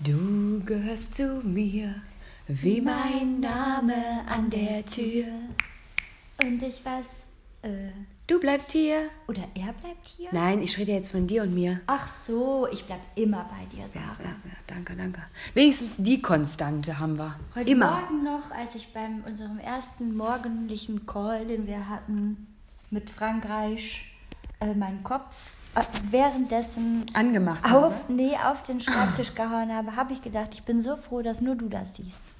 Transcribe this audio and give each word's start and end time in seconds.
Du 0.00 0.60
gehörst 0.64 1.14
zu 1.14 1.40
mir, 1.44 1.94
wie 2.46 2.80
mein 2.80 3.40
Name 3.40 3.94
an 4.28 4.48
der 4.50 4.84
Tür. 4.86 5.26
Und 6.42 6.62
ich 6.62 6.84
weiß, 6.84 7.06
äh, 7.62 7.90
Du 8.28 8.38
bleibst 8.38 8.70
hier. 8.72 9.08
oder 9.26 9.42
er 9.54 9.72
bleibt 9.72 10.06
hier? 10.06 10.28
Nein, 10.32 10.62
ich 10.62 10.76
rede 10.78 10.92
jetzt 10.92 11.10
von 11.12 11.26
dir 11.26 11.42
und 11.42 11.54
mir. 11.54 11.80
Ach 11.86 12.06
so, 12.08 12.68
ich 12.70 12.84
bleib 12.84 13.00
immer 13.16 13.48
bei 13.50 13.64
dir, 13.74 13.84
Ja, 13.84 13.88
Sarah. 13.88 14.22
ja, 14.22 14.28
ja, 14.44 14.56
danke, 14.66 14.94
danke. 14.94 15.22
Wenigstens 15.54 15.96
die 15.98 16.20
Konstante 16.22 16.98
haben 16.98 17.16
wir. 17.18 17.34
Heute 17.54 17.70
Immer. 17.70 18.00
Morgen 18.02 18.22
noch, 18.24 18.50
als 18.52 18.74
ich 18.76 18.92
beim 18.92 19.24
unserem 19.24 19.58
ersten 19.58 20.16
morgendlichen 20.16 21.06
Call, 21.06 21.46
den 21.46 21.66
wir 21.66 21.88
hatten 21.88 22.46
mit 22.90 23.10
Frankreich, 23.10 24.04
äh, 24.60 24.74
meinen 24.74 25.02
Kopf 25.02 25.36
währenddessen 26.10 27.04
Angemacht 27.14 27.64
auf, 27.64 27.72
habe. 27.72 27.94
nee, 28.08 28.36
auf 28.36 28.62
den 28.62 28.80
Schreibtisch 28.80 29.34
gehauen 29.34 29.74
habe, 29.74 29.96
habe 29.96 30.12
ich 30.12 30.22
gedacht, 30.22 30.50
ich 30.52 30.62
bin 30.62 30.80
so 30.80 30.96
froh, 30.96 31.22
dass 31.22 31.40
nur 31.40 31.56
du 31.56 31.68
das 31.68 31.96
siehst. 31.96 32.37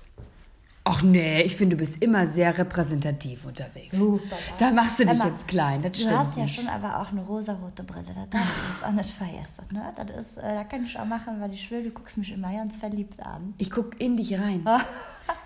Ach 0.91 1.03
nee, 1.03 1.43
ich 1.43 1.55
finde, 1.55 1.77
du 1.77 1.81
bist 1.81 2.03
immer 2.03 2.27
sehr 2.27 2.57
repräsentativ 2.57 3.45
unterwegs. 3.45 3.93
Super. 3.93 4.37
Da 4.59 4.71
machst 4.71 4.99
du 4.99 5.05
dich 5.05 5.13
Emma, 5.13 5.27
jetzt 5.27 5.47
klein, 5.47 5.83
das 5.83 5.93
Du 5.93 5.99
stimmt 6.01 6.19
hast 6.19 6.37
ja 6.39 6.49
schon 6.49 6.67
aber 6.67 7.01
auch 7.01 7.13
eine 7.13 7.21
rosarote 7.21 7.83
Brille, 7.83 8.07
das 8.07 8.31
darfst 8.31 8.57
du 8.57 8.73
jetzt 8.73 8.87
auch 8.87 8.93
nicht 8.93 9.11
vergessen. 9.11 9.65
Ne? 9.71 9.83
Das 9.97 10.17
ist, 10.17 10.39
äh, 10.39 10.55
da 10.55 10.65
kann 10.65 10.85
ich 10.87 10.99
auch 10.99 11.05
machen, 11.05 11.43
weil 11.43 11.53
ich 11.53 11.71
will, 11.71 11.83
du 11.83 11.91
guckst 11.91 12.17
mich 12.17 12.33
immer 12.33 12.51
ganz 12.55 12.79
verliebt 12.79 13.21
an. 13.21 13.53
Ich 13.59 13.71
guck 13.71 14.01
in 14.01 14.17
dich 14.17 14.33
rein. 14.41 14.65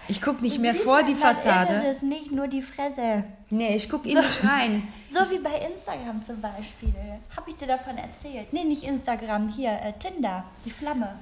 Ich 0.07 0.23
guck 0.23 0.43
nicht 0.43 0.59
Du 0.59 0.63
mehr 0.63 0.75
vor 0.77 1.03
die 1.03 1.17
Fassade. 1.17 1.75
Inneres, 1.75 2.03
nicht 2.03 2.31
nur 2.31 2.47
die 2.47 2.63
Fresse. 2.63 3.25
Nee, 3.51 3.75
ich 3.75 3.91
guck 3.91 4.07
in 4.07 4.15
dich 4.15 4.45
rein. 4.49 4.87
So 5.11 5.29
wie 5.31 5.41
bei 5.41 5.51
Instagram 5.59 6.23
zum 6.23 6.41
Beispiel. 6.41 6.95
Habe 7.37 7.51
ich 7.51 7.57
dir 7.57 7.67
davon 7.67 7.99
erzählt? 7.99 8.53
Nee, 8.53 8.65
nicht 8.65 8.85
Instagram, 8.85 9.49
hier, 9.49 9.73
äh, 9.73 9.93
Tinder, 9.99 10.45
die 10.65 10.71
Flamme. 10.71 11.17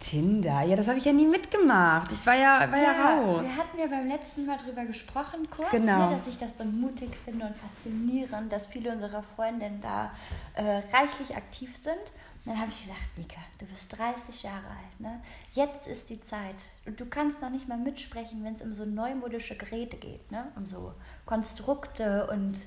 Tinder, 0.00 0.62
ja, 0.62 0.76
das 0.76 0.86
habe 0.88 0.98
ich 0.98 1.04
ja 1.06 1.12
nie 1.12 1.26
mitgemacht. 1.26 2.12
Ich 2.12 2.26
war 2.26 2.34
ja, 2.34 2.70
war 2.70 2.78
ja, 2.78 2.92
raus. 2.92 3.42
wir 3.42 3.56
hatten 3.56 3.78
ja 3.78 3.86
beim 3.86 4.06
letzten 4.08 4.44
Mal 4.44 4.58
drüber 4.58 4.84
gesprochen, 4.84 5.48
kurz, 5.50 5.70
Genau. 5.70 6.10
ne, 6.10 6.16
dass 6.16 6.26
ich 6.26 6.36
das 6.36 6.58
so 6.58 6.64
mutig 6.64 7.10
finde 7.24 7.46
und 7.46 7.56
faszinierend, 7.56 8.52
dass 8.52 8.66
viele 8.66 8.92
unserer 8.92 9.22
Freundinnen 9.22 9.80
da 9.80 10.10
äh, 10.54 10.82
reichlich 10.94 11.34
aktiv 11.36 11.74
sind. 11.76 11.96
Und 12.44 12.52
dann 12.52 12.60
habe 12.60 12.70
ich 12.70 12.82
gedacht, 12.82 13.08
Nika, 13.16 13.40
du 13.58 13.64
bist 13.64 13.96
30 13.96 14.42
Jahre 14.42 14.66
alt, 14.68 15.00
ne? 15.00 15.22
Jetzt 15.52 15.86
ist 15.86 16.10
die 16.10 16.20
Zeit. 16.20 16.56
Und 16.84 17.00
du 17.00 17.06
kannst 17.06 17.40
noch 17.40 17.48
nicht 17.48 17.68
mal 17.68 17.78
mitsprechen, 17.78 18.44
wenn 18.44 18.52
es 18.52 18.60
um 18.60 18.74
so 18.74 18.84
neumodische 18.84 19.56
Geräte 19.56 19.96
geht, 19.96 20.30
ne? 20.30 20.48
Um 20.56 20.66
so 20.66 20.92
Konstrukte 21.24 22.26
und 22.26 22.58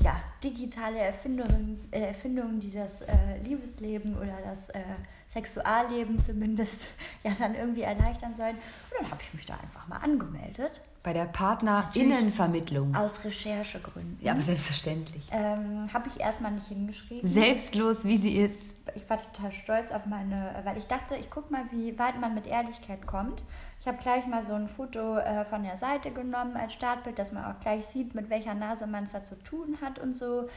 ja, 0.00 0.20
digitale 0.42 0.98
Erfindungen, 0.98 1.88
äh, 1.90 2.00
Erfindungen, 2.00 2.60
die 2.60 2.70
das 2.70 3.02
äh, 3.02 3.38
Liebesleben 3.44 4.16
oder 4.16 4.36
das 4.44 4.70
äh, 4.70 4.80
Sexualleben 5.28 6.20
zumindest 6.20 6.92
ja 7.24 7.32
dann 7.38 7.54
irgendwie 7.54 7.82
erleichtern 7.82 8.34
sollen. 8.34 8.56
Und 8.56 9.00
dann 9.00 9.10
habe 9.10 9.22
ich 9.22 9.32
mich 9.34 9.46
da 9.46 9.54
einfach 9.54 9.86
mal 9.88 9.98
angemeldet. 9.98 10.80
Bei 11.02 11.12
der 11.12 11.24
Partnerinnenvermittlung. 11.24 12.94
Aus 12.94 13.24
Recherchegründen. 13.24 14.18
Ja, 14.20 14.32
aber 14.32 14.40
selbstverständlich. 14.40 15.28
Ähm, 15.32 15.92
habe 15.92 16.08
ich 16.08 16.20
erstmal 16.20 16.52
nicht 16.52 16.68
hingeschrieben. 16.68 17.28
Selbstlos, 17.28 18.04
wie 18.04 18.16
sie 18.18 18.36
ist. 18.36 18.74
ich 18.94 19.08
war 19.10 19.20
total 19.32 19.52
stolz 19.52 19.90
auf 19.90 20.06
meine, 20.06 20.60
weil 20.62 20.78
ich 20.78 20.86
dachte, 20.86 21.16
ich 21.16 21.28
guck 21.28 21.50
mal, 21.50 21.64
wie 21.72 21.98
weit 21.98 22.20
man 22.20 22.34
mit 22.34 22.46
Ehrlichkeit 22.46 23.04
kommt. 23.06 23.42
Ich 23.82 23.88
habe 23.88 23.98
gleich 23.98 24.28
mal 24.28 24.44
so 24.44 24.52
ein 24.52 24.68
Foto 24.68 25.16
äh, 25.16 25.44
von 25.44 25.64
der 25.64 25.76
Seite 25.76 26.12
genommen 26.12 26.56
als 26.56 26.72
Startbild, 26.72 27.18
dass 27.18 27.32
man 27.32 27.44
auch 27.44 27.58
gleich 27.58 27.84
sieht, 27.84 28.14
mit 28.14 28.30
welcher 28.30 28.54
Nase 28.54 28.86
man 28.86 29.02
es 29.02 29.10
da 29.10 29.24
zu 29.24 29.34
tun 29.42 29.76
hat 29.82 29.98
und 29.98 30.16
so. 30.16 30.48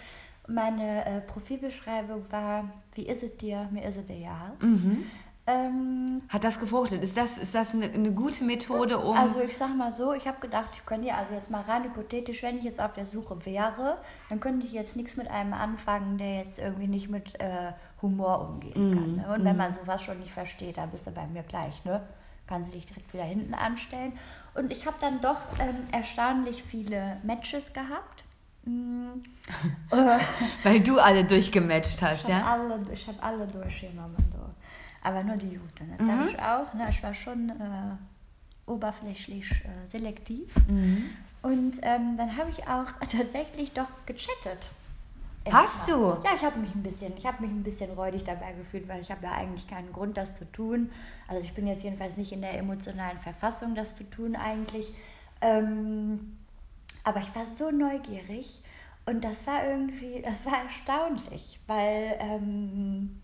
Meine 0.47 1.03
äh, 1.05 1.21
Profilbeschreibung 1.21 2.23
war, 2.29 2.65
wie 2.93 3.07
ist 3.07 3.23
es 3.23 3.35
dir? 3.37 3.67
Mir 3.71 3.83
ist 3.83 3.97
es 3.97 4.07
egal. 4.11 4.51
Mhm. 4.61 5.07
Ähm, 5.47 6.21
Hat 6.29 6.43
das 6.43 6.59
gefruchtet? 6.59 7.03
Ist 7.03 7.17
das, 7.17 7.39
ist 7.39 7.55
das 7.55 7.73
eine, 7.73 7.85
eine 7.85 8.11
gute 8.11 8.43
Methode, 8.43 8.99
um. 8.99 9.17
also 9.17 9.41
ich 9.41 9.57
sag 9.57 9.75
mal 9.75 9.91
so, 9.91 10.13
ich 10.13 10.27
habe 10.27 10.39
gedacht, 10.39 10.69
ich 10.73 10.85
könnte 10.85 11.07
ja, 11.07 11.15
also 11.15 11.33
jetzt 11.33 11.49
mal 11.49 11.61
rein 11.61 11.83
hypothetisch, 11.83 12.43
wenn 12.43 12.59
ich 12.59 12.63
jetzt 12.63 12.79
auf 12.79 12.93
der 12.93 13.07
Suche 13.07 13.43
wäre, 13.43 13.97
dann 14.29 14.39
könnte 14.39 14.67
ich 14.67 14.71
jetzt 14.71 14.95
nichts 14.95 15.17
mit 15.17 15.31
einem 15.31 15.53
anfangen, 15.53 16.19
der 16.19 16.41
jetzt 16.41 16.59
irgendwie 16.59 16.87
nicht 16.87 17.09
mit 17.09 17.39
äh, 17.39 17.71
Humor 18.03 18.47
umgehen 18.49 18.93
kann. 18.93 19.15
Ne? 19.15 19.33
Und 19.33 19.43
wenn 19.43 19.57
man 19.57 19.73
sowas 19.73 20.03
schon 20.03 20.19
nicht 20.19 20.31
versteht, 20.31 20.77
dann 20.77 20.91
bist 20.91 21.07
du 21.07 21.11
bei 21.11 21.25
mir 21.25 21.41
gleich, 21.41 21.83
ne? 21.85 22.03
Kannst 22.47 22.71
du 22.71 22.75
dich 22.75 22.85
direkt 22.85 23.13
wieder 23.13 23.23
hinten 23.23 23.53
anstellen. 23.53 24.13
Und 24.53 24.71
ich 24.71 24.85
habe 24.85 24.97
dann 25.01 25.19
doch 25.21 25.39
ähm, 25.59 25.75
erstaunlich 25.91 26.63
viele 26.63 27.17
Matches 27.23 27.73
gehabt. 27.73 28.23
Mm, 28.63 29.23
weil 30.63 30.79
du 30.81 30.99
alle 30.99 31.23
durchgematcht 31.23 32.01
hast, 32.01 32.27
Ich 32.27 32.33
habe 32.33 32.45
ja? 32.45 32.53
alle, 32.53 32.93
ich 32.93 33.07
hab 33.07 33.23
alle 33.23 33.47
durchgenommen. 33.47 34.17
So. 34.31 34.39
Aber 35.07 35.23
nur 35.23 35.37
die 35.37 35.57
guten. 35.57 35.93
Das 35.97 36.07
habe 36.07 36.29
ich 36.29 36.39
auch. 36.39 36.73
Ne? 36.73 36.87
Ich 36.89 37.03
war 37.03 37.13
schon 37.13 37.49
äh, 37.49 38.71
oberflächlich 38.71 39.51
äh, 39.51 39.87
selektiv. 39.87 40.53
Und 41.41 41.77
ähm, 41.83 42.17
dann 42.17 42.37
habe 42.37 42.49
ich 42.49 42.67
auch 42.67 42.87
tatsächlich 43.11 43.71
doch 43.73 43.89
gechattet. 44.05 44.69
Hast 45.51 45.87
du? 45.87 46.17
Ja, 46.23 46.31
ich 46.35 46.43
habe 46.43 46.59
mich 46.59 46.73
ein 46.73 46.81
bisschen, 46.81 47.13
ich 47.17 47.25
habe 47.25 47.43
mich 47.43 47.51
ein 47.51 47.63
bisschen 47.63 47.91
räudig 47.91 48.23
dabei 48.23 48.53
gefühlt, 48.53 48.87
weil 48.87 49.01
ich 49.01 49.11
habe 49.11 49.25
ja 49.25 49.31
eigentlich 49.33 49.67
keinen 49.67 49.93
Grund, 49.93 50.17
das 50.17 50.35
zu 50.35 50.51
tun. 50.51 50.91
Also 51.27 51.45
ich 51.45 51.53
bin 51.53 51.67
jetzt 51.67 51.83
jedenfalls 51.83 52.17
nicht 52.17 52.31
in 52.31 52.41
der 52.41 52.57
emotionalen 52.57 53.19
Verfassung, 53.19 53.75
das 53.75 53.95
zu 53.95 54.09
tun 54.09 54.35
eigentlich. 54.35 54.93
Ähm, 55.41 56.37
aber 57.03 57.19
ich 57.19 57.35
war 57.35 57.45
so 57.45 57.69
neugierig 57.69 58.63
und 59.05 59.23
das 59.23 59.45
war 59.45 59.65
irgendwie, 59.65 60.21
das 60.23 60.45
war 60.45 60.63
erstaunlich, 60.63 61.59
weil 61.67 62.17
ähm, 62.19 63.21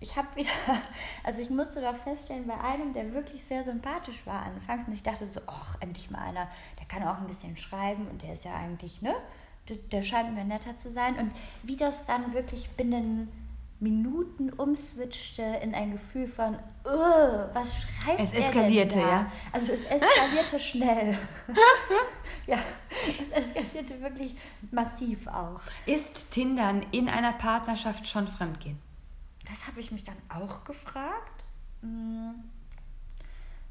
ich 0.00 0.16
habe 0.16 0.28
wieder, 0.36 0.50
also 1.24 1.40
ich 1.40 1.48
musste 1.48 1.80
doch 1.80 1.96
feststellen, 1.96 2.46
bei 2.46 2.60
einem, 2.60 2.92
der 2.92 3.14
wirklich 3.14 3.44
sehr 3.44 3.64
sympathisch 3.64 4.26
war 4.26 4.42
anfangs 4.42 4.86
und 4.86 4.92
ich 4.92 5.02
dachte 5.02 5.24
so, 5.24 5.40
ach, 5.46 5.76
endlich 5.80 6.10
mal 6.10 6.20
einer, 6.20 6.48
der 6.78 6.86
kann 6.86 7.06
auch 7.08 7.18
ein 7.18 7.26
bisschen 7.26 7.56
schreiben 7.56 8.06
und 8.08 8.22
der 8.22 8.34
ist 8.34 8.44
ja 8.44 8.54
eigentlich, 8.54 9.00
ne, 9.00 9.14
der, 9.68 10.02
scheint 10.02 10.34
mir 10.34 10.44
netter 10.44 10.76
zu 10.76 10.90
sein 10.90 11.16
und 11.18 11.32
wie 11.62 11.76
das 11.76 12.04
dann 12.04 12.32
wirklich 12.34 12.68
binnen 12.70 13.28
Minuten 13.80 14.50
umswitchte 14.52 15.42
in 15.62 15.74
ein 15.74 15.90
Gefühl 15.92 16.28
von, 16.28 16.54
"Ugh, 16.84 17.48
was 17.52 17.82
schreibt 17.82 18.20
Es 18.20 18.32
er 18.32 18.40
denn 18.40 18.42
eskalierte, 18.48 18.96
da? 19.00 19.08
ja. 19.08 19.32
Also 19.52 19.72
es 19.72 19.80
eskalierte 19.84 20.60
schnell. 20.60 21.18
ja, 22.46 22.58
es 23.20 23.30
eskalierte 23.30 24.00
wirklich 24.00 24.36
massiv 24.70 25.26
auch. 25.26 25.60
Ist 25.86 26.30
Tindern 26.30 26.86
in 26.92 27.08
einer 27.08 27.32
Partnerschaft 27.32 28.06
schon 28.06 28.28
Fremdgehen? 28.28 28.78
Das 29.50 29.66
habe 29.66 29.80
ich 29.80 29.90
mich 29.90 30.04
dann 30.04 30.16
auch 30.28 30.62
gefragt. 30.62 31.42
Hm. 31.80 32.34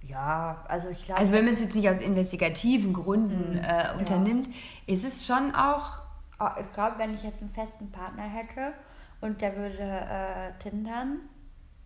Ja, 0.03 0.63
also 0.67 0.89
ich 0.89 1.05
glaube. 1.05 1.19
Also 1.21 1.33
wenn 1.33 1.45
man 1.45 1.53
es 1.53 1.61
jetzt 1.61 1.75
nicht 1.75 1.89
aus 1.89 1.99
investigativen 1.99 2.93
Gründen 2.93 3.51
Mhm. 3.57 3.63
äh, 3.63 3.93
unternimmt, 3.97 4.49
ist 4.87 5.03
es 5.03 5.25
schon 5.25 5.53
auch. 5.55 5.99
Ah, 6.39 6.55
ich 6.59 6.73
glaube, 6.73 6.97
wenn 6.97 7.13
ich 7.13 7.23
jetzt 7.23 7.41
einen 7.41 7.51
festen 7.51 7.91
Partner 7.91 8.23
hätte 8.23 8.73
und 9.21 9.41
der 9.41 9.55
würde 9.55 9.77
äh, 9.79 10.51
tindern 10.59 11.19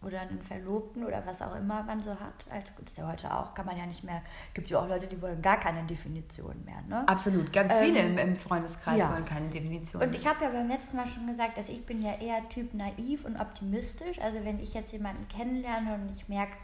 oder 0.01 0.21
einen 0.21 0.41
Verlobten 0.41 1.03
oder 1.03 1.25
was 1.25 1.41
auch 1.41 1.55
immer 1.55 1.83
man 1.83 2.01
so 2.01 2.11
hat, 2.11 2.45
als 2.49 2.73
gut 2.75 2.85
ist 2.89 2.97
ja 2.97 3.11
heute 3.11 3.33
auch, 3.33 3.53
kann 3.53 3.65
man 3.65 3.75
ja 3.77 3.85
nicht 3.85 4.03
mehr, 4.03 4.21
gibt 4.53 4.69
ja 4.69 4.79
auch 4.79 4.87
Leute, 4.87 5.07
die 5.07 5.21
wollen 5.21 5.41
gar 5.41 5.59
keine 5.59 5.83
Definition 5.83 6.63
mehr, 6.63 6.81
ne? 6.87 7.05
Absolut, 7.07 7.51
ganz 7.51 7.73
Ähm, 7.75 7.83
viele 7.83 7.99
im, 7.99 8.17
im 8.17 8.35
Freundeskreis 8.37 8.97
ja. 8.97 9.11
wollen 9.11 9.25
keine 9.25 9.49
Definition. 9.49 10.01
Und 10.01 10.13
ich 10.15 10.25
habe 10.27 10.45
ja 10.45 10.51
beim 10.51 10.67
letzten 10.69 10.95
Mal 10.97 11.07
schon 11.07 11.25
gesagt, 11.27 11.57
dass 11.57 11.67
ich 11.67 11.85
bin 11.85 12.01
ja 12.01 12.13
eher 12.13 12.47
Typ 12.49 12.73
naiv 12.75 13.25
und 13.25 13.35
optimistisch. 13.37 14.19
Also 14.21 14.45
wenn 14.45 14.59
ich 14.59 14.73
jetzt 14.73 14.91
jemanden 14.93 15.27
kennenlerne 15.27 15.95
und 15.95 16.11
ich 16.15 16.29
merke, 16.29 16.55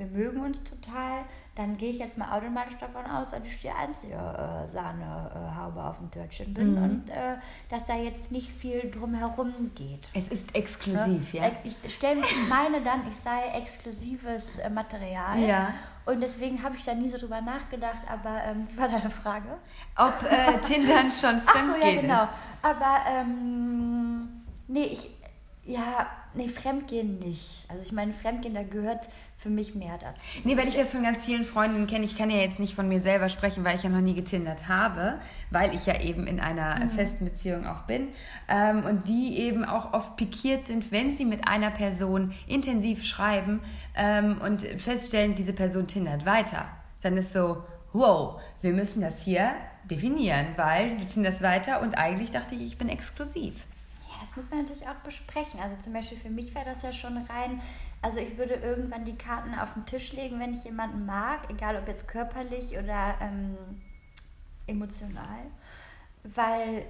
wir 0.00 0.06
mögen 0.06 0.40
uns 0.40 0.64
total, 0.64 1.24
dann 1.54 1.76
gehe 1.76 1.90
ich 1.90 1.98
jetzt 1.98 2.16
mal 2.18 2.36
automatisch 2.36 2.76
davon 2.78 3.04
aus, 3.06 3.30
dass 3.30 3.40
ich 3.44 3.60
die 3.60 3.70
einzige 3.70 4.14
äh, 4.14 4.66
Sahnehaube 4.66 5.84
auf 5.84 5.98
dem 5.98 6.10
Törtchen 6.10 6.54
bin 6.54 6.76
und 6.78 7.10
äh, 7.10 7.36
dass 7.68 7.84
da 7.84 7.94
jetzt 7.96 8.32
nicht 8.32 8.50
viel 8.50 8.90
drumherum 8.90 9.70
geht. 9.76 10.08
es 10.14 10.28
ist 10.28 10.48
Ne? 10.54 10.54
exklusiv, 10.60 11.34
ja. 11.34 11.44
Ex- 11.48 11.76
Ich 11.84 11.94
stelle 11.94 12.22
ich 12.22 12.48
meine 12.48 12.80
dann, 12.80 13.06
ich 13.10 13.16
sei 13.18 13.48
exklusives 13.54 14.58
äh, 14.58 14.70
Material. 14.70 15.38
Ja. 15.38 15.74
Und 16.06 16.22
deswegen 16.22 16.62
habe 16.62 16.76
ich 16.76 16.84
da 16.84 16.94
nie 16.94 17.08
so 17.08 17.18
drüber 17.18 17.40
nachgedacht. 17.42 18.00
Aber 18.10 18.42
ähm, 18.44 18.66
wie 18.72 18.78
war 18.78 18.88
deine 18.88 19.10
Frage? 19.10 19.58
Ob 19.96 20.14
äh, 20.30 20.58
Tindern 20.66 21.12
schon 21.12 21.42
Ach 21.46 21.54
so, 21.54 21.86
ja, 21.86 22.00
genau. 22.00 22.22
ist. 22.24 22.30
Aber, 22.62 22.96
ähm, 23.06 24.42
nee, 24.66 24.84
ich, 24.84 25.10
ja, 25.64 26.06
nee, 26.34 26.48
Fremdgehen 26.48 27.18
nicht. 27.18 27.66
Also 27.68 27.82
ich 27.82 27.92
meine, 27.92 28.12
Fremdgehen, 28.12 28.54
da 28.54 28.62
gehört 28.62 29.08
für 29.40 29.48
mich 29.48 29.74
mehr 29.74 29.96
dazu. 29.98 30.38
Nee, 30.44 30.54
weil 30.58 30.68
ich 30.68 30.76
das 30.76 30.92
von 30.92 31.02
ganz 31.02 31.24
vielen 31.24 31.46
Freundinnen 31.46 31.86
kenne. 31.86 32.04
Ich 32.04 32.18
kann 32.18 32.28
ja 32.28 32.36
jetzt 32.36 32.60
nicht 32.60 32.74
von 32.74 32.86
mir 32.88 33.00
selber 33.00 33.30
sprechen, 33.30 33.64
weil 33.64 33.76
ich 33.76 33.82
ja 33.82 33.88
noch 33.88 34.02
nie 34.02 34.12
getindert 34.12 34.68
habe, 34.68 35.18
weil 35.50 35.74
ich 35.74 35.86
ja 35.86 35.98
eben 35.98 36.26
in 36.26 36.40
einer 36.40 36.84
Mhm. 36.84 36.90
festen 36.90 37.24
Beziehung 37.24 37.66
auch 37.66 37.82
bin. 37.82 38.08
Ähm, 38.48 38.84
und 38.84 39.08
die 39.08 39.38
eben 39.38 39.64
auch 39.64 39.94
oft 39.94 40.16
pikiert 40.16 40.66
sind, 40.66 40.92
wenn 40.92 41.14
sie 41.14 41.24
mit 41.24 41.48
einer 41.48 41.70
Person 41.70 42.32
intensiv 42.46 43.02
schreiben 43.02 43.60
ähm, 43.96 44.38
und 44.44 44.60
feststellen, 44.60 45.34
diese 45.34 45.54
Person 45.54 45.86
tindert 45.86 46.26
weiter. 46.26 46.66
Dann 47.00 47.16
ist 47.16 47.32
so, 47.32 47.64
wow, 47.94 48.38
wir 48.60 48.72
müssen 48.72 49.00
das 49.00 49.22
hier 49.22 49.52
definieren, 49.84 50.48
weil 50.56 50.98
du 50.98 51.06
tinderst 51.06 51.40
weiter 51.40 51.80
und 51.80 51.94
eigentlich 51.94 52.30
dachte 52.30 52.54
ich, 52.54 52.60
ich 52.66 52.78
bin 52.78 52.90
exklusiv. 52.90 53.54
Das 54.30 54.36
muss 54.36 54.50
man 54.50 54.60
natürlich 54.60 54.86
auch 54.86 54.94
besprechen. 55.02 55.58
Also 55.58 55.74
zum 55.82 55.92
Beispiel 55.92 56.16
für 56.16 56.30
mich 56.30 56.54
wäre 56.54 56.64
das 56.64 56.82
ja 56.82 56.92
schon 56.92 57.16
rein, 57.16 57.60
also 58.00 58.18
ich 58.18 58.38
würde 58.38 58.54
irgendwann 58.54 59.04
die 59.04 59.16
Karten 59.16 59.52
auf 59.54 59.74
den 59.74 59.86
Tisch 59.86 60.12
legen, 60.12 60.38
wenn 60.38 60.54
ich 60.54 60.62
jemanden 60.62 61.04
mag, 61.04 61.50
egal 61.50 61.76
ob 61.76 61.88
jetzt 61.88 62.06
körperlich 62.06 62.78
oder 62.78 63.16
ähm, 63.20 63.56
emotional, 64.68 65.46
weil 66.22 66.86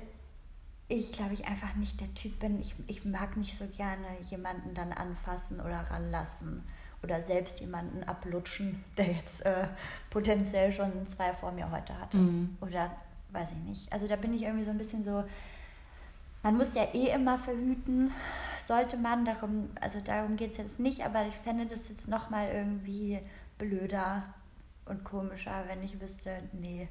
ich 0.88 1.12
glaube 1.12 1.32
ich 1.32 1.46
einfach 1.46 1.74
nicht 1.76 1.98
der 2.02 2.12
Typ 2.14 2.38
bin. 2.40 2.60
Ich, 2.60 2.74
ich 2.88 3.06
mag 3.06 3.38
nicht 3.38 3.56
so 3.56 3.64
gerne 3.74 4.06
jemanden 4.28 4.74
dann 4.74 4.92
anfassen 4.92 5.60
oder 5.60 5.90
ranlassen 5.90 6.62
oder 7.02 7.22
selbst 7.22 7.60
jemanden 7.60 8.04
ablutschen, 8.04 8.84
der 8.98 9.12
jetzt 9.12 9.46
äh, 9.46 9.66
potenziell 10.10 10.72
schon 10.72 11.06
zwei 11.08 11.32
vor 11.32 11.52
mir 11.52 11.70
heute 11.70 11.98
hatte. 11.98 12.18
Mhm. 12.18 12.58
Oder 12.60 12.90
weiß 13.30 13.52
ich 13.52 13.68
nicht. 13.68 13.92
Also 13.94 14.06
da 14.06 14.16
bin 14.16 14.34
ich 14.34 14.42
irgendwie 14.42 14.64
so 14.64 14.72
ein 14.72 14.78
bisschen 14.78 15.02
so, 15.02 15.24
man 16.42 16.56
muss 16.56 16.74
ja 16.74 16.88
eh 16.94 17.14
immer 17.14 17.38
verhüten, 17.38 18.12
sollte 18.64 18.96
man, 18.96 19.24
darum, 19.24 19.70
also 19.80 20.00
darum 20.00 20.36
geht 20.36 20.52
es 20.52 20.56
jetzt 20.56 20.80
nicht, 20.80 21.04
aber 21.04 21.26
ich 21.26 21.34
fände 21.34 21.66
das 21.66 21.80
jetzt 21.88 22.08
nochmal 22.08 22.48
irgendwie 22.52 23.18
blöder 23.58 24.22
und 24.86 25.04
komischer, 25.04 25.64
wenn 25.66 25.82
ich 25.82 26.00
wüsste, 26.00 26.30
nee, 26.52 26.88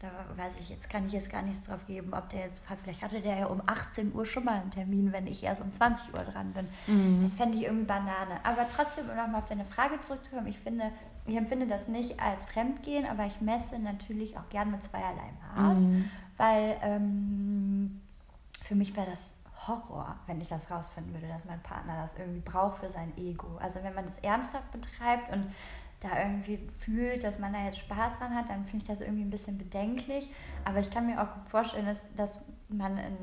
da 0.00 0.08
weiß 0.34 0.54
ich, 0.58 0.70
jetzt 0.70 0.88
kann 0.88 1.06
ich 1.06 1.12
jetzt 1.12 1.30
gar 1.30 1.42
nichts 1.42 1.66
drauf 1.66 1.86
geben, 1.86 2.14
ob 2.14 2.30
der 2.30 2.40
jetzt, 2.40 2.62
vielleicht 2.82 3.02
hatte 3.02 3.20
der 3.20 3.38
ja 3.40 3.46
um 3.46 3.60
18 3.66 4.14
Uhr 4.14 4.24
schon 4.24 4.44
mal 4.44 4.60
einen 4.60 4.70
Termin, 4.70 5.12
wenn 5.12 5.26
ich 5.26 5.42
erst 5.42 5.60
um 5.60 5.70
20 5.70 6.14
Uhr 6.14 6.20
dran 6.20 6.54
bin. 6.54 6.66
Mhm. 6.86 7.22
Das 7.22 7.34
fände 7.34 7.58
ich 7.58 7.64
irgendwie 7.64 7.84
Banane. 7.84 8.42
Aber 8.42 8.66
trotzdem, 8.74 9.10
um 9.10 9.16
nochmal 9.16 9.42
auf 9.42 9.48
deine 9.48 9.66
Frage 9.66 10.00
zurückzukommen, 10.00 10.46
ich 10.46 10.58
finde, 10.58 10.90
ich 11.26 11.36
empfinde 11.36 11.66
das 11.66 11.86
nicht 11.86 12.18
als 12.18 12.46
Fremdgehen, 12.46 13.06
aber 13.06 13.26
ich 13.26 13.42
messe 13.42 13.78
natürlich 13.78 14.38
auch 14.38 14.48
gern 14.48 14.70
mit 14.70 14.82
zweierlei 14.82 15.32
Maß, 15.54 15.78
mhm. 15.78 16.10
weil 16.38 16.76
ähm, 16.82 18.00
für 18.70 18.76
mich 18.76 18.94
wäre 18.94 19.10
das 19.10 19.34
Horror, 19.66 20.14
wenn 20.28 20.40
ich 20.40 20.46
das 20.46 20.70
rausfinden 20.70 21.12
würde, 21.12 21.26
dass 21.26 21.44
mein 21.44 21.60
Partner 21.60 22.00
das 22.02 22.14
irgendwie 22.16 22.38
braucht 22.38 22.78
für 22.78 22.88
sein 22.88 23.12
Ego. 23.16 23.58
Also 23.60 23.82
wenn 23.82 23.96
man 23.96 24.04
das 24.04 24.16
ernsthaft 24.18 24.70
betreibt 24.70 25.34
und 25.34 25.52
da 25.98 26.20
irgendwie 26.20 26.68
fühlt, 26.78 27.24
dass 27.24 27.40
man 27.40 27.52
da 27.52 27.64
jetzt 27.64 27.80
Spaß 27.80 28.20
dran 28.20 28.32
hat, 28.32 28.48
dann 28.48 28.64
finde 28.66 28.84
ich 28.84 28.88
das 28.88 29.00
irgendwie 29.00 29.24
ein 29.24 29.30
bisschen 29.30 29.58
bedenklich. 29.58 30.32
Aber 30.64 30.78
ich 30.78 30.88
kann 30.88 31.06
mir 31.06 31.20
auch 31.20 31.34
gut 31.34 31.48
vorstellen, 31.48 31.84
dass, 31.84 31.98
dass 32.14 32.38
man 32.68 32.96
in, 32.96 33.16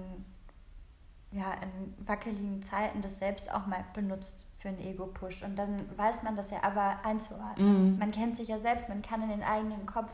ja, 1.32 1.54
in 1.54 2.06
wackeligen 2.06 2.62
Zeiten 2.62 3.02
das 3.02 3.20
selbst 3.20 3.50
auch 3.50 3.66
mal 3.66 3.86
benutzt 3.94 4.36
für 4.58 4.68
einen 4.68 4.80
Ego-Push. 4.80 5.44
Und 5.44 5.56
dann 5.56 5.98
weiß 5.98 6.24
man 6.24 6.36
das 6.36 6.52
ja 6.52 6.62
aber 6.62 7.06
einzuordnen. 7.06 7.94
Mhm. 7.94 8.00
Man 8.00 8.12
kennt 8.12 8.36
sich 8.36 8.50
ja 8.50 8.60
selbst, 8.60 8.90
man 8.90 9.02
kann 9.02 9.24
in 9.24 9.30
den 9.30 9.44
eigenen 9.44 9.86
Kopf 9.86 10.12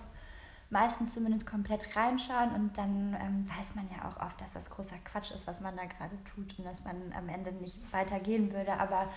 meistens 0.74 1.14
zumindest 1.14 1.46
komplett 1.46 1.96
reinschauen 1.96 2.52
und 2.52 2.78
dann 2.78 3.16
ähm, 3.22 3.48
weiß 3.58 3.76
man 3.76 3.88
ja 3.96 4.10
auch 4.10 4.20
oft, 4.22 4.42
dass 4.42 4.54
das 4.54 4.70
großer 4.70 4.98
Quatsch 5.06 5.32
ist, 5.32 5.48
was 5.48 5.62
man 5.62 5.78
da 5.78 5.84
gerade 5.86 6.18
tut 6.36 6.58
und 6.58 6.66
dass 6.66 6.84
man 6.84 6.96
am 7.16 7.30
Ende 7.30 7.52
nicht 7.54 7.80
weitergehen 7.94 8.52
würde. 8.52 8.74
Aber 8.74 9.08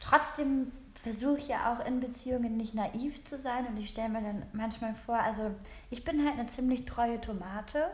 trotzdem 0.00 0.70
versuche 0.94 1.38
ich 1.38 1.48
ja 1.48 1.72
auch 1.72 1.84
in 1.84 1.98
Beziehungen 2.00 2.56
nicht 2.56 2.74
naiv 2.74 3.24
zu 3.24 3.38
sein 3.38 3.66
und 3.66 3.76
ich 3.76 3.90
stelle 3.90 4.08
mir 4.08 4.22
dann 4.22 4.42
manchmal 4.52 4.94
vor, 4.94 5.16
also 5.16 5.50
ich 5.90 6.04
bin 6.04 6.24
halt 6.24 6.38
eine 6.38 6.46
ziemlich 6.46 6.84
treue 6.84 7.20
Tomate, 7.20 7.88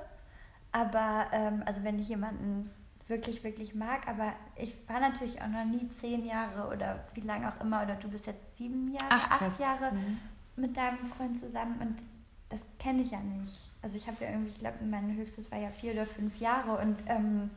aber 0.70 1.26
ähm, 1.32 1.62
also 1.64 1.82
wenn 1.84 1.98
ich 1.98 2.08
jemanden 2.08 2.70
wirklich, 3.08 3.42
wirklich 3.42 3.74
mag, 3.74 4.06
aber 4.06 4.34
ich 4.56 4.76
war 4.86 5.00
natürlich 5.00 5.40
auch 5.40 5.48
noch 5.48 5.64
nie 5.64 5.88
zehn 5.90 6.24
Jahre 6.26 6.68
oder 6.68 7.04
wie 7.14 7.20
lange 7.20 7.48
auch 7.48 7.60
immer, 7.60 7.82
oder 7.82 7.94
du 7.96 8.08
bist 8.08 8.26
jetzt 8.26 8.56
sieben 8.58 8.92
Jahre, 8.92 9.10
acht, 9.10 9.42
acht 9.42 9.60
Jahre 9.60 9.92
mhm. 9.92 10.18
mit 10.56 10.76
deinem 10.76 11.04
Freund 11.06 11.38
zusammen 11.38 11.76
und 11.80 12.12
das 12.52 12.60
kenne 12.78 13.02
ich 13.02 13.10
ja 13.10 13.20
nicht. 13.20 13.70
Also 13.81 13.96
ich 13.96 14.06
habe 14.06 14.22
ja 14.22 14.31
irgendwie, 14.31 14.50
ich 14.50 14.58
glaube, 14.58 14.84
mein 14.84 15.16
höchstes 15.16 15.50
war 15.50 15.58
ja 15.58 15.70
vier 15.70 15.94
oder 15.94 16.06
fünf 16.06 16.37
Jahre 16.37 16.76
und 16.78 17.02
ähm, 17.06 17.50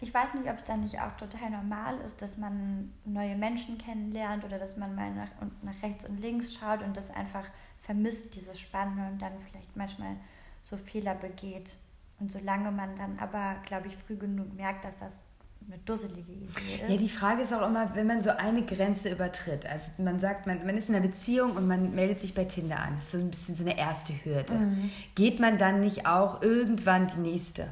ich 0.00 0.12
weiß 0.12 0.34
nicht, 0.34 0.50
ob 0.50 0.56
es 0.56 0.64
dann 0.64 0.80
nicht 0.80 1.00
auch 1.00 1.16
total 1.16 1.50
normal 1.50 1.98
ist, 2.00 2.20
dass 2.20 2.36
man 2.36 2.92
neue 3.04 3.36
Menschen 3.36 3.78
kennenlernt 3.78 4.44
oder 4.44 4.58
dass 4.58 4.76
man 4.76 4.94
mal 4.94 5.10
nach, 5.12 5.30
und 5.40 5.64
nach 5.64 5.80
rechts 5.82 6.04
und 6.04 6.20
links 6.20 6.52
schaut 6.54 6.82
und 6.82 6.96
das 6.96 7.10
einfach 7.10 7.44
vermisst, 7.80 8.34
dieses 8.34 8.60
Spannende 8.60 9.06
und 9.06 9.22
dann 9.22 9.32
vielleicht 9.48 9.76
manchmal 9.76 10.16
so 10.62 10.76
Fehler 10.76 11.14
begeht. 11.14 11.76
Und 12.18 12.32
solange 12.32 12.72
man 12.72 12.96
dann 12.96 13.18
aber, 13.20 13.56
glaube 13.64 13.86
ich, 13.86 13.96
früh 13.96 14.16
genug 14.16 14.52
merkt, 14.54 14.84
dass 14.84 14.98
das 14.98 15.22
eine 15.68 15.78
dusselige 15.78 16.32
Idee 16.32 16.46
ist. 16.46 16.88
Ja, 16.88 16.96
die 16.96 17.08
Frage 17.08 17.42
ist 17.42 17.52
auch 17.52 17.66
immer, 17.66 17.94
wenn 17.94 18.06
man 18.06 18.22
so 18.22 18.30
eine 18.30 18.62
Grenze 18.62 19.10
übertritt. 19.10 19.66
Also 19.66 19.84
man 19.98 20.20
sagt, 20.20 20.46
man, 20.46 20.64
man 20.64 20.76
ist 20.76 20.88
in 20.88 20.94
einer 20.94 21.06
Beziehung 21.06 21.56
und 21.56 21.66
man 21.66 21.94
meldet 21.94 22.20
sich 22.20 22.34
bei 22.34 22.44
Tinder 22.44 22.78
an. 22.78 22.96
Das 22.96 23.06
ist 23.06 23.12
so 23.12 23.18
ein 23.18 23.30
bisschen 23.30 23.56
so 23.56 23.64
eine 23.64 23.76
erste 23.76 24.12
Hürde. 24.24 24.54
Mhm. 24.54 24.90
Geht 25.14 25.40
man 25.40 25.58
dann 25.58 25.80
nicht 25.80 26.06
auch 26.06 26.42
irgendwann 26.42 27.08
die 27.08 27.20
nächste? 27.20 27.68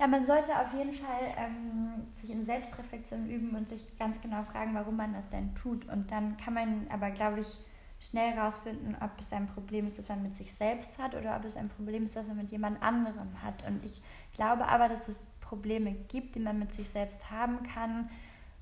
Ja, 0.00 0.06
man 0.06 0.26
sollte 0.26 0.58
auf 0.58 0.72
jeden 0.76 0.92
Fall 0.92 1.34
ähm, 1.38 2.06
sich 2.14 2.30
in 2.30 2.44
Selbstreflexion 2.44 3.28
üben 3.28 3.54
und 3.54 3.68
sich 3.68 3.96
ganz 3.98 4.20
genau 4.20 4.42
fragen, 4.42 4.74
warum 4.74 4.96
man 4.96 5.12
das 5.12 5.28
denn 5.28 5.54
tut. 5.54 5.86
Und 5.88 6.10
dann 6.10 6.36
kann 6.36 6.54
man 6.54 6.86
aber, 6.90 7.10
glaube 7.10 7.40
ich, 7.40 7.58
schnell 8.00 8.32
herausfinden, 8.32 8.96
ob 9.00 9.10
es 9.18 9.32
ein 9.32 9.46
Problem 9.46 9.86
ist, 9.86 9.98
das 9.98 10.08
man 10.08 10.22
mit 10.22 10.34
sich 10.34 10.52
selbst 10.52 10.98
hat 10.98 11.14
oder 11.14 11.36
ob 11.36 11.44
es 11.44 11.56
ein 11.56 11.68
Problem 11.68 12.04
ist, 12.04 12.16
das 12.16 12.26
man 12.26 12.36
mit 12.36 12.50
jemand 12.50 12.82
anderem 12.82 13.42
hat. 13.42 13.66
Und 13.66 13.84
ich 13.84 14.02
glaube 14.34 14.66
aber, 14.66 14.88
dass 14.88 15.08
es 15.08 15.20
Probleme 15.54 15.92
gibt, 15.92 16.34
die 16.34 16.40
man 16.40 16.58
mit 16.58 16.74
sich 16.74 16.88
selbst 16.88 17.30
haben 17.30 17.62
kann, 17.62 18.10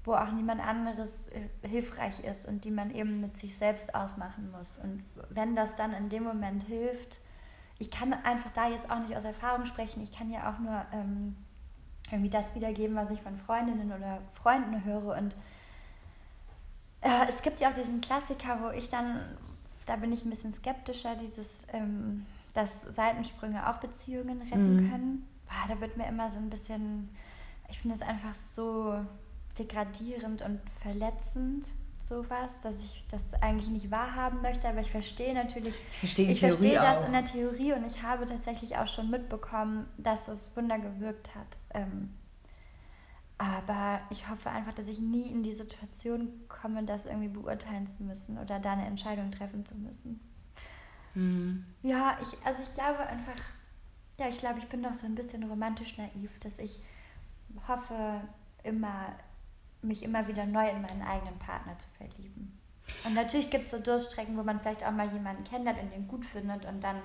wo 0.05 0.13
auch 0.13 0.31
niemand 0.33 0.61
anderes 0.61 1.23
äh, 1.31 1.67
hilfreich 1.67 2.23
ist 2.23 2.47
und 2.47 2.65
die 2.67 2.71
man 2.71 2.95
eben 2.95 3.21
mit 3.21 3.39
sich 3.39 3.57
selbst 3.57 3.95
ausmachen 3.95 4.51
muss. 4.51 4.77
Und 4.83 5.03
wenn 5.31 5.57
das 5.57 5.75
dann 5.77 5.95
in 5.95 6.11
dem 6.11 6.25
Moment 6.25 6.65
hilft, 6.65 7.21
ich 7.79 7.91
kann 7.91 8.13
einfach 8.13 8.51
da 8.53 8.69
jetzt 8.69 8.91
auch 8.91 8.99
nicht 8.99 9.17
aus 9.17 9.25
Erfahrung 9.25 9.65
sprechen, 9.65 10.03
ich 10.03 10.13
kann 10.13 10.31
ja 10.31 10.53
auch 10.53 10.59
nur 10.59 10.85
ähm, 10.93 11.35
irgendwie 12.11 12.31
das 12.31 12.55
wiedergeben, 12.55 12.95
was 12.95 13.11
ich 13.11 13.23
von 13.23 13.39
Freundinnen 13.39 13.91
oder 13.91 14.19
Freunden 14.35 14.85
höre. 14.85 15.17
Und 15.17 15.35
äh, 17.01 17.27
es 17.29 17.41
gibt 17.41 17.61
ja 17.61 17.71
auch 17.71 17.75
diesen 17.75 18.03
Klassiker, 18.03 18.59
wo 18.61 18.69
ich 18.71 18.91
dann, 18.91 19.21
da 19.87 19.97
bin 19.97 20.13
ich 20.13 20.25
ein 20.25 20.31
bisschen 20.31 20.53
skeptischer, 20.53 21.17
dieses, 21.17 21.63
ähm, 21.73 22.27
dass 22.53 22.83
Seitensprünge 22.83 23.71
auch 23.71 23.77
Beziehungen 23.77 24.43
retten 24.43 24.77
mhm. 24.77 24.91
können. 24.91 25.32
Boah, 25.53 25.75
da 25.75 25.81
wird 25.81 25.97
mir 25.97 26.07
immer 26.07 26.31
so 26.31 26.39
ein 26.39 26.49
bisschen, 26.49 27.11
ich 27.69 27.79
finde 27.79 27.97
es 27.97 28.03
einfach 28.03 28.35
so 28.35 29.05
degradierend 29.59 30.43
und 30.43 30.61
verletzend 30.81 31.67
sowas, 32.01 32.61
dass 32.63 32.83
ich 32.83 33.05
das 33.11 33.35
eigentlich 33.35 33.69
nicht 33.69 33.91
wahrhaben 33.91 34.43
möchte, 34.43 34.69
aber 34.69 34.81
ich 34.81 34.91
verstehe 34.91 35.35
natürlich, 35.35 35.75
ich 35.93 35.99
verstehe, 35.99 36.31
ich 36.33 36.41
verstehe 36.41 36.75
das 36.75 36.99
auch. 36.99 37.07
in 37.07 37.13
der 37.13 37.25
Theorie 37.25 37.73
und 37.75 37.87
ich 37.87 38.03
habe 38.03 38.27
tatsächlich 38.27 38.77
auch 38.77 38.89
schon 38.89 39.11
mitbekommen, 39.11 39.87
dass 39.99 40.27
es 40.29 40.55
Wunder 40.57 40.79
gewirkt 40.79 41.35
hat. 41.35 41.59
Ähm, 41.75 42.13
aber 43.39 44.01
ich 44.11 44.29
hoffe 44.29 44.51
einfach, 44.51 44.73
dass 44.73 44.89
ich 44.89 44.99
nie 44.99 45.29
in 45.29 45.43
die 45.43 45.53
Situation 45.53 46.29
komme, 46.49 46.85
das 46.85 47.07
irgendwie 47.07 47.29
beurteilen 47.29 47.87
zu 47.87 48.03
müssen 48.03 48.39
oder 48.39 48.59
da 48.59 48.73
eine 48.73 48.87
Entscheidung 48.87 49.31
treffen 49.31 49.65
zu 49.65 49.75
müssen. 49.77 50.21
Mhm. 51.15 51.65
Ja, 51.83 52.17
ich, 52.21 52.47
also 52.47 52.63
ich 52.63 52.73
glaube 52.75 53.01
einfach, 53.01 53.41
ja, 54.19 54.29
ich 54.29 54.39
glaube, 54.39 54.59
ich 54.59 54.69
bin 54.69 54.83
doch 54.83 54.95
so 54.95 55.07
ein 55.07 55.15
bisschen 55.15 55.43
romantisch 55.45 55.97
naiv, 55.99 56.39
dass 56.41 56.59
ich 56.59 56.81
hoffe, 57.67 58.21
immer 58.63 59.15
mich 59.83 60.03
immer 60.03 60.29
wieder 60.29 60.47
neu 60.47 60.69
in 60.69 60.81
meinen 60.81 61.03
eigenen 61.03 61.39
Partner 61.39 61.79
zu 61.79 61.89
verlieben. 61.91 62.59
Und 63.05 63.15
natürlich 63.15 63.51
gibt 63.51 63.67
es 63.67 63.73
so 63.73 63.79
Durststrecken, 63.79 64.37
wo 64.37 64.43
man 64.43 64.61
vielleicht 64.61 64.85
auch 64.85 64.93
mal 64.93 65.13
jemanden 65.13 65.45
kennenlernt 65.45 65.83
und 65.83 65.93
den 65.93 66.09
gut 66.09 66.25
findet 66.25 66.65
und 66.65 66.83
dann 66.83 66.97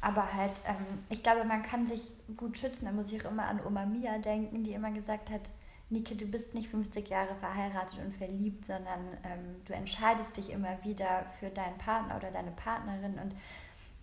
aber 0.00 0.34
halt, 0.34 0.52
ähm, 0.66 1.04
ich 1.08 1.22
glaube, 1.22 1.44
man 1.44 1.62
kann 1.62 1.86
sich 1.86 2.10
gut 2.36 2.58
schützen. 2.58 2.84
Da 2.84 2.92
muss 2.92 3.10
ich 3.10 3.24
auch 3.24 3.30
immer 3.30 3.46
an 3.46 3.60
Oma 3.64 3.86
Mia 3.86 4.18
denken, 4.18 4.62
die 4.62 4.72
immer 4.72 4.90
gesagt 4.90 5.30
hat, 5.30 5.50
Nike, 5.88 6.14
du 6.14 6.26
bist 6.26 6.54
nicht 6.54 6.68
50 6.68 7.08
Jahre 7.08 7.34
verheiratet 7.36 7.98
und 7.98 8.14
verliebt, 8.14 8.66
sondern 8.66 9.00
ähm, 9.22 9.56
du 9.64 9.72
entscheidest 9.72 10.36
dich 10.36 10.50
immer 10.50 10.82
wieder 10.82 11.26
für 11.40 11.48
deinen 11.48 11.78
Partner 11.78 12.16
oder 12.16 12.30
deine 12.30 12.50
Partnerin. 12.50 13.18
Und 13.18 13.34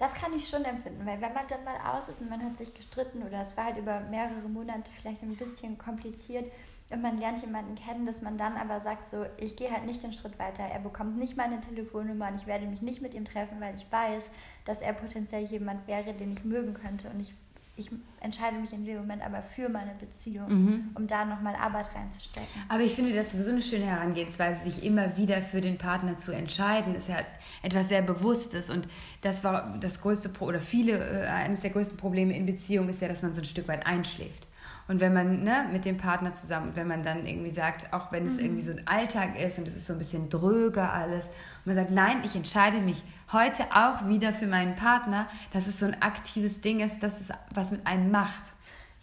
das 0.01 0.13
kann 0.15 0.33
ich 0.33 0.49
schon 0.49 0.65
empfinden, 0.65 1.05
weil 1.05 1.21
wenn 1.21 1.33
man 1.33 1.47
dann 1.47 1.63
mal 1.63 1.77
aus 1.95 2.09
ist 2.09 2.21
und 2.21 2.29
man 2.29 2.43
hat 2.43 2.57
sich 2.57 2.73
gestritten 2.73 3.21
oder 3.21 3.41
es 3.41 3.55
war 3.55 3.65
halt 3.65 3.77
über 3.77 3.99
mehrere 3.99 4.49
Monate 4.49 4.91
vielleicht 4.99 5.21
ein 5.21 5.35
bisschen 5.35 5.77
kompliziert, 5.77 6.51
und 6.91 7.01
man 7.01 7.19
lernt 7.19 7.41
jemanden 7.41 7.75
kennen, 7.75 8.05
dass 8.05 8.21
man 8.21 8.37
dann 8.37 8.57
aber 8.57 8.81
sagt, 8.81 9.07
so, 9.07 9.25
ich 9.37 9.55
gehe 9.55 9.71
halt 9.71 9.85
nicht 9.85 10.03
den 10.03 10.11
Schritt 10.11 10.37
weiter, 10.39 10.63
er 10.63 10.79
bekommt 10.79 11.17
nicht 11.17 11.37
meine 11.37 11.61
Telefonnummer 11.61 12.27
und 12.27 12.35
ich 12.35 12.47
werde 12.47 12.65
mich 12.65 12.81
nicht 12.81 13.01
mit 13.01 13.13
ihm 13.13 13.23
treffen, 13.23 13.61
weil 13.61 13.75
ich 13.75 13.89
weiß, 13.89 14.29
dass 14.65 14.81
er 14.81 14.93
potenziell 14.93 15.43
jemand 15.43 15.87
wäre, 15.87 16.13
den 16.13 16.33
ich 16.33 16.43
mögen 16.43 16.73
könnte. 16.73 17.09
Und 17.09 17.21
ich, 17.21 17.33
ich 17.81 17.91
entscheide 18.19 18.57
mich 18.57 18.71
in 18.71 18.85
dem 18.85 18.97
Moment 18.97 19.23
aber 19.23 19.41
für 19.41 19.67
meine 19.67 19.93
Beziehung, 19.95 20.47
mhm. 20.49 20.89
um 20.93 21.07
da 21.07 21.25
nochmal 21.25 21.55
Arbeit 21.55 21.93
reinzustecken. 21.95 22.47
Aber 22.69 22.81
ich 22.81 22.93
finde, 22.93 23.13
das 23.13 23.33
ist 23.33 23.45
so 23.45 23.51
eine 23.51 23.61
schöne 23.61 23.85
Herangehensweise, 23.85 24.65
sich 24.65 24.83
immer 24.83 25.17
wieder 25.17 25.41
für 25.41 25.61
den 25.61 25.77
Partner 25.77 26.17
zu 26.17 26.31
entscheiden, 26.31 26.95
ist 26.95 27.09
ja 27.09 27.17
etwas 27.63 27.87
sehr 27.87 28.01
Bewusstes 28.01 28.69
und 28.69 28.87
das 29.21 29.43
war 29.43 29.77
das 29.79 30.01
größte, 30.01 30.31
oder 30.39 30.59
viele, 30.59 31.23
äh, 31.23 31.27
eines 31.27 31.61
der 31.61 31.71
größten 31.71 31.97
Probleme 31.97 32.35
in 32.35 32.45
Beziehungen 32.45 32.89
ist 32.89 33.01
ja, 33.01 33.07
dass 33.07 33.21
man 33.21 33.33
so 33.33 33.41
ein 33.41 33.45
Stück 33.45 33.67
weit 33.67 33.85
einschläft. 33.85 34.47
Und 34.91 34.99
wenn 34.99 35.13
man 35.13 35.43
ne, 35.45 35.69
mit 35.71 35.85
dem 35.85 35.97
Partner 35.97 36.33
zusammen, 36.33 36.73
wenn 36.75 36.85
man 36.85 37.01
dann 37.01 37.25
irgendwie 37.25 37.49
sagt, 37.49 37.93
auch 37.93 38.11
wenn 38.11 38.27
es 38.27 38.33
mhm. 38.33 38.39
irgendwie 38.41 38.61
so 38.61 38.73
ein 38.73 38.85
Alltag 38.87 39.39
ist 39.39 39.57
und 39.57 39.65
es 39.65 39.77
ist 39.77 39.87
so 39.87 39.93
ein 39.93 39.99
bisschen 39.99 40.29
dröger 40.29 40.91
alles, 40.91 41.23
und 41.23 41.67
man 41.67 41.75
sagt, 41.77 41.91
nein, 41.91 42.17
ich 42.25 42.35
entscheide 42.35 42.81
mich 42.81 43.01
heute 43.31 43.63
auch 43.73 44.05
wieder 44.09 44.33
für 44.33 44.47
meinen 44.47 44.75
Partner, 44.75 45.27
dass 45.53 45.67
es 45.67 45.79
so 45.79 45.85
ein 45.85 46.01
aktives 46.01 46.59
Ding 46.59 46.81
ist, 46.81 47.01
dass 47.01 47.21
es 47.21 47.29
was 47.53 47.71
mit 47.71 47.87
einem 47.87 48.11
macht. 48.11 48.41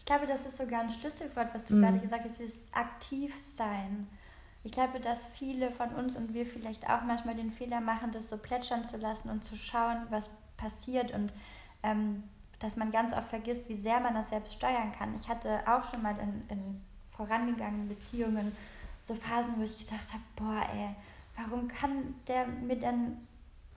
glaube, 0.04 0.26
das 0.26 0.45
ist 0.45 0.59
sogar 0.59 0.83
ein 0.83 0.90
Schlüsselwort, 0.90 1.54
was 1.54 1.64
du 1.64 1.76
mhm. 1.76 1.80
gerade 1.80 1.99
gesagt 2.00 2.25
hast, 2.28 2.38
ist 2.38 2.64
aktiv 2.73 3.35
sein. 3.47 4.09
Ich 4.64 4.73
glaube, 4.73 5.00
dass 5.00 5.25
viele 5.38 5.71
von 5.71 5.95
uns 5.95 6.16
und 6.16 6.35
wir 6.35 6.45
vielleicht 6.45 6.85
auch 6.90 7.00
manchmal 7.07 7.35
den 7.35 7.50
Fehler 7.50 7.80
machen, 7.80 8.11
das 8.12 8.28
so 8.28 8.37
plätschern 8.37 8.87
zu 8.87 8.99
lassen 8.99 9.30
und 9.30 9.42
zu 9.42 9.57
schauen, 9.57 10.02
was 10.11 10.28
passiert 10.59 11.12
und 11.12 11.33
ähm, 11.83 12.25
dass 12.58 12.76
man 12.76 12.90
ganz 12.90 13.12
oft 13.12 13.28
vergisst, 13.28 13.68
wie 13.68 13.76
sehr 13.76 14.00
man 14.00 14.14
das 14.14 14.30
selbst 14.30 14.54
steuern 14.54 14.92
kann. 14.92 15.14
Ich 15.14 15.28
hatte 15.28 15.60
auch 15.66 15.84
schon 15.90 16.02
mal 16.02 16.16
in, 16.18 16.42
in 16.48 16.80
vorangegangenen 17.10 17.88
Beziehungen 17.88 18.56
so 19.00 19.14
Phasen, 19.14 19.54
wo 19.58 19.62
ich 19.62 19.78
gedacht 19.78 20.12
habe, 20.12 20.22
boah, 20.36 20.62
ey, 20.74 20.94
warum 21.36 21.68
kann 21.68 22.14
der 22.26 22.46
mir 22.46 22.76
denn 22.76 23.16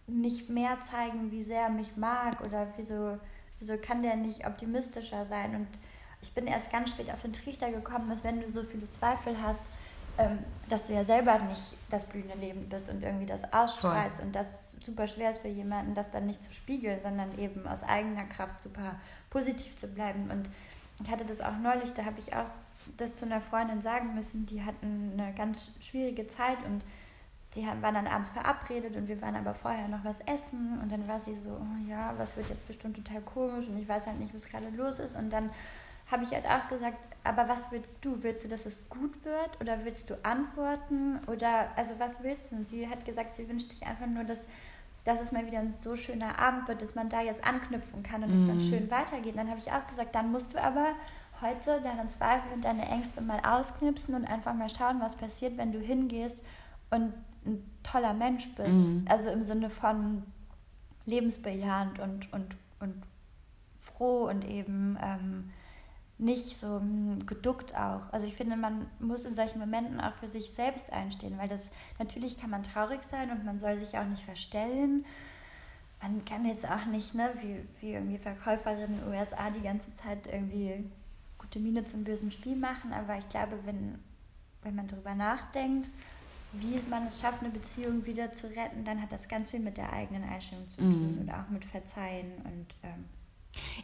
nicht 0.08 0.50
mehr 0.50 0.82
zeigen, 0.82 1.32
wie 1.32 1.44
sehr 1.44 1.62
er 1.64 1.70
mich 1.70 1.96
mag 1.96 2.42
oder 2.42 2.68
wieso, 2.76 3.18
wieso 3.60 3.78
kann 3.78 4.02
der 4.02 4.16
nicht 4.16 4.46
optimistischer 4.46 5.26
sein? 5.26 5.56
Und 5.56 5.68
ich 6.22 6.34
bin 6.34 6.48
erst 6.48 6.72
ganz 6.72 6.90
spät 6.90 7.12
auf 7.12 7.22
den 7.22 7.34
Trichter 7.34 7.72
gekommen, 7.72 8.10
dass 8.10 8.24
wenn 8.24 8.42
du 8.42 8.50
so 8.50 8.64
viele 8.64 8.90
Zweifel 8.90 9.42
hast, 9.42 9.62
ähm, 10.18 10.40
dass 10.70 10.84
du 10.84 10.94
ja 10.94 11.04
selber 11.04 11.38
nicht 11.40 11.76
das 11.90 12.06
blühende 12.06 12.36
Leben 12.36 12.70
bist 12.70 12.90
und 12.90 13.04
irgendwie 13.04 13.26
das 13.26 13.54
ausstrahlst 13.54 14.18
Voll. 14.18 14.26
und 14.28 14.36
das 14.36 14.78
super 14.84 15.08
schwer 15.08 15.32
ist 15.32 15.40
für 15.40 15.48
jemanden, 15.48 15.94
das 15.94 16.12
dann 16.12 16.26
nicht 16.26 16.44
zu 16.44 16.54
spiegeln, 16.54 17.02
sondern 17.02 17.38
eben 17.38 17.68
aus 17.68 17.84
eigener 17.84 18.26
Kraft 18.26 18.62
super 18.62 18.96
positiv 19.30 19.76
zu 19.78 19.88
bleiben. 19.88 20.30
Und 20.32 20.50
ich 21.04 21.12
hatte 21.12 21.26
das 21.26 21.42
auch 21.42 21.58
neulich, 21.58 21.94
da 21.94 22.06
habe 22.06 22.20
ich 22.20 22.34
auch 22.34 22.50
das 22.98 23.16
zu 23.16 23.26
einer 23.26 23.42
Freundin 23.42 23.82
sagen 23.82 24.16
müssen, 24.16 24.46
die 24.46 24.64
hatten 24.64 25.14
eine 25.18 25.34
ganz 25.34 25.72
schwierige 25.82 26.28
Zeit 26.28 26.58
und 26.66 26.84
sie 27.54 27.66
waren 27.66 27.94
dann 27.94 28.08
abends 28.08 28.30
verabredet 28.30 28.96
und 28.96 29.08
wir 29.08 29.22
waren 29.22 29.36
aber 29.36 29.54
vorher 29.54 29.88
noch 29.88 30.04
was 30.04 30.22
essen 30.22 30.80
und 30.82 30.92
dann 30.92 31.08
war 31.08 31.20
sie 31.20 31.36
so, 31.36 31.50
oh 31.50 31.90
ja, 31.90 32.14
was 32.18 32.38
wird 32.38 32.50
jetzt 32.50 32.66
bestimmt 32.66 32.96
total 32.96 33.22
komisch 33.22 33.68
und 33.68 33.78
ich 33.78 33.88
weiß 33.88 34.08
halt 34.08 34.20
nicht, 34.20 34.34
was 34.34 34.48
gerade 34.48 34.70
los 34.70 35.00
ist 35.00 35.16
und 35.16 35.32
dann 35.32 35.50
habe 36.12 36.24
ich 36.24 36.32
halt 36.32 36.46
auch 36.46 36.68
gesagt, 36.68 37.08
aber 37.24 37.48
was 37.48 37.72
willst 37.72 37.98
du? 38.02 38.22
Willst 38.22 38.44
du, 38.44 38.50
dass 38.50 38.66
es 38.66 38.90
gut 38.90 39.24
wird 39.24 39.62
oder 39.62 39.86
willst 39.86 40.10
du 40.10 40.16
antworten 40.24 41.20
oder 41.28 41.70
also 41.78 41.94
was 42.00 42.22
willst 42.22 42.52
du? 42.52 42.58
Und 42.58 42.70
sie 42.70 42.90
hat 42.90 43.06
gesagt, 43.06 43.34
sie 43.34 43.48
wünscht 43.48 43.70
sich 43.70 43.86
einfach 43.88 44.08
nur, 44.08 44.26
dass, 44.26 44.48
dass 45.06 45.22
es 45.22 45.32
mal 45.32 45.46
wieder 45.46 45.60
ein 45.60 45.72
so 45.72 45.96
schöner 45.96 46.38
Abend 46.38 46.68
wird, 46.68 46.82
dass 46.82 46.96
man 46.96 47.10
da 47.10 47.22
jetzt 47.22 47.46
anknüpfen 47.46 48.04
kann 48.04 48.24
und 48.24 48.36
mhm. 48.36 48.42
es 48.42 48.48
dann 48.48 48.58
mhm. 48.58 48.70
schön 48.70 48.92
weitergeht. 48.92 49.34
Und 49.34 49.38
dann 49.38 49.50
habe 49.50 49.60
ich 49.60 49.72
auch 49.72 49.88
gesagt, 49.88 50.14
dann 50.14 50.32
musst 50.32 50.54
du 50.54 50.62
aber 50.62 50.88
heute 51.42 51.80
deine 51.82 52.08
Zweifel 52.10 52.52
und 52.54 52.66
deine 52.66 52.88
Ängste 52.88 53.22
mal 53.22 53.40
ausknipsen 53.40 54.14
und 54.14 54.26
einfach 54.26 54.54
mal 54.54 54.70
schauen, 54.70 55.00
was 55.00 55.16
passiert, 55.16 55.58
wenn 55.58 55.72
du 55.72 55.80
hingehst 55.80 56.44
und 56.90 57.14
ein 57.46 57.64
toller 57.84 58.14
Mensch 58.14 58.50
bist. 58.56 58.72
Mhm. 58.72 59.06
Also 59.08 59.30
im 59.30 59.44
Sinne 59.44 59.70
von 59.70 60.24
lebensbejahend 61.06 62.00
und, 62.00 62.32
und, 62.34 62.56
und 62.80 63.04
froh 63.80 64.30
und 64.30 64.46
eben 64.46 64.98
ähm, 65.02 65.52
nicht 66.22 66.58
so 66.58 66.80
hm, 66.80 67.26
geduckt 67.26 67.76
auch. 67.76 68.14
Also 68.14 68.28
ich 68.28 68.36
finde, 68.36 68.56
man 68.56 68.86
muss 69.00 69.26
in 69.26 69.36
solchen 69.36 69.60
Momenten 69.60 70.00
auch 70.00 70.14
für 70.16 70.28
sich 70.28 70.52
selbst 70.52 70.94
einstehen, 70.94 71.38
weil 71.38 71.50
das 71.50 71.72
natürlich 71.98 72.38
kann 72.38 72.52
man 72.52 72.64
traurig 72.64 73.02
sein 73.10 73.32
und 73.32 73.44
man 73.44 73.60
soll 73.60 73.76
sich 73.78 73.98
auch 73.98 74.06
nicht 74.06 74.24
verstellen. 74.24 75.04
Man 76.02 76.24
kann 76.24 76.46
jetzt 76.46 76.70
auch 76.70 76.86
nicht, 76.86 77.16
ne, 77.16 77.32
wie, 77.42 77.58
wie 77.80 77.94
irgendwie 77.94 78.20
Verkäuferinnen 78.20 79.00
in 79.00 79.00
den 79.00 79.14
USA 79.14 79.50
die 79.50 79.62
ganze 79.62 79.94
Zeit 79.96 80.28
irgendwie 80.28 80.86
gute 81.40 81.60
Miene 81.60 81.84
zum 81.84 82.04
bösen 82.04 82.32
Spiel 82.32 82.56
machen, 82.56 82.94
aber 82.94 83.18
ich 83.18 83.28
glaube, 83.30 83.58
wenn, 83.66 83.98
wenn 84.62 84.76
man 84.76 84.88
darüber 84.88 85.16
nachdenkt, 85.16 85.90
wie 86.54 86.80
man 86.90 87.08
es 87.08 87.20
schafft, 87.20 87.42
eine 87.42 87.50
Beziehung 87.50 88.06
wieder 88.06 88.32
zu 88.32 88.48
retten, 88.48 88.84
dann 88.84 89.02
hat 89.02 89.12
das 89.12 89.28
ganz 89.28 89.52
viel 89.52 89.60
mit 89.60 89.78
der 89.78 89.92
eigenen 89.92 90.24
Einstellung 90.24 90.70
zu 90.70 90.82
tun 90.82 91.16
mm. 91.16 91.22
und 91.22 91.32
auch 91.32 91.50
mit 91.50 91.64
Verzeihen 91.64 92.34
und 92.44 92.68
ähm, 92.84 93.06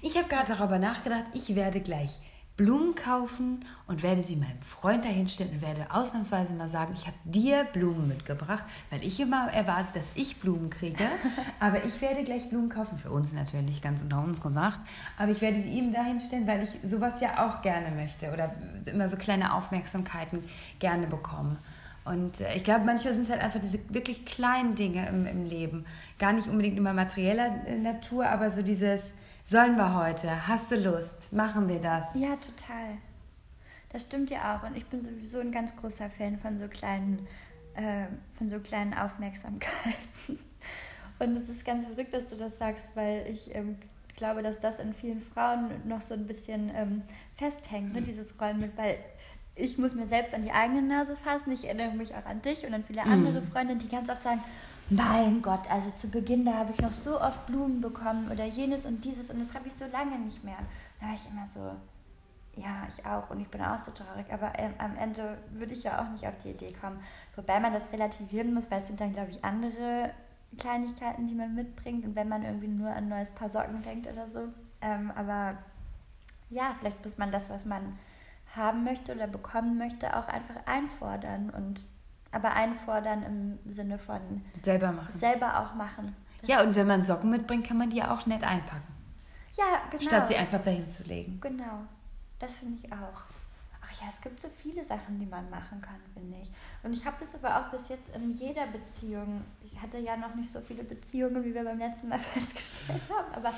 ich 0.02 0.18
habe 0.18 0.28
gerade 0.28 0.54
darüber 0.54 0.80
nachgedacht, 0.80 1.26
ich 1.34 1.56
werde 1.56 1.82
gleich 1.82 2.20
Blumen 2.58 2.96
kaufen 2.96 3.64
und 3.86 4.02
werde 4.02 4.24
sie 4.24 4.36
meinem 4.36 4.62
Freund 4.64 5.06
dahinstellen 5.06 5.54
und 5.54 5.62
werde 5.62 5.86
ausnahmsweise 5.92 6.56
mal 6.56 6.68
sagen, 6.68 6.92
ich 6.96 7.06
habe 7.06 7.16
dir 7.24 7.66
Blumen 7.66 8.08
mitgebracht, 8.08 8.64
weil 8.90 9.04
ich 9.04 9.20
immer 9.20 9.48
erwarte, 9.54 10.00
dass 10.00 10.12
ich 10.16 10.38
Blumen 10.38 10.72
kriege. 10.72 11.06
Aber 11.60 11.86
ich 11.86 12.02
werde 12.02 12.24
gleich 12.24 12.50
Blumen 12.50 12.70
kaufen, 12.70 12.98
für 12.98 13.12
uns 13.12 13.32
natürlich, 13.32 13.84
ganz 13.84 14.02
unter 14.02 14.24
uns 14.24 14.42
gesagt. 14.42 14.80
Aber 15.20 15.32
ich 15.32 15.42
werde 15.42 15.62
sie 15.62 15.70
ihm 15.70 15.94
dahinstellen, 15.94 16.48
weil 16.48 16.64
ich 16.64 16.90
sowas 16.90 17.22
ja 17.22 17.48
auch 17.48 17.62
gerne 17.62 17.96
möchte 17.96 18.34
oder 18.34 18.52
immer 18.88 19.08
so 19.08 19.18
kleine 19.18 19.54
Aufmerksamkeiten 19.54 20.44
gerne 20.80 21.06
bekomme. 21.06 21.58
Und 22.06 22.42
äh, 22.42 22.56
ich 22.56 22.64
glaube, 22.64 22.86
manchmal 22.86 23.14
sind 23.14 23.26
es 23.26 23.30
halt 23.30 23.44
einfach 23.44 23.60
diese 23.60 23.80
wirklich 23.90 24.26
kleinen 24.26 24.74
Dinge 24.74 25.08
im, 25.10 25.28
im 25.28 25.46
Leben. 25.46 25.86
Gar 26.18 26.34
nicht 26.34 26.48
unbedingt 26.48 26.78
immer 26.78 26.94
materieller 26.94 27.68
äh, 27.68 27.78
Natur, 27.78 28.28
aber 28.28 28.50
so 28.50 28.64
dieses 28.64 29.12
Sollen 29.50 29.78
wir 29.78 29.96
heute? 29.96 30.46
Hast 30.46 30.72
du 30.72 30.76
Lust? 30.76 31.32
Machen 31.32 31.70
wir 31.70 31.80
das? 31.80 32.14
Ja, 32.16 32.36
total. 32.36 32.98
Das 33.88 34.02
stimmt 34.02 34.30
ja 34.30 34.58
auch. 34.58 34.68
Und 34.68 34.76
ich 34.76 34.86
bin 34.88 35.00
sowieso 35.00 35.40
ein 35.40 35.54
ganz 35.54 35.74
großer 35.78 36.10
Fan 36.10 36.38
von 36.38 36.60
so 36.60 36.68
kleinen, 36.68 37.26
äh, 37.74 38.08
von 38.38 38.50
so 38.50 38.60
kleinen 38.60 38.94
Aufmerksamkeiten. 38.94 39.70
Und 41.20 41.38
es 41.38 41.48
ist 41.48 41.64
ganz 41.64 41.86
verrückt, 41.86 42.14
dass 42.14 42.28
du 42.28 42.36
das 42.36 42.58
sagst, 42.58 42.90
weil 42.96 43.26
ich 43.26 43.56
ähm, 43.56 43.78
glaube, 44.18 44.44
dass 44.44 44.60
das 44.60 44.80
in 44.80 44.94
vielen 44.94 45.22
Frauen 45.22 45.70
noch 45.88 46.02
so 46.02 46.14
ein 46.14 46.28
bisschen 46.28 46.70
ähm, 46.76 47.04
festhängt, 47.38 47.94
ne, 47.94 48.02
dieses 48.02 48.38
Rollen 48.42 48.60
mit, 48.60 48.78
weil 48.78 48.98
ich 49.56 49.78
muss 49.78 49.96
mir 49.96 50.08
selbst 50.08 50.34
an 50.34 50.44
die 50.44 50.52
eigene 50.52 50.82
Nase 50.82 51.16
fassen. 51.16 51.54
Ich 51.54 51.64
erinnere 51.64 51.96
mich 51.96 52.14
auch 52.14 52.26
an 52.26 52.42
dich 52.42 52.66
und 52.66 52.74
an 52.74 52.84
viele 52.84 53.04
andere 53.04 53.40
mm. 53.40 53.48
Freundinnen, 53.54 53.80
die 53.80 53.88
ganz 53.88 54.10
oft 54.10 54.24
sagen, 54.24 54.44
mein 54.90 55.42
Gott, 55.42 55.70
also 55.70 55.92
zu 55.92 56.10
Beginn, 56.10 56.46
da 56.46 56.54
habe 56.54 56.72
ich 56.72 56.80
noch 56.80 56.94
so 56.94 57.20
oft 57.20 57.46
Blumen 57.46 57.82
bekommen 57.82 58.32
oder 58.32 58.46
jenes 58.46 58.86
und 58.86 59.04
dieses 59.04 59.30
und 59.30 59.40
das 59.40 59.54
habe 59.54 59.68
ich 59.68 59.74
so 59.74 59.86
lange 59.86 60.18
nicht 60.20 60.44
mehr. 60.44 60.58
Da 61.00 61.08
war 61.08 61.14
ich 61.14 61.30
immer 61.30 61.46
so, 61.46 61.76
ja, 62.62 62.88
ich 62.88 63.06
auch 63.06 63.30
und 63.30 63.42
ich 63.42 63.50
bin 63.50 63.62
auch 63.62 63.78
so 63.78 63.92
traurig, 63.92 64.32
aber 64.32 64.58
ähm, 64.58 64.74
am 64.78 64.96
Ende 64.96 65.38
würde 65.52 65.74
ich 65.74 65.84
ja 65.84 66.02
auch 66.02 66.10
nicht 66.10 66.26
auf 66.26 66.38
die 66.38 66.52
Idee 66.52 66.74
kommen. 66.74 67.00
Wobei 67.36 67.60
man 67.60 67.74
das 67.74 67.92
relativieren 67.92 68.54
muss, 68.54 68.72
weil 68.72 68.80
es 68.80 68.88
sind 68.88 69.02
dann, 69.02 69.14
glaube 69.14 69.32
ich, 69.32 69.44
andere 69.44 70.12
Kleinigkeiten, 70.58 71.28
die 71.28 71.36
man 71.36 71.54
mitbringt 71.54 72.06
und 72.06 72.16
wenn 72.16 72.30
man 72.30 72.44
irgendwie 72.44 72.70
nur 72.70 72.90
an 72.90 72.96
ein 72.96 73.10
neues 73.10 73.32
Paar 73.32 73.50
Socken 73.50 73.82
denkt 73.82 74.08
oder 74.08 74.28
so. 74.28 74.48
Ähm, 74.82 75.12
aber 75.16 75.58
ja, 76.50 76.76
vielleicht 76.80 77.04
muss 77.04 77.18
man 77.18 77.32
das, 77.32 77.50
was 77.50 77.66
man 77.66 78.00
haben 78.56 78.86
möchte 78.86 79.14
oder 79.14 79.28
bekommen 79.28 79.78
möchte, 79.78 80.16
auch 80.16 80.28
einfach 80.28 80.56
einfordern 80.66 81.50
und 81.50 81.82
aber 82.32 82.54
einfordern 82.54 83.24
im 83.24 83.72
Sinne 83.72 83.98
von 83.98 84.44
selber 84.62 84.92
machen. 84.92 85.12
Selber 85.12 85.60
auch 85.60 85.76
machen. 85.76 86.16
Ja, 86.46 86.62
und 86.62 86.76
wenn 86.76 86.88
man 86.88 87.04
Socken 87.04 87.30
mitbringt, 87.30 87.66
kann 87.66 87.78
man 87.78 87.90
die 87.90 88.04
auch 88.04 88.26
nett 88.26 88.44
einpacken. 88.44 88.96
Ja, 89.58 89.82
genau. 89.90 90.04
Statt 90.04 90.28
sie 90.28 90.36
einfach 90.36 90.64
dahin 90.64 90.88
zu 90.88 91.04
legen. 91.04 91.40
Genau. 91.42 91.86
Das 92.40 92.58
finde 92.58 92.80
ich 92.84 92.92
auch. 92.92 93.24
Ach 93.82 94.02
ja, 94.02 94.08
es 94.08 94.22
gibt 94.22 94.40
so 94.40 94.50
viele 94.50 94.84
Sachen, 94.84 95.20
die 95.20 95.26
man 95.26 95.50
machen 95.50 95.82
kann, 95.82 96.00
finde 96.14 96.38
ich. 96.42 96.52
Und 96.84 96.94
ich 96.94 97.06
habe 97.06 97.16
das 97.20 97.34
aber 97.36 97.58
auch 97.58 97.72
bis 97.72 97.90
jetzt 97.90 98.14
in 98.16 98.32
jeder 98.34 98.68
Beziehung. 98.68 99.44
Ich 99.64 99.82
hatte 99.82 99.98
ja 99.98 100.18
noch 100.18 100.36
nicht 100.36 100.52
so 100.52 100.60
viele 100.62 100.84
Beziehungen, 100.84 101.44
wie 101.44 101.54
wir 101.54 101.64
beim 101.64 101.80
letzten 101.80 102.10
Mal 102.10 102.20
festgestellt 102.34 103.02
haben, 103.10 103.34
aber 103.34 103.54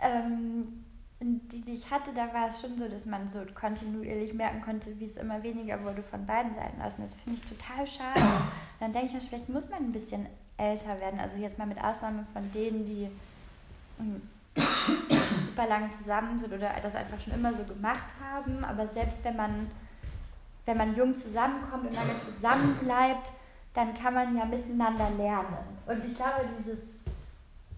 ähm, 0.00 0.84
die, 1.22 1.60
die 1.60 1.74
ich 1.74 1.90
hatte, 1.90 2.12
da 2.14 2.32
war 2.32 2.48
es 2.48 2.60
schon 2.60 2.78
so, 2.78 2.88
dass 2.88 3.04
man 3.04 3.28
so 3.28 3.40
kontinuierlich 3.54 4.32
merken 4.32 4.62
konnte, 4.62 4.98
wie 4.98 5.04
es 5.04 5.18
immer 5.18 5.42
weniger 5.42 5.82
wurde 5.84 6.02
von 6.02 6.24
beiden 6.24 6.54
Seiten 6.54 6.80
aus. 6.80 6.96
Und 6.96 7.04
das 7.04 7.14
finde 7.14 7.38
ich 7.38 7.48
total 7.48 7.86
schade. 7.86 8.20
Und 8.20 8.26
dann 8.80 8.92
denke 8.92 9.08
ich 9.08 9.12
mir, 9.12 9.20
vielleicht 9.20 9.48
muss 9.48 9.68
man 9.68 9.80
ein 9.80 9.92
bisschen 9.92 10.26
älter 10.56 10.98
werden. 11.00 11.20
Also 11.20 11.36
jetzt 11.36 11.58
mal 11.58 11.66
mit 11.66 11.82
Ausnahme 11.82 12.24
von 12.32 12.50
denen, 12.52 12.86
die 12.86 13.10
hm, 13.98 14.22
super 15.44 15.68
lange 15.68 15.90
zusammen 15.90 16.38
sind 16.38 16.54
oder 16.54 16.70
das 16.82 16.94
einfach 16.94 17.20
schon 17.20 17.34
immer 17.34 17.52
so 17.52 17.64
gemacht 17.64 18.14
haben. 18.22 18.64
Aber 18.64 18.88
selbst 18.88 19.22
wenn 19.22 19.36
man, 19.36 19.70
wenn 20.64 20.78
man 20.78 20.94
jung 20.94 21.14
zusammenkommt 21.14 21.86
und 21.86 21.94
lange 21.94 22.18
zusammen 22.18 22.76
bleibt, 22.82 23.30
dann 23.74 23.92
kann 23.92 24.14
man 24.14 24.36
ja 24.36 24.46
miteinander 24.46 25.10
lernen. 25.18 25.58
Und 25.86 26.02
ich 26.04 26.14
glaube, 26.14 26.48
dieses 26.58 26.78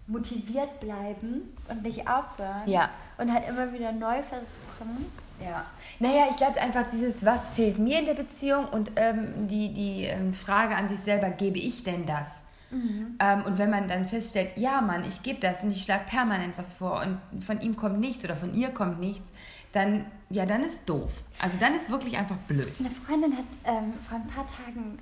motiviert 0.07 0.81
bleiben 0.81 1.55
und 1.69 1.83
nicht 1.83 2.09
aufhören. 2.09 2.63
Ja. 2.67 2.91
Und 3.19 3.33
halt 3.33 3.49
immer 3.49 3.73
wieder 3.73 3.93
neu 3.93 4.23
versuchen. 4.23 5.07
Ja. 5.41 5.65
Naja, 5.99 6.27
ich 6.31 6.37
glaube 6.37 6.61
einfach 6.61 6.85
dieses, 6.91 7.25
was 7.25 7.51
fehlt 7.51 7.79
mir 7.79 7.99
in 7.99 8.07
der 8.07 8.15
Beziehung 8.15 8.67
und 8.67 8.93
ähm, 8.97 9.49
die, 9.49 9.73
die 9.73 10.05
ähm, 10.05 10.35
Frage 10.35 10.77
an 10.77 10.89
sich 10.89 11.01
selber, 11.01 11.31
gebe 11.31 11.59
ich 11.59 11.83
denn 11.83 12.07
das? 12.07 12.29
Mhm. 12.71 13.17
Ähm, 13.19 13.45
und 13.45 13.59
wenn 13.59 13.71
man 13.71 13.89
dann 13.89 14.09
feststellt, 14.09 14.57
ja 14.57 14.81
Mann, 14.81 15.05
ich 15.05 15.23
gebe 15.23 15.41
das 15.41 15.63
und 15.63 15.73
ich 15.73 15.83
schlage 15.83 16.05
permanent 16.09 16.57
was 16.57 16.75
vor 16.75 17.03
und 17.03 17.45
von 17.45 17.61
ihm 17.61 17.77
kommt 17.77 18.01
nichts 18.01 18.25
oder 18.25 18.37
von 18.37 18.55
ihr 18.55 18.71
kommt 18.71 19.01
nichts, 19.01 19.29
dann, 19.73 20.07
ja, 20.31 20.47
dann 20.47 20.65
ist 20.65 20.89
doof. 20.89 21.23
Also 21.41 21.57
dann 21.59 21.75
ist 21.75 21.91
wirklich 21.91 22.17
einfach 22.17 22.37
blöd. 22.49 22.73
Eine 22.79 22.91
Freundin 22.91 23.37
hat 23.37 23.45
ähm, 23.65 23.95
vor 24.07 24.19
ein 24.19 24.27
paar 24.27 24.47
Tagen 24.47 24.99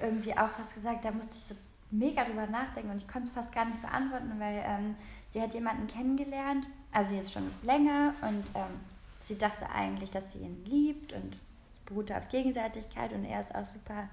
irgendwie 0.00 0.32
auch 0.32 0.48
was 0.58 0.74
gesagt, 0.74 1.04
da 1.04 1.10
musste 1.10 1.32
ich 1.34 1.44
so 1.44 1.54
mega 1.92 2.24
drüber 2.24 2.46
nachdenken 2.46 2.90
und 2.90 2.96
ich 2.96 3.06
konnte 3.06 3.28
es 3.28 3.34
fast 3.34 3.52
gar 3.52 3.64
nicht 3.66 3.80
beantworten, 3.80 4.32
weil 4.38 4.62
ähm, 4.66 4.96
sie 5.30 5.40
hat 5.40 5.54
jemanden 5.54 5.86
kennengelernt, 5.86 6.66
also 6.90 7.14
jetzt 7.14 7.32
schon 7.32 7.50
länger 7.62 8.14
und 8.22 8.44
ähm, 8.54 8.80
sie 9.22 9.38
dachte 9.38 9.70
eigentlich, 9.70 10.10
dass 10.10 10.32
sie 10.32 10.38
ihn 10.38 10.64
liebt 10.64 11.12
und 11.12 11.34
es 11.34 11.40
beruhte 11.86 12.16
auf 12.16 12.28
Gegenseitigkeit 12.28 13.12
und 13.12 13.24
er 13.24 13.40
ist 13.40 13.54
auch 13.54 13.64
super, 13.64 14.08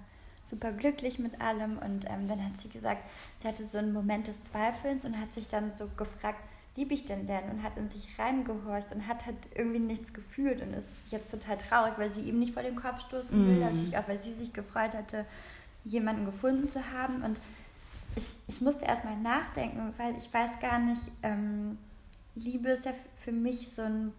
super 0.46 0.72
glücklich 0.74 1.20
mit 1.20 1.42
allem 1.42 1.78
und 1.78 2.06
ähm, 2.06 2.28
dann 2.28 2.44
hat 2.44 2.60
sie 2.60 2.70
gesagt, 2.70 3.10
sie 3.42 3.48
hatte 3.48 3.66
so 3.66 3.78
einen 3.78 3.94
Moment 3.94 4.28
des 4.28 4.44
Zweifelns 4.44 5.06
und 5.06 5.20
hat 5.20 5.34
sich 5.34 5.48
dann 5.48 5.72
so 5.72 5.90
gefragt, 5.98 6.44
liebe 6.76 6.94
ich 6.94 7.06
denn 7.06 7.28
denn? 7.28 7.50
Und 7.50 7.64
hat 7.64 7.78
in 7.78 7.90
sich 7.90 8.08
reingehorcht 8.18 8.94
und 8.94 9.08
hat 9.08 9.26
halt 9.26 9.36
irgendwie 9.54 9.80
nichts 9.80 10.14
gefühlt 10.14 10.62
und 10.62 10.74
ist 10.74 10.88
jetzt 11.10 11.30
total 11.30 11.58
traurig, 11.58 11.94
weil 11.98 12.10
sie 12.10 12.22
ihm 12.22 12.40
nicht 12.40 12.54
vor 12.54 12.64
den 12.64 12.76
Kopf 12.76 13.02
stoßen 13.02 13.32
will. 13.32 13.56
Mhm. 13.56 13.60
Natürlich 13.62 13.98
auch, 13.98 14.08
weil 14.08 14.24
sie 14.24 14.34
sich 14.34 14.54
gefreut 14.54 14.96
hatte, 14.96 15.26
jemanden 15.84 16.26
gefunden 16.26 16.70
zu 16.70 16.92
haben. 16.94 17.22
Und 17.24 17.40
ich, 18.16 18.30
ich 18.48 18.62
musste 18.62 18.86
erstmal 18.86 19.18
nachdenken, 19.18 19.94
weil 19.98 20.16
ich 20.18 20.34
weiß 20.34 20.60
gar 20.60 20.80
nicht, 20.80 21.12
ähm, 21.24 21.78
Liebe 22.36 22.70
ist 22.70 22.86
ja 22.86 22.94
für 23.24 23.32
mich 23.32 23.70
so 23.70 23.82
ein, 23.82 24.13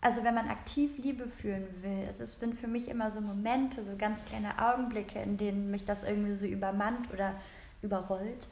also 0.00 0.24
wenn 0.24 0.34
man 0.34 0.48
aktiv 0.48 0.90
Liebe 0.98 1.28
fühlen 1.28 1.66
will, 1.82 2.06
es 2.08 2.20
ist, 2.20 2.38
sind 2.40 2.58
für 2.58 2.68
mich 2.68 2.88
immer 2.88 3.10
so 3.10 3.20
Momente, 3.20 3.82
so 3.82 3.96
ganz 3.96 4.24
kleine 4.24 4.58
Augenblicke, 4.58 5.20
in 5.20 5.36
denen 5.36 5.70
mich 5.70 5.84
das 5.84 6.02
irgendwie 6.02 6.34
so 6.34 6.46
übermannt 6.46 7.12
oder 7.12 7.34
überrollt 7.82 8.48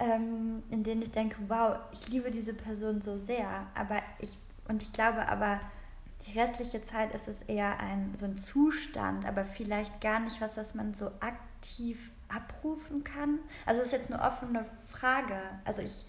ähm, 0.00 0.62
in 0.70 0.82
denen 0.82 1.02
ich 1.02 1.12
denke, 1.12 1.36
wow, 1.46 1.76
ich 1.92 2.08
liebe 2.08 2.30
diese 2.30 2.54
Person 2.54 3.02
so 3.02 3.18
sehr, 3.18 3.66
aber 3.74 4.02
ich, 4.18 4.36
und 4.66 4.82
ich 4.82 4.92
glaube 4.92 5.28
aber, 5.28 5.60
die 6.26 6.38
restliche 6.38 6.82
Zeit 6.82 7.14
ist 7.14 7.28
es 7.28 7.42
eher 7.42 7.78
ein, 7.80 8.14
so 8.14 8.24
ein 8.24 8.36
Zustand, 8.36 9.26
aber 9.26 9.44
vielleicht 9.44 10.00
gar 10.00 10.20
nicht 10.20 10.40
was, 10.40 10.56
was 10.56 10.74
man 10.74 10.94
so 10.94 11.06
aktiv 11.20 12.10
abrufen 12.34 13.04
kann. 13.04 13.38
Also 13.66 13.80
es 13.80 13.88
ist 13.88 13.92
jetzt 13.92 14.12
eine 14.12 14.22
offene 14.22 14.64
Frage. 14.88 15.34
Also 15.64 15.82
ich, 15.82 16.06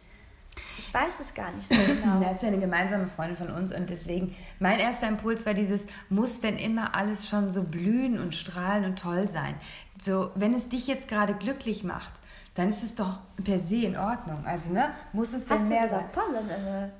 ich 0.78 0.94
weiß 0.94 1.20
es 1.20 1.34
gar 1.34 1.51
nicht 1.51 1.68
so 1.68 1.75
genau. 1.94 2.20
Das 2.22 2.36
ist 2.36 2.42
ja 2.44 2.50
eine 2.50 2.60
gemeinsame 2.60 3.08
Freundin 3.08 3.38
von 3.38 3.51
uns 3.51 3.74
und 3.74 3.90
deswegen, 3.90 4.36
mein 4.60 4.80
erster 4.80 5.08
Impuls 5.08 5.46
war 5.46 5.54
dieses, 5.54 5.82
muss 6.10 6.40
denn 6.42 6.58
immer 6.58 6.96
alles 6.96 7.28
schon 7.28 7.51
so 7.51 7.63
blühen 7.63 8.20
und 8.20 8.36
strahlen 8.36 8.86
und 8.86 9.00
toll 9.00 9.28
sein? 9.28 9.56
So, 10.01 10.32
wenn 10.36 10.56
es 10.56 10.70
dich 10.70 10.88
jetzt 10.88 11.08
gerade 11.08 11.34
glücklich 11.34 11.84
macht, 11.84 12.13
dann 12.56 12.70
ist 12.70 12.84
es 12.84 12.96
doch 12.96 13.22
per 13.44 13.60
se 13.60 13.86
in 13.86 13.98
Ordnung. 13.98 14.46
Also, 14.46 14.74
ne? 14.74 14.90
Muss 15.13 15.34
es 15.34 15.46
denn 15.46 15.70
mehr 15.70 15.90
sein? 15.90 16.06
Pollen 16.12 16.42
in 16.42 16.48
der 16.48 16.92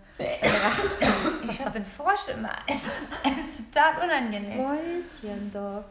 ich 1.50 1.60
habe 1.60 1.76
einen 1.76 1.86
Frosch 1.86 2.30
immer. 2.36 2.54
Es 2.68 3.60
ist 3.60 3.74
total 3.74 4.04
unangenehm. 4.04 4.58
Mäuschen 4.58 5.52
doch. 5.54 5.84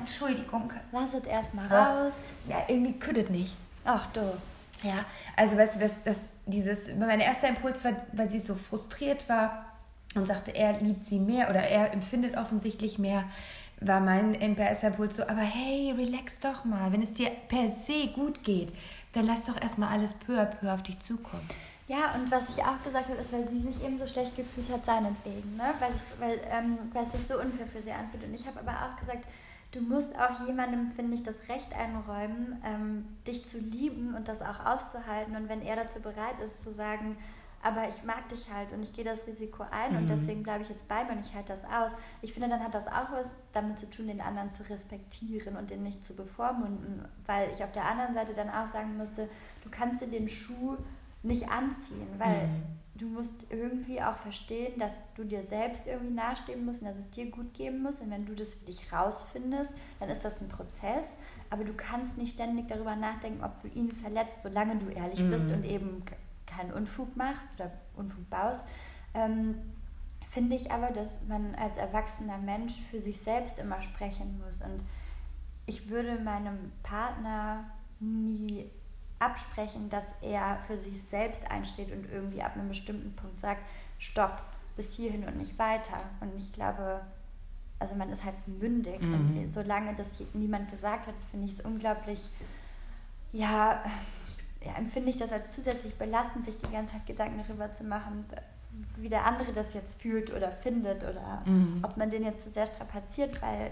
Entschuldigung. 0.00 0.72
Lass 0.92 1.14
es 1.14 1.24
erstmal 1.24 1.66
raus. 1.66 2.32
Ja, 2.48 2.64
irgendwie 2.66 2.98
küttet 2.98 3.30
nicht. 3.30 3.56
Ach 3.84 4.06
du. 4.12 4.20
Ja, 4.82 5.04
also 5.36 5.56
weißt 5.56 5.76
du, 5.76 5.80
dass 5.80 6.02
das, 6.04 6.16
dieses, 6.46 6.78
mein 6.98 7.20
erster 7.20 7.48
Impuls 7.48 7.84
war, 7.84 7.92
weil 8.12 8.30
sie 8.30 8.40
so 8.40 8.54
frustriert 8.54 9.28
war 9.28 9.66
und 10.14 10.26
sagte, 10.26 10.54
er 10.54 10.80
liebt 10.80 11.04
sie 11.04 11.18
mehr 11.18 11.50
oder 11.50 11.60
er 11.60 11.92
empfindet 11.92 12.36
offensichtlich 12.36 12.98
mehr 12.98 13.24
war 13.80 14.00
mein 14.00 14.34
Impuls 14.34 15.16
so, 15.16 15.22
aber 15.22 15.40
hey, 15.40 15.92
relax 15.96 16.40
doch 16.40 16.64
mal. 16.64 16.92
Wenn 16.92 17.02
es 17.02 17.12
dir 17.12 17.30
per 17.48 17.68
se 17.68 18.08
gut 18.14 18.42
geht, 18.42 18.72
dann 19.12 19.26
lass 19.26 19.44
doch 19.44 19.60
erstmal 19.60 19.90
alles 19.90 20.14
peu 20.14 20.40
à 20.40 20.46
peu 20.46 20.72
auf 20.72 20.82
dich 20.82 20.98
zukommen. 21.00 21.46
Ja, 21.88 22.14
und 22.14 22.30
was 22.30 22.50
ich 22.50 22.62
auch 22.62 22.82
gesagt 22.84 23.08
habe, 23.08 23.18
ist, 23.18 23.32
weil 23.32 23.48
sie 23.48 23.62
sich 23.62 23.82
eben 23.82 23.96
so 23.96 24.06
schlecht 24.06 24.36
gefühlt 24.36 24.70
hat, 24.70 24.84
seinetwegen, 24.84 25.56
ne? 25.56 25.72
weil, 25.80 25.90
es, 25.90 26.12
weil, 26.20 26.38
ähm, 26.50 26.78
weil 26.92 27.04
es 27.04 27.12
sich 27.12 27.26
so 27.26 27.40
unfair 27.40 27.66
für 27.66 27.80
sie 27.80 27.92
anfühlt. 27.92 28.24
Und 28.24 28.34
ich 28.34 28.46
habe 28.46 28.60
aber 28.60 28.72
auch 28.72 28.96
gesagt, 29.00 29.26
du 29.72 29.80
musst 29.80 30.14
auch 30.18 30.46
jemandem, 30.46 30.90
finde 30.92 31.14
ich, 31.14 31.22
das 31.22 31.48
Recht 31.48 31.74
einräumen, 31.74 32.62
ähm, 32.62 33.16
dich 33.26 33.46
zu 33.46 33.58
lieben 33.58 34.14
und 34.14 34.28
das 34.28 34.42
auch 34.42 34.66
auszuhalten. 34.66 35.34
Und 35.34 35.48
wenn 35.48 35.62
er 35.62 35.76
dazu 35.76 36.00
bereit 36.00 36.38
ist, 36.44 36.62
zu 36.62 36.70
sagen, 36.70 37.16
aber 37.62 37.88
ich 37.88 38.04
mag 38.04 38.28
dich 38.28 38.52
halt 38.52 38.70
und 38.72 38.82
ich 38.82 38.92
gehe 38.92 39.04
das 39.04 39.26
Risiko 39.26 39.64
ein 39.70 39.92
mhm. 39.92 39.98
und 39.98 40.10
deswegen 40.10 40.42
bleibe 40.42 40.62
ich 40.62 40.68
jetzt 40.68 40.86
bei 40.88 41.04
mir 41.04 41.12
und 41.12 41.26
ich 41.26 41.34
halte 41.34 41.52
das 41.54 41.64
aus. 41.64 41.92
Ich 42.20 42.34
finde, 42.34 42.50
dann 42.50 42.62
hat 42.62 42.74
das 42.74 42.86
auch 42.86 43.10
was 43.12 43.32
damit 43.52 43.78
zu 43.78 43.88
tun, 43.90 44.08
den 44.08 44.20
anderen 44.20 44.50
zu 44.50 44.68
respektieren 44.68 45.56
und 45.56 45.70
den 45.70 45.82
nicht 45.82 46.04
zu 46.04 46.14
bevormunden, 46.14 47.08
weil 47.26 47.50
ich 47.50 47.64
auf 47.64 47.72
der 47.72 47.86
anderen 47.86 48.14
Seite 48.14 48.34
dann 48.34 48.50
auch 48.50 48.68
sagen 48.68 48.96
musste, 48.96 49.28
du 49.64 49.70
kannst 49.70 50.02
dir 50.02 50.08
den 50.08 50.28
Schuh 50.28 50.76
nicht 51.22 51.50
anziehen, 51.50 52.08
weil 52.18 52.46
mhm. 52.46 52.62
du 52.94 53.06
musst 53.06 53.46
irgendwie 53.50 54.00
auch 54.02 54.16
verstehen, 54.16 54.78
dass 54.78 54.92
du 55.14 55.24
dir 55.24 55.42
selbst 55.42 55.86
irgendwie 55.86 56.14
nahestehen 56.14 56.64
musst 56.64 56.82
und 56.82 56.88
dass 56.88 56.98
es 56.98 57.10
dir 57.10 57.30
gut 57.30 57.54
geben 57.54 57.82
muss 57.82 58.00
und 58.00 58.10
wenn 58.10 58.26
du 58.26 58.34
das 58.34 58.54
für 58.54 58.66
dich 58.66 58.92
rausfindest, 58.92 59.70
dann 60.00 60.08
ist 60.08 60.24
das 60.24 60.40
ein 60.40 60.48
Prozess, 60.48 61.16
aber 61.50 61.64
du 61.64 61.72
kannst 61.74 62.18
nicht 62.18 62.34
ständig 62.34 62.68
darüber 62.68 62.96
nachdenken, 62.96 63.42
ob 63.42 63.60
du 63.62 63.68
ihn 63.68 63.90
verletzt, 63.90 64.42
solange 64.42 64.76
du 64.76 64.88
ehrlich 64.88 65.22
mhm. 65.22 65.30
bist 65.30 65.50
und 65.50 65.64
eben 65.64 66.02
keinen 66.46 66.72
Unfug 66.72 67.16
machst 67.16 67.48
oder 67.56 67.70
Unfug 67.96 68.28
baust, 68.30 68.60
ähm, 69.14 69.56
finde 70.28 70.56
ich 70.56 70.70
aber, 70.70 70.90
dass 70.90 71.18
man 71.26 71.54
als 71.54 71.78
erwachsener 71.78 72.38
Mensch 72.38 72.74
für 72.90 72.98
sich 72.98 73.20
selbst 73.20 73.58
immer 73.58 73.82
sprechen 73.82 74.40
muss. 74.44 74.62
Und 74.62 74.84
ich 75.66 75.88
würde 75.88 76.18
meinem 76.20 76.72
Partner 76.82 77.70
absprechen, 79.18 79.90
dass 79.90 80.04
er 80.22 80.58
für 80.66 80.78
sich 80.78 81.02
selbst 81.02 81.50
einsteht 81.50 81.92
und 81.92 82.10
irgendwie 82.10 82.42
ab 82.42 82.54
einem 82.54 82.68
bestimmten 82.68 83.14
Punkt 83.16 83.40
sagt, 83.40 83.62
stopp, 83.98 84.42
bis 84.76 84.94
hierhin 84.94 85.24
und 85.24 85.36
nicht 85.36 85.58
weiter. 85.58 85.98
Und 86.20 86.36
ich 86.36 86.52
glaube, 86.52 87.00
also 87.78 87.94
man 87.94 88.08
ist 88.10 88.24
halt 88.24 88.36
mündig. 88.46 89.00
Mhm. 89.00 89.14
Und 89.14 89.48
solange 89.48 89.94
das 89.94 90.10
niemand 90.34 90.70
gesagt 90.70 91.06
hat, 91.06 91.14
finde 91.30 91.46
ich 91.46 91.54
es 91.54 91.60
unglaublich, 91.60 92.28
ja, 93.32 93.82
ja, 94.64 94.74
empfinde 94.76 95.10
ich 95.10 95.16
das 95.16 95.32
als 95.32 95.52
zusätzlich 95.52 95.94
belastend, 95.94 96.44
sich 96.44 96.56
die 96.58 96.70
ganze 96.70 96.94
Zeit 96.94 97.06
Gedanken 97.06 97.42
darüber 97.46 97.70
zu 97.72 97.84
machen, 97.84 98.24
wie 98.96 99.08
der 99.08 99.24
andere 99.24 99.52
das 99.52 99.74
jetzt 99.74 100.00
fühlt 100.00 100.32
oder 100.32 100.50
findet 100.50 101.02
oder 101.04 101.42
mhm. 101.44 101.80
ob 101.82 101.96
man 101.96 102.10
den 102.10 102.24
jetzt 102.24 102.42
zu 102.42 102.48
so 102.48 102.54
sehr 102.54 102.66
strapaziert, 102.66 103.40
weil 103.42 103.70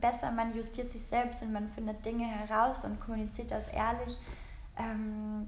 besser 0.00 0.30
man 0.30 0.54
justiert 0.54 0.90
sich 0.90 1.02
selbst 1.02 1.42
und 1.42 1.52
man 1.52 1.68
findet 1.68 2.04
Dinge 2.04 2.26
heraus 2.26 2.84
und 2.84 3.00
kommuniziert 3.00 3.50
das 3.50 3.68
ehrlich. 3.68 4.18
Ähm, 4.78 5.46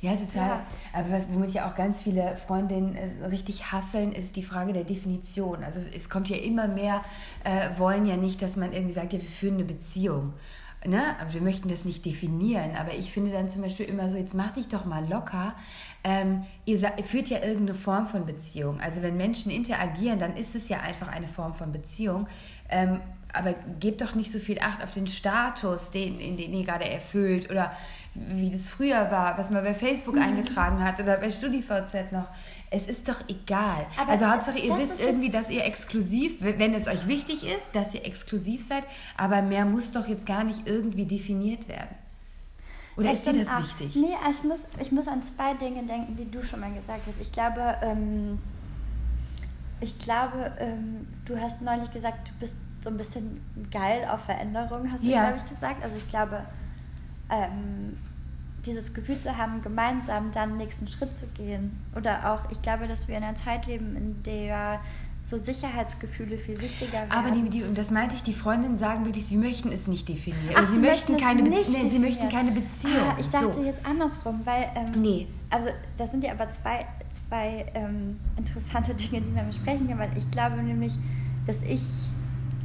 ja, 0.00 0.16
total. 0.16 0.48
Ja. 0.48 0.66
Aber 0.92 1.10
was, 1.10 1.32
womit 1.32 1.52
ja 1.52 1.70
auch 1.70 1.74
ganz 1.74 2.02
viele 2.02 2.36
Freundinnen 2.36 2.94
äh, 2.94 3.26
richtig 3.26 3.72
hasseln, 3.72 4.12
ist 4.12 4.36
die 4.36 4.42
Frage 4.42 4.72
der 4.72 4.84
Definition. 4.84 5.64
Also 5.64 5.80
es 5.94 6.10
kommt 6.10 6.28
ja 6.28 6.36
immer 6.36 6.68
mehr, 6.68 7.02
äh, 7.44 7.78
wollen 7.78 8.06
ja 8.06 8.16
nicht, 8.16 8.42
dass 8.42 8.56
man 8.56 8.72
irgendwie 8.72 8.94
sagt, 8.94 9.12
ja, 9.12 9.20
wir 9.20 9.28
führen 9.28 9.54
eine 9.54 9.64
Beziehung 9.64 10.34
ne, 10.86 11.16
aber 11.20 11.32
wir 11.32 11.40
möchten 11.40 11.68
das 11.68 11.84
nicht 11.84 12.04
definieren. 12.04 12.76
Aber 12.76 12.94
ich 12.94 13.12
finde 13.12 13.32
dann 13.32 13.50
zum 13.50 13.62
Beispiel 13.62 13.86
immer 13.86 14.08
so, 14.08 14.16
jetzt 14.16 14.34
mach 14.34 14.52
dich 14.52 14.68
doch 14.68 14.84
mal 14.84 15.06
locker. 15.08 15.54
Ähm, 16.02 16.44
ihr, 16.64 16.78
ihr 16.80 17.04
führt 17.04 17.28
ja 17.28 17.42
irgendeine 17.42 17.74
Form 17.74 18.06
von 18.06 18.26
Beziehung. 18.26 18.80
Also 18.80 19.02
wenn 19.02 19.16
Menschen 19.16 19.50
interagieren, 19.50 20.18
dann 20.18 20.36
ist 20.36 20.54
es 20.54 20.68
ja 20.68 20.80
einfach 20.80 21.08
eine 21.08 21.28
Form 21.28 21.54
von 21.54 21.72
Beziehung. 21.72 22.26
Ähm, 22.68 23.00
aber 23.32 23.54
gebt 23.80 24.00
doch 24.00 24.14
nicht 24.14 24.30
so 24.30 24.38
viel 24.38 24.60
Acht 24.60 24.82
auf 24.82 24.92
den 24.92 25.08
Status, 25.08 25.90
den, 25.90 26.20
in 26.20 26.36
den 26.36 26.54
ihr 26.54 26.64
gerade 26.64 26.88
erfüllt 26.88 27.50
oder 27.50 27.72
wie 28.14 28.50
das 28.50 28.68
früher 28.68 29.10
war, 29.10 29.36
was 29.38 29.50
man 29.50 29.64
bei 29.64 29.74
Facebook 29.74 30.14
mhm. 30.14 30.22
eingetragen 30.22 30.82
hat 30.84 31.00
oder 31.00 31.16
bei 31.16 31.30
StudiVZ 31.30 32.12
noch. 32.12 32.28
Es 32.70 32.86
ist 32.86 33.08
doch 33.08 33.28
egal. 33.28 33.86
Aber 34.00 34.12
also 34.12 34.26
Hauptsache, 34.26 34.58
ihr 34.58 34.76
wisst 34.78 35.00
irgendwie, 35.00 35.30
dass 35.30 35.50
ihr 35.50 35.64
exklusiv, 35.64 36.36
wenn 36.40 36.74
es 36.74 36.86
euch 36.86 37.06
wichtig 37.08 37.44
ist, 37.44 37.74
dass 37.74 37.94
ihr 37.94 38.04
exklusiv 38.04 38.64
seid, 38.64 38.84
aber 39.16 39.42
mehr 39.42 39.64
muss 39.64 39.90
doch 39.90 40.06
jetzt 40.06 40.26
gar 40.26 40.44
nicht 40.44 40.66
irgendwie 40.66 41.06
definiert 41.06 41.68
werden. 41.68 41.94
Oder 42.96 43.06
ich 43.06 43.14
ist 43.14 43.26
dir 43.26 43.32
das 43.32 43.48
auch, 43.48 43.58
wichtig? 43.58 43.96
Nee, 43.96 44.14
ich 44.30 44.44
muss, 44.44 44.64
ich 44.80 44.92
muss 44.92 45.08
an 45.08 45.22
zwei 45.22 45.54
Dinge 45.54 45.82
denken, 45.82 46.14
die 46.14 46.30
du 46.30 46.42
schon 46.42 46.60
mal 46.60 46.72
gesagt 46.72 47.00
hast. 47.08 47.20
Ich 47.20 47.32
glaube, 47.32 47.76
ähm, 47.82 48.38
ich 49.80 49.98
glaube, 49.98 50.52
ähm, 50.58 51.08
du 51.24 51.40
hast 51.40 51.62
neulich 51.62 51.90
gesagt, 51.90 52.28
du 52.28 52.32
bist 52.38 52.56
so 52.82 52.90
ein 52.90 52.96
bisschen 52.96 53.40
geil 53.72 54.06
auf 54.08 54.20
Veränderung, 54.20 54.90
hast 54.92 55.02
du, 55.02 55.08
ja. 55.08 55.30
glaube 55.30 55.42
ich, 55.44 55.48
gesagt. 55.48 55.82
Also 55.82 55.96
ich 55.96 56.08
glaube, 56.08 56.44
ähm, 57.30 57.96
dieses 58.66 58.94
Gefühl 58.94 59.18
zu 59.18 59.36
haben, 59.36 59.62
gemeinsam 59.62 60.30
dann 60.32 60.50
den 60.50 60.58
nächsten 60.58 60.88
Schritt 60.88 61.12
zu 61.12 61.26
gehen. 61.28 61.78
Oder 61.96 62.32
auch, 62.32 62.50
ich 62.50 62.60
glaube, 62.62 62.88
dass 62.88 63.08
wir 63.08 63.16
in 63.16 63.22
einer 63.22 63.34
Zeit 63.34 63.66
leben, 63.66 63.96
in 63.96 64.22
der 64.22 64.80
so 65.24 65.38
Sicherheitsgefühle 65.38 66.36
viel 66.36 66.60
wichtiger 66.60 66.92
werden. 66.92 67.10
Aber 67.10 67.30
die, 67.30 67.48
die, 67.48 67.62
und 67.62 67.78
das 67.78 67.90
meinte 67.90 68.14
ich, 68.14 68.22
die 68.22 68.34
Freundinnen 68.34 68.76
sagen 68.76 69.06
wirklich, 69.06 69.26
sie 69.26 69.38
möchten 69.38 69.72
es 69.72 69.86
nicht 69.86 70.06
definieren. 70.08 70.54
Ach, 70.54 70.66
sie, 70.66 70.74
sie, 70.74 70.80
möchten 70.80 71.16
keine 71.16 71.42
nee, 71.42 71.62
sie 71.62 71.98
möchten 71.98 72.28
keine 72.28 72.52
Beziehung. 72.52 73.08
Ah, 73.10 73.16
ich 73.18 73.28
dachte 73.28 73.54
so. 73.54 73.62
jetzt 73.62 73.84
andersrum, 73.86 74.42
weil 74.44 74.70
ähm, 74.74 75.00
nee. 75.00 75.26
also 75.48 75.70
das 75.96 76.10
sind 76.10 76.24
ja 76.24 76.32
aber 76.32 76.50
zwei, 76.50 76.84
zwei 77.10 77.66
ähm, 77.74 78.20
interessante 78.36 78.94
Dinge, 78.94 79.22
die 79.22 79.30
man 79.30 79.46
besprechen 79.46 79.88
kann, 79.88 79.98
weil 79.98 80.10
ich 80.16 80.30
glaube 80.30 80.62
nämlich, 80.62 80.92
dass 81.46 81.62
ich 81.62 81.82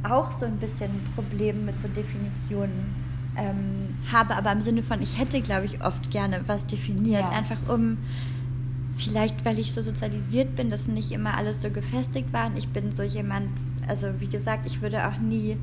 auch 0.02 0.30
so 0.30 0.44
ein 0.44 0.58
bisschen 0.58 0.90
ein 0.90 1.12
Problem 1.14 1.64
mit 1.64 1.80
so 1.80 1.88
Definitionen 1.88 2.94
ähm, 3.36 3.96
habe, 4.12 4.34
aber 4.34 4.52
im 4.52 4.62
Sinne 4.62 4.82
von, 4.82 5.00
ich 5.02 5.18
hätte, 5.18 5.40
glaube 5.40 5.66
ich, 5.66 5.84
oft 5.84 6.10
gerne 6.10 6.40
was 6.46 6.66
definiert, 6.66 7.22
ja. 7.22 7.28
einfach 7.30 7.58
um 7.68 7.98
vielleicht, 8.96 9.44
weil 9.44 9.58
ich 9.58 9.72
so 9.72 9.82
sozialisiert 9.82 10.56
bin, 10.56 10.70
dass 10.70 10.86
nicht 10.86 11.12
immer 11.12 11.36
alles 11.36 11.62
so 11.62 11.70
gefestigt 11.70 12.32
war. 12.32 12.46
Und 12.46 12.58
ich 12.58 12.68
bin 12.68 12.92
so 12.92 13.02
jemand, 13.02 13.48
also 13.88 14.08
wie 14.18 14.26
gesagt, 14.26 14.66
ich 14.66 14.82
würde 14.82 15.06
auch 15.06 15.18
nie 15.18 15.56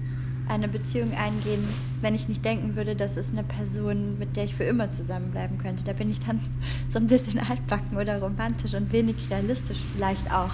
eine 0.49 0.67
Beziehung 0.67 1.13
eingehen, 1.13 1.63
wenn 2.01 2.15
ich 2.15 2.30
nicht 2.30 2.43
denken 2.43 2.75
würde, 2.75 2.95
das 2.95 3.17
ist 3.17 3.32
eine 3.32 3.43
Person, 3.43 4.17
mit 4.17 4.38
der 4.38 4.45
ich 4.45 4.56
für 4.56 4.63
immer 4.63 4.91
zusammenbleiben 4.91 5.58
könnte. 5.58 5.84
Da 5.84 5.93
bin 5.93 6.10
ich 6.10 6.19
dann 6.19 6.39
so 6.89 6.99
ein 6.99 7.08
bisschen 7.08 7.39
altbacken 7.39 7.97
oder 7.97 8.19
romantisch 8.19 8.73
und 8.73 8.91
wenig 8.91 9.30
realistisch 9.30 9.80
vielleicht 9.93 10.32
auch. 10.32 10.53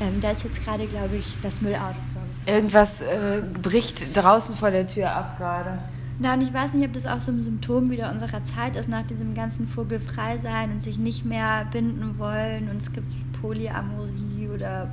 Ähm, 0.00 0.20
da 0.20 0.30
ist 0.30 0.44
jetzt 0.44 0.64
gerade, 0.64 0.86
glaube 0.86 1.16
ich, 1.16 1.34
das 1.42 1.60
Müllauto 1.60 1.98
vor. 2.12 2.22
Irgendwas 2.52 3.00
äh, 3.00 3.42
bricht 3.62 4.16
draußen 4.16 4.56
vor 4.56 4.70
der 4.70 4.86
Tür 4.86 5.14
ab 5.14 5.36
gerade. 5.38 5.78
Na, 6.18 6.34
und 6.34 6.42
ich 6.42 6.54
weiß 6.54 6.74
nicht, 6.74 6.86
ob 6.86 6.92
das 6.92 7.06
auch 7.06 7.18
so 7.18 7.32
ein 7.32 7.42
Symptom 7.42 7.90
wieder 7.90 8.12
unserer 8.12 8.44
Zeit 8.44 8.76
ist, 8.76 8.88
nach 8.88 9.06
diesem 9.06 9.34
ganzen 9.34 9.66
Vogelfrei 9.66 10.38
sein 10.38 10.70
und 10.70 10.82
sich 10.82 10.96
nicht 10.96 11.24
mehr 11.24 11.66
binden 11.72 12.18
wollen. 12.18 12.70
Und 12.70 12.80
es 12.80 12.92
gibt 12.92 13.08
Polyamorie 13.40 14.48
oder 14.54 14.90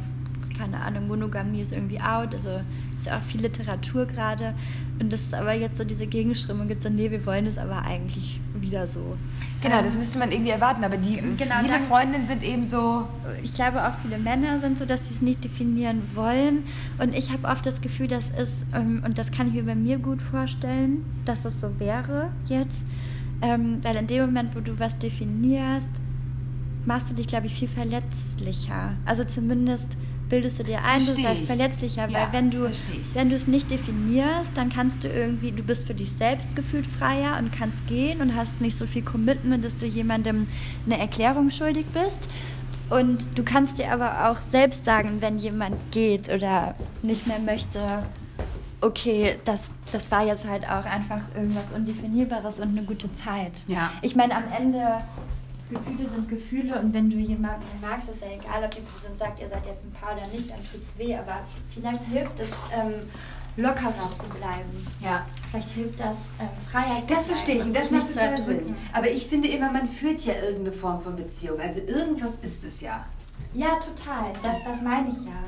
keine 0.61 0.79
Ahnung, 0.79 1.07
Monogamie 1.07 1.61
ist 1.61 1.71
irgendwie 1.71 1.99
out. 1.99 2.33
Also 2.33 2.61
gibt 2.91 3.05
ja 3.05 3.17
auch 3.17 3.23
viel 3.23 3.41
Literatur 3.41 4.05
gerade. 4.05 4.53
Und 4.99 5.11
das 5.11 5.21
ist 5.21 5.33
aber 5.33 5.53
jetzt 5.53 5.77
so 5.77 5.83
diese 5.83 6.05
Gegenströmung 6.05 6.67
gibt 6.67 6.83
so, 6.83 6.89
nee, 6.89 7.09
wir 7.09 7.25
wollen 7.25 7.47
es 7.47 7.57
aber 7.57 7.81
eigentlich 7.81 8.39
wieder 8.53 8.85
so. 8.85 9.17
Genau, 9.61 9.81
das 9.81 9.97
müsste 9.97 10.19
man 10.19 10.31
irgendwie 10.31 10.51
erwarten, 10.51 10.83
aber 10.83 10.97
die 10.97 11.15
genau, 11.15 11.35
viele 11.35 11.67
dann, 11.67 11.87
Freundinnen 11.87 12.27
sind 12.27 12.43
eben 12.43 12.63
so. 12.63 13.07
Ich 13.43 13.53
glaube 13.53 13.87
auch 13.87 13.93
viele 14.03 14.19
Männer 14.19 14.59
sind 14.59 14.77
so, 14.77 14.85
dass 14.85 15.07
sie 15.07 15.15
es 15.15 15.21
nicht 15.21 15.43
definieren 15.43 16.03
wollen. 16.13 16.63
Und 16.99 17.17
ich 17.17 17.31
habe 17.31 17.47
oft 17.47 17.65
das 17.65 17.81
Gefühl, 17.81 18.07
das 18.07 18.29
ist, 18.29 18.65
ähm, 18.73 19.01
und 19.03 19.17
das 19.17 19.31
kann 19.31 19.47
ich 19.47 19.53
mir 19.53 19.63
bei 19.63 19.75
mir 19.75 19.97
gut 19.97 20.21
vorstellen, 20.21 21.03
dass 21.25 21.43
es 21.45 21.59
so 21.59 21.79
wäre 21.79 22.29
jetzt. 22.45 22.83
Ähm, 23.41 23.79
weil 23.81 23.95
in 23.95 24.05
dem 24.05 24.21
Moment, 24.27 24.55
wo 24.55 24.59
du 24.59 24.79
was 24.79 24.95
definierst, 24.99 25.89
machst 26.85 27.09
du 27.09 27.15
dich, 27.15 27.27
glaube 27.27 27.47
ich, 27.47 27.55
viel 27.55 27.67
verletzlicher. 27.67 28.93
Also 29.05 29.23
zumindest 29.23 29.97
bildest 30.31 30.57
du 30.57 30.63
dir 30.63 30.79
ein, 30.83 31.01
Versteh 31.01 31.21
du 31.21 31.27
seist 31.27 31.45
verletzlicher, 31.45 32.09
ja, 32.09 32.17
weil 32.17 32.27
wenn 32.31 32.49
du 32.49 32.71
wenn 33.13 33.29
du 33.29 33.35
es 33.35 33.47
nicht 33.47 33.69
definierst, 33.69 34.51
dann 34.55 34.69
kannst 34.69 35.03
du 35.03 35.09
irgendwie, 35.09 35.51
du 35.51 35.61
bist 35.61 35.85
für 35.85 35.93
dich 35.93 36.11
selbst 36.13 36.55
gefühlt 36.55 36.87
freier 36.87 37.37
und 37.37 37.51
kannst 37.51 37.85
gehen 37.85 38.21
und 38.21 38.35
hast 38.35 38.61
nicht 38.61 38.77
so 38.77 38.87
viel 38.87 39.03
Commitment, 39.03 39.63
dass 39.63 39.75
du 39.75 39.85
jemandem 39.85 40.47
eine 40.85 40.97
Erklärung 40.97 41.51
schuldig 41.51 41.85
bist. 41.93 42.29
Und 42.89 43.37
du 43.37 43.43
kannst 43.43 43.77
dir 43.77 43.91
aber 43.91 44.29
auch 44.29 44.37
selbst 44.51 44.83
sagen, 44.85 45.17
wenn 45.19 45.37
jemand 45.37 45.75
geht 45.91 46.29
oder 46.29 46.75
nicht 47.01 47.27
mehr 47.27 47.39
möchte, 47.39 47.79
okay, 48.81 49.37
das, 49.45 49.69
das 49.91 50.11
war 50.11 50.25
jetzt 50.25 50.47
halt 50.47 50.65
auch 50.65 50.85
einfach 50.85 51.21
irgendwas 51.35 51.71
Undefinierbares 51.73 52.59
und 52.59 52.69
eine 52.69 52.83
gute 52.83 53.11
Zeit. 53.13 53.51
Ja. 53.67 53.91
Ich 54.01 54.15
meine, 54.15 54.35
am 54.35 54.43
Ende 54.57 54.97
Gefühle 55.71 56.09
sind 56.09 56.29
Gefühle 56.29 56.79
und 56.79 56.93
wenn 56.93 57.09
du 57.09 57.17
jemanden 57.17 57.65
magst, 57.81 58.09
ist 58.09 58.21
ja 58.21 58.27
egal, 58.27 58.63
ob 58.63 58.71
die 58.71 58.81
Person 58.81 59.15
sagt, 59.15 59.39
ihr 59.39 59.47
seid 59.47 59.65
jetzt 59.65 59.85
ein 59.85 59.91
Paar 59.91 60.15
oder 60.15 60.27
nicht, 60.27 60.49
dann 60.49 60.59
tut 60.71 60.83
es 60.83 60.97
weh, 60.97 61.15
aber 61.15 61.39
vielleicht 61.73 62.03
hilft 62.03 62.39
es, 62.39 62.49
ähm, 62.73 62.93
lockerer 63.57 64.11
zu 64.13 64.25
bleiben. 64.29 64.87
Ja. 65.01 65.25
Vielleicht 65.49 65.69
hilft 65.69 65.99
das, 65.99 66.17
ähm, 66.39 66.49
Freiheit 66.69 67.07
zu 67.07 67.15
Das 67.15 67.27
verstehe 67.27 67.55
ich 67.55 67.63
und 67.63 67.75
das 67.75 67.91
macht 67.91 68.07
total 68.07 68.41
Sinn. 68.43 68.75
Aber 68.93 69.09
ich 69.09 69.27
finde 69.27 69.49
immer, 69.49 69.71
man 69.71 69.87
führt 69.87 70.21
ja 70.21 70.35
irgendeine 70.35 70.71
Form 70.71 71.01
von 71.01 71.15
Beziehung. 71.15 71.59
Also 71.59 71.79
irgendwas 71.81 72.31
ist 72.41 72.63
es 72.63 72.81
ja. 72.81 73.05
Ja, 73.53 73.75
total. 73.75 74.31
Das, 74.41 74.55
das 74.65 74.81
meine 74.81 75.09
ich 75.09 75.25
ja. 75.25 75.43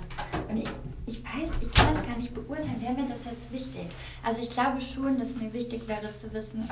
Und 0.50 0.58
ich, 0.58 0.68
ich 1.06 1.24
weiß, 1.24 1.50
ich 1.62 1.72
kann 1.72 1.94
das 1.94 2.06
gar 2.06 2.18
nicht 2.18 2.34
beurteilen. 2.34 2.82
Wäre 2.82 2.94
mir 2.94 3.08
das 3.08 3.20
jetzt 3.30 3.52
wichtig? 3.52 3.88
Also 4.24 4.42
ich 4.42 4.50
glaube 4.50 4.82
schon, 4.82 5.18
dass 5.18 5.36
mir 5.36 5.54
wichtig 5.54 5.88
wäre 5.88 6.14
zu 6.14 6.34
wissen, 6.34 6.70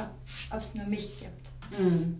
ob 0.52 0.62
es 0.62 0.76
nur 0.76 0.86
mich 0.86 1.20
gibt. 1.20 1.80
Mhm. 1.80 2.20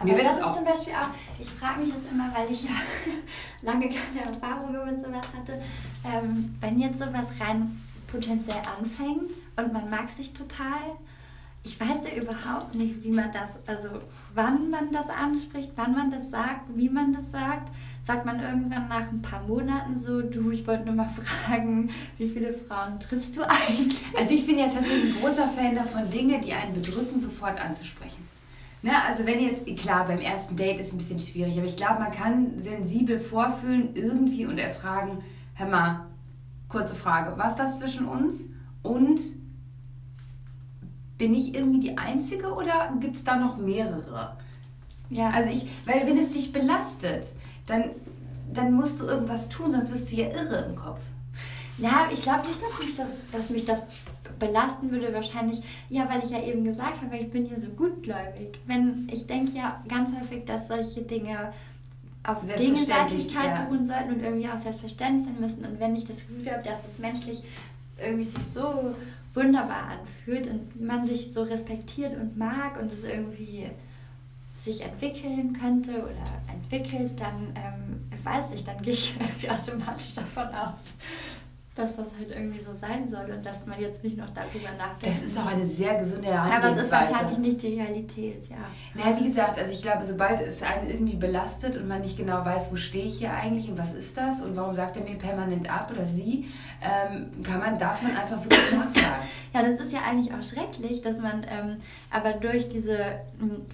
Aber 0.00 0.22
das 0.22 0.38
ist 0.38 0.54
zum 0.54 0.64
Beispiel 0.64 0.94
auch, 0.94 1.10
ich 1.38 1.48
frage 1.48 1.80
mich 1.80 1.92
das 1.92 2.10
immer, 2.10 2.30
weil 2.34 2.50
ich 2.50 2.64
ja 2.64 2.70
lange 3.62 3.88
keine 3.88 4.34
Erfahrungen 4.34 4.86
mit 4.86 5.04
sowas 5.04 5.26
hatte, 5.36 5.60
ähm, 6.04 6.56
wenn 6.60 6.80
jetzt 6.80 6.98
sowas 6.98 7.26
rein 7.38 7.80
potenziell 8.06 8.62
anfängt 8.78 9.30
und 9.56 9.72
man 9.72 9.90
mag 9.90 10.08
sich 10.08 10.32
total, 10.32 10.96
ich 11.64 11.78
weiß 11.78 11.98
ja 12.04 12.22
überhaupt 12.22 12.74
nicht, 12.74 13.04
wie 13.04 13.10
man 13.10 13.30
das, 13.32 13.56
also 13.66 14.00
wann 14.34 14.70
man 14.70 14.90
das 14.90 15.10
anspricht, 15.10 15.72
wann 15.76 15.92
man 15.94 16.10
das 16.10 16.30
sagt, 16.30 16.62
wie 16.74 16.88
man 16.88 17.12
das 17.12 17.30
sagt. 17.30 17.70
Sagt 18.02 18.24
man 18.24 18.40
irgendwann 18.40 18.88
nach 18.88 19.10
ein 19.12 19.20
paar 19.20 19.42
Monaten 19.42 19.94
so, 19.94 20.22
du, 20.22 20.50
ich 20.50 20.66
wollte 20.66 20.86
nur 20.86 20.94
mal 20.94 21.10
fragen, 21.46 21.90
wie 22.16 22.26
viele 22.26 22.54
Frauen 22.54 22.98
triffst 22.98 23.36
du 23.36 23.42
eigentlich? 23.42 24.02
Also 24.16 24.32
ich 24.32 24.46
bin 24.46 24.58
ja 24.58 24.68
tatsächlich 24.68 25.14
ein 25.14 25.20
großer 25.20 25.48
Fan 25.48 25.74
davon, 25.74 26.10
Dinge, 26.10 26.40
die 26.40 26.54
einen 26.54 26.72
bedrücken, 26.72 27.20
sofort 27.20 27.60
anzusprechen. 27.60 28.29
Ne, 28.82 28.92
also 29.06 29.26
wenn 29.26 29.40
jetzt, 29.40 29.66
klar, 29.76 30.06
beim 30.06 30.20
ersten 30.20 30.56
Date 30.56 30.80
ist 30.80 30.88
es 30.88 30.94
ein 30.94 30.98
bisschen 30.98 31.20
schwierig, 31.20 31.58
aber 31.58 31.66
ich 31.66 31.76
glaube, 31.76 32.00
man 32.00 32.12
kann 32.12 32.62
sensibel 32.62 33.18
vorfühlen 33.18 33.94
irgendwie 33.94 34.46
und 34.46 34.56
erfragen, 34.58 35.18
hör 35.54 35.68
mal, 35.68 36.06
kurze 36.68 36.94
Frage, 36.94 37.34
was 37.36 37.52
ist 37.52 37.58
das 37.58 37.78
zwischen 37.78 38.06
uns? 38.06 38.36
Und 38.82 39.20
bin 41.18 41.34
ich 41.34 41.54
irgendwie 41.54 41.80
die 41.80 41.98
Einzige 41.98 42.54
oder 42.54 42.94
gibt 43.00 43.16
es 43.16 43.24
da 43.24 43.36
noch 43.36 43.58
mehrere? 43.58 44.36
Ja. 45.10 45.28
Also 45.30 45.50
ich, 45.50 45.68
weil 45.84 46.06
wenn 46.06 46.16
es 46.16 46.32
dich 46.32 46.50
belastet, 46.50 47.26
dann, 47.66 47.90
dann 48.54 48.72
musst 48.72 49.00
du 49.00 49.04
irgendwas 49.04 49.50
tun, 49.50 49.72
sonst 49.72 49.92
wirst 49.92 50.10
du 50.10 50.16
ja 50.16 50.28
irre 50.28 50.64
im 50.70 50.76
Kopf. 50.76 51.00
Ja, 51.80 52.08
ich 52.12 52.22
glaube 52.22 52.46
nicht, 52.46 52.60
dass 52.62 52.78
mich 52.78 52.96
das, 52.96 53.18
dass 53.32 53.50
mich 53.50 53.64
das 53.64 53.82
belasten 54.38 54.90
würde 54.90 55.12
wahrscheinlich, 55.12 55.60
ja, 55.88 56.08
weil 56.10 56.22
ich 56.24 56.30
ja 56.30 56.42
eben 56.42 56.64
gesagt 56.64 57.00
habe, 57.00 57.16
ich 57.16 57.30
bin 57.30 57.46
hier 57.46 57.58
so 57.58 57.68
gutgläubig. 57.68 58.58
Wenn 58.66 59.08
ich 59.12 59.26
denke 59.26 59.52
ja 59.52 59.82
ganz 59.88 60.12
häufig, 60.18 60.44
dass 60.44 60.68
solche 60.68 61.02
Dinge 61.02 61.52
auf 62.22 62.38
Gegenseitigkeit 62.46 63.46
ja. 63.46 63.62
beruhen 63.62 63.84
sollten 63.84 64.14
und 64.14 64.22
irgendwie 64.22 64.48
auch 64.48 64.58
selbstverständlich 64.58 65.24
sein 65.24 65.40
müssen. 65.40 65.64
Und 65.64 65.80
wenn 65.80 65.96
ich 65.96 66.04
das 66.04 66.18
Gefühl 66.18 66.50
habe, 66.50 66.62
dass 66.62 66.86
es 66.86 66.98
menschlich 66.98 67.42
irgendwie 67.98 68.24
sich 68.24 68.42
so 68.52 68.94
wunderbar 69.34 69.92
anfühlt 69.98 70.48
und 70.48 70.80
man 70.80 71.04
sich 71.04 71.32
so 71.32 71.42
respektiert 71.42 72.14
und 72.18 72.36
mag 72.36 72.78
und 72.80 72.92
es 72.92 73.04
irgendwie 73.04 73.70
sich 74.54 74.82
entwickeln 74.82 75.56
könnte 75.58 75.92
oder 75.92 76.52
entwickelt, 76.52 77.18
dann 77.18 77.54
ähm, 77.54 78.22
weiß 78.22 78.52
ich, 78.54 78.64
dann 78.64 78.80
gehe 78.82 78.92
ich 78.92 79.16
irgendwie 79.18 79.50
automatisch 79.50 80.14
davon 80.14 80.48
aus, 80.48 80.80
dass 81.80 81.96
das 81.96 82.06
halt 82.18 82.30
irgendwie 82.30 82.60
so 82.60 82.72
sein 82.78 83.08
soll 83.08 83.34
und 83.34 83.44
dass 83.44 83.66
man 83.66 83.80
jetzt 83.80 84.04
nicht 84.04 84.16
noch 84.16 84.28
darüber 84.30 84.70
nachdenkt. 84.76 85.22
Das 85.22 85.30
ist 85.30 85.38
auch 85.38 85.46
eine 85.46 85.66
sehr 85.66 85.98
gesunde 85.98 86.28
Herangehensweise. 86.28 86.68
Aber 86.68 86.76
es 86.76 86.84
ist 86.84 86.92
wahrscheinlich 86.92 87.38
nicht 87.38 87.62
die 87.62 87.80
Realität, 87.80 88.48
ja. 88.48 88.56
Naja, 88.94 89.18
wie 89.18 89.24
gesagt, 89.24 89.58
also 89.58 89.72
ich 89.72 89.82
glaube, 89.82 90.04
sobald 90.04 90.40
es 90.40 90.62
einen 90.62 90.90
irgendwie 90.90 91.16
belastet 91.16 91.76
und 91.76 91.88
man 91.88 92.02
nicht 92.02 92.16
genau 92.16 92.44
weiß, 92.44 92.70
wo 92.70 92.76
stehe 92.76 93.04
ich 93.04 93.18
hier 93.18 93.32
eigentlich 93.32 93.68
und 93.70 93.78
was 93.78 93.94
ist 93.94 94.16
das 94.16 94.40
und 94.42 94.56
warum 94.56 94.74
sagt 94.74 94.98
er 94.98 95.04
mir 95.04 95.16
permanent 95.16 95.70
ab 95.70 95.90
oder 95.90 96.06
sie, 96.06 96.46
ähm, 96.82 97.30
kann 97.42 97.58
man, 97.60 97.78
darf 97.78 98.02
man 98.02 98.16
einfach 98.16 98.42
wirklich 98.42 98.72
nachfragen. 98.72 99.22
ja, 99.54 99.62
das 99.62 99.80
ist 99.80 99.92
ja 99.92 100.00
eigentlich 100.08 100.32
auch 100.34 100.42
schrecklich, 100.42 101.00
dass 101.00 101.18
man 101.18 101.44
ähm, 101.48 101.76
aber 102.10 102.32
durch 102.32 102.68
diese, 102.68 102.96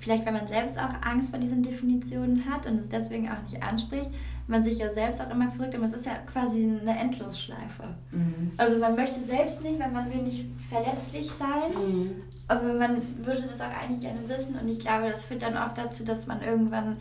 vielleicht 0.00 0.26
wenn 0.26 0.34
man 0.34 0.46
selbst 0.46 0.78
auch 0.78 0.94
Angst 1.04 1.30
vor 1.30 1.38
diesen 1.38 1.62
Definitionen 1.62 2.44
hat 2.50 2.66
und 2.66 2.78
es 2.78 2.88
deswegen 2.88 3.28
auch 3.28 3.42
nicht 3.42 3.62
anspricht, 3.62 4.10
man 4.46 4.62
sich 4.62 4.78
ja 4.78 4.90
selbst 4.90 5.20
auch 5.20 5.30
immer 5.30 5.50
verrückt, 5.50 5.74
aber 5.74 5.84
es 5.84 5.92
ist 5.92 6.06
ja 6.06 6.14
quasi 6.32 6.78
eine 6.80 6.98
Endlosschleife. 6.98 7.84
Mhm. 8.12 8.52
Also 8.56 8.78
man 8.78 8.94
möchte 8.94 9.22
selbst 9.22 9.62
nicht, 9.62 9.78
weil 9.80 9.90
man 9.90 10.12
will 10.12 10.22
nicht 10.22 10.46
verletzlich 10.68 11.30
sein, 11.30 11.72
mhm. 11.74 12.22
aber 12.46 12.74
man 12.74 13.02
würde 13.24 13.42
das 13.42 13.60
auch 13.60 13.82
eigentlich 13.82 14.00
gerne 14.00 14.28
wissen 14.28 14.56
und 14.60 14.68
ich 14.68 14.78
glaube, 14.78 15.10
das 15.10 15.24
führt 15.24 15.42
dann 15.42 15.56
auch 15.56 15.74
dazu, 15.74 16.04
dass 16.04 16.26
man 16.26 16.42
irgendwann 16.42 16.98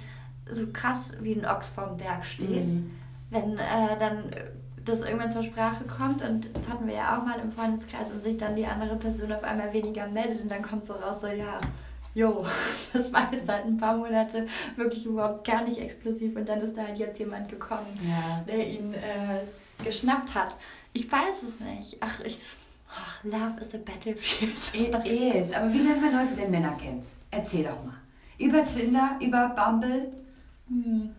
so 0.50 0.68
krass 0.72 1.16
wie 1.22 1.34
ein 1.34 1.46
Ochs 1.46 1.70
vorm 1.70 1.98
Berg 1.98 2.26
steht, 2.26 2.68
mhm. 2.68 2.92
wenn 3.30 3.58
äh, 3.58 3.98
dann 4.00 4.32
das 4.84 5.02
irgendwann 5.02 5.32
zur 5.32 5.44
Sprache 5.44 5.84
kommt 5.86 6.28
und 6.28 6.56
das 6.56 6.70
hatten 6.70 6.88
wir 6.88 6.96
ja 6.96 7.18
auch 7.18 7.26
mal 7.26 7.40
im 7.40 7.52
Freundeskreis 7.52 8.12
und 8.12 8.22
sich 8.22 8.38
dann 8.38 8.56
die 8.56 8.68
andere 8.68 8.96
Person 8.96 9.32
auf 9.32 9.44
einmal 9.44 9.74
weniger 9.74 10.08
meldet 10.08 10.42
und 10.42 10.50
dann 10.50 10.62
kommt 10.62 10.86
so 10.86 10.94
raus 10.94 11.22
so, 11.22 11.28
ja, 11.28 11.60
jo, 12.16 12.46
das 12.94 13.14
war 13.14 13.32
jetzt 13.32 13.46
seit 13.46 13.66
ein 13.66 13.78
paar 13.78 13.96
Monaten 13.96 14.48
wirklich 14.76 15.06
überhaupt 15.06 15.46
gar 15.46 15.64
nicht 15.64 15.80
exklusiv 15.80 16.36
und 16.36 16.50
dann 16.50 16.62
ist 16.62 16.76
da 16.76 16.88
halt 16.88 16.98
jetzt 16.98 17.20
jemand 17.20 17.50
gekommen, 17.50 17.86
ja. 18.04 18.44
der 18.48 18.68
ihn 18.68 18.94
äh, 18.96 19.84
geschnappt 19.84 20.34
hat. 20.34 20.56
Ich 20.94 21.12
weiß 21.12 21.44
es 21.44 21.60
nicht. 21.60 21.98
Ach, 22.00 22.22
ich. 22.22 22.38
Ach, 22.90 23.24
love 23.26 23.60
is 23.60 23.76
a 23.76 23.78
battlefield. 23.78 24.56
It 24.74 25.06
is. 25.06 25.52
Aber 25.52 25.72
wie 25.72 25.80
nennt 25.80 26.02
man 26.02 26.14
Leute 26.14 26.36
denn 26.38 26.50
Männer 26.50 26.78
kennen? 26.82 27.06
Erzähl 27.30 27.64
doch 27.64 27.84
mal. 27.84 27.98
Über 28.38 28.64
Tinder, 28.64 29.20
über 29.20 29.50
Bumble? 29.50 30.14
Hm. 30.70 31.14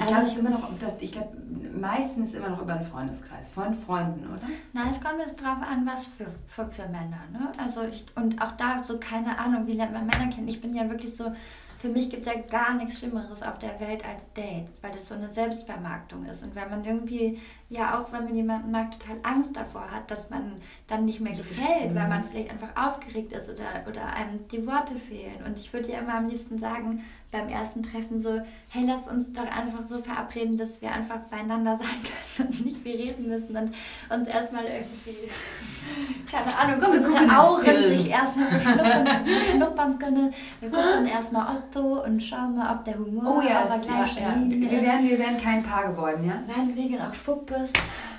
Ich 0.00 0.06
glaube, 0.06 0.22
es 0.22 0.36
immer 0.36 0.50
noch, 0.50 0.68
das, 0.78 0.94
ich 1.00 1.12
glaube, 1.12 1.36
meistens 1.78 2.34
immer 2.34 2.48
noch 2.48 2.62
über 2.62 2.74
einen 2.74 2.84
Freundeskreis, 2.84 3.50
von 3.50 3.74
Freunden, 3.74 4.26
oder? 4.26 4.42
Nein, 4.72 4.88
es 4.90 5.00
kommt 5.00 5.18
jetzt 5.18 5.40
drauf 5.40 5.58
an, 5.60 5.86
was 5.86 6.06
für, 6.06 6.26
für, 6.46 6.68
für 6.70 6.88
Männer, 6.88 7.20
ne? 7.32 7.52
Also 7.58 7.82
ich, 7.82 8.04
und 8.16 8.40
auch 8.40 8.52
da 8.52 8.82
so 8.82 8.98
keine 8.98 9.38
Ahnung, 9.38 9.66
wie 9.66 9.74
lernt 9.74 9.92
man 9.92 10.06
Männer 10.06 10.28
kennen? 10.28 10.48
Ich 10.48 10.60
bin 10.60 10.74
ja 10.74 10.88
wirklich 10.88 11.14
so, 11.14 11.32
für 11.80 11.88
mich 11.88 12.10
gibt 12.10 12.26
es 12.26 12.32
ja 12.32 12.40
gar 12.40 12.74
nichts 12.74 12.98
Schlimmeres 12.98 13.42
auf 13.42 13.58
der 13.58 13.80
Welt 13.80 14.04
als 14.06 14.30
Dates, 14.34 14.78
weil 14.82 14.92
das 14.92 15.08
so 15.08 15.14
eine 15.14 15.28
Selbstvermarktung 15.28 16.26
ist 16.26 16.42
und 16.44 16.54
weil 16.54 16.68
man 16.68 16.84
irgendwie, 16.84 17.40
ja 17.70 17.98
auch 17.98 18.12
wenn 18.12 18.24
man 18.24 18.34
jemanden 18.34 18.70
mag, 18.70 18.98
total 18.98 19.16
Angst 19.22 19.56
davor 19.56 19.90
hat, 19.90 20.10
dass 20.10 20.28
man 20.28 20.56
dann 20.88 21.06
nicht 21.06 21.20
mehr 21.20 21.32
gefällt, 21.32 21.94
weil 21.94 22.08
man 22.08 22.24
vielleicht 22.24 22.50
einfach 22.50 22.76
aufgeregt 22.76 23.32
ist 23.32 23.48
oder, 23.48 23.88
oder 23.88 24.12
einem 24.12 24.46
die 24.48 24.66
Worte 24.66 24.94
fehlen. 24.94 25.42
Und 25.46 25.58
ich 25.58 25.72
würde 25.72 25.90
ja 25.92 26.00
immer 26.00 26.16
am 26.16 26.28
liebsten 26.28 26.58
sagen, 26.58 27.02
beim 27.30 27.48
ersten 27.48 27.82
Treffen 27.82 28.18
so, 28.18 28.40
hey, 28.70 28.84
lass 28.86 29.06
uns 29.06 29.32
doch 29.32 29.46
einfach 29.46 29.84
so 29.84 30.02
verabreden, 30.02 30.58
dass 30.58 30.82
wir 30.82 30.90
einfach 30.92 31.18
beieinander 31.30 31.76
sein 31.76 31.88
können 32.36 32.48
und 32.48 32.64
nicht 32.64 32.84
wir 32.84 32.94
reden 32.94 33.28
müssen 33.28 33.56
und 33.56 33.74
uns 34.12 34.28
erstmal 34.28 34.64
irgendwie, 34.64 35.30
keine 36.30 36.56
Ahnung, 36.56 36.80
Komm, 36.80 36.96
unsere 36.96 37.38
Auren 37.38 37.88
sich 37.88 38.10
erstmal 38.10 38.48
beschnuppern 38.48 39.98
können. 39.98 40.34
Wir 40.60 40.70
gucken 40.70 41.06
erstmal 41.06 41.56
Otto 41.56 42.04
und 42.04 42.20
schauen 42.20 42.56
mal, 42.56 42.74
ob 42.74 42.84
der 42.84 42.98
Humor 42.98 43.38
oh, 43.38 43.48
ja, 43.48 43.62
auf 43.62 43.68
der 43.68 43.78
gleichen 43.78 44.22
ja, 44.22 44.28
ja. 44.30 44.34
Linie 44.34 44.70
wir 44.70 44.82
wären, 44.82 45.08
wir 45.08 45.18
wären 45.18 45.40
kein 45.40 45.62
Paar 45.62 45.92
geworden, 45.92 46.24
ja? 46.24 46.42
Meinetwegen 46.54 47.00
auch 47.00 47.14
Fuppes. 47.14 47.72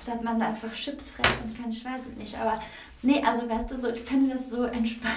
dass 0.05 0.21
man 0.21 0.41
einfach 0.41 0.71
Chips 0.73 1.11
fressen 1.11 1.55
kann, 1.59 1.69
ich 1.69 1.83
weiß 1.83 2.01
es 2.11 2.17
nicht. 2.17 2.39
Aber 2.39 2.59
nee, 3.01 3.21
also 3.23 3.47
weißt 3.49 3.71
du, 3.71 3.79
so, 3.79 3.89
ich 3.89 4.01
finde 4.01 4.35
das 4.35 4.49
so 4.49 4.63
entspannt. 4.63 5.15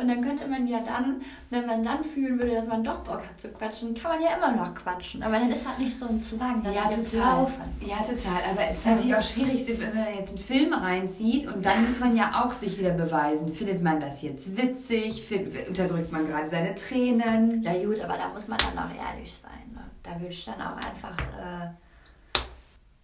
Und 0.00 0.08
dann 0.08 0.22
könnte 0.22 0.46
man 0.46 0.66
ja 0.66 0.80
dann, 0.80 1.20
wenn 1.50 1.66
man 1.66 1.84
dann 1.84 2.02
fühlen 2.02 2.38
würde, 2.38 2.54
dass 2.54 2.66
man 2.66 2.82
doch 2.82 3.00
Bock 3.00 3.18
hat 3.18 3.40
zu 3.40 3.48
quatschen, 3.48 3.94
kann 3.94 4.12
man 4.12 4.22
ja 4.22 4.36
immer 4.36 4.52
noch 4.52 4.74
quatschen. 4.74 5.22
Aber 5.22 5.34
dann 5.34 5.50
ist 5.50 5.66
halt 5.66 5.78
nicht 5.78 5.98
so 5.98 6.06
ein 6.06 6.22
Zwang, 6.22 6.62
dass 6.62 6.74
ja, 6.74 6.84
total. 6.84 7.46
Ja, 7.80 7.96
total. 7.96 8.40
Aber 8.50 8.62
es 8.70 8.78
ist 8.78 8.86
natürlich 8.86 9.14
auch 9.14 9.22
schwierig, 9.22 9.66
wenn 9.80 9.94
man 9.94 10.14
jetzt 10.18 10.30
einen 10.30 10.38
Film 10.38 10.72
reinzieht 10.72 11.46
und 11.46 11.64
dann 11.64 11.84
muss 11.84 12.00
man 12.00 12.16
ja 12.16 12.42
auch 12.42 12.52
sich 12.52 12.78
wieder 12.78 12.92
beweisen. 12.92 13.52
Findet 13.52 13.82
man 13.82 14.00
das 14.00 14.22
jetzt 14.22 14.56
witzig? 14.56 15.24
Find, 15.24 15.68
unterdrückt 15.68 16.10
man 16.10 16.26
gerade 16.26 16.48
seine 16.48 16.74
Tränen? 16.74 17.62
Ja 17.62 17.72
gut, 17.84 18.00
aber 18.00 18.16
da 18.16 18.28
muss 18.28 18.48
man 18.48 18.58
dann 18.58 18.84
auch 18.84 18.90
ehrlich 18.90 19.34
sein. 19.34 19.72
Ne? 19.74 19.82
Da 20.02 20.12
würde 20.18 20.32
ich 20.32 20.44
dann 20.44 20.60
auch 20.60 20.76
einfach... 20.76 21.18
Äh, 21.38 21.70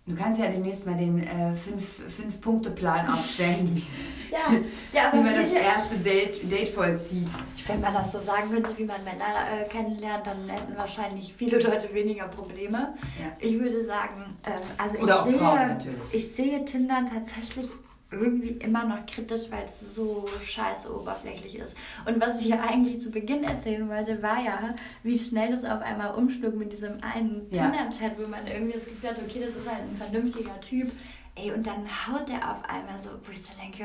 Du 0.06 0.14
kannst 0.14 0.38
ja 0.38 0.46
demnächst 0.46 0.86
mal 0.86 0.96
den 0.96 1.20
äh, 1.20 1.56
Fünf-Punkte-Plan 1.56 3.08
aufstellen, 3.08 3.82
ja, 4.30 4.56
ja, 4.92 5.08
aber 5.08 5.18
wie 5.18 5.24
man 5.24 5.34
das 5.34 5.50
erste 5.50 5.96
Date, 5.96 6.48
Date 6.50 6.68
vollzieht. 6.68 7.28
Wenn 7.66 7.80
man 7.80 7.92
das 7.92 8.12
so 8.12 8.20
sagen 8.20 8.52
könnte, 8.52 8.70
wie 8.78 8.84
man 8.84 9.02
Männer 9.02 9.24
äh, 9.24 9.68
kennenlernt, 9.68 10.24
dann 10.24 10.48
hätten 10.48 10.76
wahrscheinlich 10.76 11.34
viele 11.36 11.58
Leute 11.58 11.92
weniger 11.92 12.28
Probleme. 12.28 12.94
Ja. 13.18 13.32
Ich 13.40 13.58
würde 13.58 13.84
sagen, 13.84 14.36
ähm, 14.44 14.52
also 14.78 14.98
Oder 14.98 15.26
ich, 15.26 15.36
sehe, 15.36 15.78
ich 16.12 16.36
sehe 16.36 16.64
Tinder 16.64 17.04
tatsächlich 17.12 17.68
irgendwie 18.10 18.50
immer 18.50 18.84
noch 18.84 19.04
kritisch, 19.06 19.50
weil 19.50 19.64
es 19.64 19.94
so 19.94 20.28
scheiße 20.44 20.94
oberflächlich 20.94 21.58
ist. 21.58 21.74
Und 22.06 22.20
was 22.20 22.40
ich 22.40 22.46
ja 22.46 22.60
eigentlich 22.60 23.00
zu 23.00 23.10
Beginn 23.10 23.42
erzählen 23.42 23.88
wollte, 23.88 24.22
war 24.22 24.40
ja, 24.42 24.74
wie 25.02 25.18
schnell 25.18 25.52
es 25.52 25.64
auf 25.64 25.82
einmal 25.82 26.14
umschlug 26.14 26.54
mit 26.54 26.72
diesem 26.72 27.02
einen 27.02 27.46
Ja. 27.50 27.68
Tinder-Chat, 27.70 28.18
wo 28.18 28.28
man 28.28 28.46
irgendwie 28.46 28.74
das 28.74 28.84
Gefühl 28.84 29.10
hat, 29.10 29.18
okay, 29.18 29.40
das 29.40 29.50
ist 29.50 29.68
halt 29.68 29.82
ein 29.82 29.96
vernünftiger 29.96 30.60
Typ. 30.60 30.92
Ey, 31.34 31.50
und 31.52 31.66
dann 31.66 31.84
haut 32.06 32.28
der 32.28 32.50
auf 32.50 32.64
einmal 32.64 32.98
so, 32.98 33.10
wo 33.24 33.32
ich 33.32 33.42
so 33.42 33.52
denke, 33.60 33.84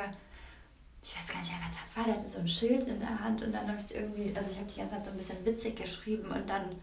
ich 1.04 1.18
weiß 1.18 1.28
gar 1.34 1.40
nicht, 1.40 1.52
was 1.52 1.78
das 1.82 1.98
war, 1.98 2.04
der 2.06 2.16
hatte 2.22 2.30
so 2.30 2.40
ein 2.40 2.48
Schild 2.48 2.88
in 2.88 3.00
der 3.00 3.20
Hand 3.24 3.42
und 3.42 3.52
dann 3.52 3.68
habe 3.68 3.80
ich 3.86 3.96
irgendwie, 3.96 4.32
also 4.38 4.52
ich 4.52 4.58
habe 4.60 4.70
die 4.72 4.78
ganze 4.80 4.94
Zeit 4.96 5.06
so 5.06 5.12
ein 5.12 5.18
bisschen 5.18 5.44
witzig 5.46 5.76
geschrieben 5.76 6.28
und 6.32 6.48
dann 6.48 6.76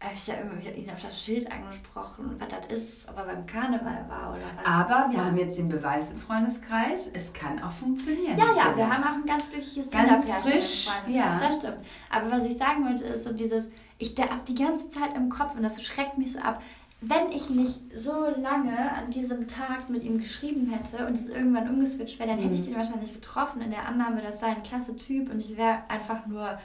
habe 0.00 0.14
ich 0.14 0.26
ja 0.26 0.34
irgendwie 0.38 0.68
ihn 0.70 0.90
auf 0.90 1.02
das 1.02 1.22
Schild 1.22 1.50
angesprochen, 1.52 2.34
was 2.38 2.48
das 2.48 2.76
ist, 2.78 3.08
ob 3.08 3.18
er 3.18 3.24
beim 3.24 3.44
Karneval 3.46 4.06
war 4.08 4.30
oder 4.32 4.44
was. 4.56 4.64
Aber 4.66 5.12
wir 5.12 5.22
haben 5.24 5.36
jetzt 5.36 5.58
den 5.58 5.68
Beweis 5.68 6.10
im 6.10 6.18
Freundeskreis, 6.18 7.00
es 7.12 7.32
kann 7.34 7.62
auch 7.62 7.70
funktionieren. 7.72 8.38
Ja, 8.38 8.46
ja, 8.56 8.76
wir 8.76 8.88
haben 8.88 9.04
auch 9.04 9.14
ein 9.14 9.26
ganz 9.26 9.50
glückliches 9.50 9.90
Ganz 9.90 10.10
im 10.10 10.22
frisch, 10.22 10.88
Freundeskreis, 10.88 11.14
ja. 11.14 11.38
das 11.38 11.56
stimmt. 11.56 11.78
Aber 12.10 12.30
was 12.30 12.46
ich 12.46 12.56
sagen 12.56 12.84
wollte, 12.86 13.04
ist 13.04 13.24
so 13.24 13.32
dieses, 13.34 13.68
ich 13.98 14.14
hab 14.18 14.44
die 14.46 14.54
ganze 14.54 14.88
Zeit 14.88 15.14
im 15.14 15.28
Kopf 15.28 15.54
und 15.54 15.62
das 15.62 15.82
schreckt 15.82 16.16
mich 16.16 16.32
so 16.32 16.38
ab, 16.40 16.62
wenn 17.02 17.30
ich 17.32 17.48
nicht 17.50 17.80
so 17.94 18.28
lange 18.40 18.76
an 18.94 19.10
diesem 19.10 19.48
Tag 19.48 19.88
mit 19.90 20.02
ihm 20.02 20.18
geschrieben 20.18 20.70
hätte 20.70 21.06
und 21.06 21.12
es 21.14 21.28
irgendwann 21.28 21.68
umgeswitcht 21.68 22.18
wäre, 22.18 22.28
dann 22.30 22.38
hätte 22.38 22.54
ich 22.54 22.60
Mhm. 22.62 22.64
den 22.66 22.76
wahrscheinlich 22.76 23.12
getroffen 23.12 23.60
in 23.62 23.70
der 23.70 23.86
Annahme, 23.86 24.20
das 24.22 24.40
sei 24.40 24.48
ein 24.48 24.62
klasse 24.62 24.96
Typ 24.96 25.30
und 25.30 25.40
ich 25.40 25.56
wäre 25.56 25.78
einfach 25.88 26.26
nur, 26.26 26.58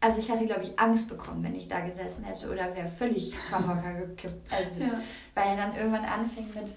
also 0.00 0.20
ich 0.20 0.30
hatte, 0.30 0.46
glaube 0.46 0.62
ich, 0.62 0.78
Angst 0.78 1.08
bekommen, 1.08 1.42
wenn 1.42 1.54
ich 1.54 1.66
da 1.68 1.80
gesessen 1.80 2.24
hätte 2.24 2.50
oder 2.50 2.74
wäre 2.76 2.88
völlig 2.88 3.34
vom 3.36 3.66
Hocker 3.68 3.94
gekippt. 3.94 4.52
Also, 4.52 4.82
Ja. 4.82 5.00
weil 5.34 5.48
er 5.48 5.56
dann 5.56 5.76
irgendwann 5.76 6.04
anfing 6.04 6.46
mit, 6.54 6.72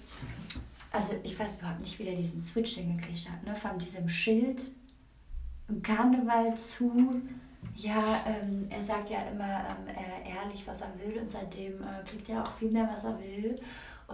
also 0.90 1.12
ich 1.22 1.38
weiß 1.38 1.58
überhaupt 1.58 1.80
nicht, 1.80 1.98
wie 1.98 2.04
der 2.04 2.14
diesen 2.14 2.40
Switch 2.40 2.74
hingekriegt 2.74 3.30
hat, 3.30 3.44
ne? 3.44 3.54
von 3.54 3.78
diesem 3.78 4.08
Schild 4.08 4.60
im 5.68 5.82
Karneval 5.82 6.54
zu, 6.56 7.22
ja, 7.76 8.02
ähm, 8.26 8.66
er 8.68 8.82
sagt 8.82 9.10
ja 9.10 9.18
immer 9.32 9.44
ähm, 9.60 9.86
äh, 9.94 10.28
ehrlich, 10.36 10.66
was 10.66 10.80
er 10.80 10.92
will 10.98 11.18
und 11.20 11.30
seitdem 11.30 11.80
äh, 11.80 12.02
kriegt 12.04 12.28
er 12.28 12.42
auch 12.44 12.50
viel 12.50 12.70
mehr, 12.70 12.88
was 12.92 13.04
er 13.04 13.18
will. 13.20 13.56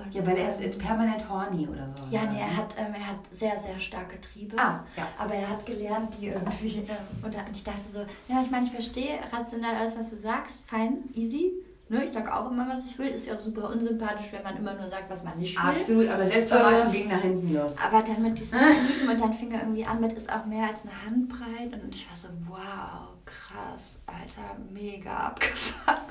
Und, 0.05 0.15
Ja, 0.15 0.27
weil 0.27 0.37
er 0.37 0.49
ist 0.49 0.79
permanent 0.79 1.29
horny 1.29 1.67
oder 1.69 1.89
so. 1.97 2.05
ja, 2.11 2.23
nee, 2.25 2.41
er 2.41 2.57
hat, 2.57 2.75
ähm, 2.79 2.95
er 2.95 3.07
hat 3.09 3.19
sehr, 3.31 3.57
sehr 3.59 3.79
starke 3.79 4.21
Triebe. 4.21 4.57
Ah, 4.59 4.85
ja. 4.97 5.09
Aber 5.19 5.35
er 5.35 5.49
hat 5.49 5.65
gelernt, 5.67 6.17
die 6.21 6.29
irgendwie. 6.29 6.79
Ähm, 6.89 7.25
und 7.25 7.35
ich 7.53 7.65
dachte 7.65 7.81
so, 7.93 8.01
ja, 8.29 8.41
ich 8.43 8.51
meine, 8.51 8.67
ich 8.67 8.73
verstehe 8.73 9.19
rational 9.33 9.75
alles, 9.77 9.99
was 9.99 10.11
du 10.11 10.17
sagst. 10.17 10.61
Fein, 10.67 10.99
easy. 11.15 11.53
Ne, 11.91 12.05
ich 12.05 12.11
sage 12.11 12.35
auch 12.35 12.51
immer, 12.51 12.69
was 12.69 12.85
ich 12.85 12.99
will. 12.99 13.07
Ist 13.09 13.27
ja 13.27 13.35
auch 13.35 13.41
super 13.41 13.71
unsympathisch, 13.71 14.27
wenn 14.33 14.43
man 14.43 14.57
immer 14.59 14.75
nur 14.75 14.87
sagt, 14.89 15.09
was 15.11 15.25
man 15.25 15.39
nicht 15.39 15.57
will. 15.57 15.71
Absolut, 15.71 16.09
aber 16.09 16.27
Selbstvermarktung 16.27 16.93
Äh, 16.93 16.97
ging 16.99 17.09
nach 17.09 17.21
hinten 17.23 17.55
los. 17.55 17.73
Aber 17.83 18.03
dann 18.03 18.23
mit 18.23 18.39
diesen 18.39 18.59
Tiefen 18.87 19.09
und 19.09 19.21
dann 19.21 19.33
fing 19.33 19.51
er 19.53 19.61
irgendwie 19.61 19.87
an 19.87 19.99
mit, 20.01 20.13
ist 20.13 20.31
auch 20.31 20.45
mehr 20.45 20.69
als 20.69 20.83
eine 20.83 20.93
Handbreit. 21.07 21.83
Und 21.83 21.95
ich 21.95 22.07
war 22.09 22.15
so, 22.17 22.29
wow, 22.47 23.09
krass, 23.25 23.97
Alter, 24.07 24.57
mega 24.73 25.11
abgefahren. 25.29 25.99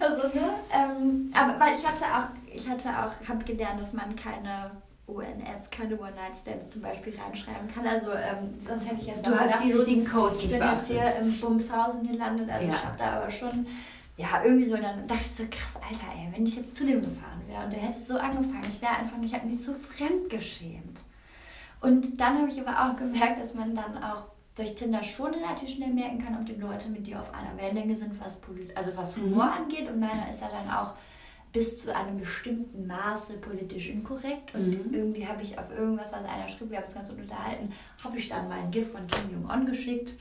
Also, 0.00 0.28
ne? 0.28 0.54
Ähm, 0.72 1.30
aber 1.38 1.60
weil 1.60 1.74
ich 1.74 1.86
hatte 1.86 2.04
auch, 2.04 2.28
ich 2.56 2.68
hatte 2.68 2.88
auch, 2.90 3.28
habe 3.28 3.44
gelernt, 3.44 3.80
dass 3.80 3.92
man 3.92 4.14
keine 4.16 4.70
ONS, 5.06 5.70
keine 5.70 5.94
One-Night-Stands 5.98 6.70
zum 6.70 6.82
Beispiel 6.82 7.14
reinschreiben 7.18 7.72
kann. 7.72 7.86
Also, 7.86 8.10
ähm, 8.12 8.54
sonst 8.60 8.86
hätte 8.86 9.00
ich 9.00 9.06
jetzt 9.06 9.24
Du 9.26 9.30
hast 9.38 9.62
die 9.62 9.72
richtigen 9.72 10.04
Codes 10.04 10.40
ich 10.42 10.50
bin 10.50 10.60
jetzt 10.60 10.88
hier 10.88 11.16
im 11.20 11.38
Bumshausen 11.40 12.06
gelandet, 12.10 12.50
also 12.50 12.66
Ja. 12.66 12.74
ich 12.74 12.84
habe 12.84 12.96
da 12.98 13.10
aber 13.20 13.30
schon, 13.30 13.66
ja, 14.16 14.42
irgendwie 14.44 14.64
so, 14.64 14.74
und 14.74 14.82
dann 14.82 15.06
dachte 15.06 15.20
ich 15.22 15.34
so, 15.36 15.44
krass, 15.48 15.76
Alter, 15.76 16.06
ey, 16.12 16.28
wenn 16.34 16.44
ich 16.46 16.56
jetzt 16.56 16.76
zu 16.76 16.84
dem 16.84 17.00
gefahren 17.02 17.40
wäre 17.46 17.62
und 17.64 17.72
der 17.72 17.80
hätte 17.80 18.04
so 18.04 18.18
angefangen, 18.18 18.64
ich 18.68 18.82
wäre 18.82 18.96
einfach 18.96 19.16
nicht, 19.18 19.30
ich 19.32 19.36
hätte 19.38 19.46
mich 19.46 19.62
so 19.62 19.74
fremdgeschämt. 19.74 21.02
Und 21.80 22.18
dann 22.20 22.38
habe 22.38 22.48
ich 22.48 22.60
aber 22.60 22.82
auch 22.82 22.96
gemerkt, 22.96 23.40
dass 23.40 23.54
man 23.54 23.74
dann 23.74 24.02
auch 24.02 24.24
durch 24.56 24.74
Tinder 24.74 25.02
schon 25.02 25.34
relativ 25.34 25.68
schnell 25.68 25.92
merken 25.92 26.18
kann, 26.24 26.34
ob 26.34 26.46
die 26.46 26.54
Leute 26.54 26.88
mit 26.88 27.06
dir 27.06 27.20
auf 27.20 27.32
einer 27.34 27.56
Wellenlänge 27.60 27.94
sind, 27.94 28.18
was, 28.18 28.38
also 28.74 28.96
was 28.96 29.16
Humor 29.16 29.44
Mhm. 29.44 29.52
angeht. 29.52 29.88
Und 29.88 30.00
meiner 30.00 30.28
ist 30.30 30.40
ja 30.40 30.48
dann 30.48 30.74
auch 30.74 30.94
bis 31.56 31.78
zu 31.82 31.94
einem 31.96 32.18
bestimmten 32.18 32.86
Maße 32.86 33.38
politisch 33.38 33.88
inkorrekt. 33.88 34.54
Und 34.54 34.68
Mhm. 34.88 34.92
irgendwie 34.94 35.26
habe 35.26 35.42
ich 35.42 35.58
auf 35.58 35.70
irgendwas, 35.70 36.12
was 36.12 36.24
einer 36.26 36.46
schrieb, 36.48 36.68
wir 36.70 36.76
haben 36.76 36.84
uns 36.84 36.94
ganz 36.94 37.08
gut 37.08 37.18
unterhalten, 37.18 37.72
habe 38.04 38.18
ich 38.18 38.28
dann 38.28 38.46
mal 38.48 38.58
ein 38.58 38.70
GIF 38.70 38.92
von 38.92 39.06
Kim 39.06 39.30
Jong-un 39.32 39.64
geschickt. 39.64 40.12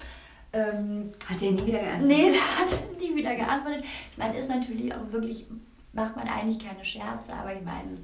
Ähm, 0.54 1.12
Hat 1.28 1.42
er 1.42 1.52
nie 1.52 1.66
wieder 1.66 1.80
geantwortet? 1.80 2.08
Nee, 2.08 2.32
da 2.38 2.62
hat 2.64 2.72
er 2.72 3.02
nie 3.02 3.16
wieder 3.16 3.36
geantwortet. 3.36 3.84
Ich 4.12 4.18
meine, 4.18 4.38
ist 4.38 4.48
natürlich 4.50 4.94
auch 4.94 5.12
wirklich, 5.12 5.46
macht 5.92 6.16
man 6.16 6.26
eigentlich 6.30 6.66
keine 6.66 6.86
Scherze, 6.86 7.34
aber 7.34 7.54
ich 7.54 7.62
meine, 7.64 7.98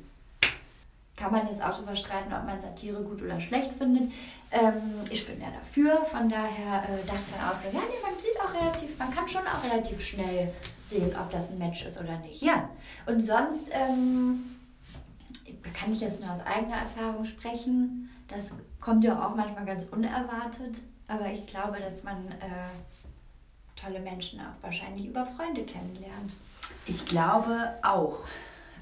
kann 1.16 1.32
man 1.32 1.48
jetzt 1.48 1.64
auch 1.64 1.78
drüber 1.78 1.96
streiten, 1.96 2.34
ob 2.34 2.46
man 2.46 2.60
Satire 2.60 3.02
gut 3.04 3.22
oder 3.22 3.40
schlecht 3.40 3.72
findet. 3.78 4.12
Ähm, 4.52 4.74
ich 5.10 5.26
bin 5.26 5.40
ja 5.40 5.48
dafür, 5.52 6.04
von 6.04 6.28
daher 6.28 6.84
äh, 6.84 7.06
dachte 7.08 7.22
ich 7.28 7.34
dann 7.34 7.48
auch 7.50 7.56
so, 7.56 7.68
ja, 7.72 7.84
nee, 7.88 8.02
man 8.02 8.20
sieht 8.20 8.38
auch 8.42 8.54
relativ, 8.54 8.98
man 9.00 9.12
kann 9.16 9.26
schon 9.28 9.44
auch 9.48 9.64
relativ 9.64 10.04
schnell 10.04 10.52
sehen, 10.92 11.16
ob 11.20 11.32
das 11.32 11.50
ein 11.50 11.58
Match 11.58 11.86
ist 11.86 12.00
oder 12.00 12.18
nicht. 12.20 12.42
Ja. 12.42 12.70
Und 13.06 13.22
sonst 13.22 13.70
ähm, 13.72 14.44
kann 15.74 15.92
ich 15.92 16.02
jetzt 16.02 16.22
nur 16.22 16.32
aus 16.32 16.42
eigener 16.46 16.78
Erfahrung 16.78 17.26
sprechen. 17.26 18.10
Das 18.28 18.52
kommt 18.80 19.04
ja 19.04 19.26
auch 19.26 19.36
manchmal 19.36 19.66
ganz 19.66 19.86
unerwartet, 19.86 20.82
aber 21.08 21.28
ich 21.28 21.46
glaube, 21.46 21.80
dass 21.80 22.04
man 22.04 22.28
äh, 22.28 22.70
tolle 23.76 24.00
Menschen 24.00 24.40
auch 24.40 24.64
wahrscheinlich 24.64 25.08
über 25.08 25.26
Freunde 25.26 25.64
kennenlernt. 25.64 26.32
Ich 26.86 27.06
glaube 27.06 27.74
auch. 27.82 28.20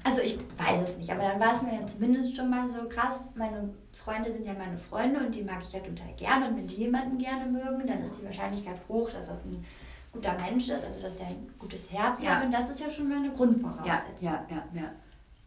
Also 0.02 0.20
ich 0.22 0.38
weiß 0.56 0.88
es 0.88 0.96
nicht, 0.96 1.10
aber 1.10 1.22
dann 1.22 1.40
war 1.40 1.54
es 1.54 1.62
mir 1.62 1.74
ja 1.74 1.86
zumindest 1.86 2.34
schon 2.34 2.48
mal 2.48 2.68
so 2.68 2.88
krass. 2.88 3.30
Meine 3.34 3.68
Freunde 3.92 4.32
sind 4.32 4.46
ja 4.46 4.54
meine 4.54 4.78
Freunde 4.78 5.20
und 5.20 5.34
die 5.34 5.42
mag 5.42 5.58
ich 5.62 5.72
ja 5.72 5.80
total 5.80 6.12
gerne. 6.16 6.48
Und 6.48 6.56
wenn 6.56 6.66
die 6.66 6.76
jemanden 6.76 7.18
gerne 7.18 7.44
mögen, 7.44 7.86
dann 7.86 8.02
ist 8.02 8.14
die 8.18 8.24
Wahrscheinlichkeit 8.24 8.76
hoch, 8.88 9.10
dass 9.10 9.26
das 9.26 9.44
ein 9.44 9.62
guter 10.12 10.34
Mensch 10.38 10.68
ist, 10.68 10.84
also 10.84 11.00
dass 11.00 11.16
der 11.16 11.26
ein 11.28 11.48
gutes 11.58 11.90
Herz 11.90 12.22
Ja. 12.22 12.36
hat. 12.36 12.44
Und 12.44 12.52
das 12.52 12.70
ist 12.70 12.80
ja 12.80 12.90
schon 12.90 13.08
mal 13.08 13.18
eine 13.18 13.28
Ja, 13.28 13.32
Grundvoraussetzung. 13.34 13.94
ja, 14.20 14.44
ja, 14.50 14.62
ja. 14.74 14.90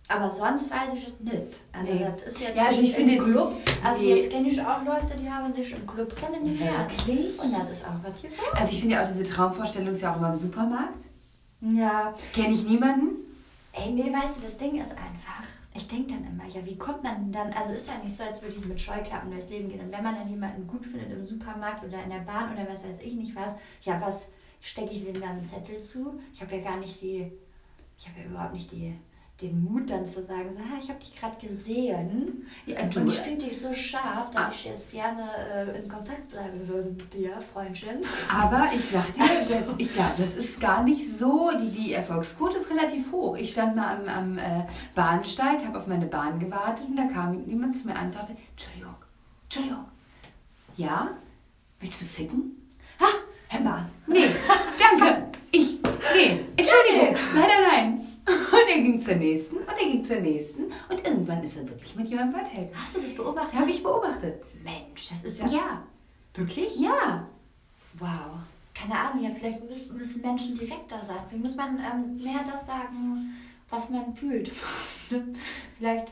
Aber 0.10 0.30
sonst 0.30 0.70
weiß 0.70 0.94
ich 0.96 1.08
es 1.08 1.20
nicht. 1.22 1.62
Also 1.72 1.94
Nee. 1.94 2.06
das 2.12 2.22
ist 2.34 2.40
jetzt 2.42 2.58
Ja, 2.58 2.68
also 2.68 2.82
ich 2.82 2.94
finde 2.94 3.18
Club. 3.18 3.54
Also 3.84 4.02
die- 4.02 4.10
jetzt 4.10 4.30
kenne 4.30 4.48
ich 4.48 4.62
auch 4.62 4.84
Leute, 4.84 5.16
die 5.20 5.30
haben 5.30 5.52
sich 5.54 5.72
im 5.74 5.88
Club 5.88 6.14
kennengelernt. 6.16 6.92
Wirklich? 7.08 7.40
Und 7.40 7.54
das 7.54 7.72
ist 7.72 7.86
auch 7.86 7.92
was 8.04 8.20
hier. 8.22 8.30
Also 8.54 8.72
ich 8.74 8.80
finde 8.82 8.96
ja 8.96 9.04
auch 9.04 9.08
diese 9.08 9.24
Traumvorstellung 9.24 9.94
ist 9.94 10.02
ja 10.02 10.12
auch 10.14 10.18
immer 10.18 10.30
im 10.30 10.36
Supermarkt. 10.36 11.00
Ja. 11.62 12.14
Kenne 12.34 12.54
ich 12.54 12.66
niemanden. 12.66 13.16
Ey, 13.72 13.92
nee, 13.92 14.12
weißt 14.14 14.38
du, 14.38 14.42
das 14.42 14.58
Ding 14.58 14.76
ist 14.82 14.92
einfach. 14.92 15.48
Ich 15.74 15.88
denke 15.88 16.14
dann 16.14 16.26
immer, 16.28 16.46
ja, 16.48 16.64
wie 16.66 16.78
kommt 16.78 17.02
man 17.04 17.16
denn 17.16 17.32
dann? 17.32 17.52
Also 17.54 17.72
ist 17.74 17.88
ja 17.88 17.94
nicht 18.04 18.16
so, 18.16 18.24
als 18.24 18.42
würde 18.42 18.56
ich 18.58 18.66
mit 18.66 18.80
Scheuklappen 18.80 19.32
durchs 19.32 19.50
Leben 19.50 19.70
gehen. 19.70 19.80
Und 19.80 19.92
wenn 19.92 20.04
man 20.04 20.16
dann 20.16 20.30
jemanden 20.30 20.68
gut 20.68 20.86
findet 20.86 21.12
im 21.12 21.26
Supermarkt 21.26 21.84
oder 21.84 22.04
in 22.04 22.10
der 22.12 22.20
Bahn 22.20 22.54
oder 22.54 22.70
was 22.70 22.84
weiß 22.84 23.00
ich 23.02 23.14
nicht 23.16 23.36
was, 23.36 23.54
ja, 23.82 24.00
was 24.00 24.28
stecke 24.66 24.94
ich 24.94 25.04
denn 25.06 25.20
dann 25.22 25.32
einen 25.32 25.46
Zettel 25.46 25.82
zu? 25.82 26.20
Ich 26.34 26.42
habe 26.42 26.56
ja 26.56 26.62
gar 26.64 26.78
nicht 26.78 27.02
die, 27.02 27.30
ich 27.98 28.08
habe 28.08 28.20
ja 28.22 28.26
überhaupt 28.28 28.54
nicht 28.54 28.72
die, 28.72 28.96
den 29.42 29.62
Mut 29.64 29.90
dann 29.90 30.06
zu 30.06 30.24
sagen, 30.24 30.54
so, 30.54 30.60
ah, 30.60 30.78
ich 30.80 30.88
habe 30.90 31.00
dich 31.00 31.16
gerade 31.16 31.36
gesehen 31.46 32.46
Ja, 32.66 32.84
du- 32.86 33.02
und 33.02 33.08
ich 33.08 33.16
finde 33.20 33.46
dich 33.46 33.60
so 33.60 33.74
scharf, 33.74 34.30
dass 34.32 34.42
Ah. 34.44 34.52
ich 34.54 34.66
jetzt 34.66 34.92
gerne 34.92 35.28
äh, 35.54 35.82
in 35.82 35.90
Kontakt 35.90 36.30
bleiben 36.30 36.66
würde 36.68 36.92
mit 36.92 37.14
dir, 37.14 37.42
Freundchen. 37.52 37.98
Aber 38.32 38.70
ich 38.74 38.86
sag 38.86 39.14
dir, 39.16 39.24
das, 39.50 39.76
ich 39.78 39.92
glaube, 39.94 40.14
das 40.18 40.36
ist 40.36 40.62
gar 40.62 40.84
nicht 40.84 41.18
so. 41.20 41.52
Die, 41.60 41.70
die 41.72 41.94
Erfolgsquote 41.94 42.58
ist 42.58 42.70
relativ 42.70 43.12
hoch. 43.12 43.36
Ich 43.36 43.52
stand 43.52 43.76
mal 43.76 43.98
am, 43.98 44.08
am 44.08 44.38
äh, 44.38 44.66
Bahnsteig, 44.96 45.66
habe 45.66 45.80
auf 45.80 45.88
meine 45.88 46.06
Bahn 46.06 46.40
gewartet 46.40 46.86
und 46.88 46.96
da 46.96 47.06
kam 47.08 47.46
jemand 47.48 47.76
zu 47.76 47.88
mir 47.88 47.96
an 47.96 48.06
und 48.06 48.12
sagte, 48.14 48.38
Entschuldigung, 48.52 48.96
Entschuldigung. 49.46 49.86
Ja? 50.78 51.10
Willst 51.82 52.02
du 52.02 52.06
ficken? 52.06 52.63
Mal. 53.60 53.90
Nee, 54.08 54.26
danke. 54.80 55.28
Ich, 55.52 55.80
nee, 56.16 56.40
Entschuldigung, 56.56 57.16
leider 57.36 57.62
nein. 57.70 58.08
Und 58.26 58.70
er 58.70 58.82
ging 58.82 59.02
zur 59.02 59.16
nächsten 59.16 59.58
und 59.58 59.68
er 59.68 59.76
ging 59.76 60.06
zur 60.06 60.18
nächsten. 60.18 60.64
irgendwann 60.90 61.44
ist 61.44 61.58
er 61.58 61.68
wirklich 61.68 61.96
mit 61.96 62.08
jemandem 62.08 62.40
weitergegangen. 62.40 62.72
Hast 62.74 62.96
du 62.96 63.02
das 63.02 63.14
beobachtet? 63.14 63.60
Habe 63.60 63.70
ich 63.70 63.84
beobachtet. 63.84 64.42
Mensch, 64.64 65.10
das 65.10 65.24
ist 65.24 65.40
ja. 65.40 65.48
Ja. 65.48 65.84
Wirklich? 66.34 66.80
Ja. 66.80 67.28
Wow. 68.00 68.40
Keine 68.74 68.98
Ahnung, 68.98 69.24
ja, 69.24 69.30
vielleicht 69.38 69.64
müssen, 69.64 69.98
müssen 69.98 70.22
Menschen 70.22 70.58
direkter 70.58 71.00
sein. 71.06 71.18
Vielleicht 71.28 71.44
muss 71.44 71.56
man 71.56 71.78
ähm, 71.78 72.24
mehr 72.24 72.40
das 72.50 72.66
sagen, 72.66 73.36
was 73.70 73.90
man 73.90 74.14
fühlt. 74.16 74.52
vielleicht. 75.78 76.08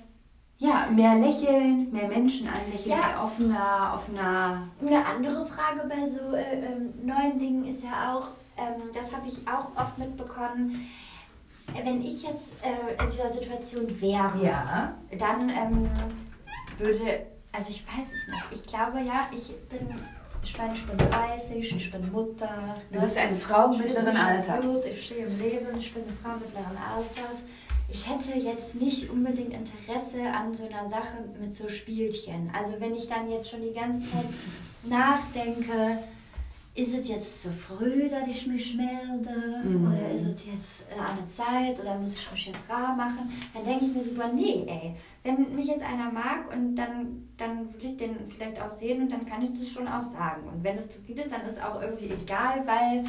Ja, 0.61 0.85
mehr 0.91 1.15
lächeln, 1.15 1.91
mehr 1.91 2.07
Menschen 2.07 2.47
anlächeln, 2.47 2.91
Ja. 2.91 3.23
offener, 3.23 3.93
offener. 3.95 4.67
Eine 4.79 5.03
andere 5.07 5.43
Frage 5.47 5.89
bei 5.89 6.07
so 6.07 6.35
äh, 6.35 6.53
ähm, 6.67 6.93
neuen 7.03 7.39
Dingen 7.39 7.65
ist 7.65 7.83
ja 7.83 8.13
auch, 8.15 8.27
ähm, 8.57 8.79
das 8.93 9.11
habe 9.11 9.27
ich 9.27 9.39
auch 9.47 9.75
oft 9.75 9.97
mitbekommen, 9.97 10.87
wenn 11.83 11.99
ich 12.05 12.21
jetzt 12.21 12.51
äh, 12.61 13.03
in 13.03 13.09
dieser 13.09 13.31
Situation 13.31 13.99
wäre, 13.99 14.39
Ja. 14.45 14.93
dann 15.17 15.49
ähm, 15.49 15.89
würde, 16.77 17.25
also 17.53 17.71
ich 17.71 17.83
weiß 17.87 18.05
es 18.05 18.27
nicht, 18.31 18.47
ich 18.51 18.63
glaube 18.71 18.99
ja, 19.01 19.27
ich 19.33 19.47
bin, 19.67 19.95
ich 20.43 20.55
meine, 20.59 20.73
ich 20.73 20.85
bin 20.85 20.95
30, 20.95 21.75
ich 21.75 21.91
bin 21.91 22.11
Mutter. 22.11 22.49
Du 22.91 22.99
bist 23.01 23.17
eine 23.17 23.35
Frau 23.35 23.69
mittleren 23.69 24.15
Alters. 24.15 24.85
Ich 24.85 25.05
stehe 25.05 25.25
im 25.25 25.39
Leben, 25.39 25.75
ich 25.79 25.91
bin 25.91 26.03
eine 26.03 26.13
Frau 26.21 26.33
mittleren 26.37 26.77
Alters. 26.77 27.45
Ich 27.93 28.09
hätte 28.09 28.39
jetzt 28.39 28.75
nicht 28.75 29.09
unbedingt 29.09 29.53
Interesse 29.53 30.23
an 30.33 30.53
so 30.53 30.65
einer 30.65 30.87
Sache 30.87 31.17
mit 31.39 31.53
so 31.53 31.67
Spielchen. 31.67 32.49
Also 32.57 32.79
wenn 32.79 32.95
ich 32.95 33.07
dann 33.07 33.29
jetzt 33.29 33.49
schon 33.49 33.61
die 33.61 33.73
ganze 33.73 34.09
Zeit 34.09 34.25
nachdenke, 34.83 35.99
ist 36.73 36.95
es 36.95 37.09
jetzt 37.09 37.41
zu 37.43 37.51
früh, 37.51 38.07
dass 38.07 38.25
ich 38.29 38.47
mich 38.47 38.77
melde? 38.77 39.61
Mhm. 39.65 39.87
Oder 39.87 40.09
ist 40.09 40.23
es 40.23 40.45
jetzt 40.45 40.87
äh, 40.89 40.99
an 40.99 41.17
der 41.17 41.27
Zeit? 41.27 41.81
Oder 41.81 41.97
muss 41.97 42.13
ich 42.13 42.31
mich 42.31 42.45
jetzt 42.45 42.69
rar 42.69 42.95
machen? 42.95 43.29
Dann 43.53 43.65
denke 43.65 43.83
ich 43.83 43.93
mir 43.93 44.01
super, 44.01 44.31
nee, 44.33 44.63
ey. 44.67 44.95
Wenn 45.23 45.53
mich 45.53 45.67
jetzt 45.67 45.83
einer 45.83 46.09
mag 46.09 46.49
und 46.53 46.75
dann, 46.75 47.27
dann 47.35 47.67
will 47.73 47.91
ich 47.91 47.97
den 47.97 48.15
vielleicht 48.25 48.61
auch 48.61 48.69
sehen 48.69 49.01
und 49.01 49.11
dann 49.11 49.25
kann 49.25 49.41
ich 49.41 49.51
das 49.51 49.69
schon 49.69 49.87
auch 49.87 50.01
sagen. 50.01 50.47
Und 50.47 50.63
wenn 50.63 50.77
es 50.77 50.89
zu 50.89 51.01
viel 51.01 51.17
ist, 51.17 51.29
dann 51.29 51.45
ist 51.45 51.61
auch 51.61 51.81
irgendwie 51.81 52.09
egal, 52.09 52.65
weil 52.65 53.03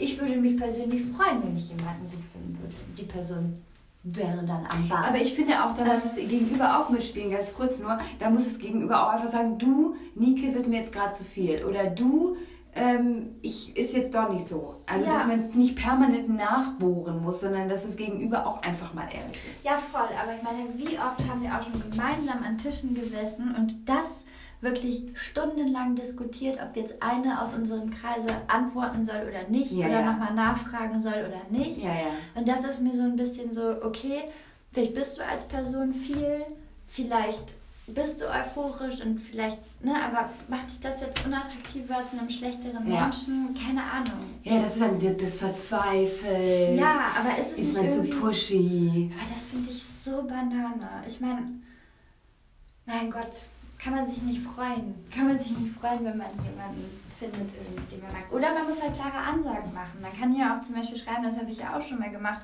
ich 0.00 0.20
würde 0.20 0.36
mich 0.36 0.56
persönlich 0.56 1.02
freuen, 1.16 1.44
wenn 1.44 1.56
ich 1.56 1.68
jemanden 1.68 2.10
gut 2.10 2.24
finden 2.24 2.58
würde. 2.60 2.74
Die 2.98 3.04
Person 3.04 3.56
wäre 4.02 4.44
dann 4.46 4.66
am 4.66 4.88
Ball. 4.88 5.04
Aber 5.04 5.18
ich 5.18 5.34
finde 5.34 5.62
auch, 5.62 5.74
da 5.76 5.84
muss 5.84 6.02
das 6.02 6.16
Gegenüber 6.16 6.80
auch 6.80 6.88
mitspielen, 6.88 7.30
ganz 7.30 7.52
kurz 7.54 7.78
nur. 7.78 7.98
Da 8.18 8.30
muss 8.30 8.44
das 8.46 8.58
Gegenüber 8.58 9.04
auch 9.06 9.10
einfach 9.10 9.30
sagen, 9.30 9.58
du, 9.58 9.94
Nike, 10.14 10.54
wird 10.54 10.66
mir 10.68 10.80
jetzt 10.80 10.92
gerade 10.92 11.12
zu 11.12 11.24
viel. 11.24 11.64
Oder 11.64 11.86
du, 11.90 12.36
ähm, 12.74 13.34
ich 13.42 13.76
ist 13.76 13.92
jetzt 13.94 14.14
doch 14.14 14.30
nicht 14.32 14.46
so. 14.46 14.76
Also, 14.86 15.04
Ja. 15.06 15.14
dass 15.18 15.26
man 15.26 15.50
nicht 15.50 15.76
permanent 15.76 16.28
nachbohren 16.28 17.22
muss, 17.22 17.40
sondern 17.40 17.68
dass 17.68 17.84
das 17.84 17.96
Gegenüber 17.96 18.46
auch 18.46 18.62
einfach 18.62 18.94
mal 18.94 19.04
ehrlich 19.12 19.36
ist. 19.52 19.64
Ja, 19.64 19.72
voll. 19.76 20.00
Aber 20.22 20.34
ich 20.34 20.42
meine, 20.42 20.64
wie 20.76 20.96
oft 20.98 21.28
haben 21.28 21.42
wir 21.42 21.50
auch 21.50 21.62
schon 21.62 21.82
gemeinsam 21.90 22.42
an 22.46 22.56
Tischen 22.58 22.94
gesessen 22.94 23.54
und 23.56 23.88
das 23.88 24.24
wirklich 24.60 25.04
stundenlang 25.14 25.94
diskutiert, 25.94 26.58
ob 26.62 26.76
jetzt 26.76 26.94
eine 27.02 27.40
aus 27.40 27.54
unserem 27.54 27.90
Kreise 27.90 28.26
antworten 28.46 29.04
soll 29.04 29.26
oder 29.28 29.48
nicht 29.48 29.72
Ja, 29.72 29.86
oder 29.86 30.00
ja. 30.00 30.12
nochmal 30.12 30.34
nachfragen 30.34 31.00
soll 31.00 31.12
oder 31.28 31.40
nicht. 31.50 31.82
Ja, 31.82 31.90
ja. 31.94 32.10
Und 32.34 32.46
das 32.46 32.64
ist 32.64 32.80
mir 32.80 32.94
so 32.94 33.02
ein 33.02 33.16
bisschen 33.16 33.52
so, 33.52 33.76
okay, 33.82 34.24
vielleicht 34.72 34.94
bist 34.94 35.16
du 35.18 35.24
als 35.24 35.44
Person 35.48 35.94
viel, 35.94 36.42
vielleicht 36.86 37.54
bist 37.86 38.20
du 38.20 38.26
euphorisch 38.26 39.00
und 39.00 39.18
vielleicht, 39.18 39.58
ne, 39.82 39.92
aber 40.04 40.30
macht 40.48 40.70
dich 40.70 40.78
das 40.80 41.00
jetzt 41.00 41.24
unattraktiver 41.26 42.04
zu 42.08 42.18
einem 42.18 42.30
schlechteren 42.30 42.88
Ja. 42.88 43.00
Menschen? 43.02 43.48
Keine 43.54 43.82
Ahnung. 43.82 44.20
Ja, 44.44 44.60
das 44.62 44.74
ist 44.74 44.80
dann 44.82 45.00
wird 45.00 45.20
das 45.22 45.38
verzweifelt. 45.38 46.78
Ja, 46.78 47.06
aber 47.18 47.30
ist 47.40 47.52
es 47.52 47.58
Ist 47.58 47.58
nicht 47.58 47.74
man 47.76 47.90
zu 47.90 47.96
irgendwie... 47.96 48.12
pushy. 48.12 49.10
Aber 49.18 49.30
das 49.34 49.44
finde 49.46 49.70
ich 49.70 49.82
so 50.04 50.22
Banane. 50.22 51.02
Ich 51.08 51.18
meine, 51.20 51.42
mein 52.86 53.10
Gott, 53.10 53.32
kann 53.82 53.94
man 53.94 54.06
sich 54.06 54.20
nicht 54.22 54.42
freuen. 54.42 54.94
Kann 55.14 55.28
man 55.28 55.38
sich 55.38 55.56
nicht 55.58 55.74
freuen, 55.78 56.04
wenn 56.04 56.18
man 56.18 56.28
jemanden 56.44 56.84
findet, 57.18 57.50
den 57.90 58.00
man 58.02 58.12
mag. 58.12 58.30
Oder 58.32 58.52
man 58.54 58.66
muss 58.66 58.82
halt 58.82 58.94
klare 58.94 59.16
Ansagen 59.18 59.72
machen. 59.72 60.00
Man 60.02 60.12
kann 60.18 60.34
ja 60.34 60.56
auch 60.58 60.64
zum 60.64 60.74
Beispiel 60.76 60.98
schreiben, 60.98 61.22
das 61.24 61.36
habe 61.38 61.50
ich 61.50 61.58
ja 61.58 61.76
auch 61.76 61.82
schon 61.82 61.98
mal 61.98 62.10
gemacht. 62.10 62.40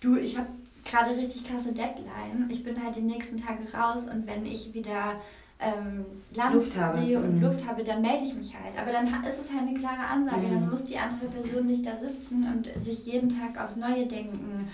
Du, 0.00 0.16
ich 0.16 0.36
habe 0.38 0.48
gerade 0.84 1.16
richtig 1.16 1.44
krasse 1.44 1.72
Deadline. 1.72 2.48
Ich 2.48 2.62
bin 2.64 2.82
halt 2.82 2.96
die 2.96 3.00
nächsten 3.02 3.36
Tage 3.36 3.60
raus 3.76 4.06
und 4.12 4.26
wenn 4.26 4.46
ich 4.46 4.72
wieder 4.72 5.20
ähm, 5.60 6.04
Land 6.34 6.54
Luft 6.54 6.76
habe. 6.78 6.98
sehe 6.98 7.18
und 7.18 7.36
Mhm. 7.36 7.42
Luft 7.42 7.66
habe, 7.66 7.84
dann 7.84 8.00
melde 8.00 8.24
ich 8.24 8.34
mich 8.34 8.54
halt. 8.54 8.78
Aber 8.80 8.90
dann 8.92 9.06
ist 9.24 9.38
es 9.44 9.50
halt 9.52 9.68
eine 9.68 9.78
klare 9.78 10.06
Ansage. 10.10 10.46
Mhm. 10.46 10.50
Dann 10.52 10.70
muss 10.70 10.84
die 10.84 10.96
andere 10.98 11.28
Person 11.28 11.66
nicht 11.66 11.84
da 11.84 11.94
sitzen 11.96 12.46
und 12.46 12.80
sich 12.82 13.04
jeden 13.06 13.28
Tag 13.28 13.62
aufs 13.62 13.76
Neue 13.76 14.06
denken. 14.06 14.68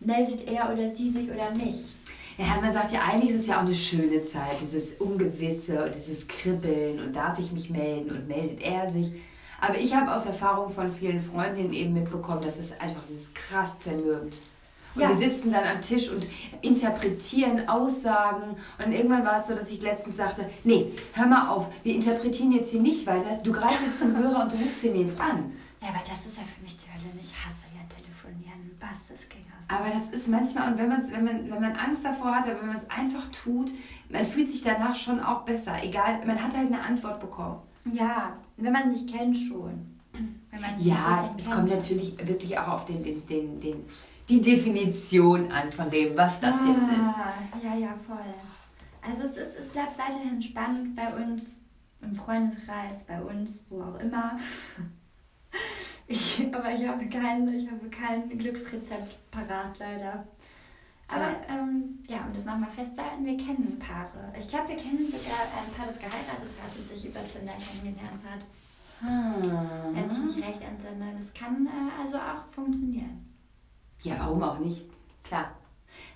Meldet 0.00 0.48
er 0.48 0.72
oder 0.72 0.88
sie 0.90 1.10
sich 1.12 1.30
oder 1.30 1.52
nicht? 1.52 1.92
Ja, 2.44 2.60
man 2.60 2.72
sagt 2.72 2.92
ja, 2.92 3.02
eigentlich 3.02 3.30
ist 3.34 3.40
es 3.42 3.46
ja 3.46 3.58
auch 3.58 3.64
eine 3.66 3.74
schöne 3.74 4.22
Zeit, 4.24 4.56
dieses 4.60 4.92
Ungewisse 4.98 5.84
und 5.84 5.94
dieses 5.94 6.26
Kribbeln 6.26 6.98
und 7.00 7.14
darf 7.14 7.38
ich 7.38 7.52
mich 7.52 7.70
melden 7.70 8.10
und 8.10 8.26
meldet 8.28 8.60
er 8.62 8.90
sich. 8.90 9.12
Aber 9.60 9.78
ich 9.78 9.94
habe 9.94 10.12
aus 10.12 10.26
Erfahrung 10.26 10.72
von 10.72 10.92
vielen 10.92 11.22
Freundinnen 11.22 11.72
eben 11.72 11.92
mitbekommen, 11.92 12.42
dass 12.42 12.58
es 12.58 12.72
einfach, 12.80 13.00
das 13.02 13.10
ist 13.10 13.34
krass 13.34 13.78
zermürbend. 13.78 14.34
Und 14.94 15.00
Ja. 15.00 15.08
wir 15.08 15.16
sitzen 15.28 15.52
dann 15.52 15.64
am 15.64 15.80
Tisch 15.80 16.10
und 16.10 16.26
interpretieren 16.62 17.68
Aussagen. 17.68 18.56
Und 18.84 18.92
irgendwann 18.92 19.24
war 19.24 19.38
es 19.38 19.46
so, 19.46 19.54
dass 19.54 19.70
ich 19.70 19.80
letztens 19.80 20.16
sagte, 20.16 20.50
nee, 20.64 20.86
hör 21.14 21.26
mal 21.26 21.48
auf, 21.48 21.68
wir 21.84 21.94
interpretieren 21.94 22.52
jetzt 22.52 22.70
hier 22.72 22.80
nicht 22.80 23.06
weiter. 23.06 23.38
Du 23.42 23.52
greifst 23.52 23.82
jetzt 23.86 24.00
zum 24.00 24.16
Hörer 24.16 24.42
und 24.42 24.52
du 24.52 24.56
rufst 24.56 24.82
ihn 24.84 24.96
jetzt 25.08 25.18
an. 25.20 25.52
Ja, 25.80 25.88
aber 25.88 26.00
das 26.00 26.26
ist 26.26 26.36
ja 26.36 26.42
für 26.42 26.60
mich 26.62 26.76
die 26.76 26.86
Hölle. 26.92 27.08
Ich 27.20 27.32
hasse 27.32 27.66
ja 27.74 27.82
telefonieren. 27.88 28.70
Was, 28.80 29.08
ging 29.28 29.40
aus. 29.46 29.51
Aber 29.68 29.90
das 29.90 30.08
ist 30.10 30.28
manchmal, 30.28 30.72
und 30.72 30.78
wenn, 30.78 30.88
man's, 30.88 31.10
wenn, 31.10 31.24
man, 31.24 31.50
wenn 31.50 31.60
man 31.60 31.76
Angst 31.76 32.04
davor 32.04 32.34
hat, 32.34 32.46
aber 32.48 32.60
wenn 32.60 32.68
man 32.68 32.76
es 32.76 32.90
einfach 32.90 33.26
tut, 33.28 33.70
man 34.08 34.24
fühlt 34.26 34.50
sich 34.50 34.62
danach 34.62 34.94
schon 34.94 35.20
auch 35.20 35.42
besser. 35.42 35.82
Egal, 35.82 36.24
man 36.26 36.42
hat 36.42 36.56
halt 36.56 36.66
eine 36.66 36.80
Antwort 36.82 37.20
bekommen. 37.20 37.58
Ja, 37.92 38.36
wenn 38.56 38.72
man 38.72 38.90
sich 38.92 39.06
kennt 39.06 39.36
schon. 39.36 39.98
Ja, 40.78 41.32
es 41.36 41.44
kennt. 41.44 41.54
kommt 41.56 41.70
natürlich 41.70 42.16
wirklich 42.26 42.58
auch 42.58 42.68
auf 42.68 42.84
den, 42.84 43.02
den, 43.02 43.26
den, 43.26 43.60
den, 43.60 43.84
die 44.28 44.40
Definition 44.40 45.50
an 45.50 45.70
von 45.72 45.90
dem, 45.90 46.16
was 46.16 46.40
das 46.40 46.54
jetzt 46.66 46.90
ist. 46.92 47.00
Ah, 47.00 47.32
Ja, 47.62 47.74
ja, 47.74 47.94
voll. 48.06 48.34
Also 49.00 49.24
es, 49.24 49.36
ist, 49.36 49.58
es 49.58 49.68
bleibt 49.68 49.98
weiterhin 49.98 50.40
spannend 50.40 50.94
bei 50.94 51.08
uns 51.14 51.58
im 52.00 52.14
Freundeskreis, 52.14 53.04
bei 53.04 53.20
uns, 53.20 53.64
wo 53.68 53.82
auch 53.82 53.98
immer. 53.98 54.36
Ich, 56.06 56.46
aber 56.52 56.70
ich 56.72 56.86
habe, 56.86 57.08
kein, 57.08 57.48
ich 57.48 57.70
habe 57.70 57.88
kein 57.88 58.28
Glücksrezept 58.38 59.30
parat, 59.30 59.78
leider. 59.78 60.26
Aber 61.08 61.36
ähm, 61.48 61.98
ja, 62.08 62.24
um 62.24 62.32
das 62.32 62.44
nochmal 62.44 62.70
festzuhalten, 62.70 63.24
wir 63.24 63.36
kennen 63.36 63.78
Paare. 63.78 64.32
Ich 64.38 64.48
glaube, 64.48 64.68
wir 64.68 64.76
kennen 64.76 65.06
sogar 65.06 65.42
ein 65.56 65.72
Paar, 65.76 65.86
das 65.86 65.98
geheiratet 65.98 66.50
hat 66.62 66.76
und 66.76 66.88
sich 66.88 67.06
über 67.06 67.26
Tinder 67.28 67.52
kennengelernt 67.52 68.20
hat. 68.24 68.44
Wenn 69.02 70.10
ich 70.10 70.36
mich 70.36 70.46
recht 70.46 70.62
entsinne. 70.62 71.12
Das 71.18 71.34
kann 71.34 71.66
äh, 71.66 72.00
also 72.02 72.16
auch 72.16 72.44
funktionieren. 72.50 73.26
Ja, 74.02 74.16
warum 74.20 74.42
auch 74.42 74.58
nicht? 74.58 74.86
Klar. 75.24 75.52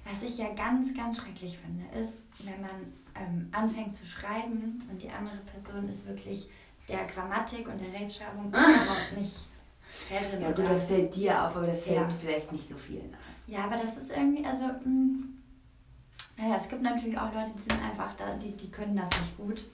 Was 0.05 0.23
ich 0.23 0.39
ja 0.39 0.55
ganz, 0.55 0.95
ganz 0.95 1.19
schrecklich 1.19 1.59
finde, 1.59 1.85
ist, 1.99 2.23
wenn 2.39 2.61
man 2.61 2.93
ähm, 3.17 3.49
anfängt 3.53 3.95
zu 3.95 4.07
schreiben 4.07 4.83
und 4.91 5.03
die 5.03 5.11
andere 5.11 5.39
Person 5.39 5.89
ist 5.89 6.07
wirklich 6.07 6.49
der 6.89 7.05
Grammatik 7.07 7.67
und 7.69 7.81
der 7.81 7.93
Rechtschreibung 7.93 8.49
überhaupt 8.49 9.13
nicht 9.17 9.37
Herrin. 10.09 10.41
Ja 10.43 10.51
gut, 10.53 10.67
das 10.69 10.87
fällt 10.89 11.15
dir 11.15 11.43
auf, 11.45 11.57
aber 11.57 11.67
das 11.67 11.85
fällt 11.85 11.97
Ja. 11.97 12.09
vielleicht 12.21 12.51
nicht 12.53 12.69
so 12.69 12.77
vielen 12.77 13.15
auf. 13.15 13.21
ja, 13.47 13.65
aber 13.65 13.77
das 13.77 13.97
ist 13.97 14.11
irgendwie, 14.11 14.45
also, 14.45 14.65
mh, 14.65 15.25
naja, 16.37 16.57
es 16.61 16.69
gibt 16.69 16.83
natürlich 16.83 17.17
auch 17.19 17.33
Leute, 17.33 17.53
die 17.57 17.63
sind 17.63 17.83
einfach 17.83 18.13
da, 18.15 18.35
die, 18.35 18.53
die 18.57 18.71
können 18.71 18.97
das 18.97 19.09
nicht 19.21 19.37
gut. 19.37 19.65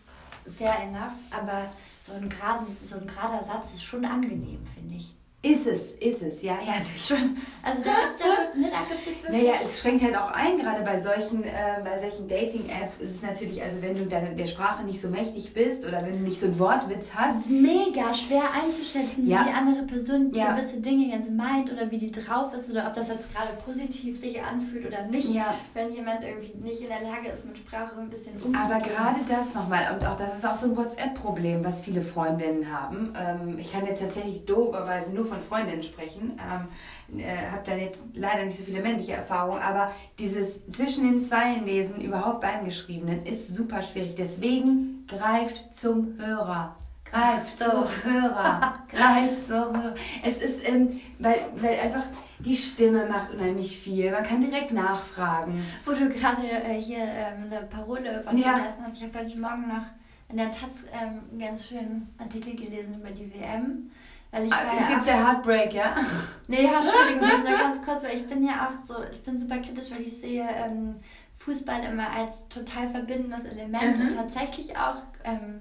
Fair 0.56 0.80
enough, 0.80 1.12
aber 1.30 1.70
so 2.00 2.12
ein, 2.14 2.28
geraden, 2.28 2.76
so 2.84 2.96
ein 2.98 3.06
gerader 3.06 3.42
Satz 3.42 3.74
ist 3.74 3.84
schon 3.84 4.04
angenehm, 4.04 4.58
finde 4.74 4.96
ich. 4.96 5.14
Ist 5.44 5.66
es, 5.66 5.90
ist 5.98 6.22
es, 6.22 6.40
ja, 6.42 6.52
ja. 6.64 6.74
Schon. 6.96 7.36
Also 7.64 7.82
da 7.82 7.90
gibt 7.90 8.14
es 8.14 8.20
ja 8.20 8.26
ne, 8.54 8.70
da 8.70 8.78
gibt's 8.88 9.06
ja 9.06 9.12
wirklich 9.28 9.42
Naja, 9.48 9.54
es 9.66 9.80
schränkt 9.80 10.04
halt 10.04 10.16
auch 10.16 10.30
ein, 10.30 10.56
gerade 10.56 10.82
bei 10.84 11.00
solchen, 11.00 11.42
äh, 11.42 11.50
bei 11.82 11.98
solchen 12.00 12.28
Dating-Apps 12.28 12.98
ist 13.00 13.16
es 13.16 13.22
natürlich, 13.22 13.60
also 13.60 13.82
wenn 13.82 13.98
du 13.98 14.04
dann 14.06 14.36
der 14.36 14.46
Sprache 14.46 14.84
nicht 14.84 15.00
so 15.00 15.08
mächtig 15.08 15.52
bist 15.52 15.84
oder 15.84 16.00
wenn 16.02 16.12
du 16.12 16.18
nicht 16.20 16.38
so 16.38 16.46
einen 16.46 16.56
Wortwitz 16.60 17.10
hast, 17.12 17.50
mega 17.50 18.14
schwer 18.14 18.44
einzuschätzen, 18.62 19.26
Ja. 19.26 19.40
wie 19.40 19.48
die 19.48 19.54
andere 19.56 19.82
Person 19.84 20.32
Ja. 20.32 20.54
gewisse 20.54 20.76
Dinge 20.80 21.06
jetzt 21.12 21.28
meint 21.32 21.72
oder 21.72 21.90
wie 21.90 21.98
die 21.98 22.12
drauf 22.12 22.52
ist 22.54 22.70
oder 22.70 22.86
ob 22.86 22.94
das 22.94 23.08
jetzt 23.08 23.34
gerade 23.34 23.48
positiv 23.64 24.20
sich 24.20 24.40
anfühlt 24.40 24.86
oder 24.86 25.02
nicht. 25.08 25.28
Ja. 25.34 25.54
Wenn 25.74 25.90
jemand 25.90 26.22
irgendwie 26.22 26.52
nicht 26.62 26.82
in 26.82 26.88
der 26.88 27.00
Lage 27.02 27.28
ist, 27.32 27.44
mit 27.46 27.58
Sprache 27.58 27.98
ein 27.98 28.08
bisschen 28.10 28.34
umzugehen. 28.34 28.56
Aber 28.64 28.78
gerade 28.78 29.18
das 29.28 29.54
nochmal, 29.54 29.92
und 29.92 30.06
auch 30.06 30.16
das 30.16 30.36
ist 30.36 30.46
auch 30.46 30.54
so 30.54 30.66
ein 30.66 30.76
WhatsApp-Problem, 30.76 31.64
was 31.64 31.82
viele 31.82 32.00
Freundinnen 32.02 32.72
haben. 32.72 33.12
Ähm, 33.18 33.58
ich 33.58 33.72
kann 33.72 33.84
jetzt 33.86 34.00
tatsächlich 34.02 34.44
dooferweise 34.44 35.12
nur 35.12 35.31
von 35.32 35.40
Freundinnen 35.40 35.82
sprechen. 35.82 36.38
Ähm, 36.38 37.18
äh, 37.18 37.50
habe 37.50 37.62
dann 37.64 37.80
jetzt 37.80 38.04
leider 38.14 38.44
nicht 38.44 38.58
so 38.58 38.64
viele 38.64 38.82
männliche 38.82 39.12
Erfahrungen, 39.12 39.62
aber 39.62 39.92
dieses 40.18 40.66
zwischen 40.70 41.04
den 41.04 41.22
Zeilen 41.22 41.64
lesen, 41.64 42.00
überhaupt 42.00 42.40
beim 42.40 42.64
Geschriebenen, 42.64 43.24
ist 43.24 43.54
super 43.54 43.82
schwierig. 43.82 44.14
Deswegen 44.16 45.06
greift 45.06 45.74
zum 45.74 46.18
Hörer. 46.18 46.76
Greift 47.04 47.58
zum 47.58 47.84
Hörer. 48.04 48.74
Greift 48.90 49.46
zum 49.46 49.82
Hörer. 49.82 49.94
Es 50.24 50.38
ist, 50.38 50.66
ähm, 50.66 51.00
weil, 51.18 51.40
weil 51.56 51.78
einfach 51.80 52.04
Die 52.44 52.56
Stimme 52.56 53.06
macht 53.06 53.32
unheimlich 53.32 53.78
viel. 53.78 54.10
Man 54.10 54.24
kann 54.24 54.40
direkt 54.40 54.72
nachfragen. 54.72 55.64
Wo 55.84 55.92
du 55.92 56.08
gerade 56.08 56.42
äh, 56.42 56.74
hier 56.74 56.98
ähm, 56.98 57.44
eine 57.44 57.66
Parole 57.66 58.20
von 58.22 58.36
ja. 58.36 58.58
hast. 58.58 58.96
Ich 58.96 59.02
habe 59.04 59.18
heute 59.18 59.40
Morgen 59.40 59.68
noch 59.68 59.84
in 60.28 60.38
der 60.38 60.50
Taz 60.50 60.82
ähm, 60.92 61.20
einen 61.30 61.38
ganz 61.38 61.68
schönen 61.68 62.08
Artikel 62.18 62.56
gelesen 62.56 62.94
über 62.98 63.10
die 63.10 63.32
WM. 63.32 63.90
Weil 64.32 64.46
ich 64.46 64.52
ah, 64.52 64.80
ist 64.80 64.90
jetzt 64.90 65.06
der 65.06 65.26
Heartbreak, 65.26 65.74
ja? 65.74 65.94
Nee, 66.48 66.64
ja, 66.64 66.80
Entschuldigung, 66.80 67.28
nur 67.28 67.58
ganz 67.58 67.84
kurz, 67.84 68.02
weil 68.02 68.16
ich 68.16 68.26
bin 68.26 68.44
ja 68.44 68.66
auch 68.66 68.86
so, 68.86 68.96
ich 69.10 69.22
bin 69.22 69.38
super 69.38 69.58
kritisch, 69.58 69.90
weil 69.90 70.00
ich 70.00 70.18
sehe 70.18 70.42
ähm, 70.42 70.96
Fußball 71.34 71.84
immer 71.84 72.10
als 72.10 72.48
total 72.48 72.88
verbindendes 72.88 73.44
Element 73.44 73.98
mhm. 73.98 74.08
und 74.08 74.16
tatsächlich 74.16 74.76
auch 74.76 74.96
ähm, 75.24 75.60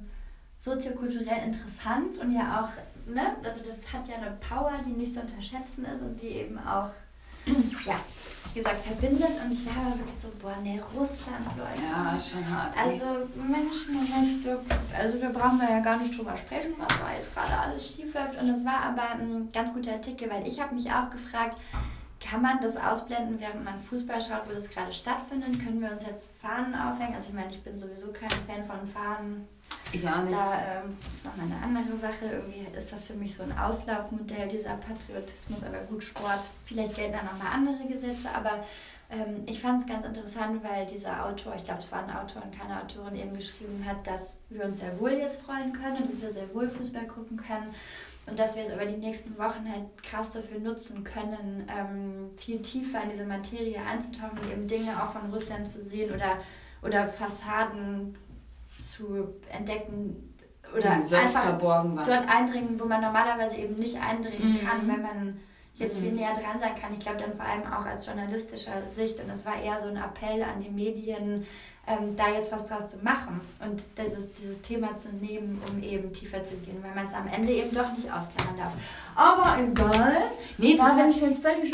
soziokulturell 0.58 1.46
interessant 1.46 2.18
und 2.20 2.34
ja 2.34 2.62
auch, 2.62 3.12
ne, 3.12 3.36
also 3.44 3.60
das 3.60 3.92
hat 3.92 4.08
ja 4.08 4.16
eine 4.16 4.38
Power, 4.38 4.74
die 4.86 4.92
nicht 4.92 5.14
zu 5.14 5.22
unterschätzen 5.22 5.86
ist 5.86 6.02
und 6.02 6.22
die 6.22 6.30
eben 6.30 6.58
auch 6.58 6.92
ja, 7.86 7.96
wie 8.54 8.60
gesagt, 8.60 8.86
verbindet. 8.86 9.32
Und 9.44 9.52
ich 9.52 9.66
war 9.66 9.86
aber 9.86 10.00
wirklich 10.00 10.22
so, 10.22 10.30
boah, 10.42 10.58
ne, 10.62 10.80
Russland, 10.98 11.46
Leute. 11.58 11.84
Ja, 11.84 12.20
schon 12.20 12.50
hart. 12.50 12.76
Also, 12.78 13.06
Mensch, 13.36 13.88
Mensch, 13.90 14.60
also 14.98 15.18
da 15.18 15.30
brauchen 15.30 15.60
wir 15.60 15.70
ja 15.70 15.80
gar 15.80 15.98
nicht 15.98 16.18
drüber 16.18 16.36
sprechen, 16.38 16.74
was 16.78 16.88
da 16.88 17.14
jetzt 17.14 17.34
gerade 17.34 17.58
alles 17.58 17.88
schief 17.88 18.14
läuft. 18.14 18.42
Und 18.42 18.50
es 18.50 18.64
war 18.66 18.82
aber 18.84 19.12
ein 19.20 19.50
ganz 19.54 19.74
guter 19.74 19.94
Artikel, 19.94 20.30
weil 20.30 20.48
ich 20.48 20.60
habe 20.60 20.76
mich 20.76 20.92
auch 20.92 21.10
gefragt, 21.10 21.58
kann 22.22 22.42
man 22.42 22.62
das 22.62 22.78
ausblenden, 22.78 23.40
während 23.40 23.64
man 23.64 23.82
Fußball 23.82 24.22
schaut, 24.22 24.48
wo 24.48 24.54
das 24.54 24.70
gerade 24.70 24.94
stattfindet? 24.94 25.60
Können 25.64 25.82
wir 25.82 25.92
uns 25.92 26.06
jetzt 26.06 26.32
Fahnen 26.40 26.76
aufhängen? 26.76 27.16
Also 27.16 27.30
ich 27.30 27.34
meine, 27.34 27.50
ich 27.50 27.62
bin 27.64 27.78
sowieso 27.78 28.12
kein 28.12 28.30
Fan 28.30 28.64
von 28.64 28.88
Fahnen 28.88 29.48
ich 29.92 30.08
auch 30.08 30.24
nicht. 30.24 30.34
Da 30.34 30.54
ähm, 30.54 30.98
ist 31.12 31.26
nochmal 31.26 31.46
eine 31.46 31.80
andere 31.80 31.98
Sache. 31.98 32.26
Irgendwie 32.26 32.66
ist 32.78 32.92
das 32.92 33.06
für 33.06 33.14
mich 33.14 33.36
so 33.36 33.44
ein 33.44 33.58
Auslaufmodell, 33.58 34.48
dieser 34.48 34.76
Patriotismus, 34.76 35.64
aber 35.64 35.80
gut, 35.90 36.04
Sport. 36.04 36.50
Vielleicht 36.66 36.96
gelten 36.96 37.14
da 37.14 37.24
nochmal 37.24 37.54
andere 37.54 37.88
Gesetze, 37.88 38.30
aber 38.34 38.64
ähm, 39.12 39.44
ich 39.46 39.62
fand 39.62 39.82
es 39.82 39.88
ganz 39.88 40.06
interessant, 40.06 40.64
weil 40.64 40.86
dieser 40.86 41.26
Autor, 41.26 41.56
ich 41.56 41.64
glaube, 41.64 41.80
es 41.80 41.92
war 41.92 42.04
ein 42.04 42.16
Autor 42.16 42.44
und 42.44 42.58
keine 42.58 42.82
Autorin, 42.82 43.16
eben 43.16 43.36
geschrieben 43.36 43.84
hat, 43.86 44.08
dass 44.08 44.40
wir 44.50 44.66
uns 44.66 44.80
sehr 44.80 44.98
wohl 45.00 45.12
jetzt 45.12 45.42
freuen 45.42 45.74
können, 45.74 46.08
dass 46.10 46.22
wir 46.22 46.32
sehr 46.32 46.54
wohl 46.54 46.70
Fußball 46.70 47.08
gucken 47.08 47.38
können 47.38 47.74
und 48.28 48.40
dass 48.40 48.56
wir 48.56 48.64
es 48.64 48.72
über 48.72 48.86
die 48.86 48.98
nächsten 48.98 49.38
Wochen 49.38 49.70
halt 49.70 50.02
krass 50.04 50.32
dafür 50.32 50.60
nutzen 50.60 51.04
können, 51.04 51.68
ähm, 51.68 52.30
viel 52.38 52.62
tiefer 52.62 53.04
in 53.04 53.10
diese 53.10 53.26
Materie 53.26 53.80
einzutauchen 53.82 54.40
und 54.40 54.52
eben 54.52 54.68
Dinge 54.68 54.92
auch 55.04 55.12
von 55.12 55.30
Russland 55.32 55.70
zu 55.70 55.84
sehen 55.84 56.14
oder, 56.14 56.38
oder 56.82 57.10
Fassaden 57.10 58.16
zu 58.92 59.36
entdecken 59.52 60.36
oder 60.76 60.92
einfach 60.92 61.60
dort 61.60 62.30
eindringen, 62.30 62.80
wo 62.80 62.86
man 62.86 63.02
normalerweise 63.02 63.58
eben 63.58 63.76
nicht 63.76 63.98
eindringen 64.02 64.54
mhm. 64.54 64.66
kann, 64.66 64.88
wenn 64.88 65.02
man 65.02 65.40
jetzt 65.76 66.00
mhm. 66.00 66.04
viel 66.04 66.12
näher 66.14 66.34
dran 66.34 66.60
sein 66.60 66.76
kann. 66.80 66.94
Ich 66.94 67.00
glaube 67.00 67.20
dann 67.20 67.36
vor 67.36 67.46
allem 67.46 67.64
auch 67.64 67.86
als 67.86 68.06
journalistischer 68.06 68.88
Sicht 68.94 69.20
und 69.20 69.30
es 69.30 69.46
war 69.46 69.62
eher 69.62 69.80
so 69.80 69.88
ein 69.88 69.98
Appell 69.98 70.44
an 70.44 70.62
die 70.62 70.70
Medien, 70.70 71.46
ähm, 71.88 72.16
da 72.16 72.30
jetzt 72.30 72.52
was 72.52 72.68
draus 72.68 72.90
zu 72.90 72.98
machen 72.98 73.42
und 73.60 73.82
dieses, 73.98 74.32
dieses 74.34 74.62
Thema 74.62 74.98
zu 74.98 75.10
nehmen, 75.16 75.62
um 75.68 75.82
eben 75.82 76.14
tiefer 76.14 76.44
zu 76.44 76.56
gehen, 76.58 76.78
weil 76.84 76.94
man 76.94 77.08
es 77.08 77.14
am 77.14 77.28
Ende 77.28 77.52
eben 77.52 77.72
doch 77.72 77.92
nicht 77.92 78.12
ausklammern 78.12 78.58
darf. 78.58 78.74
Aber 79.16 79.58
egal, 79.62 80.18
nee, 80.58 80.76
da 80.76 80.96
sind 80.96 81.16
wir 81.20 81.28
jetzt 81.28 81.42
völlig 81.42 81.72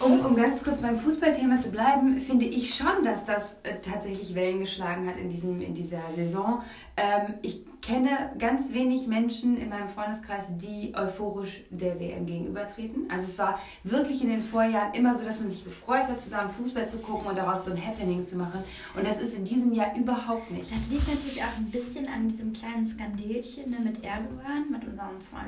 Um, 0.00 0.24
um 0.24 0.36
ganz 0.36 0.62
kurz 0.62 0.80
beim 0.80 0.98
Fußballthema 0.98 1.60
zu 1.60 1.70
bleiben, 1.70 2.20
finde 2.20 2.46
ich 2.46 2.74
schon, 2.74 3.04
dass 3.04 3.24
das 3.24 3.56
äh, 3.62 3.80
tatsächlich 3.80 4.34
Wellen 4.34 4.60
geschlagen 4.60 5.08
hat 5.08 5.16
in, 5.16 5.28
diesem, 5.28 5.60
in 5.60 5.74
dieser 5.74 6.02
Saison. 6.14 6.62
Ähm, 6.96 7.34
ich 7.42 7.62
kenne 7.84 8.30
ganz 8.38 8.72
wenig 8.72 9.06
Menschen 9.06 9.58
in 9.58 9.68
meinem 9.68 9.88
Freundeskreis, 9.88 10.44
die 10.50 10.94
euphorisch 10.96 11.62
der 11.68 12.00
WM 12.00 12.24
gegenübertreten. 12.24 13.10
Also 13.10 13.26
es 13.28 13.38
war 13.38 13.58
wirklich 13.82 14.22
in 14.22 14.30
den 14.30 14.42
Vorjahren 14.42 14.94
immer 14.94 15.14
so, 15.14 15.24
dass 15.24 15.40
man 15.40 15.50
sich 15.50 15.64
gefreut 15.64 16.08
hat, 16.08 16.22
zusammen 16.22 16.50
Fußball 16.50 16.88
zu 16.88 16.98
gucken 16.98 17.26
und 17.26 17.36
daraus 17.36 17.66
so 17.66 17.72
ein 17.72 17.86
Happening 17.86 18.24
zu 18.24 18.36
machen. 18.36 18.60
Und 18.96 19.06
das 19.06 19.20
ist 19.20 19.34
in 19.34 19.44
diesem 19.44 19.74
Jahr 19.74 19.94
überhaupt 19.96 20.50
nicht. 20.50 20.72
Das 20.72 20.88
liegt 20.88 21.06
natürlich 21.08 21.42
auch 21.42 21.58
ein 21.58 21.70
bisschen 21.70 22.08
an 22.08 22.28
diesem 22.28 22.52
kleinen 22.54 22.86
Skandelchen 22.86 23.70
ne, 23.70 23.80
mit 23.80 24.02
Erdogan, 24.02 24.70
mit 24.70 24.84
unseren 24.84 25.20
zwei 25.20 25.46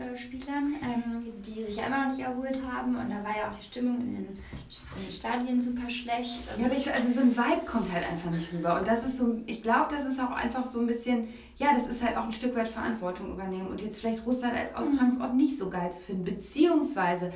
Nationalspielern, 0.00 0.74
ähm, 0.82 1.20
die 1.44 1.64
sich 1.64 1.78
immer 1.78 2.06
noch 2.06 2.16
nicht 2.16 2.26
erholt 2.26 2.58
haben. 2.66 2.96
Und 2.96 3.10
da 3.10 3.22
war 3.22 3.36
ja 3.36 3.50
auch 3.50 3.56
die 3.56 3.64
Stimmung 3.64 4.00
in 4.00 4.14
den, 4.14 4.26
in 4.26 5.04
den 5.04 5.12
Stadien 5.12 5.62
super 5.62 5.88
schlecht. 5.88 6.40
ja, 6.58 6.66
aber 6.66 6.76
ich, 6.76 6.92
also 6.92 7.10
so 7.10 7.20
ein 7.20 7.36
Vibe 7.36 7.66
kommt 7.66 7.92
halt 7.92 8.08
einfach 8.10 8.30
nicht 8.30 8.52
rüber. 8.52 8.78
Und 8.78 8.88
das 8.88 9.04
ist 9.04 9.18
so, 9.18 9.40
ich 9.46 9.62
glaube, 9.62 9.94
das 9.94 10.06
ist 10.06 10.20
auch 10.20 10.32
einfach 10.32 10.64
so 10.64 10.80
ein 10.80 10.86
bisschen 10.86 11.28
ja, 11.56 11.74
das 11.74 11.88
ist 11.88 12.02
halt 12.02 12.16
auch 12.16 12.24
ein 12.24 12.32
Stück 12.32 12.56
weit 12.56 12.68
Verantwortung 12.68 13.34
übernehmen 13.34 13.66
und 13.68 13.82
jetzt 13.82 14.00
vielleicht 14.00 14.24
Russland 14.24 14.54
als 14.54 14.74
Austragungsort 14.74 15.34
nicht 15.34 15.58
so 15.58 15.68
geil 15.68 15.92
zu 15.92 16.00
finden, 16.00 16.24
beziehungsweise 16.24 17.32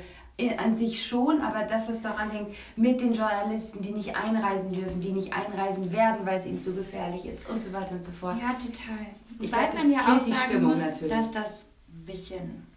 an 0.57 0.75
sich 0.75 1.05
schon, 1.05 1.41
aber 1.41 1.63
das, 1.65 1.87
was 1.89 2.01
daran 2.01 2.31
hängt, 2.31 2.49
mit 2.75 2.99
den 2.99 3.13
Journalisten, 3.13 3.83
die 3.83 3.91
nicht 3.91 4.15
einreisen 4.15 4.73
dürfen, 4.73 4.99
die 4.99 5.11
nicht 5.11 5.31
einreisen 5.31 5.91
werden, 5.91 6.25
weil 6.25 6.39
es 6.39 6.47
ihnen 6.47 6.57
zu 6.57 6.73
gefährlich 6.73 7.25
ist 7.25 7.47
und 7.47 7.61
so 7.61 7.71
weiter 7.71 7.91
und 7.91 8.03
so 8.03 8.11
fort. 8.11 8.41
Ja, 8.41 8.53
total. 8.53 9.05
Ich 9.39 9.51
glaube, 9.51 9.67
das 9.71 9.83
man 9.83 9.91
ja 9.91 9.99
auch 9.99 10.23
die 10.25 10.33
Stimmung 10.33 10.73
muss, 10.73 10.81
natürlich. 10.81 11.13
dass 11.13 11.31
das 11.31 11.65
bisschen, 12.05 12.67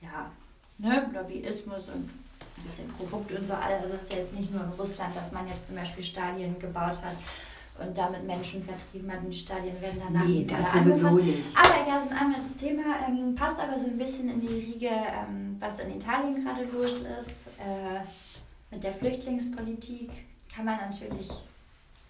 ja, 0.00 0.30
ne, 0.78 1.10
Lobbyismus 1.12 1.88
und 1.88 2.08
ein 2.08 2.62
bisschen 2.64 2.92
korrupt 2.98 3.32
und 3.32 3.46
so 3.46 3.54
alles. 3.54 3.82
Also 3.82 3.94
es 3.94 4.02
ist 4.02 4.12
ja 4.12 4.18
jetzt 4.18 4.32
nicht 4.32 4.52
nur 4.52 4.62
in 4.62 4.70
Russland, 4.70 5.14
dass 5.16 5.32
man 5.32 5.48
jetzt 5.48 5.66
zum 5.66 5.76
Beispiel 5.76 6.04
Stadien 6.04 6.58
gebaut 6.58 7.00
hat, 7.02 7.16
und 7.78 7.96
damit 7.96 8.24
Menschen 8.24 8.62
vertrieben 8.62 9.10
hat 9.10 9.20
und 9.24 9.30
die 9.30 9.38
Stadien 9.38 9.80
werden 9.80 10.00
danach 10.04 10.26
Nee, 10.26 10.44
das 10.44 10.72
sowieso 10.72 11.10
nicht. 11.10 11.56
Aber 11.56 11.90
das 11.90 12.04
ist 12.04 12.12
ein 12.12 12.18
anderes 12.18 12.54
Thema. 12.56 12.82
Ähm, 13.08 13.34
passt 13.34 13.58
aber 13.58 13.78
so 13.78 13.86
ein 13.86 13.96
bisschen 13.96 14.30
in 14.30 14.40
die 14.40 14.48
Riege, 14.48 14.88
ähm, 14.88 15.56
was 15.58 15.78
in 15.78 15.96
Italien 15.96 16.42
gerade 16.42 16.64
los 16.64 17.00
ist. 17.18 17.46
Äh, 17.58 18.00
mit 18.70 18.84
der 18.84 18.92
Flüchtlingspolitik 18.92 20.10
kann 20.54 20.64
man 20.64 20.76
natürlich 20.76 21.30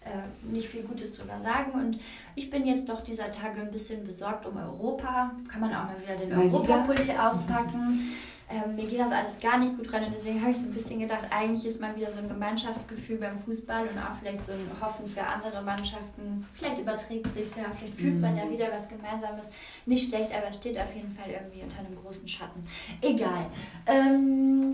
äh, 0.04 0.52
nicht 0.52 0.68
viel 0.68 0.82
Gutes 0.82 1.16
drüber 1.16 1.40
sagen. 1.40 1.72
Und 1.72 2.00
ich 2.34 2.50
bin 2.50 2.66
jetzt 2.66 2.88
doch 2.88 3.02
dieser 3.02 3.30
Tage 3.30 3.60
ein 3.60 3.70
bisschen 3.70 4.04
besorgt 4.04 4.46
um 4.46 4.56
Europa. 4.56 5.32
Kann 5.50 5.60
man 5.60 5.70
auch 5.70 5.84
mal 5.84 5.96
wieder 6.02 6.16
den 6.16 6.32
Europapulli 6.32 7.12
auspacken. 7.12 8.12
Ähm, 8.52 8.76
mir 8.76 8.86
geht 8.86 9.00
das 9.00 9.10
alles 9.10 9.38
gar 9.40 9.56
nicht 9.58 9.78
gut 9.78 9.90
rein 9.92 10.04
und 10.04 10.12
deswegen 10.12 10.38
habe 10.40 10.50
ich 10.50 10.58
so 10.58 10.64
ein 10.64 10.74
bisschen 10.74 11.00
gedacht, 11.00 11.24
eigentlich 11.30 11.64
ist 11.64 11.80
mal 11.80 11.96
wieder 11.96 12.10
so 12.10 12.18
ein 12.18 12.28
Gemeinschaftsgefühl 12.28 13.16
beim 13.16 13.38
Fußball 13.38 13.88
und 13.88 13.98
auch 13.98 14.14
vielleicht 14.20 14.44
so 14.44 14.52
ein 14.52 14.70
Hoffen 14.78 15.06
für 15.08 15.22
andere 15.22 15.62
Mannschaften. 15.62 16.46
Vielleicht 16.52 16.78
überträgt 16.78 17.26
es 17.28 17.34
sich 17.34 17.56
ja, 17.56 17.64
vielleicht 17.74 17.94
fühlt 17.94 18.20
man 18.20 18.36
ja 18.36 18.44
mhm. 18.44 18.50
wieder 18.50 18.70
was 18.70 18.88
Gemeinsames. 18.88 19.48
Nicht 19.86 20.08
schlecht, 20.10 20.34
aber 20.34 20.48
es 20.50 20.56
steht 20.56 20.78
auf 20.78 20.94
jeden 20.94 21.16
Fall 21.16 21.30
irgendwie 21.30 21.62
unter 21.62 21.78
einem 21.78 21.96
großen 21.96 22.28
Schatten. 22.28 22.62
Egal. 23.00 23.46
Ähm, 23.86 24.72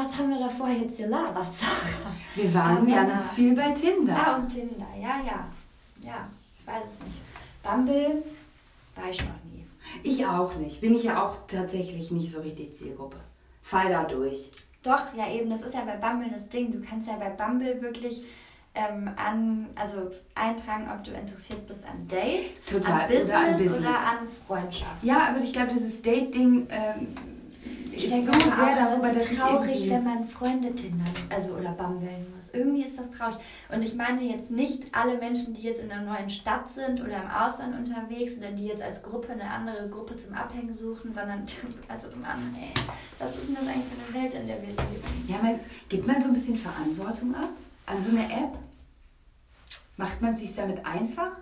was 0.00 0.18
haben 0.18 0.30
wir 0.30 0.38
davor 0.38 0.68
jetzt 0.68 0.98
gelabert, 0.98 1.48
Sarah? 1.54 2.12
Wir 2.34 2.54
waren 2.54 2.88
ja, 2.88 3.04
ganz 3.04 3.34
viel 3.34 3.54
bei 3.54 3.70
Tinder. 3.72 4.16
Ah, 4.16 4.36
und 4.36 4.48
Tinder, 4.48 4.86
ja, 5.00 5.20
ja. 5.24 5.46
Ja, 6.02 6.28
ich 6.58 6.66
weiß 6.66 6.84
es 6.84 7.04
nicht. 7.04 7.18
Bumble 7.62 8.22
war 8.94 9.10
ich 9.10 9.20
noch 9.20 9.44
nie. 9.52 9.66
Ich 10.02 10.24
auch 10.24 10.54
nicht. 10.54 10.80
Bin 10.80 10.94
ich 10.94 11.04
ja 11.04 11.24
auch 11.24 11.36
tatsächlich 11.46 12.10
nicht 12.10 12.32
so 12.32 12.40
richtig 12.40 12.74
Zielgruppe. 12.74 13.16
Fall 13.62 13.90
da 13.90 14.04
durch. 14.04 14.50
Doch, 14.82 15.14
ja 15.14 15.30
eben, 15.30 15.50
das 15.50 15.60
ist 15.60 15.74
ja 15.74 15.82
bei 15.82 15.96
Bumble 15.96 16.30
das 16.30 16.48
Ding. 16.48 16.72
Du 16.72 16.80
kannst 16.80 17.06
ja 17.06 17.16
bei 17.16 17.28
Bumble 17.28 17.82
wirklich 17.82 18.22
ähm, 18.74 19.10
an, 19.16 19.68
also 19.74 20.10
eintragen, 20.34 20.88
ob 20.90 21.04
du 21.04 21.10
interessiert 21.10 21.66
bist 21.66 21.84
an 21.84 22.06
Dates, 22.08 22.64
Total. 22.64 23.02
an 23.02 23.08
Business 23.08 23.28
oder 23.28 23.38
an, 23.38 23.56
Business. 23.58 23.78
Oder 23.78 23.98
an 23.98 24.28
Freundschaft. 24.46 25.02
Ja, 25.02 25.28
aber 25.28 25.40
ich 25.40 25.52
glaube, 25.52 25.72
dieses 25.74 26.00
Date-Ding 26.00 26.68
ähm, 26.70 27.08
ich 28.04 28.12
ist 28.12 28.26
so 28.26 28.32
sehr 28.32 28.74
darüber, 28.76 29.12
dass 29.12 29.26
traurig, 29.26 29.90
wenn 29.90 30.04
man 30.04 30.24
Freunde 30.24 30.74
tindern, 30.74 31.08
also 31.28 31.54
oder 31.54 31.72
bambeln 31.72 32.26
muss. 32.34 32.50
Irgendwie 32.52 32.82
ist 32.82 32.98
das 32.98 33.10
traurig. 33.10 33.36
Und 33.68 33.82
ich 33.82 33.94
meine 33.94 34.22
jetzt 34.22 34.50
nicht 34.50 34.84
alle 34.92 35.18
Menschen, 35.18 35.54
die 35.54 35.62
jetzt 35.62 35.80
in 35.80 35.90
einer 35.90 36.02
neuen 36.02 36.30
Stadt 36.30 36.70
sind 36.70 37.00
oder 37.00 37.22
im 37.22 37.30
Ausland 37.30 37.76
unterwegs 37.76 38.36
oder 38.38 38.50
die 38.52 38.66
jetzt 38.66 38.82
als 38.82 39.02
Gruppe 39.02 39.32
eine 39.32 39.50
andere 39.50 39.88
Gruppe 39.88 40.16
zum 40.16 40.34
Abhängen 40.34 40.74
suchen, 40.74 41.12
sondern 41.12 41.44
also 41.88 42.08
Mann, 42.16 42.54
ey, 42.58 42.72
was 43.18 43.34
ist 43.36 43.48
denn 43.48 43.54
das 43.54 43.66
eigentlich 43.66 43.84
für 43.86 44.18
eine 44.18 44.24
Welt, 44.24 44.34
in 44.34 44.46
der 44.46 44.62
wir 44.62 44.68
leben? 44.68 45.28
Ja, 45.28 45.36
man, 45.42 45.60
gibt 45.88 46.06
man 46.06 46.20
so 46.20 46.28
ein 46.28 46.34
bisschen 46.34 46.56
Verantwortung 46.56 47.34
ab 47.34 47.50
an 47.86 48.02
so 48.02 48.10
einer 48.10 48.30
App? 48.30 48.58
Macht 49.96 50.22
man 50.22 50.34
es 50.34 50.40
sich 50.40 50.54
damit 50.54 50.84
einfach? 50.86 51.32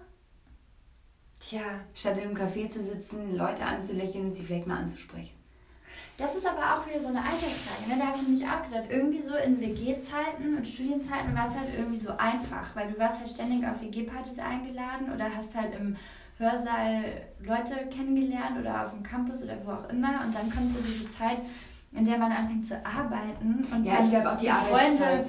Tja. 1.41 1.63
Statt 1.95 2.17
in 2.19 2.25
einem 2.25 2.37
Café 2.37 2.69
zu 2.69 2.83
sitzen, 2.83 3.37
Leute 3.37 3.65
anzulächeln 3.65 4.27
und 4.27 4.35
sie 4.35 4.43
vielleicht 4.43 4.67
mal 4.67 4.79
anzusprechen. 4.79 5.38
Das 6.19 6.35
ist 6.35 6.45
aber 6.45 6.75
auch 6.75 6.87
wieder 6.87 6.99
so 6.99 7.09
eine 7.09 7.21
Altersfrage. 7.21 7.89
Ne? 7.89 7.95
Da 7.97 8.09
habe 8.09 8.19
ich 8.21 8.27
mich 8.29 8.45
auch 8.45 8.61
gedacht, 8.63 8.91
irgendwie 8.91 9.23
so 9.23 9.37
in 9.37 9.61
WG-Zeiten 9.61 10.57
und 10.57 10.67
Studienzeiten 10.67 11.33
war 11.35 11.47
es 11.47 11.55
halt 11.55 11.69
irgendwie 11.77 11.99
so 11.99 12.11
einfach, 12.11 12.75
weil 12.75 12.91
du 12.91 12.99
warst 12.99 13.21
halt 13.21 13.31
ständig 13.31 13.65
auf 13.65 13.81
WG-Partys 13.81 14.41
eingeladen 14.41 15.13
oder 15.15 15.27
hast 15.33 15.55
halt 15.55 15.73
im 15.79 15.97
Hörsaal 16.39 17.05
Leute 17.39 17.87
kennengelernt 17.95 18.59
oder 18.61 18.85
auf 18.85 18.91
dem 18.91 19.05
Campus 19.05 19.45
oder 19.45 19.57
wo 19.65 19.71
auch 19.71 19.89
immer 19.91 20.25
und 20.25 20.35
dann 20.35 20.51
kommt 20.51 20.73
so 20.73 20.81
diese 20.81 21.09
Zeit, 21.09 21.39
in 21.93 22.05
der 22.05 22.19
man 22.19 22.33
anfängt 22.33 22.67
zu 22.67 22.85
arbeiten 22.85 23.65
und 23.73 23.85
ja, 23.85 24.03
ich 24.03 24.11
glaube 24.11 24.33
auch 24.33 24.39
die, 24.39 24.47
die 24.47 24.53
Freunde 24.53 25.25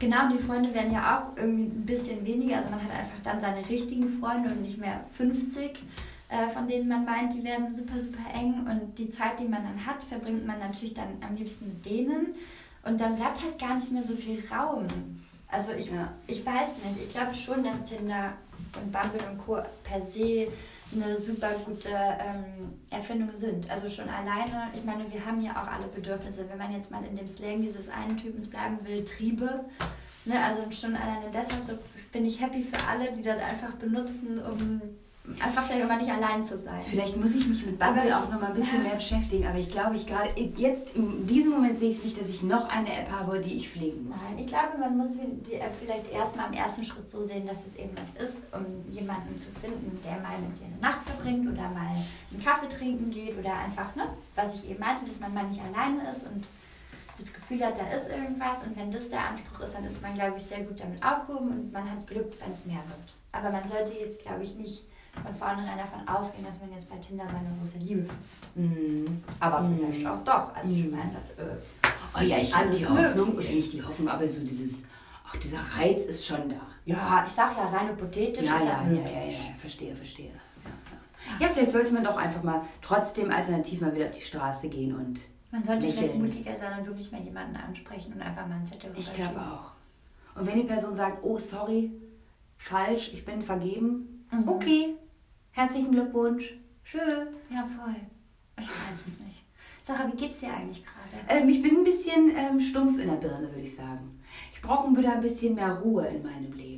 Genau, 0.00 0.28
die 0.28 0.38
Freunde 0.38 0.74
werden 0.74 0.92
ja 0.92 1.16
auch 1.16 1.36
irgendwie 1.36 1.64
ein 1.64 1.86
bisschen 1.86 2.26
weniger. 2.26 2.56
Also 2.56 2.68
man 2.68 2.82
hat 2.82 2.90
einfach 2.90 3.20
dann 3.22 3.40
seine 3.40 3.66
richtigen 3.68 4.08
Freunde 4.20 4.50
und 4.50 4.62
nicht 4.62 4.76
mehr 4.76 5.00
50 5.12 5.82
äh, 6.28 6.48
von 6.48 6.66
denen 6.66 6.88
man 6.88 7.04
meint, 7.04 7.32
die 7.32 7.44
werden 7.44 7.72
super, 7.72 7.98
super 7.98 8.32
eng 8.32 8.66
und 8.68 8.98
die 8.98 9.10
Zeit, 9.10 9.38
die 9.38 9.44
man 9.44 9.62
dann 9.62 9.86
hat, 9.86 10.02
verbringt 10.04 10.46
man 10.46 10.58
natürlich 10.58 10.94
dann 10.94 11.18
am 11.20 11.36
liebsten 11.36 11.66
mit 11.66 11.84
denen 11.84 12.34
und 12.84 13.00
dann 13.00 13.16
bleibt 13.16 13.42
halt 13.42 13.58
gar 13.58 13.74
nicht 13.74 13.92
mehr 13.92 14.02
so 14.02 14.14
viel 14.14 14.42
Raum. 14.50 14.86
Also 15.48 15.72
ich, 15.72 15.86
ja. 15.90 16.12
ich 16.26 16.44
weiß 16.44 16.70
nicht, 16.84 17.06
ich 17.06 17.08
glaube 17.10 17.34
schon, 17.34 17.62
dass 17.62 17.84
Tinder 17.84 18.32
und 18.80 18.90
Bumble 18.90 19.20
und 19.30 19.38
Co. 19.38 19.62
per 19.84 20.00
se 20.00 20.48
eine 20.92 21.16
super 21.16 21.50
gute 21.64 21.88
ähm, 21.90 22.72
Erfindung 22.90 23.30
sind. 23.34 23.70
Also 23.70 23.88
schon 23.88 24.08
alleine, 24.08 24.68
ich 24.74 24.84
meine, 24.84 25.10
wir 25.12 25.24
haben 25.24 25.40
ja 25.40 25.52
auch 25.52 25.66
alle 25.66 25.86
Bedürfnisse. 25.88 26.48
Wenn 26.48 26.58
man 26.58 26.72
jetzt 26.72 26.90
mal 26.90 27.04
in 27.04 27.16
dem 27.16 27.26
Slang 27.26 27.62
dieses 27.62 27.88
einen 27.88 28.16
Typens 28.16 28.48
bleiben 28.48 28.78
will, 28.84 29.04
Triebe. 29.04 29.64
Ne, 30.24 30.42
also 30.42 30.62
schon 30.70 30.96
alleine 30.96 31.26
deshalb 31.32 31.64
so 31.64 31.74
bin 32.10 32.24
ich 32.24 32.40
happy 32.40 32.62
für 32.62 32.88
alle, 32.88 33.12
die 33.12 33.22
das 33.22 33.38
einfach 33.42 33.72
benutzen, 33.74 34.40
um 34.42 34.80
einfach 35.40 35.64
vielleicht 35.64 35.84
immer 35.84 35.96
nicht 35.96 36.10
allein 36.10 36.44
zu 36.44 36.58
sein. 36.58 36.82
Vielleicht 36.88 37.16
muss 37.16 37.34
ich 37.34 37.46
mich 37.46 37.64
mit 37.64 37.78
Bubble 37.78 38.14
auch 38.14 38.30
noch 38.30 38.40
mal 38.40 38.48
ein 38.48 38.54
bisschen 38.54 38.82
ja. 38.82 38.88
mehr 38.88 38.96
beschäftigen, 38.96 39.46
aber 39.46 39.58
ich 39.58 39.68
glaube, 39.68 39.96
ich 39.96 40.06
gerade 40.06 40.28
jetzt 40.56 40.94
in 40.94 41.26
diesem 41.26 41.52
Moment 41.52 41.78
sehe 41.78 41.90
ich 41.90 41.98
es 41.98 42.04
nicht, 42.04 42.20
dass 42.20 42.28
ich 42.28 42.42
noch 42.42 42.68
eine 42.68 42.92
App 42.92 43.10
habe, 43.10 43.40
die 43.40 43.54
ich 43.54 43.70
pflegen 43.70 44.08
muss. 44.08 44.18
Nein, 44.28 44.40
ich 44.40 44.46
glaube, 44.46 44.76
man 44.78 44.98
muss 44.98 45.08
die 45.48 45.54
App 45.54 45.74
vielleicht 45.74 46.12
erstmal 46.12 46.46
am 46.46 46.52
ersten 46.52 46.84
Schritt 46.84 47.10
so 47.10 47.22
sehen, 47.22 47.46
dass 47.46 47.56
es 47.66 47.76
eben 47.76 47.92
was 47.96 48.28
ist, 48.28 48.36
um 48.52 48.92
jemanden 48.92 49.38
zu 49.38 49.50
finden, 49.62 49.98
der 50.04 50.12
mal 50.20 50.38
mit 50.38 50.58
dir 50.58 50.66
eine 50.66 50.80
Nacht 50.80 51.08
verbringt 51.08 51.50
oder 51.50 51.70
mal 51.70 51.88
einen 51.88 52.44
Kaffee 52.44 52.68
trinken 52.68 53.10
geht 53.10 53.38
oder 53.38 53.54
einfach, 53.54 53.94
ne, 53.96 54.08
was 54.34 54.54
ich 54.54 54.70
eben 54.70 54.80
meinte, 54.80 55.06
dass 55.06 55.20
man 55.20 55.32
mal 55.32 55.44
nicht 55.44 55.62
alleine 55.62 56.10
ist 56.10 56.26
und 56.26 56.44
das 57.16 57.32
Gefühl 57.32 57.64
hat, 57.64 57.78
da 57.78 57.86
ist 57.96 58.10
irgendwas 58.10 58.58
und 58.66 58.76
wenn 58.76 58.90
das 58.90 59.08
der 59.08 59.28
Anspruch 59.28 59.60
ist, 59.60 59.74
dann 59.74 59.84
ist 59.84 60.02
man, 60.02 60.14
glaube 60.14 60.36
ich, 60.36 60.42
sehr 60.42 60.64
gut 60.64 60.80
damit 60.80 61.02
aufgehoben 61.02 61.48
und 61.48 61.72
man 61.72 61.88
hat 61.90 62.06
Glück, 62.06 62.32
wenn 62.42 62.52
es 62.52 62.66
mehr 62.66 62.82
wird. 62.88 63.14
Aber 63.32 63.50
man 63.50 63.66
sollte 63.66 63.92
jetzt, 63.94 64.20
glaube 64.20 64.42
ich, 64.42 64.56
nicht 64.56 64.84
von 65.22 65.34
vornherein 65.34 65.78
davon 65.78 66.06
ausgehen, 66.08 66.44
dass 66.44 66.60
man 66.60 66.72
jetzt 66.72 66.88
bei 66.88 66.96
Tinder 66.96 67.24
seine 67.28 67.48
große 67.58 67.78
Liebe 67.78 68.06
findet. 68.54 69.08
Mm. 69.08 69.22
Aber 69.40 69.60
mm. 69.60 69.78
vielleicht 69.78 70.06
auch 70.06 70.24
doch. 70.24 70.54
Also 70.54 70.72
ich 70.72 70.90
meine, 70.90 71.12
das, 71.12 71.46
äh, 71.46 71.90
oh 72.18 72.22
ja, 72.22 72.38
ich 72.38 72.54
habe 72.54 72.70
die 72.70 72.86
Hoffnung, 72.86 73.34
oder 73.34 73.42
nicht 73.42 73.72
die 73.72 73.82
Hoffnung, 73.82 74.08
aber 74.08 74.28
so 74.28 74.40
dieses, 74.40 74.84
ach, 75.26 75.36
dieser 75.36 75.58
Reiz 75.76 76.04
ist 76.04 76.26
schon 76.26 76.48
da. 76.48 76.56
Ja, 76.84 77.24
ich 77.26 77.32
sag 77.32 77.56
ja 77.56 77.66
rein 77.66 77.88
hypothetisch. 77.88 78.46
Ja, 78.46 78.58
ja, 78.58 78.82
ja, 78.82 78.92
ja, 78.92 79.26
ja, 79.30 79.38
verstehe, 79.58 79.94
verstehe. 79.94 80.30
Ja, 80.30 81.40
ja. 81.40 81.46
ja, 81.46 81.52
vielleicht 81.52 81.72
sollte 81.72 81.92
man 81.92 82.04
doch 82.04 82.16
einfach 82.16 82.42
mal 82.42 82.62
trotzdem 82.82 83.30
alternativ 83.30 83.80
mal 83.80 83.94
wieder 83.94 84.06
auf 84.06 84.12
die 84.12 84.20
Straße 84.20 84.68
gehen 84.68 84.94
und. 84.94 85.20
Man 85.50 85.62
sollte 85.62 85.86
lächeln. 85.86 86.06
vielleicht 86.06 86.18
mutiger 86.18 86.58
sein 86.58 86.80
und 86.80 86.86
wirklich 86.86 87.12
mal 87.12 87.20
jemanden 87.20 87.54
ansprechen 87.56 88.12
und 88.12 88.20
einfach 88.20 88.46
mal 88.48 88.56
ein 88.56 88.66
Zettel 88.66 88.90
Ich 88.96 89.12
glaube 89.12 89.38
auch. 89.38 89.70
Und 90.38 90.48
wenn 90.48 90.56
die 90.56 90.66
Person 90.66 90.96
sagt, 90.96 91.22
oh 91.22 91.38
sorry, 91.38 91.92
falsch, 92.58 93.12
ich 93.12 93.24
bin 93.24 93.42
vergeben, 93.42 94.26
mhm. 94.32 94.48
okay, 94.48 94.96
Herzlichen 95.54 95.92
Glückwunsch. 95.92 96.52
Schön. 96.82 97.28
Ja, 97.48 97.64
voll. 97.64 97.94
Ich 98.58 98.66
weiß 98.66 99.06
es 99.06 99.20
nicht. 99.20 99.44
Sarah, 99.84 100.10
wie 100.12 100.16
geht's 100.16 100.40
dir 100.40 100.52
eigentlich 100.52 100.84
gerade? 100.84 101.24
Ähm, 101.28 101.48
ich 101.48 101.62
bin 101.62 101.76
ein 101.76 101.84
bisschen 101.84 102.36
ähm, 102.36 102.58
stumpf 102.58 102.98
in 102.98 103.08
der 103.08 103.18
Birne, 103.18 103.48
würde 103.48 103.60
ich 103.60 103.76
sagen. 103.76 104.20
Ich 104.52 104.60
brauche 104.60 104.96
wieder 104.96 105.12
ein 105.12 105.20
bisschen 105.20 105.54
mehr 105.54 105.74
Ruhe 105.74 106.08
in 106.08 106.24
meinem 106.24 106.52
Leben 106.54 106.73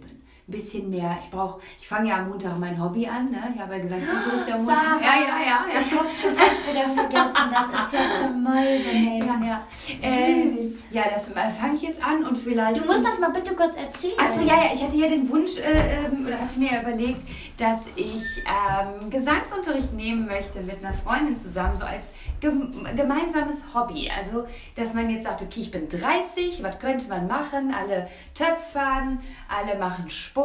ein 0.49 0.53
bisschen 0.53 0.89
mehr. 0.91 1.19
Ich 1.25 1.31
brauche, 1.31 1.61
ich 1.81 1.89
fange 1.89 2.11
ja 2.11 2.19
am 2.19 2.29
Montag 2.29 2.57
mein 2.57 2.81
Hobby 2.81 3.05
an, 3.05 3.33
ne? 3.33 3.53
Ich 3.53 3.61
habe 3.61 3.75
ja 3.75 3.83
gesagt, 3.83 4.03
Unterricht 4.03 4.53
am 4.53 4.59
Montag. 4.65 4.81
Sarah, 4.81 5.01
ja, 5.01 5.15
ja, 5.21 5.39
ja, 5.41 5.75
ja. 5.75 5.81
Ich 5.81 5.93
habe 5.93 6.09
schon 6.09 6.31
fast 6.37 6.71
wieder 6.71 6.89
vergessen, 6.89 7.51
das 7.51 7.67
ist 7.83 7.93
ja 7.93 8.23
zum. 8.23 8.47
Ja, 8.47 9.45
ja. 9.45 9.67
Äh, 10.03 10.65
ja, 10.93 11.05
das 11.13 11.33
äh, 11.33 11.51
fange 11.51 11.75
ich 11.75 11.83
jetzt 11.83 12.01
an 12.01 12.25
und 12.25 12.39
vielleicht. 12.39 12.81
Du 12.81 12.87
musst 12.87 13.05
das 13.05 13.19
mal 13.19 13.31
bitte 13.31 13.57
kurz 13.57 13.77
erzählen. 13.77 14.15
Achso, 14.19 14.43
ja, 14.43 14.67
ja, 14.67 14.71
ich 14.73 14.85
hatte 14.85 14.97
ja 14.97 15.09
den 15.09 15.29
Wunsch, 15.29 15.57
äh, 15.59 16.05
ähm, 16.05 16.25
oder 16.25 16.41
hatte 16.41 16.61
mir 16.61 16.71
ja 16.75 16.83
überlegt, 16.83 17.23
dass 17.59 17.81
ich 17.97 18.23
ähm, 18.47 19.11
Gesangsunterricht 19.11 19.95
nehmen 19.95 20.27
möchte 20.27 20.61
mit 20.61 20.79
einer 20.79 20.95
Freundin 20.95 21.41
zusammen, 21.41 21.77
so 21.77 21.85
als 21.85 22.13
gemeinsames 22.41 23.63
Hobby. 23.75 24.09
Also, 24.17 24.47
dass 24.77 24.95
man 24.95 25.11
jetzt 25.11 25.25
sagt, 25.25 25.43
okay, 25.43 25.63
ich 25.63 25.71
bin 25.73 25.89
30, 25.89 26.63
was 26.63 26.79
könnte 26.79 27.09
man 27.09 27.27
machen? 27.27 27.75
Alle 27.75 28.09
töpfern, 28.35 29.19
alle 29.49 29.77
machen 29.77 30.09
Sport. 30.09 30.36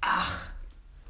Ach, 0.00 0.50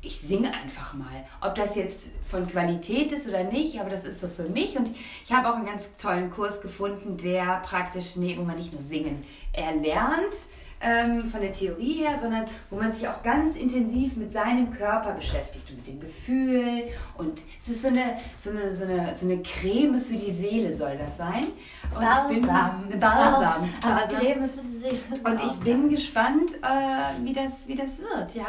ich 0.01 0.21
singe 0.21 0.53
einfach 0.53 0.95
mal. 0.95 1.25
Ob 1.41 1.55
das 1.57 1.75
jetzt 1.75 2.13
von 2.27 2.49
Qualität 2.49 3.11
ist 3.11 3.29
oder 3.29 3.45
nicht, 3.45 3.81
aber 3.81 3.91
das 3.91 4.05
ist 4.05 4.21
so 4.21 4.29
für 4.29 4.49
mich. 4.49 4.77
Und 4.77 4.91
ich 5.25 5.33
habe 5.33 5.49
auch 5.49 5.57
einen 5.57 5.67
ganz 5.67 5.91
tollen 5.97 6.31
Kurs 6.31 6.61
gefunden, 6.61 7.17
der 7.17 7.61
praktisch, 7.65 8.17
nee, 8.17 8.37
wo 8.39 8.43
man 8.43 8.57
nicht 8.57 8.73
nur 8.73 8.83
singen 8.83 9.25
erlernt, 9.53 10.35
ähm, 10.81 11.29
von 11.29 11.41
der 11.41 11.53
Theorie 11.53 12.05
her, 12.05 12.17
sondern 12.19 12.47
wo 12.71 12.77
man 12.77 12.93
sich 12.93 13.09
auch 13.09 13.23
ganz 13.23 13.57
intensiv 13.57 14.17
mit 14.17 14.33
seinem 14.33 14.73
Körper 14.73 15.13
beschäftigt 15.13 15.69
und 15.71 15.77
mit 15.77 15.87
dem 15.87 16.01
Gefühl. 16.01 16.85
Und 17.17 17.41
es 17.61 17.69
ist 17.69 17.83
so 17.83 17.89
eine, 17.89 18.17
so 18.37 18.51
eine, 18.51 18.73
so 18.73 18.85
eine, 18.85 19.15
so 19.19 19.27
eine 19.27 19.43
Creme 19.43 20.01
für 20.01 20.17
die 20.17 20.31
Seele, 20.31 20.75
soll 20.75 20.97
das 20.97 21.17
sein. 21.17 21.47
Und 21.95 22.01
Balsam. 22.01 22.89
Bin, 22.89 23.01
Balsam. 23.01 23.69
Aber 23.85 24.15
Creme 24.15 24.49
für 24.49 24.63
die 24.63 24.79
Seele. 24.79 24.99
Und 25.25 25.45
ich 25.45 25.55
bin 25.61 25.89
gespannt, 25.89 26.55
äh, 26.63 27.25
wie, 27.25 27.33
das, 27.33 27.67
wie 27.67 27.75
das 27.75 27.99
wird. 27.99 28.35
Ja. 28.35 28.47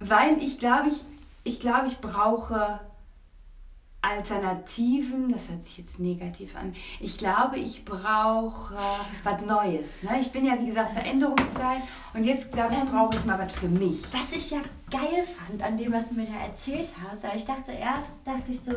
Weil 0.00 0.42
ich 0.42 0.58
glaube, 0.58 0.88
ich, 0.88 1.04
ich, 1.44 1.60
glaub, 1.60 1.86
ich 1.86 1.98
brauche 1.98 2.80
Alternativen, 4.06 5.32
das 5.32 5.48
hört 5.48 5.64
sich 5.64 5.78
jetzt 5.78 5.98
negativ 5.98 6.54
an. 6.56 6.72
Ich 7.00 7.18
glaube, 7.18 7.58
ich 7.58 7.84
brauche 7.84 8.74
äh, 8.74 9.24
was 9.24 9.40
Neues. 9.44 10.02
Ne? 10.02 10.20
Ich 10.20 10.30
bin 10.30 10.46
ja, 10.46 10.58
wie 10.60 10.66
gesagt, 10.66 10.92
veränderungsgeil 10.92 11.82
und 12.14 12.24
jetzt, 12.24 12.52
glaube 12.52 12.74
ich, 12.74 12.80
ähm, 12.80 12.86
brauche 12.86 13.16
ich 13.16 13.24
mal 13.24 13.38
was 13.38 13.52
für 13.52 13.68
mich. 13.68 14.00
Was 14.12 14.32
ich 14.32 14.50
ja 14.50 14.60
geil 14.90 15.24
fand 15.24 15.62
an 15.62 15.76
dem, 15.76 15.92
was 15.92 16.10
du 16.10 16.14
mir 16.14 16.26
da 16.26 16.46
erzählt 16.46 16.88
hast, 17.02 17.24
ich 17.34 17.44
dachte 17.44 17.72
erst, 17.72 18.10
dachte 18.24 18.52
ich 18.52 18.60
so, 18.64 18.72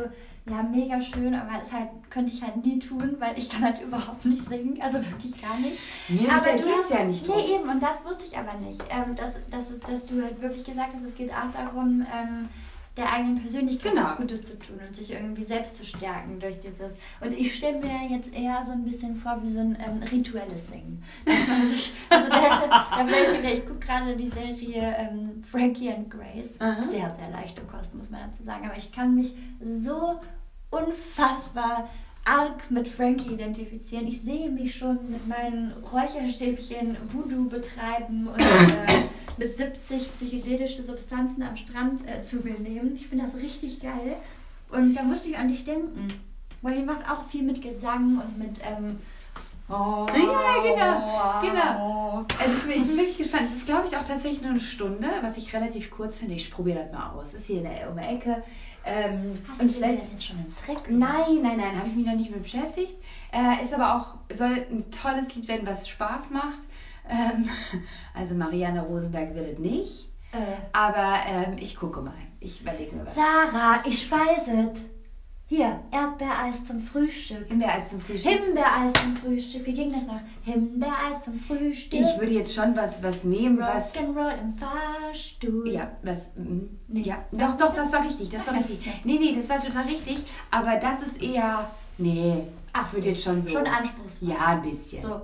ja, 0.48 0.62
mega 0.62 1.00
schön, 1.00 1.34
aber 1.34 1.60
es 1.62 1.72
halt, 1.72 1.88
könnte 2.08 2.32
ich 2.32 2.42
halt 2.42 2.64
nie 2.64 2.78
tun, 2.78 3.16
weil 3.20 3.38
ich 3.38 3.48
kann 3.48 3.62
halt 3.62 3.80
überhaupt 3.82 4.24
nicht 4.24 4.48
singen, 4.48 4.80
also 4.82 4.98
wirklich 4.98 5.40
gar 5.40 5.56
nicht. 5.58 5.78
Mir 6.08 6.32
aber 6.32 6.56
du 6.56 6.68
hast 6.68 6.90
ja 6.90 7.04
nicht. 7.04 7.28
Nee, 7.28 7.56
eben, 7.56 7.68
und 7.68 7.80
das 7.80 8.04
wusste 8.04 8.24
ich 8.26 8.36
aber 8.36 8.54
nicht. 8.54 8.82
Ähm, 8.90 9.14
dass, 9.14 9.34
dass, 9.50 9.70
es, 9.70 9.80
dass 9.80 10.04
du 10.06 10.22
halt 10.22 10.40
wirklich 10.40 10.64
gesagt 10.64 10.92
hast, 10.94 11.04
es 11.04 11.14
geht 11.14 11.30
auch 11.30 11.50
darum, 11.52 12.04
ähm, 12.12 12.48
der 12.96 13.12
eigenen 13.12 13.40
Persönlichkeit 13.40 13.92
genau. 13.92 14.04
was 14.04 14.16
Gutes 14.16 14.44
zu 14.44 14.58
tun 14.58 14.80
und 14.86 14.94
sich 14.94 15.12
irgendwie 15.12 15.44
selbst 15.44 15.76
zu 15.76 15.86
stärken 15.86 16.40
durch 16.40 16.58
dieses. 16.58 16.92
Und 17.20 17.32
ich 17.32 17.54
stelle 17.54 17.78
mir 17.78 18.08
jetzt 18.10 18.32
eher 18.34 18.62
so 18.64 18.72
ein 18.72 18.84
bisschen 18.84 19.14
vor 19.14 19.40
wie 19.42 19.50
so 19.50 19.60
ein 19.60 19.78
ähm, 19.80 20.02
rituelles 20.02 20.68
Singen. 20.68 21.02
Dass 21.24 21.46
man 21.46 21.70
sich, 21.70 21.92
also 22.08 22.28
das, 22.28 22.40
da 22.40 23.06
ich, 23.42 23.58
ich 23.58 23.66
gucke 23.66 23.78
gerade 23.78 24.16
die 24.16 24.28
Serie 24.28 24.96
ähm, 24.98 25.42
Frankie 25.44 25.92
and 25.92 26.10
Grace. 26.10 26.60
Aha. 26.60 26.82
Sehr, 26.88 27.10
sehr 27.10 27.30
leichte 27.30 27.62
Kosten, 27.62 27.98
muss 27.98 28.10
man 28.10 28.28
dazu 28.28 28.42
sagen. 28.42 28.66
Aber 28.66 28.76
ich 28.76 28.90
kann 28.90 29.14
mich 29.14 29.34
so 29.62 30.20
unfassbar 30.70 31.88
arg 32.24 32.70
mit 32.70 32.88
Frankie 32.88 33.32
identifizieren. 33.32 34.06
Ich 34.06 34.22
sehe 34.22 34.50
mich 34.50 34.76
schon 34.76 35.10
mit 35.10 35.26
meinen 35.26 35.72
Räucherstäbchen 35.92 36.96
Voodoo 37.12 37.48
betreiben 37.48 38.28
und 38.28 38.40
äh, 38.40 39.04
mit 39.36 39.56
70 39.56 40.14
psychedelische 40.14 40.82
Substanzen 40.82 41.42
am 41.42 41.56
Strand 41.56 42.02
äh, 42.06 42.22
zu 42.22 42.36
mir 42.36 42.58
nehmen. 42.58 42.94
Ich 42.94 43.08
finde 43.08 43.24
das 43.24 43.42
richtig 43.42 43.80
geil. 43.80 44.16
Und 44.70 44.94
da 44.94 45.02
musste 45.02 45.30
ich 45.30 45.38
an 45.38 45.48
dich 45.48 45.64
denken. 45.64 46.08
Weil 46.62 46.76
die 46.76 46.82
macht 46.82 47.08
auch 47.10 47.26
viel 47.28 47.42
mit 47.42 47.62
Gesang 47.62 48.20
und 48.22 48.38
mit. 48.38 48.52
Ähm, 48.62 48.98
oh, 49.68 50.06
ja, 50.08 50.62
genau. 50.62 51.40
genau. 51.40 52.26
Also 52.38 52.56
ich 52.58 52.62
bin, 52.64 52.82
ich 52.82 52.86
bin 52.86 52.96
wirklich 52.98 53.18
gespannt. 53.18 53.48
Es 53.50 53.60
ist, 53.60 53.66
glaube 53.66 53.86
ich, 53.88 53.96
auch 53.96 54.04
tatsächlich 54.04 54.42
nur 54.42 54.50
eine 54.50 54.60
Stunde, 54.60 55.08
was 55.22 55.38
ich 55.38 55.54
relativ 55.54 55.90
kurz 55.90 56.18
finde. 56.18 56.34
Ich 56.34 56.50
probiere 56.50 56.80
das 56.80 56.92
mal 56.92 57.10
aus. 57.12 57.28
Es 57.28 57.40
ist 57.40 57.46
hier 57.46 57.58
in 57.58 57.64
der, 57.64 57.90
um 57.90 57.96
die 57.96 58.04
Ecke. 58.04 58.42
Ähm, 58.84 59.38
Hast 59.48 59.60
und 59.60 59.68
du 59.68 59.74
vielleicht 59.74 60.10
jetzt 60.10 60.26
schon 60.26 60.38
einen 60.38 60.54
Trick? 60.64 60.90
Nein, 60.90 61.42
nein, 61.42 61.58
nein, 61.58 61.78
habe 61.78 61.88
ich 61.88 61.94
mich 61.94 62.06
noch 62.06 62.14
nicht 62.14 62.30
mit 62.30 62.42
beschäftigt. 62.42 62.96
Äh, 63.32 63.64
ist 63.64 63.74
aber 63.74 63.96
auch, 63.96 64.34
soll 64.34 64.66
ein 64.70 64.90
tolles 64.90 65.34
Lied 65.34 65.48
werden, 65.48 65.66
was 65.66 65.88
Spaß 65.88 66.30
macht. 66.30 66.60
Ähm, 67.08 67.48
also 68.14 68.34
Marianne 68.34 68.82
Rosenberg 68.82 69.34
wird 69.34 69.54
es 69.54 69.58
nicht. 69.58 70.08
Äh. 70.32 70.36
Aber 70.72 71.14
ähm, 71.26 71.56
ich 71.58 71.76
gucke 71.76 72.00
mal. 72.00 72.14
Ich 72.38 72.62
überlege 72.62 72.96
mir 72.96 73.04
was. 73.04 73.14
Sarah, 73.14 73.82
ich 73.84 74.10
weiß 74.10 74.48
es. 74.48 74.80
Hier, 75.52 75.80
Erdbeereis 75.90 76.64
zum 76.64 76.78
Frühstück. 76.78 77.48
Himbeereis 77.48 77.90
zum 77.90 78.00
Frühstück. 78.00 78.30
Himbeereis 78.30 78.92
zum 79.02 79.16
Frühstück. 79.16 79.66
Wie 79.66 79.72
ging 79.72 79.92
das 79.92 80.06
noch? 80.06 80.20
Himbeereis 80.44 81.24
zum 81.24 81.34
Frühstück. 81.40 81.98
Ich 81.98 82.20
würde 82.20 82.34
jetzt 82.34 82.54
schon 82.54 82.76
was, 82.76 83.02
was 83.02 83.24
nehmen, 83.24 83.58
was. 83.58 83.92
Rock'n'Roll 83.96 84.40
im 84.40 84.52
Fahrstuhl. 84.52 85.68
Ja, 85.68 85.90
was. 86.04 86.28
Mm, 86.36 86.66
nee, 86.86 87.00
ja, 87.00 87.16
doch, 87.32 87.58
doch, 87.58 87.74
das 87.74 87.92
war 87.92 88.04
richtig. 88.04 88.30
Das 88.30 88.46
war 88.46 88.54
richtig. 88.58 88.78
Nee, 89.02 89.18
nee, 89.18 89.34
das 89.34 89.48
war 89.48 89.60
total 89.60 89.86
richtig. 89.86 90.18
Aber 90.52 90.76
das 90.76 91.02
ist 91.02 91.20
eher. 91.20 91.68
Nee, 91.98 92.44
Ach 92.72 92.92
jetzt 92.94 93.24
schon 93.24 93.42
so. 93.42 93.50
Schon 93.50 93.66
anspruchsvoll. 93.66 94.28
Ja, 94.28 94.46
ein 94.46 94.62
bisschen. 94.62 95.02
So. 95.02 95.20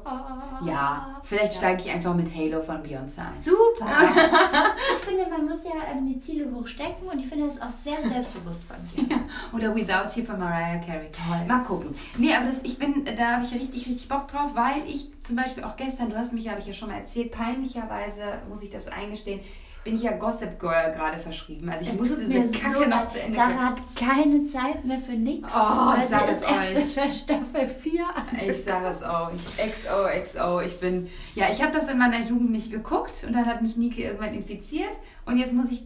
Ja, 0.64 1.20
vielleicht 1.22 1.53
ja. 1.55 1.59
steige 1.59 1.82
ich 1.82 1.90
einfach 1.90 2.14
mit 2.14 2.34
Halo 2.34 2.61
von 2.61 2.82
Beyoncé 2.82 3.18
ein. 3.18 3.40
Super! 3.40 3.86
ich 4.99 5.05
finde, 5.05 5.30
man 5.30 5.47
muss 5.47 5.64
ja 5.64 5.92
ähm, 5.92 6.07
die 6.07 6.18
Ziele 6.18 6.51
hochstecken 6.53 7.09
und 7.09 7.20
ich 7.20 7.26
finde 7.26 7.47
das 7.47 7.61
auch 7.61 7.70
sehr 7.84 7.97
selbstbewusst 8.09 8.62
von 8.64 8.76
dir. 8.94 9.14
Ja. 9.14 9.22
Oder 9.53 9.74
Without 9.74 10.18
You 10.18 10.26
von 10.26 10.38
Mariah 10.38 10.78
Carey. 10.78 11.11
Toll. 11.12 11.47
Mal 11.47 11.61
gucken. 11.61 11.94
Nee, 12.18 12.34
aber 12.34 12.47
das, 12.47 12.57
ich 12.62 12.78
bin, 12.78 13.05
da 13.05 13.36
habe 13.36 13.44
ich 13.44 13.53
richtig, 13.55 13.86
richtig 13.86 14.09
Bock 14.09 14.28
drauf, 14.28 14.51
weil 14.55 14.82
ich 14.88 15.11
zum 15.22 15.36
Beispiel 15.36 15.62
auch 15.64 15.76
gestern, 15.76 16.11
du 16.11 16.16
hast 16.16 16.32
mich, 16.32 16.49
habe 16.49 16.61
ich 16.61 16.66
ja 16.66 16.72
schon 16.72 16.88
mal 16.88 16.99
erzählt, 16.99 17.30
peinlicherweise 17.30 18.22
muss 18.49 18.62
ich 18.62 18.70
das 18.70 18.88
eingestehen, 18.88 19.40
bin 19.87 19.95
ich 19.95 20.03
ja 20.03 20.16
Gossip 20.16 20.59
Girl 20.59 20.93
gerade 20.93 21.16
verschrieben. 21.16 21.68
Also 21.70 21.84
ich 21.84 21.91
Es 21.91 21.97
musste 21.97 22.16
tut 22.16 22.24
diese 22.24 22.51
Kacke 22.51 22.82
so 22.82 22.91
noch 22.91 23.07
zu 23.07 23.20
Ende 23.20 23.37
Sarah 23.37 23.66
hat 23.66 23.80
keine 23.95 24.43
Zeit 24.43 24.84
mehr 24.84 24.99
für 24.99 25.12
nichts. 25.12 25.49
Oh, 25.55 25.95
ich 25.97 26.09
sag 26.09 26.28
es 26.28 26.43
erst 26.43 26.97
euch. 26.99 27.05
in 27.05 27.12
Staffel 27.12 27.68
4 27.68 28.05
Ich 28.49 28.64
sage 28.64 28.89
es 28.89 29.03
auch. 29.05 29.30
Ich, 29.32 29.43
XO, 29.45 30.09
XO. 30.24 30.61
Ich 30.61 30.80
bin. 30.80 31.09
Ja, 31.37 31.53
ich 31.53 31.62
habe 31.62 31.72
das 31.72 31.89
in 31.89 31.99
meiner 31.99 32.20
Jugend 32.20 32.51
nicht 32.51 32.72
geguckt 32.72 33.22
und 33.24 33.32
dann 33.32 33.47
hat 33.47 33.62
mich 33.62 33.76
Nike 33.76 34.03
irgendwann 34.03 34.34
infiziert 34.34 34.91
und 35.24 35.39
jetzt 35.39 35.55
muss 35.55 35.70
ich 35.70 35.84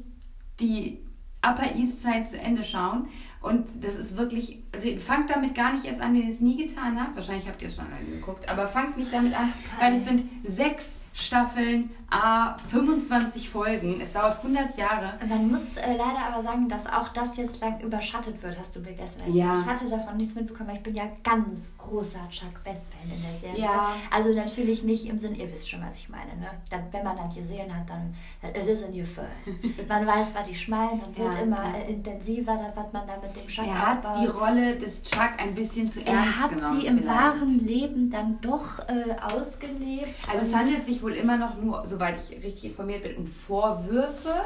die 0.61 1.05
Upper 1.43 1.77
East 1.77 2.01
Side 2.01 2.25
zu 2.25 2.39
Ende 2.39 2.65
schauen. 2.65 3.07
Und 3.43 3.69
das 3.85 3.97
ist 3.97 4.17
wirklich. 4.17 4.63
Fangt 5.01 5.29
damit 5.29 5.55
gar 5.55 5.75
nicht 5.75 5.85
erst 5.85 6.01
an, 6.01 6.15
wenn 6.15 6.27
ihr 6.27 6.33
es 6.33 6.41
nie 6.41 6.57
getan 6.57 6.99
habt. 6.99 7.17
Wahrscheinlich 7.17 7.47
habt 7.47 7.61
ihr 7.61 7.69
es 7.69 7.77
schon 7.77 7.85
alle 7.85 8.17
geguckt, 8.17 8.49
aber 8.49 8.67
fangt 8.67 8.97
nicht 8.97 9.13
damit 9.13 9.39
an, 9.39 9.53
weil 9.79 9.95
es 9.97 10.07
sind 10.07 10.25
sechs 10.45 10.97
Staffeln, 11.21 11.91
A, 12.11 12.57
25 12.71 13.49
Folgen. 13.51 14.01
Es 14.01 14.13
dauert 14.13 14.39
100 14.39 14.77
Jahre. 14.77 15.13
Man 15.29 15.49
muss 15.51 15.77
äh, 15.77 15.93
leider 15.97 16.27
aber 16.33 16.43
sagen, 16.43 16.69
dass 16.69 16.87
auch 16.87 17.09
das 17.11 17.37
jetzt 17.37 17.61
lang 17.61 17.79
überschattet 17.81 18.43
wird, 18.43 18.59
hast 18.59 18.75
du 18.75 18.81
mir 18.81 18.93
gestern 18.93 19.21
erzählt. 19.21 19.37
Ja. 19.37 19.61
Ich 19.61 19.67
hatte 19.67 19.89
davon 19.89 20.17
nichts 20.17 20.35
mitbekommen, 20.35 20.71
weil 20.71 20.77
ich 20.77 20.83
bin 20.83 20.95
ja 20.97 21.05
ganz 21.23 21.71
großer 21.79 22.19
Chuck 22.31 22.65
Best-Fan 22.65 23.11
in 23.15 23.23
der 23.23 23.39
Serie. 23.39 23.63
Ja. 23.63 23.91
Also 24.11 24.35
natürlich 24.35 24.83
nicht 24.83 25.07
im 25.07 25.19
Sinn, 25.21 25.37
ihr 25.37 25.51
wisst 25.53 25.71
schon, 25.71 25.83
was 25.87 25.97
ich 25.99 26.09
meine. 26.09 26.35
Ne? 26.41 26.49
Dann, 26.71 26.83
wenn 26.91 27.05
man 27.05 27.17
dann 27.17 27.33
gesehen 27.33 27.73
hat, 27.75 27.89
dann 27.89 28.13
it 28.43 28.67
is 28.67 28.83
in 28.83 28.99
your 28.99 29.07
fur. 29.07 29.25
Man 29.89 30.07
weiß, 30.07 30.35
was 30.35 30.49
ich 30.49 30.67
meine, 30.69 31.01
dann 31.01 31.17
wird 31.17 31.35
Ja, 31.35 31.43
immer 31.43 31.63
ja. 31.63 31.75
äh, 31.87 31.93
intensiver, 31.93 32.55
da 32.57 32.75
wird 32.81 32.93
man 32.93 33.07
da 33.07 33.15
mit 33.23 33.37
dem 33.37 33.47
Chuck 33.47 33.67
Er 33.67 33.87
hat 33.89 34.05
aufbauen. 34.05 34.23
die 34.23 34.27
Rolle 34.27 34.77
des 34.77 35.03
Chuck 35.03 35.31
ein 35.39 35.55
bisschen 35.55 35.87
zu 35.91 36.01
ernst 36.05 36.11
er 36.27 36.41
hat 36.41 36.51
genommen. 36.51 36.81
sie 36.81 36.87
im 36.87 36.99
vielleicht. 36.99 37.17
wahren 37.19 37.67
Leben 37.67 38.11
dann 38.11 38.41
doch 38.41 38.79
äh, 38.89 39.15
ausgelebt. 39.35 40.09
Also 40.33 40.47
es 40.47 40.55
handelt 40.55 40.85
sich 40.85 41.03
wohl 41.03 41.10
immer 41.15 41.37
noch 41.37 41.57
nur, 41.61 41.87
soweit 41.87 42.17
ich 42.23 42.43
richtig 42.43 42.67
informiert 42.67 43.03
bin, 43.03 43.17
um 43.17 43.27
Vorwürfe, 43.27 44.43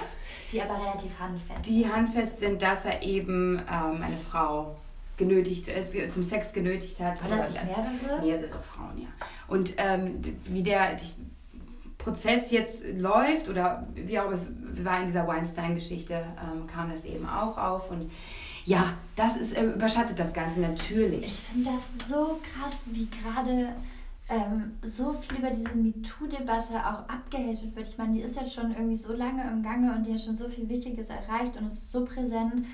die 0.52 0.60
aber 0.60 0.74
relativ 0.80 1.18
handfest 1.18 1.68
die 1.68 1.88
handfest 1.88 2.38
sind, 2.40 2.62
dass 2.62 2.84
er 2.84 3.02
eben 3.02 3.58
ähm, 3.58 4.02
eine 4.02 4.16
Frau 4.16 4.76
genötigt, 5.16 5.68
äh, 5.68 6.10
zum 6.10 6.24
Sex 6.24 6.52
genötigt 6.52 6.98
hat. 7.00 7.22
War 7.22 7.36
das 7.36 7.50
nicht 7.50 7.64
mehrere? 7.64 8.22
Mehrere 8.22 8.62
Frauen, 8.62 8.98
ja. 8.98 9.08
Und 9.48 9.74
ähm, 9.76 10.20
wie 10.44 10.62
der 10.62 10.96
Prozess 11.98 12.50
jetzt 12.50 12.82
läuft 12.96 13.48
oder 13.48 13.86
wie 13.94 14.18
auch 14.18 14.30
es 14.30 14.52
war 14.82 15.00
in 15.00 15.06
dieser 15.06 15.26
Weinstein-Geschichte, 15.26 16.14
ähm, 16.14 16.66
kam 16.66 16.90
das 16.90 17.04
eben 17.04 17.26
auch 17.26 17.56
auf 17.56 17.90
und 17.90 18.10
ja, 18.66 18.94
das 19.14 19.36
ist, 19.36 19.56
äh, 19.56 19.64
überschattet 19.64 20.18
das 20.18 20.32
Ganze 20.32 20.60
natürlich. 20.60 21.24
Ich 21.24 21.40
finde 21.40 21.70
das 21.70 22.08
so 22.08 22.40
krass, 22.42 22.88
wie 22.92 23.08
gerade 23.08 23.74
ähm, 24.28 24.76
so 24.82 25.12
viel 25.14 25.38
über 25.38 25.50
diese 25.50 25.74
MeToo-Debatte 25.74 26.74
auch 26.78 27.08
abgehatet 27.08 27.74
wird. 27.76 27.88
Ich 27.88 27.98
meine, 27.98 28.14
die 28.14 28.20
ist 28.20 28.36
jetzt 28.36 28.54
schon 28.54 28.70
irgendwie 28.72 28.96
so 28.96 29.12
lange 29.12 29.42
im 29.50 29.62
Gange 29.62 29.94
und 29.94 30.06
die 30.06 30.12
hat 30.14 30.20
schon 30.22 30.36
so 30.36 30.48
viel 30.48 30.68
Wichtiges 30.68 31.08
erreicht 31.08 31.56
und 31.56 31.66
es 31.66 31.74
ist 31.74 31.92
so 31.92 32.04
präsent. 32.04 32.64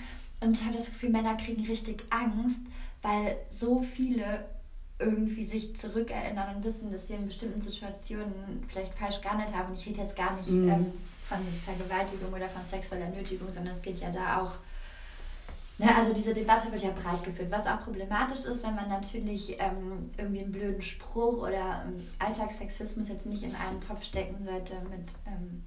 Und 0.41 0.57
ich 0.57 0.65
habe 0.65 0.77
das 0.77 0.87
Gefühl, 0.87 1.11
Männer 1.11 1.35
kriegen 1.37 1.65
richtig 1.67 2.05
Angst, 2.11 2.61
weil 3.03 3.37
so 3.51 3.83
viele 3.83 4.45
irgendwie 4.99 5.47
sich 5.47 5.77
zurückerinnern 5.79 6.57
und 6.57 6.65
wissen, 6.65 6.93
dass 6.93 7.09
sie 7.09 7.15
in 7.15 7.27
bestimmten 7.27 7.63
Situationen 7.63 8.33
vielleicht 8.69 8.93
falsch 8.95 9.21
gehandelt 9.21 9.55
haben. 9.55 9.71
Und 9.73 9.79
ich 9.79 9.87
rede 9.87 10.01
jetzt 10.03 10.15
gar 10.17 10.37
nicht 10.37 10.51
Mhm. 10.51 10.69
ähm, 10.71 10.87
von 11.27 11.39
Vergewaltigung 11.65 12.33
oder 12.33 12.49
von 12.49 12.65
sexueller 12.65 13.09
Nötigung, 13.09 13.51
sondern 13.53 13.75
es 13.75 13.83
geht 13.83 14.01
ja 14.01 14.11
da 14.11 14.41
auch 14.43 14.53
Ne, 15.81 15.97
also 15.97 16.13
diese 16.13 16.35
Debatte 16.35 16.71
wird 16.71 16.83
ja 16.83 16.91
breit 16.91 17.25
geführt, 17.25 17.51
was 17.51 17.67
auch 17.67 17.81
problematisch 17.81 18.45
ist, 18.45 18.63
wenn 18.65 18.75
man 18.75 18.91
natürlich 18.91 19.57
ähm, 19.59 20.11
irgendwie 20.19 20.43
einen 20.43 20.53
blöden 20.53 20.83
Spruch 20.83 21.39
oder 21.39 21.87
ähm, 21.87 22.07
Alltagssexismus 22.19 23.09
jetzt 23.09 23.25
nicht 23.25 23.43
in 23.43 23.55
einen 23.55 23.81
Topf 23.81 24.05
stecken 24.05 24.45
sollte 24.45 24.75
mit 24.91 25.15
ähm, 25.27 25.63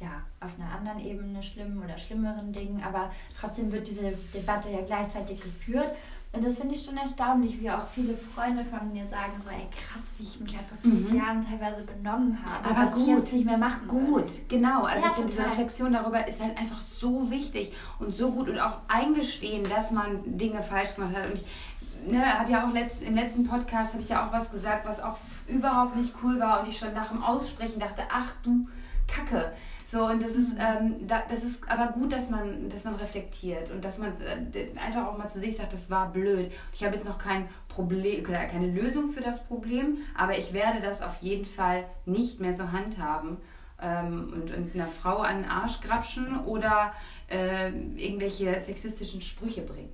ja, 0.00 0.22
auf 0.40 0.52
einer 0.58 0.72
anderen 0.72 1.04
Ebene 1.04 1.42
schlimmen 1.42 1.84
oder 1.84 1.98
schlimmeren 1.98 2.50
Dingen, 2.50 2.82
aber 2.82 3.12
trotzdem 3.38 3.70
wird 3.70 3.86
diese 3.88 4.12
Debatte 4.32 4.70
ja 4.70 4.80
gleichzeitig 4.80 5.38
geführt. 5.38 5.94
Und 6.32 6.44
das 6.44 6.58
finde 6.58 6.74
ich 6.76 6.84
schon 6.84 6.96
erstaunlich, 6.96 7.60
wie 7.60 7.68
auch 7.68 7.88
viele 7.92 8.16
Freunde 8.16 8.64
von 8.64 8.92
mir 8.92 9.04
sagen, 9.04 9.32
so 9.36 9.50
ey 9.50 9.66
krass, 9.70 10.12
wie 10.16 10.22
ich 10.22 10.38
mich 10.38 10.56
halt 10.56 10.64
vor 10.66 10.78
fünf 10.78 11.10
Mhm. 11.10 11.16
Jahren 11.16 11.44
teilweise 11.44 11.82
benommen 11.82 12.38
habe, 12.44 12.68
Aber 12.70 12.86
was 12.86 12.94
gut, 12.94 13.02
ich 13.02 13.08
jetzt 13.08 13.32
nicht 13.32 13.44
mehr 13.46 13.58
machen 13.58 13.88
Gut, 13.88 14.14
würde. 14.14 14.32
genau. 14.48 14.84
Also 14.84 15.04
Ja, 15.06 15.12
diese. 15.26 15.44
Reflexion 15.44 15.92
darüber 15.92 16.28
ist 16.28 16.40
halt 16.40 16.56
einfach 16.56 16.80
so 16.80 17.28
wichtig 17.30 17.72
und 17.98 18.14
so 18.14 18.30
gut 18.30 18.48
und 18.48 18.60
auch 18.60 18.76
eingestehen, 18.86 19.68
dass 19.68 19.90
man 19.90 20.20
Dinge 20.38 20.62
falsch 20.62 20.94
gemacht 20.94 21.16
hat. 21.16 21.30
Und 21.32 21.34
ich 21.34 22.12
ne, 22.12 22.24
habe 22.38 22.52
ja 22.52 22.64
auch 22.68 22.72
letzt, 22.72 23.02
im 23.02 23.16
letzten 23.16 23.42
Podcast 23.44 23.94
habe 23.94 24.02
ich 24.02 24.08
ja 24.10 24.24
auch 24.28 24.32
was 24.32 24.52
gesagt, 24.52 24.86
was 24.86 25.00
auch 25.02 25.16
überhaupt 25.48 25.96
nicht 25.96 26.14
cool 26.22 26.38
war 26.38 26.60
und 26.60 26.68
ich 26.68 26.78
schon 26.78 26.94
nach 26.94 27.08
dem 27.08 27.24
Aussprechen 27.24 27.80
dachte, 27.80 28.02
ach 28.08 28.30
du 28.44 28.68
Kacke. 29.08 29.52
So, 29.90 30.04
und 30.06 30.22
das 30.22 30.36
ist, 30.36 30.52
ähm, 30.52 31.08
da, 31.08 31.24
das 31.28 31.42
ist 31.42 31.68
aber 31.68 31.88
gut, 31.92 32.12
dass 32.12 32.30
man, 32.30 32.68
dass 32.70 32.84
man 32.84 32.94
reflektiert 32.94 33.72
und 33.72 33.84
dass 33.84 33.98
man 33.98 34.12
äh, 34.20 34.78
einfach 34.78 35.08
auch 35.08 35.18
mal 35.18 35.28
zu 35.28 35.40
sich 35.40 35.56
sagt, 35.56 35.72
das 35.72 35.90
war 35.90 36.12
blöd. 36.12 36.52
Ich 36.72 36.84
habe 36.84 36.94
jetzt 36.94 37.04
noch 37.04 37.18
kein 37.18 37.48
Problem 37.66 38.24
oder 38.24 38.44
keine 38.46 38.68
Lösung 38.68 39.10
für 39.10 39.20
das 39.20 39.44
Problem, 39.44 39.98
aber 40.16 40.38
ich 40.38 40.52
werde 40.52 40.80
das 40.80 41.02
auf 41.02 41.20
jeden 41.22 41.46
Fall 41.46 41.84
nicht 42.06 42.38
mehr 42.38 42.54
so 42.54 42.70
handhaben 42.70 43.38
ähm, 43.82 44.32
und, 44.32 44.54
und 44.54 44.74
einer 44.76 44.86
Frau 44.86 45.18
an 45.18 45.42
den 45.42 45.50
Arsch 45.50 45.80
grapschen 45.80 46.44
oder 46.44 46.92
äh, 47.28 47.70
irgendwelche 47.96 48.60
sexistischen 48.60 49.22
Sprüche 49.22 49.62
bringen. 49.62 49.90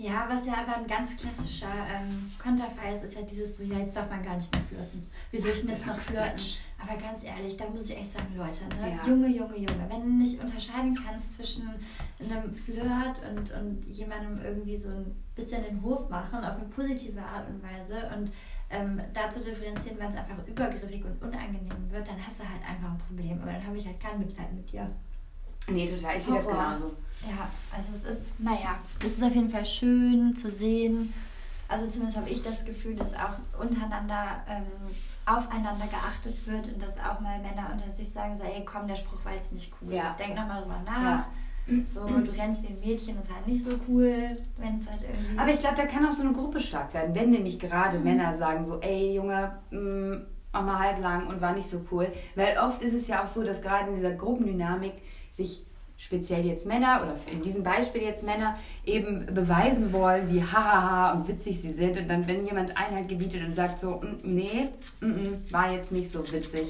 Ja, 0.00 0.26
was 0.30 0.46
ja 0.46 0.54
aber 0.54 0.78
ein 0.78 0.86
ganz 0.86 1.14
klassischer 1.14 1.66
ähm, 1.66 2.32
Konterfei 2.42 2.94
ist, 2.94 3.04
ist 3.04 3.16
ja 3.16 3.20
dieses 3.20 3.58
so, 3.58 3.64
ja, 3.64 3.80
jetzt 3.80 3.94
darf 3.94 4.08
man 4.08 4.22
gar 4.22 4.36
nicht 4.36 4.50
mehr 4.50 4.62
flirten. 4.62 5.06
Wie 5.30 5.36
soll 5.36 5.50
ich 5.50 5.60
denn 5.60 5.68
jetzt 5.68 5.86
noch 5.86 5.98
flirten? 5.98 6.30
Quatsch. 6.30 6.56
Aber 6.78 6.98
ganz 6.98 7.22
ehrlich, 7.22 7.54
da 7.58 7.68
muss 7.68 7.90
ich 7.90 7.98
echt 7.98 8.12
sagen, 8.12 8.34
Leute, 8.34 8.64
ne? 8.80 8.96
Ja. 8.96 9.06
Junge, 9.06 9.28
Junge, 9.28 9.58
Junge, 9.58 9.86
wenn 9.90 10.00
du 10.00 10.08
nicht 10.08 10.40
unterscheiden 10.40 10.98
kannst 11.04 11.34
zwischen 11.34 11.68
einem 12.18 12.50
Flirt 12.50 13.20
und, 13.28 13.50
und 13.50 13.84
jemandem 13.94 14.42
irgendwie 14.42 14.74
so 14.74 14.88
ein 14.88 15.14
bisschen 15.34 15.62
den 15.64 15.82
Hof 15.82 16.08
machen 16.08 16.38
auf 16.38 16.56
eine 16.56 16.68
positive 16.70 17.20
Art 17.20 17.46
und 17.50 17.62
Weise 17.62 18.10
und 18.16 18.32
ähm, 18.70 19.02
da 19.12 19.28
zu 19.28 19.40
differenzieren, 19.40 19.98
wenn 19.98 20.08
es 20.08 20.16
einfach 20.16 20.46
übergriffig 20.46 21.04
und 21.04 21.20
unangenehm 21.20 21.90
wird, 21.90 22.08
dann 22.08 22.26
hast 22.26 22.40
du 22.40 22.44
halt 22.44 22.62
einfach 22.66 22.92
ein 22.92 22.98
Problem. 22.98 23.38
Aber 23.42 23.52
dann 23.52 23.66
habe 23.66 23.76
ich 23.76 23.84
halt 23.84 24.00
kein 24.00 24.18
Mitleid 24.18 24.50
mit 24.54 24.72
dir. 24.72 24.90
Nee, 25.68 25.86
total. 25.86 26.16
Ich 26.16 26.24
sehe 26.24 26.34
das 26.34 26.46
genauso. 26.46 26.92
Ja, 27.28 27.50
also 27.76 27.92
es 27.92 28.04
ist, 28.04 28.40
naja, 28.40 28.78
es 29.00 29.18
ist 29.18 29.22
auf 29.22 29.34
jeden 29.34 29.50
Fall 29.50 29.66
schön 29.66 30.34
zu 30.34 30.50
sehen. 30.50 31.12
Also 31.68 31.86
zumindest 31.86 32.16
habe 32.16 32.28
ich 32.28 32.42
das 32.42 32.64
Gefühl, 32.64 32.96
dass 32.96 33.14
auch 33.14 33.38
untereinander 33.60 34.42
ähm, 34.48 34.64
aufeinander 35.26 35.86
geachtet 35.86 36.34
wird 36.46 36.66
und 36.66 36.82
dass 36.82 36.98
auch 36.98 37.20
mal 37.20 37.38
Männer 37.38 37.70
unter 37.72 37.88
sich 37.88 38.10
sagen, 38.10 38.36
so, 38.36 38.42
ey 38.42 38.64
komm, 38.64 38.88
der 38.88 38.96
Spruch 38.96 39.24
war 39.24 39.34
jetzt 39.34 39.52
nicht 39.52 39.72
cool. 39.80 39.94
Ja. 39.94 40.16
Denk 40.18 40.34
nochmal 40.34 40.62
drüber 40.62 40.82
nach. 40.84 41.26
So, 41.84 42.04
du 42.04 42.30
rennst 42.32 42.64
wie 42.64 42.68
ein 42.68 42.80
Mädchen, 42.80 43.16
ist 43.18 43.32
halt 43.32 43.46
nicht 43.46 43.62
so 43.62 43.70
cool, 43.86 44.36
wenn 44.56 44.76
es 44.76 44.90
halt 44.90 45.02
irgendwie... 45.02 45.38
Aber 45.38 45.50
ich 45.52 45.60
glaube, 45.60 45.76
da 45.76 45.86
kann 45.86 46.04
auch 46.04 46.10
so 46.10 46.22
eine 46.22 46.32
Gruppe 46.32 46.60
stark 46.60 46.92
werden, 46.94 47.14
wenn 47.14 47.30
nämlich 47.30 47.60
gerade 47.60 48.00
Männer 48.00 48.32
sagen 48.32 48.64
so, 48.64 48.80
ey 48.80 49.14
Junge, 49.14 49.52
mh, 49.70 50.22
mach 50.52 50.64
mal 50.64 50.78
halblang 50.80 51.28
und 51.28 51.40
war 51.40 51.52
nicht 51.52 51.70
so 51.70 51.80
cool. 51.92 52.10
Weil 52.34 52.58
oft 52.58 52.82
ist 52.82 52.94
es 52.94 53.06
ja 53.06 53.22
auch 53.22 53.28
so, 53.28 53.44
dass 53.44 53.62
gerade 53.62 53.90
in 53.90 53.96
dieser 53.96 54.14
Gruppendynamik 54.14 54.94
sich 55.40 55.62
speziell 55.96 56.46
jetzt 56.46 56.66
Männer 56.66 57.02
oder 57.02 57.14
in 57.30 57.42
diesem 57.42 57.62
Beispiel 57.62 58.02
jetzt 58.02 58.22
Männer 58.24 58.56
eben 58.86 59.26
beweisen 59.26 59.92
wollen, 59.92 60.32
wie 60.32 60.42
hahaha 60.42 61.12
und 61.12 61.28
witzig 61.28 61.60
sie 61.60 61.72
sind. 61.72 61.98
Und 61.98 62.08
dann, 62.08 62.26
wenn 62.26 62.46
jemand 62.46 62.74
Einhalt 62.76 63.08
gebietet 63.08 63.42
und 63.44 63.54
sagt 63.54 63.80
so, 63.80 64.00
"Mm, 64.02 64.16
nee, 64.22 64.68
mm, 65.00 65.06
mm, 65.06 65.44
war 65.50 65.72
jetzt 65.72 65.92
nicht 65.92 66.10
so 66.10 66.20
witzig, 66.32 66.68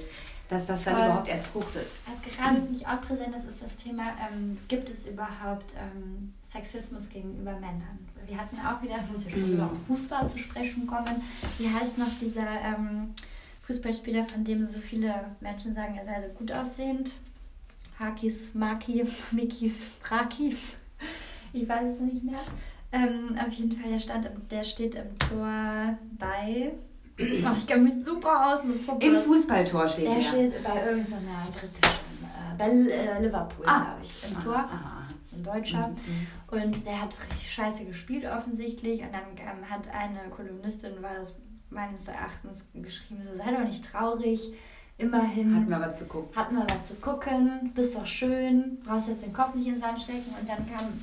dass 0.49 0.66
das 0.66 0.83
dann 0.83 0.95
Voll. 0.97 1.05
überhaupt 1.05 1.29
erst 1.29 1.47
fruchtet. 1.47 1.87
Was 2.09 2.21
gerade 2.23 2.57
für 2.61 2.73
mich 2.73 2.85
auch 2.89 3.01
präsent 3.03 3.33
ist, 3.37 3.45
ist 3.49 3.62
das 3.62 3.77
Thema, 3.77 4.03
ähm, 4.33 4.59
gibt 4.66 4.89
es 4.91 5.07
überhaupt 5.07 5.66
ähm, 5.79 6.33
Sexismus 6.49 7.09
gegenüber 7.09 7.53
Männern? 7.53 7.99
Wir 8.27 8.37
hatten 8.37 8.57
auch 8.66 8.83
wieder, 8.83 8.97
muss 9.11 9.25
ja 9.27 9.31
schon 9.31 9.55
Mhm. 9.55 9.61
auf 9.61 9.71
Fußball 9.87 10.29
zu 10.29 10.39
sprechen 10.39 10.89
kommen. 10.89 11.23
Wie 11.59 11.68
heißt 11.73 11.99
noch 11.99 12.18
dieser 12.21 12.49
ähm, 12.64 13.14
Fußballspieler, 13.62 14.25
von 14.25 14.43
dem 14.43 14.66
so 14.66 14.81
viele 14.81 15.14
Menschen 15.41 15.73
sagen, 15.77 15.95
er 15.97 16.05
sei 16.05 16.21
so 16.21 16.27
gut 16.37 16.51
aussehend? 16.51 17.14
Hakis, 18.01 18.55
Maki, 18.55 19.07
Mikis, 19.32 19.88
Raki. 20.11 20.57
Ich 21.53 21.68
weiß 21.68 21.92
es 21.92 22.01
nicht 22.01 22.24
mehr. 22.24 22.38
Ähm, 22.92 23.36
auf 23.38 23.53
jeden 23.53 23.72
Fall, 23.72 23.90
der, 23.90 23.98
stand, 24.01 24.28
der 24.51 24.62
steht 24.64 24.94
im 24.94 25.18
Tor 25.18 25.98
bei. 26.18 26.72
Oh, 27.20 27.55
ich 27.57 27.66
kenne 27.66 27.82
mich 27.84 28.03
super 28.05 28.55
aus 28.55 28.64
mit 28.64 28.78
Fußball. 28.78 29.03
Im 29.03 29.16
Fußballtor 29.22 29.86
steht 29.88 30.07
Der 30.07 30.16
er. 30.16 30.22
steht 30.22 30.62
bei 30.64 30.84
irgendeiner 30.86 31.46
britischen, 31.53 32.24
äh, 32.24 32.57
bei 32.57 32.68
äh, 32.70 33.22
Liverpool, 33.22 33.66
Ah. 33.68 33.80
glaube 33.84 34.01
ich, 34.03 34.30
im 34.30 34.36
Ah, 34.36 34.40
Tor. 34.40 34.57
ah, 34.57 35.03
Ein 35.36 35.42
Deutscher. 35.44 35.88
Mhm. 35.88 36.26
Und 36.59 36.86
der 36.86 37.03
hat 37.03 37.14
richtig 37.28 37.53
scheiße 37.53 37.84
gespielt 37.84 38.24
offensichtlich. 38.24 39.03
Und 39.03 39.12
dann 39.12 39.22
ähm, 39.36 39.68
hat 39.70 39.82
eine 39.88 40.30
Kolumnistin, 40.30 41.03
war 41.03 41.14
das 41.14 41.34
meines 41.68 42.09
Erachtens, 42.09 42.64
geschrieben, 42.74 43.20
so 43.30 43.36
sei 43.36 43.53
doch 43.53 43.64
nicht 43.64 43.84
traurig. 43.84 44.55
Immerhin 45.01 45.57
Hat 45.57 45.68
mal 45.68 45.80
was 45.80 45.98
zu 45.98 46.05
gucken. 46.05 46.36
hat 46.36 46.53
mal 46.53 46.66
was 46.68 46.88
zu 46.88 46.94
gucken, 46.96 47.72
bist 47.74 47.96
doch 47.96 48.07
schön, 48.07 48.78
brauchst 48.84 49.09
jetzt 49.09 49.22
den 49.22 49.32
Kopf 49.32 49.55
nicht 49.55 49.66
in 49.66 49.74
den 49.74 49.80
Sand 49.80 50.01
stecken. 50.01 50.34
Und 50.38 50.48
dann 50.48 50.59
kam 50.70 51.01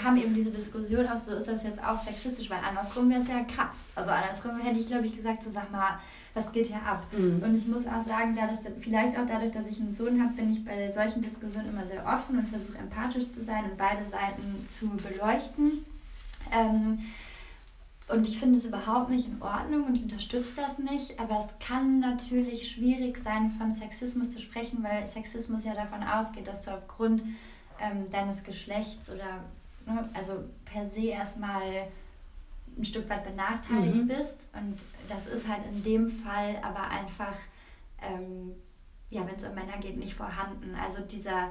kam 0.00 0.16
eben 0.16 0.34
diese 0.34 0.50
Diskussion 0.50 1.06
auf, 1.06 1.18
so 1.18 1.32
ist 1.32 1.48
das 1.48 1.62
jetzt 1.62 1.82
auch 1.82 1.98
sexistisch, 1.98 2.48
weil 2.50 2.58
andersrum 2.66 3.10
wäre 3.10 3.20
es 3.20 3.28
ja 3.28 3.40
krass. 3.44 3.76
Also 3.94 4.10
andersrum 4.10 4.58
hätte 4.60 4.78
ich, 4.78 4.86
glaube 4.86 5.06
ich, 5.06 5.16
gesagt, 5.16 5.42
so 5.42 5.50
sag 5.50 5.70
mal, 5.70 5.98
was 6.34 6.52
geht 6.52 6.66
hier 6.66 6.82
ab? 6.82 7.06
Mhm. 7.12 7.42
Und 7.42 7.56
ich 7.56 7.66
muss 7.66 7.86
auch 7.86 8.06
sagen, 8.06 8.36
dadurch, 8.36 8.60
vielleicht 8.80 9.18
auch 9.18 9.26
dadurch, 9.26 9.50
dass 9.50 9.66
ich 9.66 9.80
einen 9.80 9.92
Sohn 9.92 10.22
habe, 10.22 10.34
bin 10.34 10.52
ich 10.52 10.64
bei 10.64 10.90
solchen 10.90 11.22
Diskussionen 11.22 11.70
immer 11.70 11.86
sehr 11.86 12.04
offen 12.06 12.38
und 12.38 12.48
versuche 12.48 12.78
empathisch 12.78 13.30
zu 13.30 13.42
sein 13.42 13.64
und 13.64 13.76
beide 13.76 14.04
Seiten 14.04 14.66
zu 14.66 14.88
beleuchten. 14.88 15.84
Ähm, 16.52 16.98
und 18.12 18.26
ich 18.26 18.38
finde 18.38 18.58
es 18.58 18.64
überhaupt 18.64 19.10
nicht 19.10 19.26
in 19.26 19.40
Ordnung 19.40 19.84
und 19.84 19.94
ich 19.94 20.02
unterstütze 20.02 20.52
das 20.56 20.78
nicht. 20.78 21.18
Aber 21.20 21.38
es 21.38 21.66
kann 21.66 22.00
natürlich 22.00 22.70
schwierig 22.70 23.18
sein, 23.18 23.50
von 23.50 23.72
Sexismus 23.72 24.30
zu 24.30 24.40
sprechen, 24.40 24.82
weil 24.82 25.06
Sexismus 25.06 25.64
ja 25.64 25.74
davon 25.74 26.02
ausgeht, 26.02 26.46
dass 26.46 26.64
du 26.64 26.72
aufgrund 26.72 27.22
ähm, 27.80 28.10
deines 28.10 28.42
Geschlechts 28.42 29.10
oder 29.10 29.44
ne, 29.86 30.08
also 30.14 30.44
per 30.64 30.88
se 30.88 31.06
erstmal 31.06 31.88
ein 32.76 32.84
Stück 32.84 33.08
weit 33.08 33.24
benachteiligt 33.24 33.94
mhm. 33.94 34.08
bist. 34.08 34.48
Und 34.52 34.78
das 35.08 35.26
ist 35.26 35.48
halt 35.48 35.66
in 35.66 35.82
dem 35.82 36.08
Fall 36.08 36.56
aber 36.62 36.88
einfach, 36.88 37.34
ähm, 38.02 38.52
ja, 39.10 39.26
wenn 39.26 39.36
es 39.36 39.44
um 39.44 39.54
Männer 39.54 39.78
geht, 39.78 39.98
nicht 39.98 40.14
vorhanden. 40.14 40.74
Also 40.74 41.02
dieser 41.02 41.48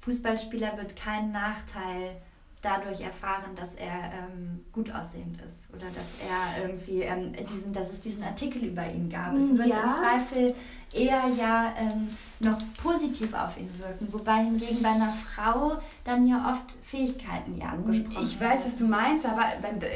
Fußballspieler 0.00 0.76
wird 0.76 0.96
keinen 0.96 1.32
Nachteil 1.32 2.16
dadurch 2.62 3.00
erfahren, 3.00 3.54
dass 3.56 3.74
er 3.74 4.12
ähm, 4.12 4.64
gut 4.72 4.92
aussehend 4.94 5.40
ist 5.42 5.68
oder 5.74 5.86
dass 5.86 6.06
er 6.22 6.64
irgendwie 6.64 7.02
ähm, 7.02 7.32
diesen, 7.50 7.72
dass 7.72 7.90
es 7.90 7.98
diesen 7.98 8.22
Artikel 8.22 8.62
über 8.62 8.88
ihn 8.88 9.10
gab. 9.10 9.34
Es 9.34 9.56
wird 9.56 9.66
ja. 9.66 9.82
im 9.82 9.90
Zweifel 9.90 10.54
eher 10.92 11.22
ja 11.36 11.74
ähm, 11.76 12.08
noch 12.38 12.58
positiv 12.80 13.34
auf 13.34 13.58
ihn 13.58 13.70
wirken, 13.78 14.08
wobei 14.12 14.44
hingegen 14.44 14.80
bei 14.80 14.90
einer 14.90 15.10
Frau 15.10 15.78
dann 16.04 16.26
ja 16.26 16.50
oft 16.50 16.70
Fähigkeiten 16.84 17.58
ja 17.58 17.70
angesprochen 17.70 18.24
Ich 18.24 18.40
weiß, 18.40 18.64
was 18.64 18.76
du 18.76 18.86
meinst, 18.86 19.26
aber 19.26 19.44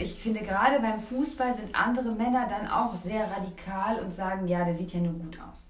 ich 0.02 0.14
finde 0.14 0.40
gerade 0.40 0.80
beim 0.80 1.00
Fußball 1.00 1.54
sind 1.54 1.74
andere 1.74 2.12
Männer 2.12 2.48
dann 2.48 2.68
auch 2.68 2.96
sehr 2.96 3.30
radikal 3.30 4.00
und 4.00 4.12
sagen, 4.12 4.48
ja, 4.48 4.64
der 4.64 4.74
sieht 4.74 4.92
ja 4.92 5.00
nur 5.00 5.14
gut 5.14 5.38
aus. 5.52 5.68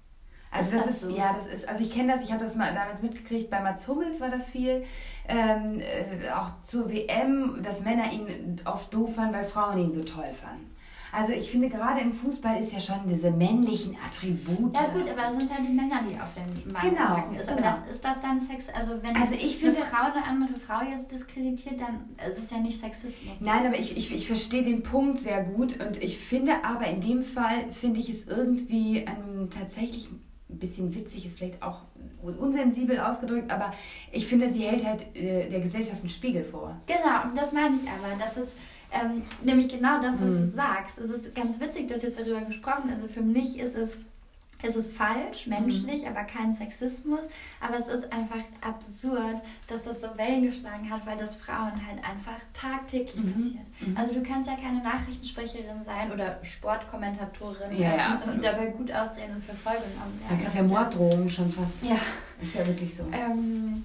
Also 0.51 0.71
das, 0.71 0.85
das 0.85 0.91
ist, 0.91 1.01
so? 1.01 1.09
ja, 1.09 1.33
das 1.33 1.47
ist, 1.47 1.67
also 1.67 1.83
ich 1.83 1.91
kenne 1.91 2.13
das, 2.13 2.23
ich 2.23 2.31
habe 2.31 2.43
das 2.43 2.55
mal 2.55 2.73
damals 2.73 3.01
mitgekriegt, 3.01 3.49
bei 3.49 3.61
Mats 3.61 3.87
Hummels 3.87 4.21
war 4.21 4.29
das 4.29 4.49
viel, 4.49 4.85
ähm, 5.27 5.79
äh, 5.79 6.29
auch 6.31 6.61
zur 6.63 6.89
WM, 6.89 7.61
dass 7.63 7.83
Männer 7.83 8.11
ihn 8.11 8.61
oft 8.65 8.93
doof 8.93 9.15
fanden, 9.15 9.33
weil 9.33 9.43
Frauen 9.43 9.77
ihn 9.77 9.93
so 9.93 10.03
toll 10.03 10.33
fanden. 10.33 10.77
Also 11.11 11.31
ich 11.31 11.49
finde 11.49 11.69
gerade 11.69 12.01
im 12.01 12.11
Fußball 12.11 12.59
ist 12.59 12.73
ja 12.73 12.79
schon 12.79 13.07
diese 13.07 13.31
männlichen 13.31 13.95
Attribute. 14.05 14.75
Ja 14.77 14.87
gut, 14.87 15.09
aber 15.09 15.21
das 15.21 15.37
sind 15.37 15.51
halt 15.51 15.67
die 15.67 15.73
Männer, 15.73 16.01
die 16.07 16.19
auf 16.19 16.33
dem 16.33 16.71
Mann 16.71 16.81
genau, 16.81 17.39
ist. 17.39 17.49
Aber 17.49 17.61
genau. 17.61 17.77
das, 17.85 17.95
ist 17.95 18.03
das 18.03 18.21
dann 18.21 18.41
Sex? 18.41 18.67
Also 18.69 19.01
wenn 19.01 19.15
also 19.15 19.33
ich 19.33 19.57
finde, 19.57 19.77
eine 19.77 19.85
Frau 19.85 20.11
eine 20.11 20.25
andere 20.25 20.59
Frau 20.59 20.81
jetzt 20.81 21.11
diskreditiert, 21.11 21.79
dann 21.79 22.09
ist 22.29 22.37
es 22.37 22.51
ja 22.51 22.57
nicht 22.57 22.79
Sexismus. 22.79 23.39
Nein, 23.39 23.65
aber 23.65 23.79
ich, 23.79 23.97
ich, 23.97 24.13
ich 24.13 24.27
verstehe 24.27 24.63
den 24.63 24.83
Punkt 24.83 25.19
sehr 25.19 25.43
gut 25.43 25.79
und 25.79 26.01
ich 26.03 26.17
finde 26.17 26.63
aber 26.63 26.87
in 26.87 27.01
dem 27.01 27.23
Fall 27.23 27.71
finde 27.71 27.99
ich 27.99 28.09
es 28.09 28.27
irgendwie 28.27 28.99
ähm, 28.99 29.49
tatsächlich 29.49 30.09
ein 30.49 30.59
bisschen 30.59 30.95
witzig, 30.95 31.25
ist 31.25 31.37
vielleicht 31.37 31.61
auch 31.61 31.81
unsensibel 32.21 32.99
ausgedrückt, 32.99 33.51
aber 33.51 33.73
ich 34.11 34.27
finde, 34.27 34.51
sie 34.51 34.63
hält 34.63 34.85
halt 34.85 35.15
äh, 35.15 35.49
der 35.49 35.59
Gesellschaft 35.59 35.99
einen 35.99 36.09
Spiegel 36.09 36.43
vor. 36.43 36.79
Genau, 36.85 37.35
das 37.35 37.51
meine 37.51 37.75
ich 37.75 37.89
aber. 37.89 38.17
Das 38.19 38.37
ist 38.37 38.53
ähm, 38.91 39.23
nämlich 39.43 39.67
genau 39.67 40.01
das, 40.01 40.21
was 40.21 40.29
mhm. 40.29 40.45
du 40.45 40.51
sagst. 40.51 40.97
Es 40.97 41.09
ist 41.09 41.35
ganz 41.35 41.59
witzig, 41.59 41.87
dass 41.87 42.03
jetzt 42.03 42.19
darüber 42.19 42.41
gesprochen 42.41 42.89
Also 42.91 43.07
für 43.07 43.21
mich 43.21 43.59
ist 43.59 43.75
es 43.75 43.97
es 44.63 44.75
ist 44.75 44.93
falsch, 44.95 45.47
menschlich, 45.47 46.01
mhm. 46.01 46.09
aber 46.09 46.23
kein 46.23 46.53
Sexismus. 46.53 47.21
Aber 47.59 47.77
es 47.77 47.87
ist 47.87 48.11
einfach 48.11 48.43
absurd, 48.61 49.41
dass 49.67 49.83
das 49.83 50.01
so 50.01 50.07
Wellen 50.17 50.43
geschlagen 50.43 50.89
hat, 50.89 51.05
weil 51.05 51.17
das 51.17 51.35
Frauen 51.35 51.73
halt 51.85 52.03
einfach 52.03 52.39
tagtäglich 52.53 53.15
mhm. 53.15 53.33
passiert. 53.33 53.67
Mhm. 53.79 53.97
Also 53.97 54.13
du 54.13 54.23
kannst 54.23 54.49
ja 54.49 54.55
keine 54.55 54.81
Nachrichtensprecherin 54.81 55.83
sein 55.83 56.11
oder 56.11 56.39
Sportkommentatorin 56.43 57.77
ja, 57.77 57.95
ja, 57.95 58.21
und 58.25 58.43
dabei 58.43 58.67
gut 58.67 58.91
aussehen 58.91 59.35
und 59.35 59.43
für 59.43 59.53
voll 59.53 59.73
genommen 59.73 60.19
werden. 60.21 60.37
Da 60.37 60.43
kannst 60.43 60.57
ja 60.57 60.63
Morddrohungen 60.63 61.29
schon 61.29 61.51
fast. 61.51 61.83
Ja. 61.83 61.97
Ist 62.41 62.55
ja 62.55 62.65
wirklich 62.67 62.93
so. 62.93 63.03
Ähm, 63.11 63.83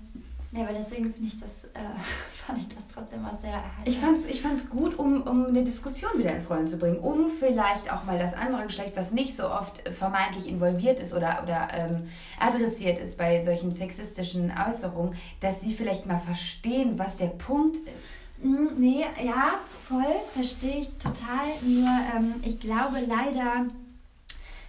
Nee, 0.55 0.65
aber 0.65 0.75
deswegen 0.75 1.11
finde 1.11 1.29
ich 1.29 1.41
das, 1.41 1.65
äh, 1.73 1.79
fand 2.47 2.59
ich 2.59 2.69
das 2.69 2.87
trotzdem 2.93 3.25
auch 3.25 3.41
sehr 3.41 3.53
erhaltend. 3.53 3.89
Ich 3.89 3.99
fand 3.99 4.19
es 4.19 4.25
ich 4.27 4.43
fand's 4.43 4.69
gut, 4.69 4.99
um, 4.99 5.23
um 5.23 5.47
eine 5.47 5.65
Diskussion 5.65 6.11
wieder 6.19 6.35
ins 6.35 6.51
Rollen 6.51 6.69
zu 6.69 6.77
bringen, 6.77 6.99
um 6.99 7.31
vielleicht 7.31 7.91
auch 7.91 8.05
mal 8.05 8.19
das 8.19 8.35
andere 8.35 8.67
Geschlecht, 8.67 8.93
was 8.95 9.13
nicht 9.13 9.35
so 9.35 9.51
oft 9.51 9.89
vermeintlich 9.89 10.47
involviert 10.47 11.01
ist 11.01 11.15
oder, 11.15 11.43
oder 11.43 11.69
ähm, 11.73 12.03
adressiert 12.39 12.99
ist 12.99 13.17
bei 13.17 13.43
solchen 13.43 13.73
sexistischen 13.73 14.53
Äußerungen, 14.69 15.15
dass 15.41 15.63
sie 15.63 15.73
vielleicht 15.73 16.05
mal 16.05 16.19
verstehen, 16.19 16.99
was 16.99 17.17
der 17.17 17.29
Punkt 17.29 17.79
ist. 17.89 18.45
Mm, 18.45 18.75
nee, 18.77 19.07
ja, 19.25 19.55
voll, 19.89 20.05
verstehe 20.35 20.81
ich 20.81 20.89
total. 20.99 21.47
Nur 21.63 21.89
ähm, 22.15 22.35
ich 22.45 22.61
glaube 22.61 22.99
leider, 23.09 23.69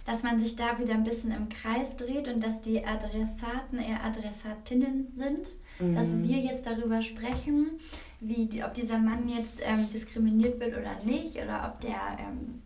dass 0.06 0.22
man 0.22 0.40
sich 0.40 0.56
da 0.56 0.78
wieder 0.78 0.94
ein 0.94 1.04
bisschen 1.04 1.30
im 1.30 1.50
Kreis 1.50 1.94
dreht 1.96 2.26
und 2.26 2.42
dass 2.42 2.62
die 2.62 2.86
Adressaten 2.86 3.78
eher 3.78 4.02
Adressatinnen 4.02 5.12
sind 5.14 5.48
mhm. 5.78 5.94
dass 5.94 6.16
wir 6.16 6.38
jetzt 6.38 6.66
darüber 6.66 7.02
sprechen, 7.02 7.78
wie, 8.20 8.62
ob 8.64 8.74
dieser 8.74 8.98
Mann 8.98 9.28
jetzt 9.28 9.60
ähm, 9.62 9.88
diskriminiert 9.90 10.58
wird 10.60 10.76
oder 10.76 10.96
nicht 11.04 11.36
oder 11.36 11.72
ob 11.72 11.80
der 11.80 12.18
ähm, 12.18 12.62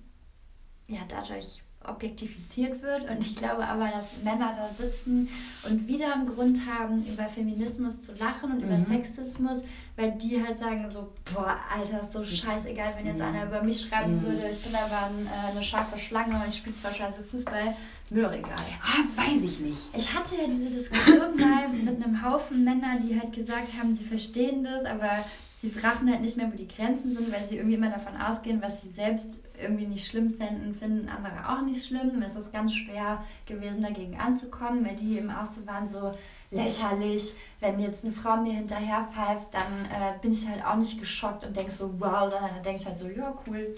ja, 0.88 1.00
dadurch 1.09 1.62
objektifiziert 1.86 2.82
wird. 2.82 3.08
Und 3.08 3.20
ich 3.20 3.36
glaube 3.36 3.66
aber, 3.66 3.88
dass 3.88 4.22
Männer 4.22 4.52
da 4.56 4.82
sitzen 4.82 5.28
und 5.68 5.86
wieder 5.86 6.12
einen 6.12 6.26
Grund 6.26 6.60
haben, 6.66 7.04
über 7.06 7.24
Feminismus 7.26 8.02
zu 8.02 8.12
lachen 8.14 8.52
und 8.52 8.58
mhm. 8.58 8.64
über 8.64 8.80
Sexismus, 8.84 9.62
weil 9.96 10.12
die 10.12 10.42
halt 10.44 10.58
sagen 10.58 10.86
so, 10.90 11.08
boah, 11.32 11.56
Alter, 11.74 12.02
ist 12.02 12.12
so 12.12 12.22
scheißegal, 12.22 12.94
wenn 12.96 13.06
jetzt 13.06 13.20
einer 13.20 13.46
über 13.46 13.62
mich 13.62 13.80
schreiben 13.80 14.16
mhm. 14.16 14.22
würde, 14.22 14.48
ich 14.48 14.62
bin 14.62 14.74
aber 14.74 15.06
ein, 15.06 15.26
äh, 15.26 15.50
eine 15.50 15.62
scharfe 15.62 15.98
Schlange 15.98 16.34
und 16.34 16.48
ich 16.48 16.56
spiele 16.56 16.74
zwar 16.74 16.92
scheiße 16.92 17.24
Fußball, 17.24 17.74
mir 18.10 18.22
doch 18.22 18.32
egal. 18.32 18.64
Ah, 18.82 19.04
weiß 19.16 19.42
ich 19.42 19.60
nicht. 19.60 19.80
Ich 19.94 20.12
hatte 20.14 20.36
ja 20.36 20.46
diese 20.46 20.70
Diskussion 20.70 21.36
mal 21.36 21.68
mit 21.68 22.02
einem 22.02 22.24
Haufen 22.24 22.64
Männer, 22.64 22.98
die 23.00 23.18
halt 23.18 23.32
gesagt 23.32 23.68
haben, 23.78 23.94
sie 23.94 24.04
verstehen 24.04 24.64
das, 24.64 24.84
aber 24.84 25.24
sie 25.59 25.72
raffen 25.82 26.09
halt 26.09 26.20
nicht 26.20 26.36
mehr, 26.36 26.50
wo 26.52 26.56
die 26.56 26.68
Grenzen 26.68 27.12
sind, 27.12 27.32
weil 27.32 27.44
sie 27.44 27.56
irgendwie 27.56 27.74
immer 27.74 27.90
davon 27.90 28.16
ausgehen, 28.16 28.62
was 28.62 28.80
sie 28.80 28.90
selbst 28.90 29.40
irgendwie 29.61 29.86
nicht 29.86 30.06
schlimm 30.06 30.34
finden, 30.34 30.72
finden 30.72 31.09
andere 31.09 31.48
auch 31.48 31.62
nicht 31.62 31.84
schlimm. 31.84 32.22
Es 32.22 32.36
ist 32.36 32.52
ganz 32.52 32.74
schwer 32.74 33.24
gewesen, 33.44 33.82
dagegen 33.82 34.18
anzukommen, 34.20 34.86
weil 34.86 34.94
die 34.94 35.18
eben 35.18 35.30
auch 35.30 35.46
so 35.46 35.66
waren 35.66 35.88
so 35.88 36.14
lächerlich. 36.52 37.34
Wenn 37.59 37.80
jetzt 37.80 38.04
eine 38.04 38.14
Frau 38.14 38.36
mir 38.36 38.52
hinterher 38.52 39.09
pfeift, 39.12 39.52
dann 39.52 39.84
äh, 39.90 40.16
bin 40.22 40.30
ich 40.30 40.48
halt 40.48 40.64
auch 40.64 40.76
nicht 40.76 40.98
geschockt 41.00 41.44
und 41.44 41.56
denke 41.56 41.72
so, 41.72 41.92
wow, 41.98 42.30
sondern 42.30 42.54
dann 42.54 42.62
denke 42.62 42.80
ich 42.80 42.86
halt 42.86 42.98
so, 42.98 43.09
ja, 43.09 43.36
cool 43.48 43.74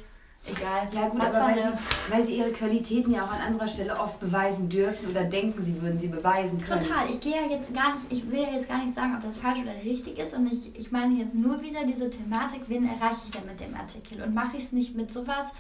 egal. 0.47 0.89
Ja 0.93 1.09
gut, 1.09 1.21
aber 1.21 1.35
weil 1.35 1.59
sie, 1.59 2.13
weil 2.13 2.27
sie 2.27 2.37
ihre 2.39 2.53
Qualitäten 2.53 3.13
ja 3.13 3.25
auch 3.25 3.33
an 3.33 3.41
anderer 3.41 3.69
Stelle 3.69 3.99
oft 3.99 4.21
beweisen 4.21 4.69
dürfen 4.69 5.11
oder 5.11 5.25
denken, 5.25 5.65
sie 5.65 5.81
würden 5.81 5.99
sie 5.99 6.09
beweisen 6.09 6.63
können. 6.63 6.81
Total. 6.81 7.09
Ich 7.11 7.21
gehe 7.21 7.35
ja 7.35 7.49
jetzt 7.51 7.73
gar 7.75 7.95
nicht, 7.95 8.07
ich 8.11 8.31
will 8.31 8.41
ja 8.41 8.53
jetzt 8.53 8.69
gar 8.69 8.83
nicht 8.83 8.95
sagen, 8.95 9.15
ob 9.17 9.23
das 9.23 9.37
falsch 9.37 9.59
oder 9.61 9.75
richtig 9.85 10.19
ist 10.19 10.35
und 10.35 10.53
ich, 10.53 10.77
ich 10.79 10.91
meine 10.91 11.15
jetzt 11.15 11.35
nur 11.35 11.61
wieder 11.63 11.85
diese 11.85 12.11
Thematik, 12.11 12.63
wen 12.69 12.89
erreiche 12.89 13.21
ich 13.25 13.31
denn 13.31 13.47
mit 13.47 13.61
dem 13.61 13.75
Artikel 13.75 14.23
und 14.23 14.35
mache 14.35 14.57
ich 14.57 14.65
es 14.65 14.73
nicht 14.73 14.95
mit 14.95 15.13
sowas, 15.13 15.53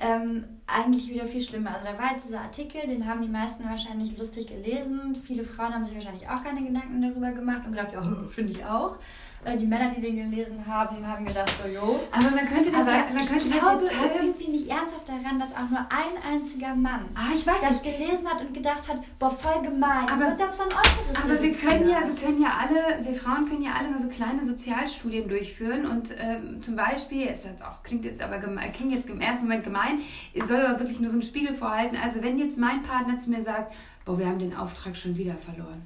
ähm, 0.00 0.44
eigentlich 0.66 1.08
wieder 1.08 1.26
viel 1.26 1.40
schlimmer. 1.40 1.76
Also 1.76 1.88
da 1.88 1.98
war 1.98 2.12
jetzt 2.12 2.26
dieser 2.26 2.40
Artikel, 2.40 2.80
den 2.88 3.06
haben 3.06 3.22
die 3.22 3.28
meisten 3.28 3.64
wahrscheinlich 3.64 4.18
lustig 4.18 4.48
gelesen. 4.48 5.16
Viele 5.24 5.44
Frauen 5.44 5.72
haben 5.72 5.84
sich 5.84 5.94
wahrscheinlich 5.94 6.28
auch 6.28 6.42
keine 6.42 6.64
Gedanken 6.64 7.00
darüber 7.00 7.30
gemacht 7.30 7.62
und 7.64 7.72
gedacht, 7.72 7.92
ja, 7.92 8.02
finde 8.30 8.52
ich 8.52 8.64
auch. 8.64 8.96
Äh, 9.44 9.58
die 9.58 9.66
Männer, 9.66 9.90
die 9.90 10.00
den 10.00 10.30
gelesen 10.30 10.66
haben, 10.66 11.06
haben 11.06 11.24
gedacht, 11.26 11.52
so, 11.62 11.68
jo. 11.68 12.00
Aber 12.10 12.30
man 12.30 12.46
könnte 12.48 12.70
das, 12.70 12.86
ja, 12.86 13.04
man 13.12 13.26
könnte 13.26 13.46
ich 13.46 13.58
glaube 13.58 13.84
irgendwie 14.14 14.48
nicht 14.48 14.68
ernsthaft 14.68 15.08
daran, 15.08 15.38
dass 15.38 15.52
auch 15.52 15.68
nur 15.68 15.80
ein 15.80 16.32
einziger 16.32 16.74
Mann 16.74 17.04
ah, 17.14 17.32
ich 17.34 17.46
weiß 17.46 17.60
das 17.60 17.82
nicht. 17.82 17.98
gelesen 17.98 18.26
hat 18.26 18.40
und 18.40 18.54
gedacht 18.54 18.88
hat, 18.88 19.00
boah, 19.18 19.30
voll 19.30 19.62
gemein. 19.62 20.08
Aber, 20.08 20.24
das 20.24 20.38
wird 20.38 20.48
auf 20.48 20.54
so 20.54 20.62
ein 20.62 20.68
Äußeres 20.68 21.24
Aber 21.24 21.42
wir 21.42 21.52
können, 21.52 21.88
ja, 21.88 22.00
wir 22.06 22.14
können 22.14 22.40
ja 22.40 22.52
alle, 22.58 23.04
wir 23.04 23.14
Frauen 23.14 23.46
können 23.46 23.62
ja 23.62 23.72
alle 23.78 23.90
mal 23.90 24.00
so 24.00 24.08
kleine 24.08 24.44
Sozialstudien 24.44 25.28
durchführen 25.28 25.86
und 25.86 26.08
ähm, 26.16 26.62
zum 26.62 26.76
Beispiel, 26.76 27.28
es 27.28 27.44
auch, 27.62 27.82
klingt 27.82 28.04
jetzt 28.04 28.22
aber 28.22 28.38
klingt 28.38 28.92
jetzt 28.92 29.08
im 29.08 29.20
ersten 29.20 29.46
Moment 29.46 29.64
gemein, 29.64 30.00
soll 30.46 30.60
aber 30.60 30.80
wirklich 30.80 31.00
nur 31.00 31.10
so 31.10 31.16
einen 31.16 31.22
Spiegel 31.22 31.54
vorhalten. 31.54 31.96
Also 32.02 32.22
wenn 32.22 32.38
jetzt 32.38 32.58
mein 32.58 32.82
Partner 32.82 33.18
zu 33.18 33.30
mir 33.30 33.42
sagt, 33.42 33.74
boah, 34.04 34.18
wir 34.18 34.26
haben 34.26 34.38
den 34.38 34.56
Auftrag 34.56 34.96
schon 34.96 35.16
wieder 35.16 35.34
verloren. 35.34 35.82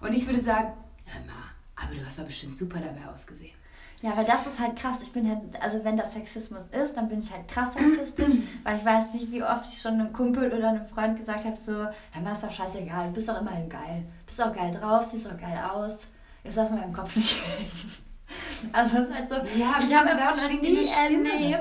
Und 0.00 0.12
ich 0.12 0.26
würde 0.26 0.40
sagen, 0.40 0.72
hör 1.04 1.20
mal, 1.26 1.49
aber 1.82 1.94
du 1.94 2.04
hast 2.04 2.18
doch 2.18 2.24
bestimmt 2.24 2.58
super 2.58 2.78
dabei 2.78 3.12
ausgesehen. 3.12 3.52
Ja, 4.02 4.16
weil 4.16 4.24
das 4.24 4.46
ist 4.46 4.58
halt 4.58 4.76
krass. 4.76 4.98
Ich 5.02 5.12
bin 5.12 5.28
halt, 5.28 5.40
also 5.60 5.84
wenn 5.84 5.96
das 5.96 6.12
Sexismus 6.12 6.64
ist, 6.72 6.96
dann 6.96 7.08
bin 7.08 7.20
ich 7.20 7.30
halt 7.30 7.46
krass 7.48 7.74
sexistisch, 7.74 8.34
weil 8.62 8.78
ich 8.78 8.84
weiß 8.84 9.12
nicht, 9.12 9.30
wie 9.30 9.42
oft 9.42 9.70
ich 9.70 9.80
schon 9.80 9.94
einem 9.94 10.12
Kumpel 10.12 10.50
oder 10.52 10.70
einem 10.70 10.86
Freund 10.86 11.18
gesagt 11.18 11.44
habe, 11.44 11.56
so, 11.56 11.72
hör 11.72 12.22
mal, 12.22 12.32
ist 12.32 12.42
doch 12.42 12.50
scheißegal, 12.50 13.06
du 13.06 13.12
bist 13.12 13.28
doch 13.28 13.38
immerhin 13.38 13.68
geil. 13.68 14.04
Bist 14.24 14.42
auch 14.42 14.54
geil 14.54 14.70
drauf, 14.72 15.06
siehst 15.06 15.26
auch 15.26 15.36
geil 15.36 15.60
aus. 15.70 16.06
Jetzt 16.44 16.56
lass 16.56 16.70
mal 16.70 16.82
im 16.82 16.92
Kopf 16.92 17.14
nicht 17.16 17.36
Also 18.72 18.98
es 18.98 19.08
ist 19.08 19.14
halt 19.14 19.28
so, 19.28 19.36
ja, 19.58 19.80
ich 19.82 19.94
habe 19.94 20.10
einfach 20.10 20.36
noch 20.36 20.62
nie 20.62 20.86
erlebt. 20.86 21.60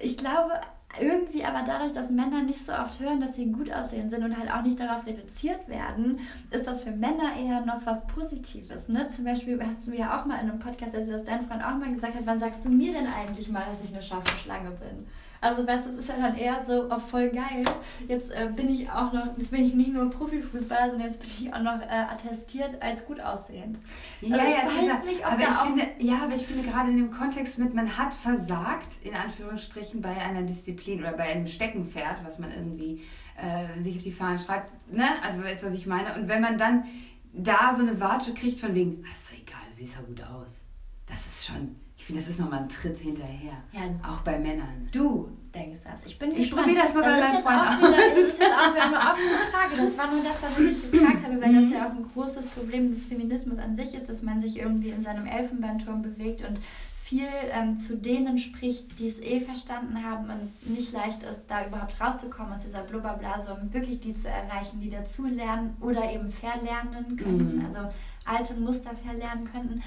Ich 0.00 0.16
glaube, 0.16 0.52
irgendwie 1.00 1.44
aber 1.44 1.62
dadurch, 1.62 1.92
dass 1.92 2.10
Männer 2.10 2.42
nicht 2.42 2.64
so 2.64 2.72
oft 2.72 3.00
hören, 3.00 3.20
dass 3.20 3.34
sie 3.34 3.50
gut 3.50 3.72
aussehen 3.72 4.10
sind 4.10 4.24
und 4.24 4.36
halt 4.36 4.50
auch 4.52 4.62
nicht 4.62 4.78
darauf 4.78 5.06
reduziert 5.06 5.68
werden, 5.68 6.20
ist 6.50 6.66
das 6.66 6.82
für 6.82 6.90
Männer 6.90 7.36
eher 7.38 7.64
noch 7.64 7.84
was 7.86 8.06
Positives. 8.06 8.88
Ne? 8.88 9.08
Zum 9.08 9.24
Beispiel 9.24 9.60
hast 9.64 9.86
du 9.86 9.92
ja 9.92 10.18
auch 10.18 10.26
mal 10.26 10.34
in 10.34 10.50
einem 10.50 10.58
Podcast, 10.58 10.94
als 10.94 11.24
dein 11.24 11.46
Freund 11.46 11.64
auch 11.64 11.76
mal 11.76 11.92
gesagt 11.92 12.14
hat, 12.14 12.26
wann 12.26 12.38
sagst 12.38 12.64
du 12.64 12.68
mir 12.68 12.92
denn 12.92 13.06
eigentlich 13.06 13.48
mal, 13.48 13.64
dass 13.70 13.82
ich 13.82 13.92
eine 13.92 14.02
scharfe 14.02 14.36
Schlange 14.38 14.70
bin? 14.72 15.06
Also 15.42 15.66
weißt 15.66 15.86
du, 15.86 15.90
es 15.90 15.96
ist 15.96 16.08
ja 16.08 16.14
dann 16.18 16.36
eher 16.36 16.64
so 16.64 16.86
oh, 16.88 16.98
voll 17.00 17.28
geil. 17.30 17.64
Jetzt 18.06 18.30
äh, 18.30 18.48
bin 18.54 18.72
ich 18.72 18.88
auch 18.88 19.12
noch, 19.12 19.36
jetzt 19.36 19.50
bin 19.50 19.66
ich 19.66 19.74
nicht 19.74 19.92
nur 19.92 20.08
Profifußballer, 20.08 20.90
sondern 20.90 21.08
jetzt 21.08 21.18
bin 21.18 21.28
ich 21.28 21.52
auch 21.52 21.60
noch 21.60 21.80
äh, 21.80 22.06
attestiert 22.08 22.80
als 22.80 23.04
gut 23.04 23.20
aussehend. 23.20 23.76
Also 24.22 24.34
ja, 24.36 24.44
ja, 24.44 24.68
dieser, 24.70 25.04
nicht, 25.04 25.26
aber 25.26 25.42
ich 25.42 25.48
finde, 25.48 25.88
ja, 25.98 26.22
aber 26.22 26.34
ich 26.36 26.46
finde 26.46 26.68
gerade 26.68 26.90
in 26.90 26.96
dem 26.96 27.10
Kontext 27.10 27.58
mit, 27.58 27.74
man 27.74 27.98
hat 27.98 28.14
versagt, 28.14 28.86
in 29.02 29.16
Anführungsstrichen, 29.16 30.00
bei 30.00 30.16
einer 30.16 30.42
Disziplin 30.42 31.00
oder 31.00 31.12
bei 31.12 31.24
einem 31.24 31.48
Steckenpferd, 31.48 32.24
was 32.24 32.38
man 32.38 32.52
irgendwie 32.52 33.02
äh, 33.36 33.82
sich 33.82 33.96
auf 33.96 34.02
die 34.04 34.12
Fahnen 34.12 34.38
schreibt, 34.38 34.70
ne? 34.92 35.08
Also 35.24 35.42
weißt 35.42 35.64
du, 35.64 35.66
was 35.66 35.74
ich 35.74 35.86
meine? 35.86 36.14
Und 36.14 36.28
wenn 36.28 36.40
man 36.40 36.56
dann 36.56 36.84
da 37.32 37.74
so 37.74 37.82
eine 37.82 37.98
Watsche 37.98 38.32
kriegt 38.32 38.60
von 38.60 38.76
wegen, 38.76 39.04
ah, 39.04 39.12
ist 39.12 39.28
doch 39.28 39.36
egal, 39.36 39.60
du 39.70 39.74
siehst 39.74 39.96
ja 39.96 40.02
gut 40.02 40.22
aus. 40.22 40.60
Das 41.06 41.26
ist 41.26 41.46
schon, 41.46 41.74
ich 42.02 42.06
finde, 42.06 42.20
das 42.20 42.30
ist 42.30 42.40
nochmal 42.40 42.62
ein 42.62 42.68
Tritt 42.68 42.98
hinterher. 42.98 43.52
Ja. 43.70 43.82
Auch 44.02 44.22
bei 44.22 44.36
Männern. 44.36 44.88
Du 44.90 45.28
denkst 45.54 45.78
das. 45.84 46.04
Ich 46.04 46.18
bin 46.18 46.32
Ich 46.32 46.50
probiere 46.50 46.82
das 46.82 46.94
mal 46.94 47.02
das 47.04 47.20
bei 47.20 47.20
meinem 47.20 47.42
Freund 47.44 47.60
aus. 47.60 47.80
Das 47.80 48.18
ist 48.18 48.40
jetzt 48.40 48.52
auch 48.52 48.74
wieder 48.74 48.86
eine 48.86 48.96
offene 48.96 49.38
Frage. 49.52 49.76
Das 49.76 49.98
war 49.98 50.10
nur 50.10 50.24
das, 50.24 50.42
was 50.42 50.58
ich 50.58 50.82
mich 50.82 50.90
gefragt 50.90 51.22
habe, 51.22 51.40
weil 51.40 51.54
das 51.54 51.72
ja 51.72 51.86
auch 51.86 51.92
ein 51.92 52.04
großes 52.12 52.46
Problem 52.46 52.90
des 52.90 53.06
Feminismus 53.06 53.58
an 53.58 53.76
sich 53.76 53.94
ist, 53.94 54.08
dass 54.08 54.22
man 54.22 54.40
sich 54.40 54.58
irgendwie 54.58 54.88
in 54.88 55.00
seinem 55.00 55.26
Elfenbeinturm 55.26 56.02
bewegt 56.02 56.42
und 56.42 56.58
viel 57.04 57.28
ähm, 57.52 57.78
zu 57.78 57.96
denen 57.96 58.36
spricht, 58.36 58.98
die 58.98 59.06
es 59.06 59.20
eh 59.20 59.38
verstanden 59.38 60.02
haben 60.02 60.24
und 60.24 60.42
es 60.42 60.66
nicht 60.66 60.90
leicht 60.92 61.22
ist, 61.22 61.46
da 61.46 61.64
überhaupt 61.64 62.00
rauszukommen 62.00 62.54
aus 62.54 62.64
dieser 62.64 62.82
Blubberblase, 62.82 63.54
um 63.54 63.72
wirklich 63.72 64.00
die 64.00 64.14
zu 64.14 64.28
erreichen, 64.28 64.80
die 64.80 64.90
dazulernen 64.90 65.76
oder 65.80 66.10
eben 66.12 66.32
verlernen 66.32 67.16
können, 67.16 67.58
mhm. 67.58 67.64
also 67.64 67.78
alte 68.24 68.54
Muster 68.54 68.90
verlernen 68.96 69.48
könnten. 69.52 69.82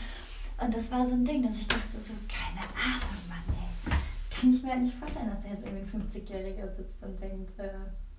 Und 0.62 0.74
das 0.74 0.92
war 0.92 1.06
so 1.06 1.14
ein 1.14 1.26
Ding, 1.26 1.44
dass 1.44 1.58
ich 1.58 1.68
dachte 1.68 1.98
so, 2.04 2.14
keine 2.28 2.66
Ahnung, 2.74 3.18
Mann, 3.28 3.44
ey. 3.50 3.94
Kann 4.30 4.50
ich 4.50 4.64
mir 4.64 4.72
halt 4.72 4.82
nicht 4.82 4.96
vorstellen, 4.96 5.30
dass 5.30 5.44
da 5.44 5.50
jetzt 5.50 5.66
irgendwie 5.66 5.84
ein 5.84 6.02
50-Jähriger 6.02 6.76
sitzt 6.76 7.04
und 7.04 7.22
denkt, 7.22 7.60
äh, 7.60 7.70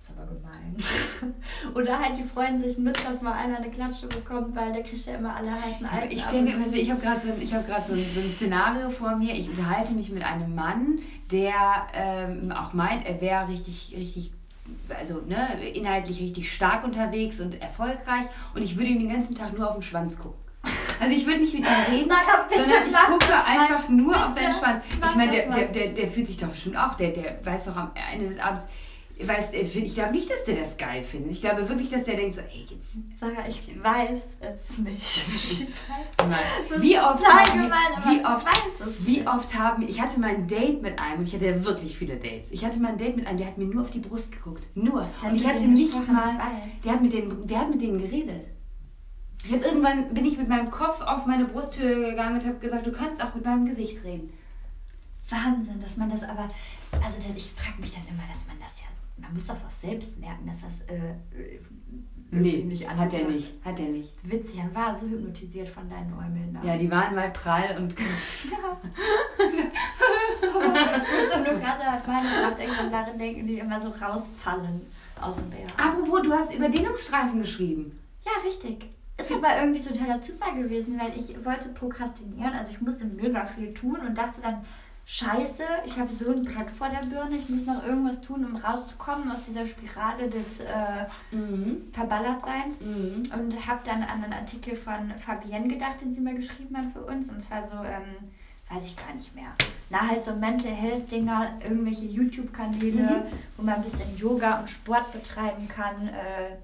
ist 0.01 0.13
aber 0.15 0.27
gemein. 0.27 0.75
Oder 1.75 1.99
halt, 1.99 2.17
die 2.17 2.23
freuen 2.23 2.61
sich 2.61 2.77
mit, 2.77 2.97
dass 3.05 3.21
mal 3.21 3.33
einer 3.33 3.57
eine 3.57 3.69
Klatsche 3.71 4.07
bekommt, 4.07 4.55
weil 4.55 4.71
der 4.71 4.83
kriegt 4.83 5.05
ja 5.05 5.15
immer 5.15 5.35
alle 5.35 5.51
heißen 5.51 5.85
Alten. 5.85 6.11
Ich 6.11 6.25
denke, 6.25 6.53
also 6.53 6.75
ich 6.75 6.89
habe 6.91 7.01
gerade 7.01 7.21
so, 7.21 7.29
hab 7.29 7.87
so, 7.87 7.95
so 7.95 8.19
ein 8.21 8.33
Szenario 8.35 8.89
vor 8.89 9.15
mir. 9.15 9.33
Ich 9.33 9.49
unterhalte 9.49 9.93
mich 9.93 10.11
mit 10.11 10.23
einem 10.23 10.53
Mann, 10.53 10.99
der 11.31 11.87
ähm, 11.93 12.51
auch 12.51 12.73
meint, 12.73 13.05
er 13.05 13.19
wäre 13.19 13.47
richtig, 13.49 13.93
richtig 13.97 14.31
also 14.89 15.21
ne, 15.21 15.69
inhaltlich 15.73 16.19
richtig 16.19 16.51
stark 16.51 16.83
unterwegs 16.83 17.39
und 17.39 17.61
erfolgreich 17.61 18.25
und 18.53 18.61
ich 18.61 18.75
würde 18.75 18.89
ihm 18.89 18.99
den 18.99 19.09
ganzen 19.09 19.33
Tag 19.33 19.57
nur 19.57 19.69
auf 19.69 19.75
den 19.75 19.83
Schwanz 19.83 20.17
gucken. 20.17 20.46
Also 20.99 21.15
ich 21.15 21.25
würde 21.25 21.39
nicht 21.39 21.53
mit 21.53 21.63
ihm 21.63 21.93
reden, 21.93 22.11
sondern 22.49 22.87
ich 22.87 22.95
gucke 22.95 23.45
einfach 23.45 23.89
nur 23.89 24.13
bitte, 24.13 24.25
auf 24.25 24.37
seinen 24.37 24.53
Schwanz. 24.53 24.83
Ich 25.09 25.15
meine, 25.15 25.31
der, 25.31 25.49
der, 25.49 25.65
der, 25.67 25.87
der 25.89 26.11
fühlt 26.11 26.27
sich 26.27 26.37
doch 26.37 26.49
bestimmt 26.49 26.77
auch, 26.77 26.95
der, 26.95 27.11
der 27.11 27.39
weiß 27.43 27.65
doch 27.65 27.77
am 27.77 27.91
Ende 28.13 28.29
des 28.29 28.39
Abends, 28.39 28.63
weiß, 29.25 29.53
ich 29.53 29.95
glaube 29.95 30.11
nicht, 30.11 30.29
dass 30.29 30.43
der 30.43 30.57
das 30.57 30.77
geil 30.77 31.01
findet. 31.01 31.31
Ich 31.31 31.41
glaube 31.41 31.67
wirklich, 31.67 31.89
dass 31.89 32.03
der 32.03 32.15
denkt 32.15 32.35
so, 32.35 32.41
ey, 32.41 32.67
jetzt. 32.69 33.19
Sarah, 33.19 33.47
ich 33.47 33.83
weiß 33.83 34.21
es 34.39 34.77
nicht. 34.77 35.25
Ich 36.19 36.23
weiß 36.23 36.81
wie 36.81 36.97
oft, 36.97 37.25
haben, 37.25 37.61
gemein, 37.61 37.79
wie, 38.05 38.25
oft, 38.25 39.05
wie 39.05 39.27
oft 39.27 39.57
haben 39.57 39.87
ich 39.87 40.01
hatte 40.01 40.19
mal 40.19 40.31
ein 40.31 40.47
Date 40.47 40.81
mit 40.81 40.99
einem 40.99 41.19
und 41.19 41.27
ich 41.27 41.33
hatte 41.33 41.45
ja 41.45 41.63
wirklich 41.63 41.97
viele 41.97 42.15
Dates. 42.15 42.51
Ich 42.51 42.65
hatte 42.65 42.79
mal 42.79 42.89
ein 42.89 42.97
Date 42.97 43.15
mit 43.15 43.27
einem, 43.27 43.37
der 43.37 43.47
hat 43.47 43.57
mir 43.57 43.65
nur 43.65 43.83
auf 43.83 43.91
die 43.91 43.99
Brust 43.99 44.31
geguckt. 44.31 44.63
Nur. 44.75 45.07
Und 45.23 45.35
ich 45.35 45.47
hatte 45.47 45.61
nicht 45.61 45.93
mal, 46.07 46.37
der 46.83 46.93
hat, 46.93 47.01
mit 47.01 47.13
denen, 47.13 47.47
der 47.47 47.59
hat 47.59 47.69
mit 47.69 47.81
denen 47.81 47.99
geredet. 47.99 48.47
Ich 49.47 49.53
habe 49.53 49.63
irgendwann 49.63 50.13
bin 50.13 50.25
ich 50.25 50.37
mit 50.37 50.49
meinem 50.49 50.69
Kopf 50.69 50.99
auf 50.99 51.25
meine 51.25 51.45
Brusthöhe 51.45 52.09
gegangen 52.09 52.41
und 52.41 52.45
habe 52.45 52.59
gesagt, 52.59 52.85
du 52.85 52.91
kannst 52.91 53.23
auch 53.23 53.33
mit 53.33 53.45
meinem 53.45 53.65
Gesicht 53.65 54.03
reden. 54.03 54.29
Wahnsinn, 55.29 55.79
dass 55.79 55.95
man 55.95 56.09
das 56.09 56.23
aber, 56.23 56.49
also 56.91 57.15
das, 57.15 57.33
ich 57.33 57.53
frage 57.53 57.79
mich 57.79 57.93
dann 57.93 58.03
immer, 58.09 58.23
dass 58.31 58.45
man 58.45 58.57
das 58.59 58.81
ja, 58.81 58.87
man 59.15 59.31
muss 59.31 59.47
das 59.47 59.63
auch 59.63 59.69
selbst 59.69 60.19
merken, 60.19 60.47
dass 60.47 60.59
das 60.61 60.81
äh, 60.93 61.13
nee, 62.29 62.61
nicht 62.63 62.89
hat 62.89 63.13
er 63.13 63.25
nicht, 63.29 63.53
hat 63.63 63.79
er 63.79 63.85
nicht. 63.87 64.09
Witzig, 64.23 64.59
er 64.59 64.75
war 64.75 64.93
so 64.93 65.07
hypnotisiert 65.07 65.69
von 65.69 65.89
deinen 65.89 66.11
Äumeln. 66.13 66.53
Da. 66.53 66.67
Ja, 66.67 66.77
die 66.77 66.91
waren 66.91 67.15
mal 67.15 67.31
prall 67.31 67.77
und. 67.77 67.95
gerade 71.61 71.85
an 71.85 72.01
meine 72.05 72.41
Nachdenken 72.41 72.91
darin 72.91 73.17
denken, 73.17 73.47
die 73.47 73.59
immer 73.59 73.79
so 73.79 73.91
rausfallen 73.91 74.81
aus 75.21 75.37
dem 75.37 75.49
Bär. 75.49 75.67
Apropos, 75.77 76.23
du 76.23 76.33
hast 76.33 76.53
über 76.53 76.67
Dehnungsstreifen 76.67 77.39
geschrieben. 77.39 77.97
Ja, 78.25 78.33
richtig 78.45 78.96
ist 79.29 79.37
aber 79.37 79.59
irgendwie 79.59 79.81
totaler 79.81 80.21
Zufall 80.21 80.55
gewesen, 80.55 80.99
weil 80.99 81.11
ich 81.17 81.43
wollte 81.45 81.69
prokrastinieren, 81.69 82.53
also 82.53 82.71
ich 82.71 82.81
musste 82.81 83.05
mega 83.05 83.45
viel 83.45 83.73
tun 83.73 83.99
und 83.99 84.17
dachte 84.17 84.41
dann, 84.41 84.61
scheiße, 85.05 85.63
ich 85.85 85.97
habe 85.97 86.11
so 86.11 86.31
ein 86.31 86.43
Brett 86.43 86.69
vor 86.69 86.89
der 86.89 87.07
Birne, 87.07 87.37
ich 87.37 87.47
muss 87.47 87.65
noch 87.65 87.81
irgendwas 87.83 88.19
tun, 88.19 88.43
um 88.43 88.57
rauszukommen 88.57 89.31
aus 89.31 89.41
dieser 89.43 89.65
Spirale 89.65 90.29
des 90.29 90.59
äh, 90.59 91.35
mhm. 91.35 91.87
Verballertseins 91.93 92.79
mhm. 92.81 93.31
und 93.33 93.67
habe 93.67 93.79
dann 93.85 94.03
an 94.03 94.23
einen 94.23 94.33
Artikel 94.33 94.75
von 94.75 95.13
Fabienne 95.17 95.69
gedacht, 95.69 96.01
den 96.01 96.11
sie 96.11 96.19
mal 96.19 96.35
geschrieben 96.35 96.77
hat 96.77 96.91
für 96.91 97.01
uns 97.01 97.29
und 97.29 97.41
zwar 97.41 97.65
so, 97.65 97.75
ähm, 97.77 98.29
weiß 98.69 98.85
ich 98.85 98.97
gar 98.97 99.13
nicht 99.15 99.33
mehr, 99.33 99.53
na 99.89 100.09
halt 100.09 100.25
so 100.25 100.35
Mental 100.35 100.73
Health 100.73 101.09
Dinger, 101.09 101.53
irgendwelche 101.63 102.03
YouTube-Kanäle, 102.03 103.01
mhm. 103.01 103.23
wo 103.55 103.63
man 103.63 103.75
ein 103.75 103.83
bisschen 103.83 104.17
Yoga 104.17 104.59
und 104.59 104.69
Sport 104.69 105.13
betreiben 105.13 105.69
kann, 105.69 106.09
äh, 106.09 106.57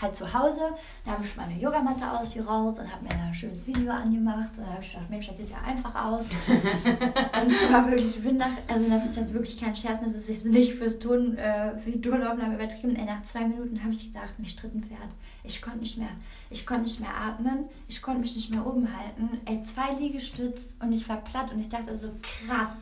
halt 0.00 0.16
zu 0.16 0.32
Hause. 0.32 0.60
Da 1.04 1.12
habe 1.12 1.24
ich 1.24 1.36
meine 1.36 1.54
Yogamatte 1.54 2.10
ausgerollt 2.10 2.78
und 2.78 2.92
habe 2.92 3.04
mir 3.04 3.10
ein 3.10 3.34
schönes 3.34 3.66
Video 3.66 3.92
angemacht. 3.92 4.56
Und 4.56 4.66
da 4.66 4.72
habe 4.72 4.82
ich 4.82 4.92
gedacht, 4.92 5.10
Mensch, 5.10 5.26
das 5.28 5.38
sieht 5.38 5.50
ja 5.50 5.58
einfach 5.66 5.94
aus. 5.94 6.24
und 7.42 7.52
ich 7.52 7.72
war 7.72 7.86
wirklich, 7.86 8.16
ich 8.16 8.22
bin 8.22 8.36
nach, 8.36 8.52
also 8.68 8.88
das 8.88 9.06
ist 9.06 9.16
jetzt 9.16 9.32
wirklich 9.32 9.60
kein 9.60 9.74
Scherz, 9.74 10.00
das 10.04 10.14
ist 10.14 10.28
jetzt 10.28 10.44
nicht 10.46 10.74
fürs 10.74 10.98
Ton, 10.98 11.36
äh, 11.36 11.76
für 11.78 11.90
die 11.90 12.00
Tonaufnahme 12.00 12.54
übertrieben. 12.54 12.96
Ey, 12.96 13.04
nach 13.04 13.22
zwei 13.22 13.46
Minuten 13.46 13.82
habe 13.82 13.92
ich 13.92 14.12
gedacht, 14.12 14.38
mich 14.38 14.54
tritt 14.56 14.74
ein 14.74 14.82
Pferd. 14.82 15.10
Ich 15.44 15.62
konnte 15.62 15.78
nicht 15.78 15.98
mehr. 15.98 16.10
Ich 16.50 16.66
konnte 16.66 16.84
nicht 16.84 17.00
mehr 17.00 17.14
atmen. 17.14 17.64
Ich 17.88 18.02
konnte 18.02 18.20
mich 18.20 18.34
nicht 18.34 18.50
mehr 18.50 18.66
oben 18.66 18.88
halten. 18.96 19.40
Ey, 19.46 19.62
zwei 19.62 19.92
Liegestütz 19.94 20.74
und 20.80 20.92
ich 20.92 21.08
war 21.08 21.18
platt 21.18 21.52
und 21.52 21.60
ich 21.60 21.68
dachte 21.68 21.96
so, 21.96 22.10
krass, 22.22 22.74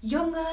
Junge, 0.00 0.44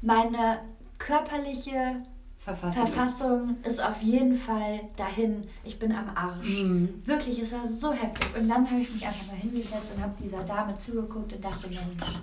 meine 0.00 0.60
körperliche 0.98 2.02
Verfassung, 2.44 2.86
Verfassung 2.86 3.56
ist. 3.62 3.72
ist. 3.72 3.84
auf 3.84 4.02
jeden 4.02 4.34
Fall 4.34 4.80
dahin. 4.96 5.44
Ich 5.62 5.78
bin 5.78 5.92
am 5.92 6.10
Arsch. 6.14 6.60
Mhm. 6.60 7.02
Wirklich, 7.04 7.38
es 7.38 7.52
war 7.52 7.64
so 7.66 7.92
heftig. 7.92 8.36
Und 8.36 8.48
dann 8.48 8.68
habe 8.68 8.80
ich 8.80 8.92
mich 8.92 9.06
einfach 9.06 9.26
mal 9.28 9.36
hingesetzt 9.36 9.92
und 9.94 10.02
habe 10.02 10.12
dieser 10.20 10.42
Dame 10.42 10.74
zugeguckt 10.74 11.32
und 11.32 11.44
dachte, 11.44 11.68
Mensch, 11.68 12.18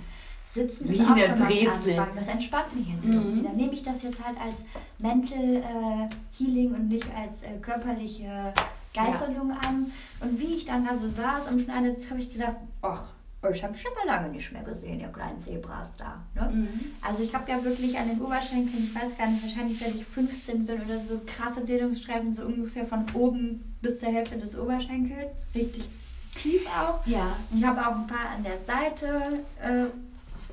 sitzen 0.46 0.90
ist 0.90 1.00
Wie 1.00 1.04
auch 1.04 1.18
schon 1.18 1.40
mal 1.40 1.70
Anfang. 1.70 2.16
Das 2.16 2.28
entspannt 2.28 2.76
mich 2.76 2.90
jetzt 2.90 3.06
mhm. 3.06 3.14
irgendwie. 3.14 3.44
Dann 3.44 3.56
nehme 3.56 3.72
ich 3.72 3.82
das 3.82 4.04
jetzt 4.04 4.24
halt 4.24 4.38
als 4.42 4.66
Mental 4.98 5.56
äh, 5.56 6.10
Healing 6.38 6.74
und 6.74 6.90
nicht 6.90 7.08
als 7.16 7.44
äh, 7.44 7.58
körperliche 7.62 8.54
Geißelung 8.94 9.50
ja. 9.52 9.70
an. 9.70 9.92
Und 10.20 10.38
wie 10.38 10.56
ich 10.56 10.66
dann 10.66 10.86
da 10.86 10.98
so 10.98 11.08
saß 11.08 11.48
am 11.48 11.60
Schneidersitz, 11.60 12.10
habe 12.10 12.20
ich 12.20 12.34
gedacht, 12.34 12.58
ach, 12.82 13.04
ich 13.48 13.64
habe 13.64 13.76
schon 13.76 13.94
mal 13.94 14.06
lange 14.06 14.30
nicht 14.30 14.52
mehr 14.52 14.64
gesehen, 14.64 15.00
ihr 15.00 15.08
kleinen 15.08 15.40
Zebras 15.40 15.96
da. 15.98 16.22
Ne? 16.36 16.52
Mhm. 16.54 16.80
Also 17.02 17.24
ich 17.24 17.34
habe 17.34 17.50
ja 17.50 17.64
wirklich 17.64 17.98
an 17.98 18.10
den 18.10 18.22
Oberschenkeln, 18.22 18.92
ich 18.92 18.94
weiß 18.94 19.18
gar 19.18 19.28
nicht, 19.28 19.42
wahrscheinlich 19.44 19.80
seit 19.80 19.96
ich 19.96 20.06
15 20.06 20.66
bin 20.66 20.82
oder 20.82 21.00
so, 21.00 21.22
krasse 21.26 21.62
Dehnungsstreifen, 21.62 22.34
so 22.34 22.44
ungefähr 22.44 22.86
von 22.86 23.06
oben 23.14 23.78
bis 23.82 24.00
zur 24.00 24.10
Hälfte 24.10 24.38
des 24.38 24.58
Oberschenkels. 24.60 25.46
Richtig 25.56 25.90
tief 26.36 26.68
auch. 26.68 27.06
Ja. 27.08 27.36
Ich 27.56 27.64
habe 27.64 27.80
auch 27.80 27.96
ein 27.96 28.08
paar 28.08 28.30
an 28.36 28.44
der 28.44 28.60
Seite. 28.60 29.44
Äh, 29.62 29.86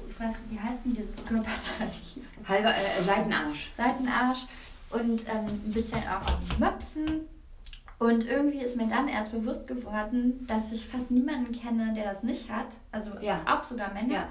ich 0.09 0.20
weiß 0.20 0.28
nicht, 0.28 0.51
wie 0.51 0.61
heißt 0.61 0.78
denn 0.84 0.95
dieses 0.95 1.16
Körperteil 1.24 1.91
hier? 1.91 2.22
Halber 2.49 2.70
äh, 2.70 3.03
Seitenarsch. 3.05 3.72
Seitenarsch. 3.76 4.47
Und 4.91 5.22
ähm, 5.28 5.47
ein 5.66 5.72
bisschen 5.72 5.99
auch 5.99 6.26
an 6.26 6.39
Möpsen 6.61 7.22
und 7.99 8.27
irgendwie 8.27 8.59
ist 8.59 8.77
mir 8.77 8.89
dann 8.89 9.09
erst 9.09 9.33
bewusst 9.33 9.67
geworden, 9.67 10.47
dass 10.47 10.73
ich 10.73 10.87
fast 10.87 11.11
niemanden 11.11 11.53
kenne, 11.53 11.95
der 11.95 12.05
das 12.05 12.23
nicht 12.23 12.51
hat. 12.51 12.77
Also 12.93 13.11
ja. 13.21 13.41
auch 13.47 13.65
sogar 13.65 13.93
Männer. 13.95 14.15
Ja. 14.15 14.29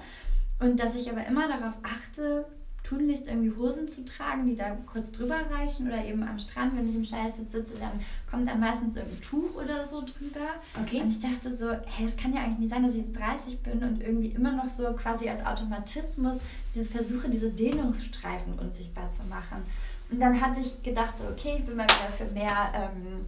Und 0.60 0.80
dass 0.80 0.96
ich 0.96 1.10
aber 1.10 1.26
immer 1.26 1.48
darauf 1.48 1.74
achte, 1.82 2.46
tunlichst 2.84 3.28
irgendwie 3.28 3.52
Hosen 3.58 3.88
zu 3.88 4.06
tragen, 4.06 4.46
die 4.46 4.56
da 4.56 4.78
kurz 4.86 5.12
drüber 5.12 5.38
reichen. 5.52 5.88
Oder 5.88 6.06
eben 6.06 6.22
am 6.22 6.38
Strand, 6.38 6.78
wenn 6.78 6.88
ich 6.88 6.96
im 6.96 7.04
Scheiß 7.04 7.38
sitze, 7.38 7.64
dann 7.80 8.00
kommt 8.30 8.48
dann 8.48 8.60
meistens 8.60 8.96
irgendein 8.96 9.22
Tuch 9.22 9.56
oder 9.56 9.84
so 9.84 10.02
drüber. 10.02 10.48
Okay. 10.80 11.02
Und 11.02 11.08
ich 11.08 11.20
dachte 11.20 11.56
so, 11.56 11.72
hey, 11.72 12.06
es 12.06 12.16
kann 12.16 12.34
ja 12.34 12.44
eigentlich 12.44 12.60
nicht 12.60 12.74
sein, 12.74 12.84
dass 12.84 12.94
ich 12.94 13.08
jetzt 13.08 13.20
30 13.20 13.60
bin 13.64 13.84
und 13.84 14.02
irgendwie 14.02 14.28
immer 14.28 14.52
noch 14.52 14.70
so 14.70 14.94
quasi 14.94 15.28
als 15.28 15.44
Automatismus 15.44 16.38
diese 16.76 16.92
versuche, 16.92 17.30
diese 17.30 17.50
Dehnungsstreifen 17.50 18.54
unsichtbar 18.60 19.10
zu 19.10 19.24
machen. 19.24 19.64
Und 20.12 20.20
dann 20.20 20.40
hatte 20.40 20.60
ich 20.60 20.84
gedacht, 20.84 21.18
so, 21.18 21.24
okay, 21.26 21.56
ich 21.58 21.66
bin 21.66 21.76
mal 21.76 21.86
wieder 21.86 22.14
für 22.16 22.32
mehr 22.32 22.72
ähm, 22.76 23.26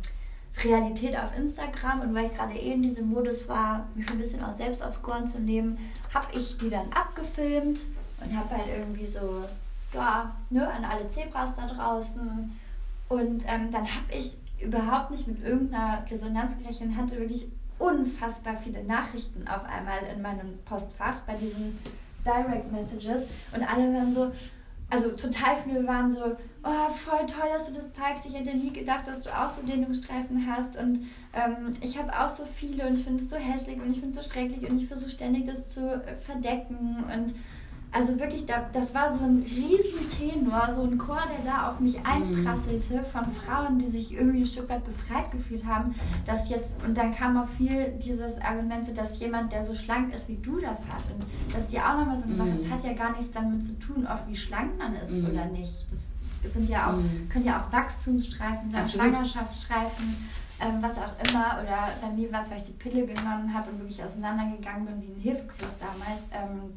Realität 0.63 1.15
auf 1.17 1.37
Instagram 1.37 2.01
und 2.01 2.15
weil 2.15 2.25
ich 2.25 2.33
gerade 2.33 2.53
eh 2.53 2.73
in 2.73 2.81
diesem 2.81 3.09
Modus 3.09 3.47
war, 3.47 3.87
mich 3.95 4.09
ein 4.09 4.17
bisschen 4.17 4.43
auch 4.43 4.53
selbst 4.53 4.83
aufs 4.83 5.01
Korn 5.01 5.27
zu 5.27 5.39
nehmen, 5.39 5.77
habe 6.13 6.27
ich 6.33 6.57
die 6.57 6.69
dann 6.69 6.91
abgefilmt 6.91 7.83
und 8.21 8.35
habe 8.35 8.49
halt 8.49 8.67
irgendwie 8.75 9.05
so 9.05 9.43
ja, 9.93 10.35
ne, 10.49 10.67
an 10.67 10.85
alle 10.85 11.09
Zebras 11.09 11.55
da 11.55 11.67
draußen. 11.67 12.51
Und 13.09 13.43
ähm, 13.47 13.71
dann 13.71 13.83
habe 13.83 14.11
ich 14.17 14.37
überhaupt 14.59 15.11
nicht 15.11 15.27
mit 15.27 15.43
irgendeiner 15.43 16.03
Resonanz 16.09 16.57
gerechnet 16.57 16.89
und 16.89 16.97
hatte 16.97 17.19
wirklich 17.19 17.47
unfassbar 17.77 18.57
viele 18.57 18.83
Nachrichten 18.83 19.47
auf 19.47 19.63
einmal 19.65 19.99
in 20.13 20.21
meinem 20.21 20.57
Postfach 20.65 21.21
bei 21.27 21.35
diesen 21.35 21.77
Direct 22.25 22.71
Messages. 22.71 23.23
Und 23.53 23.63
alle 23.63 23.93
waren 23.93 24.13
so, 24.13 24.31
also 24.89 25.09
total 25.09 25.57
viele 25.63 25.85
waren 25.85 26.09
so, 26.11 26.37
oh, 26.63 26.89
voll 26.89 27.25
toll, 27.25 27.49
dass 27.51 27.67
du 27.67 27.73
das 27.73 27.91
zeigst. 27.91 28.25
Ich 28.25 28.33
hätte 28.33 28.55
nie 28.55 28.71
gedacht, 28.71 29.05
dass 29.05 29.23
du 29.23 29.37
auch 29.37 29.49
so 29.49 29.61
Dehnungsstreifen 29.61 30.47
hast. 30.49 30.77
Und 30.77 31.07
ähm, 31.33 31.73
ich 31.81 31.97
habe 31.97 32.17
auch 32.17 32.29
so 32.29 32.45
viele 32.45 32.87
und 32.87 32.93
ich 32.93 33.03
finde 33.03 33.21
es 33.21 33.29
so 33.29 33.35
hässlich 33.35 33.81
und 33.81 33.91
ich 33.91 33.99
finde 33.99 34.17
es 34.17 34.25
so 34.25 34.33
schrecklich 34.33 34.69
und 34.69 34.81
ich 34.81 34.87
versuche 34.87 35.09
ständig 35.09 35.45
das 35.45 35.67
zu 35.67 35.81
äh, 35.81 36.15
verdecken. 36.15 37.03
Und 37.13 37.35
also 37.91 38.19
wirklich, 38.19 38.45
das 38.45 38.93
war 38.93 39.11
so 39.11 39.23
ein 39.23 39.43
Riesentenor, 39.43 40.71
so 40.71 40.83
ein 40.83 40.97
Chor, 40.97 41.21
der 41.31 41.51
da 41.51 41.69
auf 41.69 41.79
mich 41.79 41.97
mhm. 41.97 42.05
einprasselte 42.05 43.03
von 43.03 43.25
Frauen, 43.31 43.79
die 43.79 43.87
sich 43.87 44.13
irgendwie 44.13 44.41
ein 44.41 44.45
Stück 44.45 44.69
weit 44.69 44.83
befreit 44.83 45.31
gefühlt 45.31 45.65
haben, 45.65 45.95
dass 46.25 46.49
jetzt, 46.49 46.75
und 46.85 46.97
dann 46.97 47.15
kam 47.15 47.37
auch 47.37 47.47
viel 47.47 47.93
dieses 48.03 48.39
Argument, 48.41 48.97
dass 48.97 49.19
jemand, 49.19 49.51
der 49.51 49.63
so 49.63 49.73
schlank 49.73 50.13
ist, 50.13 50.27
wie 50.27 50.37
du 50.37 50.59
das 50.59 50.87
hat, 50.87 51.03
und 51.13 51.25
das 51.53 51.63
ist 51.63 51.73
ja 51.73 51.93
auch 51.93 51.99
nochmal 51.99 52.17
so 52.17 52.25
eine 52.25 52.35
Sache, 52.35 52.49
mhm. 52.49 52.71
hat 52.71 52.83
ja 52.83 52.93
gar 52.93 53.15
nichts 53.15 53.31
damit 53.31 53.63
zu 53.63 53.77
tun, 53.79 54.05
oft 54.05 54.27
wie 54.27 54.35
schlank 54.35 54.77
man 54.77 54.95
ist 54.95 55.11
mhm. 55.11 55.29
oder 55.29 55.45
nicht. 55.45 55.85
Das 56.43 56.53
sind 56.53 56.69
ja 56.69 56.91
auch, 56.91 57.31
können 57.31 57.45
ja 57.45 57.61
auch 57.61 57.71
Wachstumsstreifen 57.71 58.69
sein, 58.69 58.87
Schwangerschaftsstreifen, 58.87 60.27
ähm, 60.59 60.77
was 60.81 60.97
auch 60.97 61.13
immer, 61.27 61.59
oder 61.61 61.89
bei 62.01 62.09
mir 62.13 62.31
war 62.31 62.43
es, 62.43 62.51
weil 62.51 62.57
ich 62.57 62.63
die 62.63 62.73
Pille 62.73 63.05
genommen 63.05 63.51
habe 63.53 63.69
und 63.71 63.79
wirklich 63.79 64.03
auseinandergegangen 64.03 64.85
bin 64.85 65.01
wie 65.01 65.11
ein 65.11 65.19
Hefekloß 65.19 65.77
damals. 65.79 66.21
Ähm, 66.31 66.73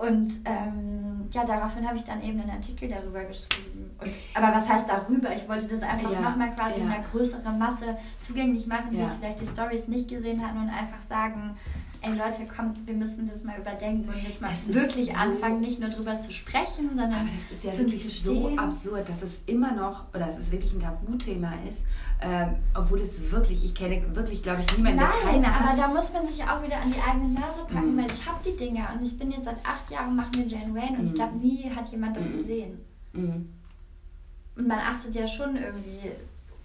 und 0.00 0.32
ähm, 0.46 1.28
ja, 1.30 1.44
daraufhin 1.44 1.86
habe 1.86 1.98
ich 1.98 2.04
dann 2.04 2.22
eben 2.22 2.40
einen 2.40 2.50
Artikel 2.50 2.88
darüber 2.88 3.22
geschrieben. 3.22 3.90
Und, 3.98 4.10
aber 4.34 4.56
was 4.56 4.66
heißt 4.66 4.88
darüber? 4.88 5.34
Ich 5.34 5.46
wollte 5.46 5.68
das 5.68 5.82
einfach 5.82 6.10
ja, 6.10 6.22
nochmal 6.22 6.54
quasi 6.54 6.80
ja. 6.80 6.86
in 6.86 6.90
einer 6.90 7.04
größeren 7.04 7.58
Masse 7.58 7.98
zugänglich 8.18 8.66
machen, 8.66 8.92
die 8.92 8.96
ja. 8.96 9.04
jetzt 9.04 9.18
vielleicht 9.18 9.42
die 9.42 9.46
Stories 9.46 9.88
nicht 9.88 10.08
gesehen 10.08 10.42
hatten 10.42 10.56
und 10.56 10.70
einfach 10.70 11.02
sagen, 11.02 11.54
ey 12.02 12.10
Leute, 12.10 12.46
kommt, 12.46 12.86
wir 12.86 12.94
müssen 12.94 13.28
das 13.28 13.44
mal 13.44 13.58
überdenken 13.58 14.08
und 14.08 14.22
jetzt 14.22 14.40
mal 14.40 14.50
das 14.50 14.74
wirklich 14.74 15.06
so 15.06 15.14
anfangen, 15.14 15.60
nicht 15.60 15.80
nur 15.80 15.90
drüber 15.90 16.18
zu 16.18 16.32
sprechen, 16.32 16.88
sondern 16.88 17.12
aber 17.12 17.28
das 17.48 17.58
ist 17.58 17.64
ja 17.64 17.78
wirklich 17.78 18.22
so 18.22 18.56
absurd, 18.56 19.08
dass 19.08 19.22
es 19.22 19.40
immer 19.46 19.72
noch, 19.72 20.04
oder 20.14 20.26
dass 20.26 20.38
es 20.38 20.50
wirklich 20.50 20.72
ein 20.72 20.80
Tabuthema 20.80 21.52
ist, 21.68 21.84
ähm, 22.22 22.56
obwohl 22.74 23.00
es 23.00 23.30
wirklich, 23.30 23.64
ich 23.64 23.74
kenne 23.74 24.02
wirklich, 24.14 24.42
glaube 24.42 24.62
ich, 24.62 24.76
niemanden, 24.76 25.00
Nein, 25.00 25.10
der 25.22 25.30
keine 25.30 25.46
aber 25.46 25.70
hat. 25.70 25.78
da 25.78 25.88
muss 25.88 26.12
man 26.12 26.26
sich 26.26 26.42
auch 26.42 26.62
wieder 26.62 26.80
an 26.80 26.92
die 26.92 27.00
eigene 27.00 27.28
Nase 27.40 27.64
packen, 27.66 27.94
mm. 27.94 27.98
weil 27.98 28.06
ich 28.06 28.26
habe 28.26 28.38
die 28.44 28.56
Dinge 28.56 28.86
und 28.94 29.02
ich 29.02 29.18
bin 29.18 29.30
jetzt 29.30 29.44
seit 29.44 29.64
acht 29.64 29.90
Jahren, 29.90 30.16
machen 30.16 30.32
wir 30.34 30.46
Jane 30.46 30.74
Wayne 30.74 30.98
und 30.98 31.04
mm. 31.04 31.06
ich 31.06 31.14
glaube, 31.14 31.36
nie 31.36 31.70
hat 31.70 31.88
jemand 31.90 32.16
das 32.16 32.24
mm. 32.24 32.38
gesehen. 32.38 32.78
Mm. 33.12 33.46
Und 34.56 34.68
man 34.68 34.78
achtet 34.78 35.14
ja 35.14 35.28
schon 35.28 35.56
irgendwie, 35.56 36.10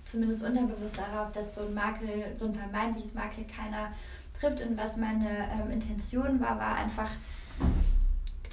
zumindest 0.04 0.44
unterbewusst 0.44 0.98
darauf, 0.98 1.32
dass 1.32 1.56
so 1.56 1.62
ein 1.62 1.74
Makel, 1.74 2.36
so 2.38 2.46
ein 2.46 2.56
vermeintliches 2.56 3.14
Makel 3.14 3.46
keiner 3.46 3.92
trifft. 4.40 4.62
Und 4.62 4.78
was 4.78 4.98
meine 4.98 5.30
ähm, 5.30 5.72
Intention 5.72 6.40
war, 6.40 6.60
war 6.60 6.76
einfach 6.76 7.10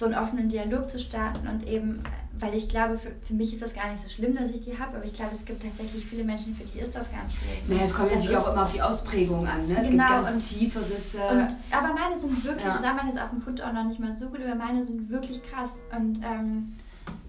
so 0.03 0.07
einen 0.07 0.15
offenen 0.15 0.49
Dialog 0.49 0.91
zu 0.91 0.99
starten 0.99 1.47
und 1.47 1.67
eben, 1.67 2.03
weil 2.39 2.55
ich 2.55 2.69
glaube, 2.69 2.99
für, 2.99 3.11
für 3.25 3.35
mich 3.35 3.53
ist 3.55 3.63
das 3.63 3.75
gar 3.75 3.91
nicht 3.91 4.03
so 4.03 4.09
schlimm, 4.09 4.35
dass 4.35 4.51
ich 4.51 4.61
die 4.63 4.77
habe, 4.79 4.97
aber 4.97 5.05
ich 5.05 5.15
glaube, 5.15 5.33
es 5.33 5.45
gibt 5.45 5.63
tatsächlich 5.63 6.05
viele 6.05 6.25
Menschen, 6.25 6.57
für 6.57 6.65
die 6.65 6.81
ist 6.81 6.95
das 6.95 7.11
ganz 7.13 7.35
schlimm. 7.35 7.69
Naja, 7.69 7.83
es 7.85 7.95
kommt 7.95 8.13
natürlich 8.13 8.37
auch 8.37 8.53
immer 8.53 8.65
auf 8.65 8.73
die 8.73 8.83
Ausprägung 8.83 9.47
an, 9.47 9.69
ne? 9.69 9.77
Es 9.81 9.89
genau, 9.89 10.23
ganz 10.23 10.49
tiefe 10.49 10.81
Risse. 10.81 11.19
Und, 11.31 11.57
aber 11.71 11.95
meine 11.95 12.19
sind 12.19 12.45
wirklich, 12.45 12.65
ja. 12.65 12.79
sah 12.83 12.95
man 12.95 13.07
jetzt 13.07 13.21
auf 13.21 13.31
dem 13.31 13.41
Foto 13.41 13.63
auch 13.63 13.73
noch 13.73 13.85
nicht 13.85 14.01
mal 14.01 14.15
so 14.17 14.27
gut, 14.27 14.41
aber 14.43 14.57
meine 14.57 14.83
sind 14.83 15.09
wirklich 15.11 15.43
krass. 15.43 15.81
Und 15.97 16.21
ähm, 16.25 16.73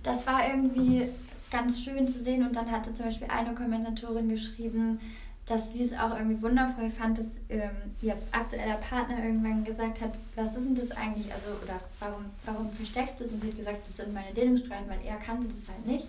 das 0.01 0.25
war 0.25 0.47
irgendwie 0.47 1.09
ganz 1.51 1.79
schön 1.79 2.07
zu 2.07 2.23
sehen. 2.23 2.43
Und 2.43 2.55
dann 2.55 2.71
hatte 2.71 2.93
zum 2.93 3.05
Beispiel 3.05 3.27
eine 3.27 3.53
Kommentatorin 3.53 4.29
geschrieben, 4.29 4.99
dass 5.45 5.73
sie 5.73 5.83
es 5.83 5.93
auch 5.93 6.17
irgendwie 6.17 6.41
wundervoll 6.41 6.89
fand, 6.89 7.17
dass 7.17 7.25
ähm, 7.49 7.69
ihr 8.01 8.15
aktueller 8.31 8.75
Partner 8.75 9.23
irgendwann 9.23 9.65
gesagt 9.65 9.99
hat, 9.99 10.13
was 10.35 10.55
ist 10.55 10.65
denn 10.65 10.75
das 10.75 10.91
eigentlich, 10.91 11.33
also 11.33 11.49
oder 11.61 11.81
warum, 11.99 12.25
warum 12.45 12.69
versteckst 12.71 13.19
du 13.19 13.25
es? 13.25 13.31
Und 13.31 13.41
sie 13.41 13.49
hat 13.49 13.57
gesagt, 13.57 13.87
das 13.87 13.97
sind 13.97 14.13
meine 14.13 14.33
Dehnungsstreifen, 14.33 14.87
weil 14.87 15.05
er 15.05 15.17
kannte 15.17 15.47
das 15.47 15.67
halt 15.67 15.85
nicht. 15.85 16.07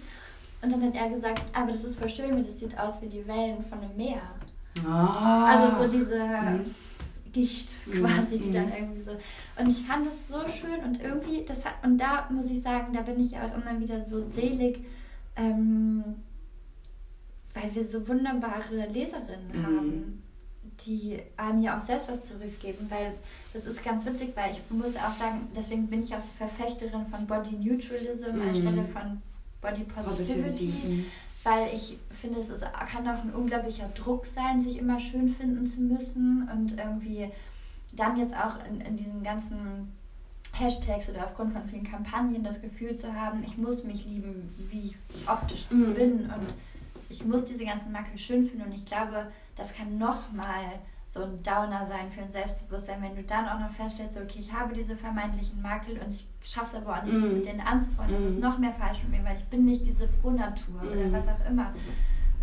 Und 0.63 0.73
dann 0.73 0.83
hat 0.83 0.95
er 0.95 1.11
gesagt, 1.11 1.43
aber 1.53 1.73
das 1.73 1.85
ist 1.85 1.99
voll 1.99 2.09
schön, 2.09 2.45
das 2.45 2.59
sieht 2.59 2.79
aus 2.79 3.03
wie 3.03 3.09
die 3.09 3.27
Wellen 3.27 3.65
von 3.69 3.81
einem 3.81 3.97
Meer. 3.97 4.23
Oh. 4.87 4.89
Also 4.89 5.83
so 5.83 5.89
diese 5.89 6.25
mhm. 6.25 6.75
Gicht 7.33 7.75
quasi, 7.91 8.39
die 8.39 8.49
mhm. 8.49 8.53
dann 8.53 8.73
irgendwie 8.73 9.01
so. 9.01 9.11
Und 9.59 9.69
ich 9.69 9.83
fand 9.85 10.07
es 10.07 10.29
so 10.29 10.39
schön 10.49 10.81
und 10.85 11.03
irgendwie, 11.03 11.43
das 11.43 11.65
hat, 11.65 11.75
und 11.83 11.99
da 11.99 12.29
muss 12.31 12.51
ich 12.51 12.63
sagen, 12.63 12.93
da 12.93 13.01
bin 13.01 13.21
ich 13.21 13.37
auch 13.37 13.53
immer 13.57 13.79
wieder 13.81 14.01
so 14.01 14.27
selig. 14.27 14.85
Ähm, 15.37 16.05
weil 17.55 17.75
wir 17.75 17.85
so 17.85 18.07
wunderbare 18.07 18.87
Leserinnen 18.93 19.49
mhm. 19.53 19.67
haben, 19.67 20.23
die 20.87 21.21
einem 21.37 21.63
ja 21.63 21.79
auch 21.79 21.81
selbst 21.81 22.09
was 22.09 22.25
zurückgeben, 22.25 22.87
weil 22.89 23.15
das 23.53 23.67
ist 23.67 23.85
ganz 23.85 24.05
witzig, 24.05 24.33
weil 24.35 24.51
ich 24.51 24.61
muss 24.71 24.97
auch 24.97 25.17
sagen, 25.17 25.49
deswegen 25.57 25.87
bin 25.87 26.03
ich 26.03 26.15
auch 26.15 26.21
so 26.21 26.31
Verfechterin 26.37 27.07
von 27.07 27.27
Body 27.27 27.57
Neutralism 27.57 28.37
mhm. 28.37 28.49
anstelle 28.49 28.85
von 28.85 29.23
Body 29.61 29.85
Positivity, 29.85 30.43
Positivity. 30.43 30.87
Mhm. 30.87 31.07
weil 31.45 31.69
ich 31.73 31.99
finde, 32.11 32.41
es 32.41 32.51
ist, 32.51 32.65
kann 32.91 33.09
auch 33.09 33.23
ein 33.23 33.33
unglaublicher 33.33 33.89
Druck 33.95 34.27
sein, 34.27 34.61
sich 34.61 34.79
immer 34.79 34.99
schön 34.99 35.29
finden 35.29 35.67
zu 35.67 35.81
müssen 35.81 36.49
und 36.53 36.77
irgendwie 36.77 37.31
dann 37.93 38.19
jetzt 38.19 38.35
auch 38.35 38.57
in, 38.69 38.81
in 38.81 38.97
diesen 38.97 39.23
ganzen 39.23 39.93
Hashtags 40.53 41.09
oder 41.11 41.25
aufgrund 41.25 41.53
von 41.53 41.65
vielen 41.69 41.85
Kampagnen 41.85 42.43
das 42.45 42.61
Gefühl 42.61 42.95
zu 42.97 43.13
haben, 43.15 43.43
ich 43.45 43.57
muss 43.57 43.85
mich 43.85 44.07
lieben, 44.07 44.55
wie 44.71 44.81
ich 44.81 44.97
optisch 45.27 45.67
mhm. 45.71 45.95
bin 45.95 46.13
und 46.25 46.55
ich 47.15 47.25
muss 47.25 47.45
diese 47.45 47.65
ganzen 47.65 47.93
Makel 47.93 48.19
schön 48.19 48.47
finden 48.47 48.67
und 48.67 48.75
ich 48.75 48.85
glaube, 48.85 49.31
das 49.57 49.73
kann 49.73 49.99
nochmal 49.99 50.81
so 51.07 51.23
ein 51.23 51.41
Downer 51.45 51.87
sein 51.87 52.11
für 52.11 52.23
ein 52.23 52.31
Selbstbewusstsein, 52.31 53.01
wenn 53.03 53.15
du 53.15 53.23
dann 53.23 53.47
auch 53.47 53.61
noch 53.61 53.71
feststellst, 53.71 54.17
okay, 54.17 54.41
ich 54.41 54.53
habe 54.53 54.75
diese 54.75 54.97
vermeintlichen 54.97 55.63
Makel 55.63 55.99
und 55.99 56.13
ich 56.13 56.27
schaffe 56.43 56.67
es 56.67 56.75
aber 56.75 56.99
auch 56.99 57.03
nicht, 57.05 57.15
mich 57.15 57.31
mm. 57.31 57.35
mit 57.35 57.47
denen 57.47 57.61
anzufreunden. 57.61 58.17
Mm. 58.17 58.19
Das 58.19 58.31
ist 58.33 58.37
mhm. 58.37 58.43
noch 58.43 58.59
mehr 58.59 58.73
falsch 58.73 59.03
mit 59.05 59.21
mir, 59.21 59.29
weil 59.29 59.37
ich 59.37 59.45
bin 59.45 59.65
nicht 59.65 59.87
diese 59.87 60.09
Frohnatur 60.09 60.83
mm. 60.83 60.89
oder 60.89 61.07
mhm. 61.07 61.13
was 61.13 61.29
auch 61.29 61.49
immer. 61.49 61.73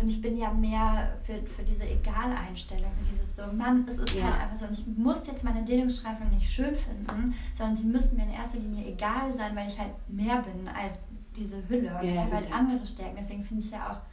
Und 0.00 0.08
ich 0.08 0.22
bin 0.22 0.38
ja 0.38 0.50
mehr 0.50 1.12
für, 1.24 1.42
für 1.46 1.62
diese 1.62 1.84
Egaleinstellung, 1.84 2.90
für 2.98 3.10
dieses 3.10 3.36
so, 3.36 3.42
Mann, 3.52 3.84
es 3.86 3.98
ist 3.98 4.14
ja. 4.14 4.24
halt 4.24 4.42
einfach 4.42 4.56
so. 4.56 4.64
Und 4.64 4.72
ich 4.72 4.86
muss 4.96 5.26
jetzt 5.26 5.44
meine 5.44 5.62
Dehnungsstreifen 5.62 6.30
nicht 6.30 6.50
schön 6.50 6.74
finden, 6.74 7.34
sondern 7.54 7.76
sie 7.76 7.86
müssen 7.86 8.16
mir 8.16 8.24
in 8.24 8.32
erster 8.32 8.58
Linie 8.58 8.86
egal 8.86 9.30
sein, 9.30 9.54
weil 9.54 9.68
ich 9.68 9.78
halt 9.78 9.92
mehr 10.08 10.40
bin 10.42 10.66
als 10.68 11.00
diese 11.36 11.68
Hülle. 11.68 11.94
Und 11.94 12.04
ja, 12.04 12.12
ich 12.14 12.18
habe 12.18 12.32
halt 12.36 12.52
andere 12.52 12.86
Stärken. 12.86 13.16
Deswegen 13.18 13.44
finde 13.44 13.62
ich 13.64 13.70
ja 13.70 13.90
auch 13.92 14.11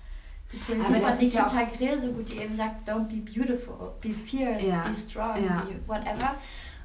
Aber 0.68 1.00
von 1.00 1.18
Nikita 1.18 1.62
ja 1.62 1.68
Grill 1.78 2.00
so 2.00 2.12
gut, 2.12 2.30
die 2.30 2.38
eben 2.38 2.56
sagt, 2.56 2.90
don't 2.90 3.08
be 3.08 3.18
beautiful, 3.18 3.94
be 4.02 4.10
fierce, 4.10 4.68
ja. 4.68 4.88
be 4.88 4.96
strong, 4.96 5.44
ja. 5.44 5.64
be 5.68 5.80
whatever. 5.86 6.36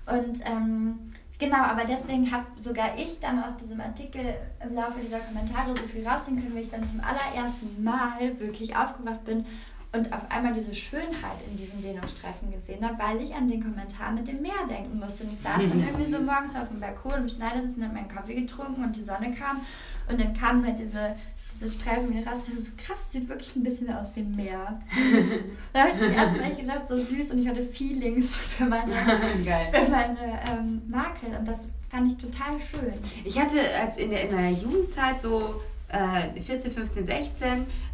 Und 0.07 0.41
ähm, 0.45 1.11
genau, 1.39 1.63
aber 1.63 1.85
deswegen 1.85 2.31
habe 2.31 2.45
sogar 2.59 2.99
ich 2.99 3.21
dann 3.21 3.43
aus 3.43 3.57
diesem 3.57 3.81
Artikel 3.81 4.35
im 4.63 4.75
Laufe 4.75 5.01
dieser 5.01 5.21
Kommentare 5.21 5.71
so 5.75 5.87
viel 5.87 6.07
rausziehen 6.07 6.43
können, 6.43 6.55
weil 6.55 6.65
ich 6.65 6.71
dann 6.71 6.85
zum 6.85 7.01
allerersten 7.01 7.83
Mal 7.83 8.39
wirklich 8.39 8.77
aufgewacht 8.77 9.25
bin 9.25 9.47
und 9.95 10.13
auf 10.13 10.29
einmal 10.29 10.53
diese 10.53 10.75
Schönheit 10.75 11.39
in 11.49 11.57
diesen 11.57 11.81
Dehnungsstreifen 11.81 12.51
gesehen 12.51 12.85
habe, 12.85 12.99
weil 12.99 13.23
ich 13.23 13.33
an 13.35 13.49
den 13.49 13.63
Kommentar 13.63 14.11
mit 14.11 14.27
dem 14.27 14.43
Meer 14.43 14.67
denken 14.69 14.99
musste. 14.99 15.23
Und 15.25 15.33
ich 15.33 15.41
saß 15.41 15.59
dann 15.59 15.81
irgendwie 15.87 16.11
so 16.11 16.21
morgens 16.21 16.57
auf 16.57 16.69
dem 16.69 16.81
Balkon 16.81 17.23
im 17.23 17.29
Schneidersitz 17.29 17.77
und 17.77 17.85
habe 17.85 17.95
meinen 17.95 18.09
Kaffee 18.09 18.35
getrunken 18.35 18.83
und 18.83 18.97
die 18.97 19.05
Sonne 19.05 19.33
kam 19.33 19.61
und 20.09 20.21
dann 20.21 20.35
kam 20.35 20.67
halt 20.67 20.81
diese 20.81 21.15
dieses 21.55 21.75
Streifen 21.75 22.11
wie 22.11 22.19
eine 22.19 22.27
Rasse, 22.27 22.43
das 22.47 22.61
ist 22.61 22.67
so 22.67 22.73
krass, 22.77 23.13
sieht 23.13 23.29
wirklich 23.29 23.55
ein 23.57 23.63
bisschen 23.63 23.93
aus 23.93 24.11
wie 24.15 24.21
ein 24.21 24.35
Meer. 24.35 24.81
Süß. 24.93 25.45
da 25.73 25.81
habe 25.81 25.91
ich 25.91 26.01
das 26.01 26.11
erste 26.11 26.41
Mal 26.41 26.55
gedacht, 26.55 26.89
so 26.89 26.99
süß 26.99 27.31
und 27.33 27.39
ich 27.39 27.49
hatte 27.49 27.65
Feelings 27.65 28.37
für 28.37 28.65
meine, 28.65 28.93
für 29.73 29.91
meine 29.91 30.19
ähm, 30.51 30.83
Makel 30.89 31.37
und 31.39 31.47
das 31.47 31.69
fand 31.91 32.13
ich 32.13 32.19
total 32.19 32.59
schön. 32.59 32.95
Ich 33.25 33.39
hatte 33.39 33.61
als 33.75 33.97
in, 33.97 34.11
der, 34.11 34.29
in 34.29 34.35
meiner 34.35 34.51
Jugendzeit 34.51 35.21
so 35.21 35.61
äh, 35.89 36.41
14, 36.41 36.73
15, 36.73 37.07
16, 37.07 37.49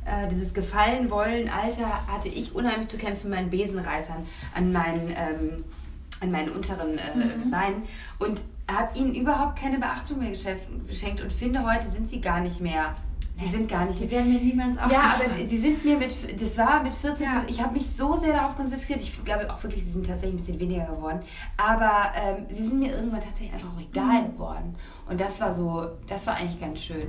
äh, 0.05 0.29
dieses 0.31 0.55
Gefallen 0.55 1.11
wollen 1.11 1.49
Alter 1.49 2.07
hatte 2.07 2.29
ich 2.29 2.55
unheimlich 2.55 2.89
zu 2.89 2.97
kämpfen 2.97 3.31
mit 3.31 3.39
meinen 3.39 3.51
Besenreißern 3.51 4.27
an 4.55 4.73
meinen, 4.73 5.09
ähm, 5.11 5.65
an 6.21 6.31
meinen 6.31 6.51
unteren 6.51 6.99
äh, 6.99 7.15
mhm. 7.15 7.51
Beinen 7.51 7.83
und 8.19 8.41
habe 8.71 8.97
ihnen 8.99 9.15
überhaupt 9.15 9.59
keine 9.59 9.79
Beachtung 9.79 10.21
mehr 10.21 10.31
geschenkt 10.31 11.21
und 11.21 11.33
finde, 11.33 11.65
heute 11.65 11.91
sind 11.91 12.09
sie 12.09 12.21
gar 12.21 12.41
nicht 12.41 12.61
mehr 12.61 12.95
Sie 13.41 13.49
sind 13.49 13.69
gar 13.69 13.87
nicht. 13.87 13.99
Die 14.01 14.11
werden 14.11 14.33
mir 14.33 14.41
niemals 14.41 14.77
Ja, 14.77 15.15
aber 15.15 15.47
sie 15.47 15.59
sind 15.59 15.85
mir 15.85 15.97
mit, 15.97 16.15
das 16.41 16.59
war 16.59 16.83
mit 16.83 16.95
14, 16.95 17.25
ja. 17.25 17.43
ich 17.47 17.63
habe 17.63 17.73
mich 17.73 17.87
so 17.97 18.17
sehr 18.17 18.35
darauf 18.35 18.57
konzentriert. 18.57 19.01
Ich 19.01 19.25
glaube 19.25 19.53
auch 19.53 19.63
wirklich, 19.63 19.83
sie 19.83 19.91
sind 19.91 20.07
tatsächlich 20.07 20.35
ein 20.35 20.45
bisschen 20.45 20.61
weniger 20.61 20.85
geworden. 20.85 21.21
Aber 21.57 22.13
ähm, 22.15 22.47
sie 22.51 22.65
sind 22.65 22.79
mir 22.79 22.93
irgendwann 22.93 23.21
tatsächlich 23.21 23.55
einfach 23.55 23.69
auch 23.75 23.81
egal 23.81 24.23
mhm. 24.23 24.33
geworden. 24.33 24.75
Und 25.09 25.21
das 25.21 25.41
war 25.41 25.55
so, 25.55 25.89
das 26.07 26.27
war 26.27 26.35
eigentlich 26.35 26.61
ganz 26.61 26.81
schön. 26.81 27.09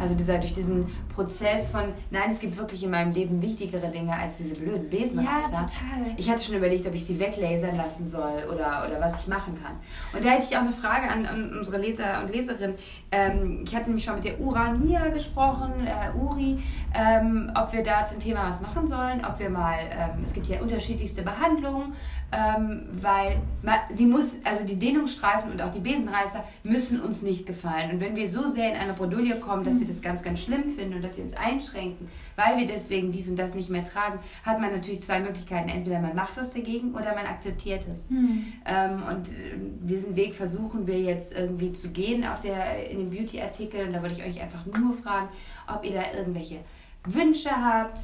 Also 0.00 0.14
dieser, 0.14 0.38
durch 0.38 0.54
diesen 0.54 0.86
Prozess 1.14 1.70
von, 1.70 1.84
nein, 2.10 2.30
es 2.30 2.40
gibt 2.40 2.56
wirklich 2.56 2.84
in 2.84 2.90
meinem 2.90 3.12
Leben 3.12 3.42
wichtigere 3.42 3.88
Dinge 3.90 4.14
als 4.14 4.36
diese 4.36 4.54
blöden 4.54 4.88
Besenreißer. 4.88 5.52
Ja, 5.52 5.60
total. 5.60 6.14
Ich 6.16 6.30
hatte 6.30 6.42
schon 6.42 6.56
überlegt, 6.56 6.86
ob 6.86 6.94
ich 6.94 7.04
sie 7.04 7.18
weglasern 7.18 7.76
lassen 7.76 8.08
soll 8.08 8.44
oder, 8.48 8.86
oder 8.86 9.00
was 9.00 9.20
ich 9.20 9.26
machen 9.26 9.58
kann. 9.62 9.72
Und 10.12 10.24
da 10.24 10.30
hätte 10.30 10.46
ich 10.48 10.56
auch 10.56 10.62
eine 10.62 10.72
Frage 10.72 11.10
an, 11.10 11.26
an 11.26 11.56
unsere 11.58 11.78
Leser 11.78 12.22
und 12.22 12.32
Leserinnen. 12.32 12.76
Ähm, 13.10 13.64
ich 13.66 13.74
hatte 13.74 13.86
nämlich 13.86 14.04
schon 14.04 14.14
mit 14.14 14.24
der 14.24 14.40
Urania 14.40 15.08
gesprochen, 15.08 15.72
äh, 15.86 16.16
Uri, 16.16 16.58
ähm, 16.94 17.50
ob 17.54 17.72
wir 17.72 17.82
da 17.82 18.06
zum 18.06 18.20
Thema 18.20 18.48
was 18.48 18.60
machen 18.60 18.88
sollen, 18.88 19.24
ob 19.24 19.38
wir 19.38 19.50
mal, 19.50 19.78
ähm, 19.90 20.22
es 20.24 20.32
gibt 20.32 20.46
ja 20.46 20.60
unterschiedlichste 20.60 21.22
Behandlungen, 21.22 21.92
ähm, 22.32 22.82
weil 23.00 23.40
man, 23.62 23.76
sie 23.92 24.06
muss, 24.06 24.38
also 24.44 24.64
die 24.64 24.78
Dehnungsstreifen 24.78 25.50
und 25.52 25.60
auch 25.60 25.70
die 25.70 25.80
Besenreißer 25.80 26.44
müssen 26.62 27.00
uns 27.00 27.22
nicht 27.22 27.46
gefallen. 27.46 27.90
Und 27.92 28.00
wenn 28.00 28.16
wir 28.16 28.28
so 28.30 28.48
sehr 28.48 28.70
in 28.70 28.76
eine 28.76 28.94
Bredouille 28.94 29.36
kommen, 29.36 29.64
dass 29.64 29.71
wir 29.80 29.86
das 29.86 30.00
ganz, 30.00 30.22
ganz 30.22 30.40
schlimm 30.40 30.68
finden 30.68 30.94
und 30.94 31.02
dass 31.02 31.16
sie 31.16 31.22
uns 31.22 31.34
einschränken, 31.34 32.08
weil 32.36 32.58
wir 32.58 32.66
deswegen 32.66 33.12
dies 33.12 33.28
und 33.28 33.36
das 33.36 33.54
nicht 33.54 33.70
mehr 33.70 33.84
tragen, 33.84 34.18
hat 34.44 34.60
man 34.60 34.72
natürlich 34.72 35.02
zwei 35.02 35.20
Möglichkeiten. 35.20 35.68
Entweder 35.68 36.00
man 36.00 36.14
macht 36.14 36.36
was 36.36 36.52
dagegen 36.52 36.92
oder 36.92 37.14
man 37.14 37.26
akzeptiert 37.26 37.86
es. 37.92 38.10
Mhm. 38.10 38.52
Ähm, 38.66 39.02
und 39.08 39.28
äh, 39.28 39.56
diesen 39.82 40.16
Weg 40.16 40.34
versuchen 40.34 40.86
wir 40.86 41.00
jetzt 41.00 41.32
irgendwie 41.32 41.72
zu 41.72 41.90
gehen 41.90 42.24
auf 42.24 42.40
der, 42.40 42.90
in 42.90 42.98
den 42.98 43.10
Beauty-Artikeln. 43.10 43.88
Und 43.88 43.94
da 43.94 44.02
würde 44.02 44.14
ich 44.14 44.24
euch 44.24 44.40
einfach 44.40 44.64
nur 44.66 44.92
fragen, 44.92 45.28
ob 45.66 45.84
ihr 45.84 45.92
da 45.92 46.16
irgendwelche 46.16 46.58
Wünsche 47.04 47.50
habt, 47.50 47.98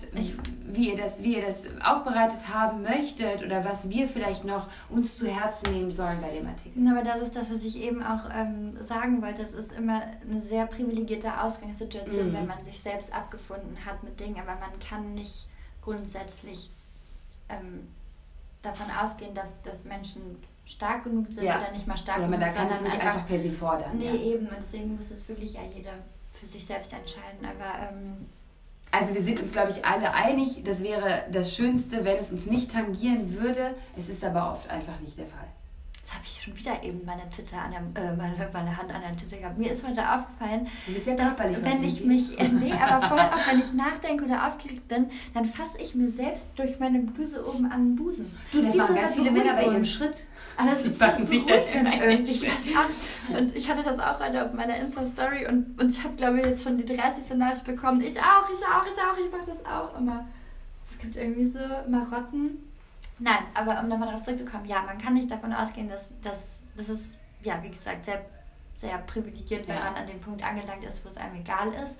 wie 0.66 0.90
ihr, 0.90 0.96
das, 0.96 1.22
wie 1.22 1.36
ihr 1.36 1.46
das 1.46 1.66
aufbereitet 1.84 2.52
haben 2.52 2.82
möchtet 2.82 3.44
oder 3.44 3.64
was 3.64 3.88
wir 3.88 4.08
vielleicht 4.08 4.44
noch 4.44 4.66
uns 4.88 5.18
zu 5.18 5.28
Herzen 5.28 5.70
nehmen 5.72 5.92
sollen 5.92 6.20
bei 6.20 6.30
dem 6.30 6.48
Artikel. 6.48 6.88
Aber 6.88 7.02
das 7.02 7.20
ist 7.20 7.36
das, 7.36 7.50
was 7.50 7.64
ich 7.64 7.80
eben 7.80 8.02
auch 8.02 8.28
ähm, 8.34 8.76
sagen 8.82 9.22
wollte. 9.22 9.42
Es 9.42 9.54
ist 9.54 9.70
immer 9.72 10.02
eine 10.28 10.40
sehr 10.40 10.66
privilegierte 10.66 11.40
Ausgangssituation, 11.40 12.30
mhm. 12.30 12.34
wenn 12.34 12.46
man 12.48 12.62
sich 12.64 12.80
selbst 12.80 13.12
abgefunden 13.14 13.76
hat 13.86 14.02
mit 14.02 14.18
Dingen, 14.18 14.36
aber 14.40 14.58
man 14.58 14.76
kann 14.80 15.14
nicht 15.14 15.46
grundsätzlich 15.82 16.70
ähm, 17.48 17.86
davon 18.62 18.86
ausgehen, 18.90 19.32
dass, 19.32 19.62
dass 19.62 19.84
Menschen 19.84 20.22
stark 20.66 21.04
genug 21.04 21.30
sind 21.30 21.44
ja. 21.44 21.60
oder 21.60 21.70
nicht 21.70 21.86
mal 21.86 21.96
stark 21.96 22.18
oder 22.18 22.28
man 22.28 22.40
genug, 22.40 22.54
da 22.54 22.62
kann 22.62 22.72
es 22.72 22.82
nicht 22.82 22.94
einfach, 22.94 23.06
einfach 23.06 23.26
per 23.28 23.40
se 23.40 23.52
fordern. 23.52 23.96
Nee, 23.96 24.06
ja. 24.06 24.14
eben. 24.14 24.48
Und 24.48 24.56
deswegen 24.58 24.96
muss 24.96 25.12
es 25.12 25.26
wirklich 25.28 25.54
ja 25.54 25.60
jeder 25.72 25.92
für 26.34 26.46
sich 26.46 26.66
selbst 26.66 26.92
entscheiden. 26.92 27.44
Aber 27.44 27.90
ähm, 27.90 28.26
also 28.90 29.14
wir 29.14 29.22
sind 29.22 29.40
uns, 29.40 29.52
glaube 29.52 29.70
ich, 29.70 29.84
alle 29.84 30.14
einig, 30.14 30.62
das 30.64 30.82
wäre 30.82 31.24
das 31.30 31.54
Schönste, 31.54 32.04
wenn 32.04 32.16
es 32.16 32.32
uns 32.32 32.46
nicht 32.46 32.72
tangieren 32.72 33.34
würde. 33.38 33.74
Es 33.96 34.08
ist 34.08 34.24
aber 34.24 34.52
oft 34.52 34.68
einfach 34.70 34.98
nicht 35.00 35.18
der 35.18 35.26
Fall. 35.26 35.48
Jetzt 36.08 36.14
habe 36.14 36.24
ich 36.24 36.42
schon 36.42 36.56
wieder 36.56 36.82
eben 36.82 37.04
meine, 37.04 37.28
Titte 37.28 37.54
an 37.58 37.70
der, 37.70 38.02
äh, 38.02 38.16
meine, 38.16 38.34
meine 38.54 38.74
Hand 38.74 38.90
an 38.90 39.02
der 39.02 39.14
Titte 39.14 39.36
gehabt. 39.36 39.58
Mir 39.58 39.70
ist 39.70 39.86
heute 39.86 40.00
aufgefallen, 40.10 40.66
ja 40.86 41.14
dass 41.14 41.38
wenn 41.38 41.84
ich 41.84 42.02
mich, 42.02 42.40
äh, 42.40 42.48
nee, 42.48 42.72
aber 42.72 43.08
vor 43.08 43.18
allem 43.18 43.32
auch 43.34 43.46
wenn 43.46 43.60
ich 43.60 43.74
nachdenke 43.74 44.24
oder 44.24 44.46
aufgeregt 44.46 44.88
bin, 44.88 45.10
dann 45.34 45.44
fasse 45.44 45.76
ich 45.78 45.94
mir 45.94 46.08
selbst 46.08 46.46
durch 46.56 46.78
meine 46.78 47.00
Bluse 47.00 47.46
oben 47.46 47.70
an 47.70 47.88
den 47.88 47.96
Busen. 47.96 48.34
Du, 48.50 48.62
das 48.62 48.74
machen 48.74 48.96
ganz 48.96 49.16
viele 49.16 49.30
Männer 49.30 49.52
bei 49.52 49.64
ihrem 49.64 49.84
Schritt. 49.84 50.24
Aber 50.56 50.72
es 50.72 50.80
ist 50.86 50.98
so 50.98 51.24
sich 51.26 51.46
irgendwie 51.46 52.48
was 52.48 53.34
an. 53.34 53.36
Und 53.36 53.54
ich 53.54 53.68
hatte 53.68 53.82
das 53.82 53.98
auch 53.98 54.18
heute 54.18 54.46
auf 54.46 54.54
meiner 54.54 54.78
Insta-Story 54.78 55.46
und, 55.46 55.78
und 55.78 55.90
ich 55.90 56.02
habe, 56.02 56.14
glaube 56.16 56.40
ich, 56.40 56.46
jetzt 56.46 56.64
schon 56.64 56.78
die 56.78 56.86
30. 56.86 57.36
Nachricht 57.36 57.64
bekommen. 57.64 58.00
Ich 58.00 58.18
auch, 58.18 58.48
ich 58.48 58.64
auch, 58.64 58.86
ich 58.86 58.98
auch, 58.98 59.26
ich 59.26 59.30
mache 59.30 59.50
das 59.50 59.66
auch 59.66 59.98
immer. 59.98 60.26
Es 60.90 60.98
gibt 60.98 61.16
irgendwie 61.16 61.44
so 61.44 61.58
Marotten 61.86 62.67
Nein, 63.18 63.44
aber 63.54 63.80
um 63.80 63.88
nochmal 63.88 64.08
darauf 64.08 64.22
zurückzukommen, 64.22 64.66
ja, 64.66 64.82
man 64.82 64.98
kann 64.98 65.14
nicht 65.14 65.30
davon 65.30 65.52
ausgehen, 65.52 65.88
dass, 65.88 66.10
dass 66.22 66.60
das 66.76 66.88
ist, 66.88 67.18
ja, 67.42 67.62
wie 67.62 67.70
gesagt, 67.70 68.04
sehr, 68.04 68.24
sehr 68.78 68.98
privilegiert, 68.98 69.66
wenn 69.66 69.76
ja. 69.76 69.84
man 69.84 69.94
an 69.96 70.06
den 70.06 70.20
Punkt 70.20 70.44
angelangt 70.44 70.84
ist, 70.84 71.04
wo 71.04 71.08
es 71.08 71.16
einem 71.16 71.36
egal 71.36 71.72
ist. 71.72 71.96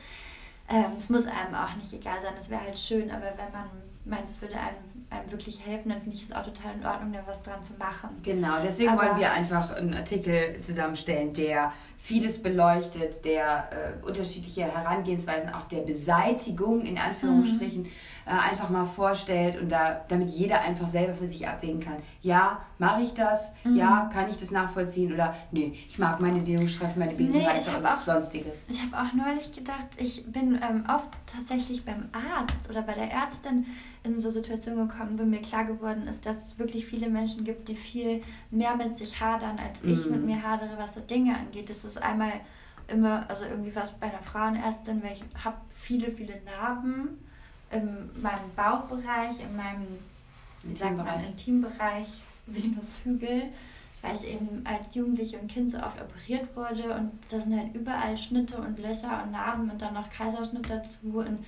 Ähm, 0.71 0.93
es 0.97 1.09
muss 1.09 1.27
einem 1.27 1.55
auch 1.55 1.75
nicht 1.77 1.93
egal 1.93 2.21
sein, 2.21 2.35
es 2.37 2.51
wäre 2.51 2.61
halt 2.61 2.79
schön, 2.79 3.11
aber 3.11 3.33
wenn 3.37 3.53
man 3.53 3.69
meint, 4.05 4.31
es 4.31 4.41
würde 4.41 4.55
einem, 4.55 4.77
einem 5.11 5.31
wirklich 5.31 5.65
helfen, 5.65 5.89
dann 5.89 6.01
finde 6.01 6.17
ich 6.17 6.25
es 6.25 6.33
auch 6.33 6.45
total 6.45 6.75
in 6.75 6.87
Ordnung, 6.87 7.13
da 7.13 7.21
was 7.27 7.43
dran 7.43 7.63
zu 7.63 7.73
machen. 7.75 8.11
Genau, 8.23 8.61
deswegen 8.63 8.91
aber, 8.91 9.09
wollen 9.09 9.19
wir 9.19 9.33
einfach 9.33 9.75
einen 9.75 9.95
Artikel 9.95 10.61
zusammenstellen, 10.61 11.33
der 11.33 11.73
vieles 11.99 12.43
beleuchtet, 12.43 13.25
der 13.25 13.69
äh, 13.73 14.07
unterschiedliche 14.07 14.63
Herangehensweisen 14.63 15.53
auch 15.53 15.67
der 15.67 15.81
Beseitigung 15.81 16.83
in 16.83 16.97
Anführungsstrichen 16.97 17.83
mhm 17.83 17.89
äh, 18.29 18.33
einfach 18.33 18.69
mal 18.69 18.85
vorstellt 18.85 19.59
und 19.59 19.73
da, 19.73 20.05
damit 20.09 20.29
jeder 20.29 20.61
einfach 20.61 20.87
selber 20.87 21.15
für 21.15 21.27
sich 21.27 21.49
abwägen 21.49 21.81
kann. 21.81 21.97
Ja, 22.21 22.61
mache 22.77 23.03
ich 23.03 23.15
das? 23.15 23.53
Mhm. 23.65 23.77
Ja, 23.77 24.11
kann 24.13 24.29
ich 24.29 24.37
das 24.37 24.51
nachvollziehen? 24.51 25.15
Oder 25.15 25.35
nee, 25.51 25.73
ich 25.89 25.99
mag 25.99 26.21
meine 26.21 26.43
Dehnungsstreifen, 26.43 26.99
meine 26.99 27.15
Besenreißer 27.15 27.73
nee, 27.73 27.79
und 27.79 27.87
auch, 27.87 28.03
sonstiges. 28.03 28.67
Ich 28.69 28.83
habe 28.83 28.97
auch 28.97 29.15
neulich 29.15 29.53
gedacht, 29.53 29.87
ich 29.97 30.27
bin 30.27 30.61
ähm, 30.63 30.85
oft 30.95 31.09
tatsächlich 31.25 31.87
beim 31.87 32.09
Arzt 32.13 32.69
oder 32.69 32.83
bei 32.83 32.93
der 32.93 33.11
Ärztin 33.11 33.65
in 34.05 34.21
so 34.21 34.31
Situationen 34.31 34.89
gekommen, 34.89 35.19
wo 35.19 35.25
mir 35.25 35.41
klar 35.41 35.65
geworden 35.65 36.07
ist, 36.07 36.27
dass 36.27 36.49
es 36.49 36.59
wirklich 36.59 36.87
viele 36.87 37.09
Menschen 37.09 37.45
gibt, 37.45 37.69
die 37.69 37.75
viel 37.75 38.23
mehr 38.51 38.77
mit 38.77 38.97
sich 38.97 39.21
hadern, 39.21 39.57
als 39.59 39.83
mhm. 39.83 39.93
ich 39.93 40.07
mit 40.07 40.25
mir 40.25 40.43
hadere, 40.43 40.77
was 40.77 40.95
so 40.95 41.01
Dinge 41.01 41.37
angeht. 41.37 41.71
Das 41.71 41.83
ist 41.97 42.03
einmal 42.03 42.33
immer, 42.89 43.29
also 43.29 43.45
irgendwie 43.45 43.75
was 43.75 43.93
bei 43.93 44.07
einer 44.07 44.23
Frauenärztin, 44.23 45.03
weil 45.03 45.13
ich 45.13 45.45
habe 45.45 45.57
viele, 45.77 46.11
viele 46.11 46.41
Narben 46.43 47.19
in 47.71 48.11
meinem 48.21 48.55
Bauchbereich, 48.57 49.41
in 49.41 49.57
meinem 49.57 49.99
man, 50.97 51.25
Intimbereich, 51.25 52.09
Venushügel, 52.47 53.45
weil 54.01 54.15
ich 54.15 54.29
eben 54.29 54.65
als 54.65 54.95
Jugendliche 54.95 55.39
und 55.39 55.49
Kind 55.49 55.71
so 55.71 55.79
oft 55.79 56.01
operiert 56.01 56.55
wurde. 56.57 56.95
Und 56.95 57.13
da 57.31 57.41
sind 57.41 57.59
halt 57.59 57.75
überall 57.75 58.17
Schnitte 58.17 58.59
und 58.59 58.79
Löcher 58.79 59.23
und 59.23 59.33
Narben 59.33 59.71
und 59.71 59.81
dann 59.83 59.95
noch 59.95 60.09
Kaiserschnitt 60.11 60.69
dazu. 60.71 61.19
Und 61.19 61.45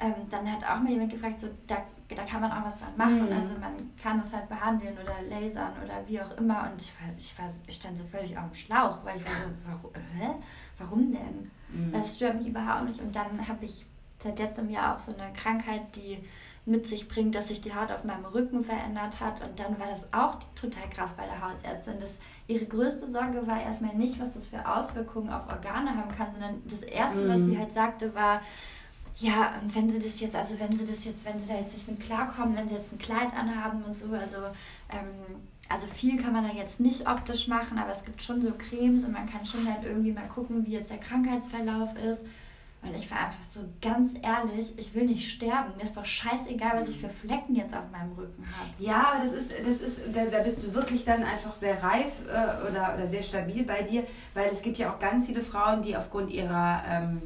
ähm, 0.00 0.14
dann 0.30 0.50
hat 0.50 0.64
auch 0.64 0.80
mal 0.80 0.90
jemand 0.90 1.12
gefragt, 1.12 1.40
so, 1.40 1.48
da, 1.66 1.82
da 2.16 2.24
kann 2.24 2.40
man 2.40 2.50
auch 2.50 2.64
was 2.64 2.76
dran 2.76 2.96
machen, 2.96 3.26
mhm. 3.26 3.32
also 3.32 3.54
man 3.60 3.90
kann 4.02 4.22
es 4.24 4.32
halt 4.32 4.48
behandeln 4.48 4.94
oder 4.94 5.22
lasern 5.28 5.72
oder 5.84 6.06
wie 6.06 6.20
auch 6.20 6.36
immer 6.38 6.70
und 6.70 6.80
ich, 6.80 6.92
war, 7.00 7.08
ich, 7.16 7.38
war, 7.38 7.46
ich 7.66 7.76
stand 7.76 7.98
so 7.98 8.04
völlig 8.04 8.36
auf 8.38 8.44
dem 8.44 8.54
Schlauch, 8.54 9.04
weil 9.04 9.16
ich 9.16 9.24
war 9.24 9.32
so, 9.32 9.50
warum, 9.66 9.92
hä? 10.16 10.30
warum 10.78 11.12
denn? 11.12 11.50
Mhm. 11.68 11.92
Das 11.92 12.16
stört 12.16 12.36
mich 12.36 12.48
überhaupt 12.48 12.84
nicht 12.84 13.00
und 13.00 13.14
dann 13.14 13.46
habe 13.46 13.64
ich 13.64 13.84
seit 14.18 14.38
letztem 14.38 14.70
Jahr 14.70 14.94
auch 14.94 14.98
so 14.98 15.12
eine 15.14 15.32
Krankheit, 15.32 15.94
die 15.96 16.18
mit 16.68 16.86
sich 16.86 17.08
bringt, 17.08 17.34
dass 17.34 17.48
sich 17.48 17.60
die 17.60 17.74
Haut 17.74 17.90
auf 17.90 18.04
meinem 18.04 18.26
Rücken 18.26 18.62
verändert 18.62 19.20
hat. 19.20 19.42
Und 19.42 19.58
dann 19.58 19.78
war 19.80 19.88
das 19.88 20.12
auch 20.12 20.36
total 20.54 20.88
krass 20.90 21.14
bei 21.14 21.24
der 21.24 21.40
Hautärztin. 21.40 21.94
Das, 21.98 22.16
ihre 22.46 22.66
größte 22.66 23.10
Sorge 23.10 23.46
war 23.46 23.60
erstmal 23.60 23.94
nicht, 23.94 24.20
was 24.20 24.34
das 24.34 24.48
für 24.48 24.68
Auswirkungen 24.68 25.30
auf 25.30 25.48
Organe 25.48 25.96
haben 25.96 26.10
kann, 26.14 26.30
sondern 26.30 26.62
das 26.66 26.82
Erste, 26.82 27.20
mhm. 27.20 27.28
was 27.28 27.40
sie 27.40 27.58
halt 27.58 27.72
sagte, 27.72 28.14
war, 28.14 28.42
ja, 29.18 29.54
und 29.60 29.74
wenn 29.74 29.90
sie 29.90 29.98
das 29.98 30.20
jetzt, 30.20 30.36
also 30.36 30.58
wenn 30.60 30.70
sie 30.70 30.84
das 30.84 31.04
jetzt, 31.04 31.24
wenn 31.24 31.40
sie 31.40 31.48
da 31.48 31.58
jetzt 31.58 31.74
nicht 31.74 31.88
mit 31.88 32.00
klarkommen, 32.00 32.56
wenn 32.56 32.68
sie 32.68 32.76
jetzt 32.76 32.92
ein 32.92 32.98
Kleid 32.98 33.34
anhaben 33.34 33.82
und 33.82 33.98
so, 33.98 34.06
also, 34.14 34.38
ähm, 34.90 35.42
also 35.68 35.88
viel 35.88 36.22
kann 36.22 36.32
man 36.32 36.46
da 36.46 36.54
jetzt 36.54 36.78
nicht 36.78 37.08
optisch 37.08 37.48
machen, 37.48 37.78
aber 37.78 37.90
es 37.90 38.04
gibt 38.04 38.22
schon 38.22 38.40
so 38.40 38.52
Cremes 38.52 39.04
und 39.04 39.12
man 39.12 39.28
kann 39.28 39.44
schon 39.44 39.66
halt 39.66 39.84
irgendwie 39.84 40.12
mal 40.12 40.28
gucken, 40.28 40.64
wie 40.66 40.72
jetzt 40.72 40.90
der 40.90 40.98
Krankheitsverlauf 40.98 41.96
ist. 41.96 42.24
Und 42.80 42.94
ich 42.94 43.10
war 43.10 43.18
einfach 43.18 43.42
so 43.42 43.60
ganz 43.82 44.14
ehrlich, 44.22 44.72
ich 44.78 44.94
will 44.94 45.06
nicht 45.06 45.28
sterben. 45.28 45.76
Mir 45.76 45.82
ist 45.82 45.96
doch 45.96 46.06
scheißegal, 46.06 46.78
was 46.78 46.88
ich 46.88 47.00
für 47.00 47.08
Flecken 47.08 47.56
jetzt 47.56 47.74
auf 47.74 47.90
meinem 47.90 48.12
Rücken 48.12 48.46
habe. 48.56 48.70
Ja, 48.78 49.14
aber 49.14 49.24
das 49.24 49.32
ist, 49.32 49.50
das 49.50 49.80
ist, 49.80 50.00
da, 50.14 50.26
da 50.26 50.38
bist 50.44 50.62
du 50.62 50.72
wirklich 50.72 51.04
dann 51.04 51.24
einfach 51.24 51.56
sehr 51.56 51.82
reif 51.82 52.12
äh, 52.28 52.70
oder, 52.70 52.94
oder 52.96 53.08
sehr 53.08 53.24
stabil 53.24 53.64
bei 53.64 53.82
dir, 53.82 54.06
weil 54.32 54.48
es 54.52 54.62
gibt 54.62 54.78
ja 54.78 54.94
auch 54.94 55.00
ganz 55.00 55.26
viele 55.26 55.42
Frauen, 55.42 55.82
die 55.82 55.96
aufgrund 55.96 56.30
ihrer 56.30 56.84
ähm, 56.88 57.22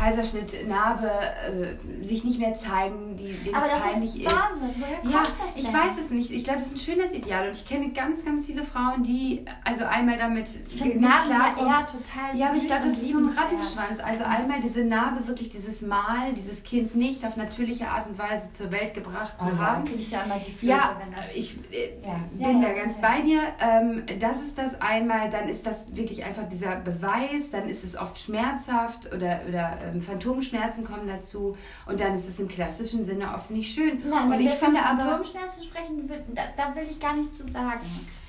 Kaiserschnitt, 0.00 0.66
Narbe 0.66 1.10
äh, 1.10 2.04
sich 2.04 2.24
nicht 2.24 2.38
mehr 2.38 2.54
zeigen, 2.54 3.16
die, 3.18 3.32
denen 3.32 3.54
Aber 3.54 3.66
das 3.68 3.80
peinlich 3.82 4.24
ist. 4.24 4.34
Wahnsinn. 4.34 4.70
Woher 4.76 4.98
kommt 4.98 5.12
ja, 5.12 5.22
das 5.22 5.54
denn? 5.54 5.62
ich 5.62 5.72
weiß 5.72 6.04
es 6.04 6.10
nicht. 6.10 6.30
Ich 6.30 6.44
glaube, 6.44 6.60
das 6.60 6.68
ist 6.68 6.74
ein 6.74 6.94
schönes 6.94 7.12
Ideal 7.12 7.48
und 7.48 7.52
ich 7.54 7.68
kenne 7.68 7.90
ganz, 7.90 8.24
ganz 8.24 8.46
viele 8.46 8.62
Frauen, 8.62 9.02
die 9.02 9.44
also 9.62 9.84
einmal 9.84 10.16
damit 10.16 10.46
ich 10.68 10.80
finde 10.80 11.00
Narben 11.00 11.30
eher 11.30 11.86
total 11.86 12.34
Ja, 12.34 12.48
aber 12.48 12.56
ich 12.56 12.66
glaube, 12.66 12.88
das 12.88 12.98
ist 12.98 13.12
so 13.12 13.18
ein 13.18 13.26
Rattenschwanz. 13.26 14.00
Also 14.02 14.24
einmal 14.24 14.60
diese 14.62 14.84
Narbe, 14.84 15.28
wirklich 15.28 15.50
dieses 15.50 15.82
Mal, 15.82 16.32
dieses 16.34 16.62
Kind 16.62 16.94
nicht 16.94 17.24
auf 17.26 17.36
natürliche 17.36 17.88
Art 17.88 18.06
und 18.06 18.18
Weise 18.18 18.50
zur 18.54 18.72
Welt 18.72 18.94
gebracht 18.94 19.36
oh, 19.40 19.50
zu 19.50 19.58
haben. 19.58 19.84
kriege 19.84 19.98
ich 19.98 20.10
ja 20.10 20.22
immer 20.22 20.38
die 20.38 20.50
Flöte, 20.50 20.76
ja, 20.76 20.96
wenn 20.98 21.14
das 21.14 21.34
ich 21.34 21.58
äh, 21.72 21.92
ja. 22.02 22.20
bin 22.32 22.62
ja, 22.62 22.68
da 22.68 22.74
ganz 22.74 23.00
bei 23.00 23.20
dir. 23.20 23.40
Ähm, 23.60 24.04
das 24.18 24.40
ist 24.40 24.56
das 24.56 24.80
einmal. 24.80 25.28
Dann 25.28 25.48
ist 25.48 25.66
das 25.66 25.84
wirklich 25.94 26.24
einfach 26.24 26.48
dieser 26.48 26.76
Beweis. 26.76 27.50
Dann 27.52 27.68
ist 27.68 27.84
es 27.84 27.96
oft 27.96 28.18
schmerzhaft 28.18 29.12
oder, 29.12 29.40
oder 29.46 29.78
ähm, 29.92 30.00
Phantomschmerzen 30.00 30.84
kommen 30.84 31.06
dazu 31.06 31.56
und 31.86 32.00
dann 32.00 32.14
ist 32.14 32.28
es 32.28 32.38
im 32.38 32.48
klassischen 32.48 33.04
Sinne 33.04 33.34
oft 33.34 33.50
nicht 33.50 33.74
schön. 33.74 34.02
Nein, 34.08 34.24
und 34.24 34.30
wenn 34.30 34.40
ich 34.40 34.50
finde 34.52 34.80
von 34.80 34.98
Phantomschmerzen 34.98 35.62
sprechen, 35.62 36.10
da, 36.34 36.42
da 36.56 36.74
will 36.74 36.86
ich 36.90 37.00
gar 37.00 37.14
nichts 37.14 37.38
zu 37.38 37.50
sagen. 37.50 37.80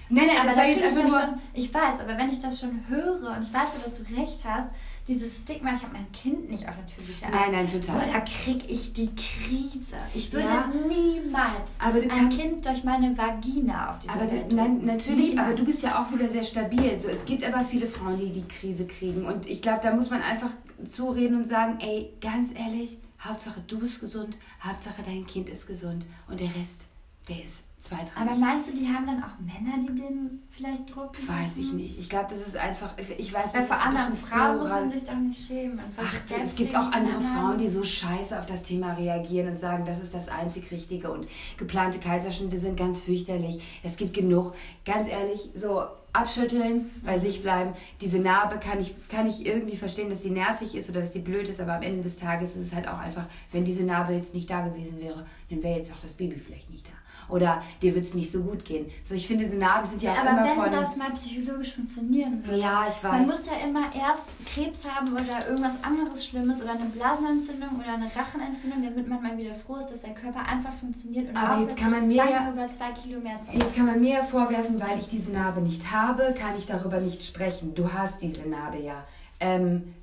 Nein, 0.09 0.27
nein, 0.27 0.37
aber 0.39 0.47
das 0.47 0.57
war 0.57 0.65
jetzt 0.65 0.83
einfach 0.83 1.07
nur... 1.07 1.19
Schon, 1.19 1.41
ich 1.53 1.73
weiß, 1.73 1.99
aber 2.01 2.17
wenn 2.17 2.29
ich 2.29 2.41
das 2.41 2.59
schon 2.59 2.83
höre 2.89 3.35
und 3.35 3.43
ich 3.43 3.53
weiß, 3.53 3.69
dass 3.83 3.93
du 3.97 4.03
recht 4.19 4.39
hast, 4.43 4.69
dieses 5.07 5.37
Stigma, 5.37 5.73
ich 5.73 5.81
habe 5.81 5.93
mein 5.93 6.11
Kind 6.11 6.49
nicht 6.49 6.67
auf 6.67 6.75
natürliche 6.77 7.25
Art. 7.25 7.33
Nein, 7.33 7.51
nein, 7.51 7.67
total. 7.67 7.95
Boah, 7.99 8.13
da 8.13 8.19
krieg 8.21 8.63
ich 8.69 8.93
die 8.93 9.09
Krise. 9.15 9.97
Ich 10.13 10.31
würde 10.31 10.45
Ja. 10.47 10.71
niemals 10.87 11.75
Aber 11.79 11.99
ein 11.99 12.29
Kind 12.29 12.65
durch 12.65 12.83
meine 12.83 13.17
Vagina 13.17 13.91
auf 13.91 13.99
diese 13.99 14.13
Aber 14.13 14.31
Welt 14.31 14.51
du, 14.51 14.55
nein, 14.55 14.85
natürlich, 14.85 15.31
aber 15.37 15.49
Niemals. 15.49 15.55
du 15.59 15.65
bist 15.65 15.83
ja 15.83 16.01
auch 16.01 16.11
wieder 16.17 16.29
sehr 16.29 16.43
stabil. 16.43 16.99
So, 17.01 17.07
es 17.09 17.25
gibt 17.25 17.43
aber 17.43 17.65
viele 17.65 17.87
Frauen, 17.87 18.17
die 18.19 18.29
die 18.31 18.47
Krise 18.47 18.85
kriegen. 18.85 19.25
Und 19.25 19.45
ich 19.47 19.61
glaube, 19.61 19.79
da 19.83 19.93
muss 19.93 20.09
man 20.09 20.21
einfach 20.21 20.51
zureden 20.85 21.37
und 21.37 21.47
sagen, 21.47 21.79
ey, 21.79 22.13
ganz 22.21 22.49
ehrlich, 22.53 22.97
Hauptsache 23.19 23.61
du 23.67 23.79
bist 23.79 23.99
gesund, 23.99 24.35
Hauptsache 24.61 25.03
dein 25.05 25.25
Kind 25.27 25.49
ist 25.49 25.67
gesund. 25.67 26.05
Und 26.29 26.39
der 26.39 26.47
Rest, 26.55 26.87
der 27.29 27.43
ist 27.43 27.63
zweitrangig. 27.81 28.31
Aber 28.31 28.35
meinst 28.35 28.69
du, 28.69 28.73
die 28.73 28.87
haben 28.87 29.05
dann 29.05 29.23
auch 29.23 29.39
Männer, 29.39 29.77
die 29.81 29.95
den 29.95 30.43
vielleicht 30.49 30.95
drucken? 30.95 31.27
Weiß 31.27 31.57
ich 31.57 31.73
nicht. 31.73 31.99
Ich 31.99 32.09
glaube, 32.09 32.27
das 32.29 32.47
ist 32.47 32.55
einfach, 32.55 32.93
ich 33.17 33.33
weiß, 33.33 33.51
das 33.51 33.67
vor 33.67 33.81
anderen 33.81 34.15
Frauen 34.15 34.53
so 34.53 34.61
muss 34.61 34.69
man 34.69 34.89
sich 34.91 35.03
doch 35.03 35.15
nicht 35.15 35.47
schämen. 35.47 35.79
Ach, 35.97 36.15
es 36.45 36.55
gibt 36.55 36.75
auch 36.75 36.91
andere. 36.91 37.19
Frauen, 37.21 37.57
die 37.57 37.69
so 37.69 37.83
scheiße 37.83 38.37
auf 38.37 38.45
das 38.45 38.63
Thema 38.63 38.93
reagieren 38.93 39.49
und 39.49 39.59
sagen, 39.59 39.85
das 39.85 40.01
ist 40.01 40.13
das 40.13 40.27
einzig 40.27 40.71
Richtige 40.71 41.11
und 41.11 41.27
geplante 41.57 41.99
Kaiserschnitte 41.99 42.59
sind 42.59 42.77
ganz 42.77 43.01
fürchterlich. 43.01 43.61
Es 43.83 43.97
gibt 43.97 44.13
genug. 44.13 44.53
Ganz 44.85 45.07
ehrlich, 45.09 45.49
so 45.55 45.83
abschütteln, 46.13 46.89
bei 47.03 47.19
sich 47.19 47.41
bleiben. 47.41 47.73
Diese 48.01 48.19
Narbe 48.19 48.59
kann 48.59 48.79
ich, 48.79 48.95
kann 49.07 49.27
ich 49.27 49.45
irgendwie 49.45 49.77
verstehen, 49.77 50.09
dass 50.09 50.21
sie 50.21 50.29
nervig 50.29 50.75
ist 50.75 50.89
oder 50.89 51.01
dass 51.01 51.13
sie 51.13 51.21
blöd 51.21 51.47
ist, 51.47 51.61
aber 51.61 51.75
am 51.75 51.83
Ende 51.83 52.03
des 52.03 52.17
Tages 52.17 52.55
ist 52.55 52.67
es 52.67 52.73
halt 52.73 52.87
auch 52.87 52.97
einfach, 52.97 53.25
wenn 53.51 53.65
diese 53.65 53.83
Narbe 53.83 54.13
jetzt 54.13 54.33
nicht 54.33 54.49
da 54.49 54.61
gewesen 54.67 54.99
wäre, 54.99 55.25
dann 55.49 55.63
wäre 55.63 55.79
jetzt 55.79 55.91
auch 55.91 56.01
das 56.01 56.13
Baby 56.13 56.35
vielleicht 56.35 56.69
nicht 56.69 56.85
da. 56.85 56.91
Oder 57.29 57.61
dir 57.81 57.95
wird 57.95 58.05
es 58.05 58.13
nicht 58.13 58.31
so 58.31 58.41
gut 58.41 58.65
gehen. 58.65 58.85
So, 59.07 59.13
ich 59.15 59.27
finde, 59.27 59.45
diese 59.45 59.55
Narben 59.57 59.89
sind 59.89 60.01
ja, 60.01 60.13
Ja, 60.13 60.21
auch 60.21 60.25
aber 60.25 60.29
immer 60.51 60.63
wenn 60.65 60.71
von... 60.71 60.81
das 60.81 60.95
mal 60.97 61.11
psychologisch 61.11 61.73
funktionieren 61.75 62.43
würde. 62.45 62.59
ja, 62.59 62.85
ich 62.89 63.03
weiß. 63.03 63.11
Man 63.11 63.25
muss 63.27 63.45
ja 63.45 63.53
immer 63.67 63.83
erst 63.95 64.29
Krebs 64.45 64.87
haben 64.89 65.13
oder 65.13 65.47
irgendwas 65.47 65.75
anderes 65.83 66.25
Schlimmes 66.25 66.61
oder 66.61 66.71
eine 66.71 66.85
Blasenentzündung 66.85 67.69
oder 67.79 67.93
eine 67.95 68.07
Rachenentzündung, 68.15 68.83
damit 68.83 69.07
man 69.07 69.21
mal 69.23 69.37
wieder 69.37 69.53
froh 69.53 69.77
ist, 69.77 69.87
dass 69.87 70.01
der 70.01 70.13
Körper 70.13 70.39
einfach 70.45 70.73
funktioniert 70.73 71.29
und 71.29 71.37
Aber 71.37 71.61
jetzt 71.61 71.77
kann 71.77 71.91
man 71.91 72.07
mir 72.07 72.15
ja- 72.17 72.49
über 72.51 72.69
zwei 72.69 72.91
Kilo 72.91 73.19
mehr 73.19 73.39
zu 73.41 73.51
Jetzt 73.51 73.75
kann 73.75 73.85
man 73.85 73.99
mir 73.99 74.15
ja 74.15 74.23
vorwerfen, 74.23 74.79
weil 74.79 74.99
ich 74.99 75.07
diese 75.07 75.31
Narbe 75.31 75.61
nicht 75.61 75.91
habe, 75.91 76.33
kann 76.37 76.57
ich 76.57 76.65
darüber 76.65 76.99
nicht 76.99 77.23
sprechen. 77.23 77.73
Du 77.75 77.91
hast 77.93 78.21
diese 78.21 78.47
Narbe 78.47 78.77
ja. 78.79 79.03
Ähm, 79.39 79.93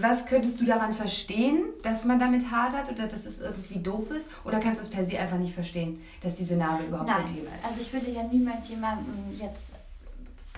was 0.00 0.26
könntest 0.26 0.60
du 0.60 0.64
daran 0.66 0.92
verstehen, 0.92 1.64
dass 1.82 2.04
man 2.04 2.20
damit 2.20 2.50
hadert 2.50 2.90
oder 2.90 3.06
dass 3.06 3.24
es 3.24 3.40
irgendwie 3.40 3.78
doof 3.78 4.10
ist? 4.10 4.28
Oder 4.44 4.58
kannst 4.60 4.80
du 4.82 4.84
es 4.84 4.90
per 4.90 5.04
se 5.04 5.18
einfach 5.18 5.38
nicht 5.38 5.54
verstehen, 5.54 6.02
dass 6.22 6.36
diese 6.36 6.56
Narbe 6.56 6.84
überhaupt 6.84 7.08
so 7.08 7.14
Nein, 7.16 7.26
ein 7.26 7.34
Thema 7.34 7.48
ist? 7.56 7.64
also 7.64 7.80
ich 7.80 7.92
würde 7.92 8.10
ja 8.10 8.22
niemals 8.24 8.68
jemanden 8.68 9.32
jetzt 9.34 9.72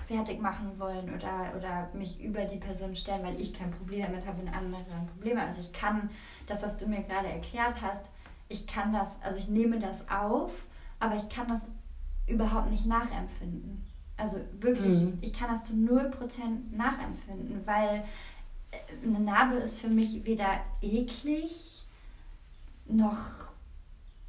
fertig 0.07 0.41
machen 0.41 0.71
wollen 0.77 1.13
oder, 1.13 1.53
oder 1.57 1.89
mich 1.93 2.19
über 2.21 2.43
die 2.45 2.57
Person 2.57 2.95
stellen, 2.95 3.23
weil 3.23 3.39
ich 3.39 3.53
kein 3.53 3.71
Problem 3.71 4.01
damit 4.01 4.25
habe 4.25 4.41
und 4.41 4.47
andere 4.49 4.81
ein 4.81 5.05
Problem 5.07 5.37
haben. 5.37 5.47
Also 5.47 5.61
ich 5.61 5.71
kann 5.71 6.09
das, 6.47 6.63
was 6.63 6.75
du 6.77 6.87
mir 6.87 7.03
gerade 7.03 7.27
erklärt 7.27 7.75
hast, 7.81 8.05
ich 8.47 8.65
kann 8.65 8.91
das, 8.91 9.17
also 9.23 9.37
ich 9.37 9.47
nehme 9.47 9.79
das 9.79 10.09
auf, 10.09 10.51
aber 10.99 11.15
ich 11.15 11.29
kann 11.29 11.47
das 11.47 11.67
überhaupt 12.27 12.71
nicht 12.71 12.85
nachempfinden. 12.87 13.85
Also 14.17 14.37
wirklich, 14.59 14.93
Mhm. 14.99 15.19
ich 15.21 15.31
kann 15.31 15.49
das 15.51 15.63
zu 15.63 15.73
0% 15.73 16.75
nachempfinden, 16.75 17.61
weil 17.65 18.03
eine 19.03 19.19
Narbe 19.19 19.55
ist 19.55 19.79
für 19.79 19.87
mich 19.87 20.25
weder 20.25 20.61
eklig 20.81 21.85
noch, 22.85 23.17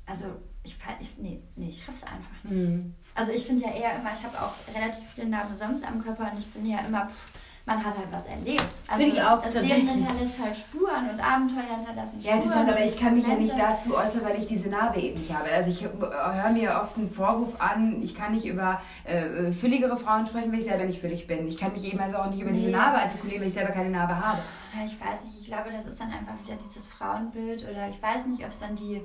also 0.06 0.26
ich, 0.62 0.76
ich 1.00 1.18
nee, 1.18 1.40
nee, 1.56 1.68
ich 1.68 1.86
raff's 1.86 2.04
einfach 2.04 2.44
nicht. 2.44 2.68
Mhm. 2.68 2.94
Also 3.14 3.32
ich 3.32 3.44
finde 3.44 3.64
ja 3.64 3.72
eher 3.72 3.96
immer, 3.96 4.12
ich 4.12 4.22
habe 4.22 4.40
auch 4.40 4.54
relativ 4.74 5.04
viele 5.14 5.28
Narben 5.28 5.54
sonst 5.54 5.84
am 5.84 6.02
Körper 6.02 6.30
und 6.30 6.38
ich 6.38 6.46
finde 6.46 6.70
ja 6.70 6.80
immer, 6.80 7.08
pff, 7.08 7.32
man 7.66 7.84
hat 7.84 7.96
halt 7.96 8.08
was 8.10 8.26
erlebt. 8.26 8.64
Also 8.88 9.02
Finde 9.02 9.16
ich 9.16 9.22
auch, 9.22 9.42
das. 9.42 9.54
Leben 9.54 9.88
hinterlässt 9.88 10.38
halt 10.42 10.56
Spuren 10.56 11.10
und 11.10 11.20
Abenteuer 11.20 11.76
hinterlassen 11.76 12.20
Ja, 12.20 12.32
Spuren. 12.36 12.48
total, 12.50 12.70
aber 12.70 12.84
ich 12.84 12.98
kann 12.98 13.14
mich 13.14 13.26
ja 13.26 13.34
nicht 13.34 13.52
Momente. 13.52 13.74
dazu 13.76 13.96
äußern, 13.96 14.24
weil 14.24 14.38
ich 14.38 14.46
diese 14.46 14.68
Narbe 14.70 15.00
eben 15.00 15.18
nicht 15.18 15.32
habe. 15.32 15.48
Also 15.50 15.70
ich 15.70 15.82
höre 15.84 16.50
mir 16.52 16.80
oft 16.82 16.96
einen 16.96 17.10
Vorwurf 17.10 17.60
an, 17.60 18.02
ich 18.02 18.14
kann 18.14 18.32
nicht 18.32 18.46
über 18.46 18.80
äh, 19.04 19.52
fülligere 19.52 19.96
Frauen 19.96 20.26
sprechen, 20.26 20.50
weil 20.52 20.60
ich 20.60 20.64
selber 20.64 20.84
nicht 20.84 21.00
füllig 21.00 21.26
bin. 21.26 21.46
Ich 21.46 21.58
kann 21.58 21.72
mich 21.72 21.84
eben 21.84 22.00
also 22.00 22.16
auch 22.18 22.30
nicht 22.30 22.40
über 22.40 22.50
diese 22.50 22.66
Nee. 22.66 22.72
Narbe 22.72 22.98
artikulieren, 22.98 23.40
weil 23.42 23.48
ich 23.48 23.54
selber 23.54 23.72
keine 23.72 23.90
Narbe 23.90 24.16
habe. 24.18 24.38
Ja, 24.76 24.84
ich 24.84 25.00
weiß 25.00 25.24
nicht, 25.24 25.40
ich 25.40 25.46
glaube, 25.46 25.70
das 25.70 25.86
ist 25.86 26.00
dann 26.00 26.10
einfach 26.12 26.34
wieder 26.44 26.56
dieses 26.66 26.86
Frauenbild 26.88 27.64
oder 27.68 27.88
ich 27.88 28.02
weiß 28.02 28.26
nicht, 28.26 28.42
ob 28.44 28.50
es 28.50 28.58
dann 28.58 28.74
die, 28.74 29.00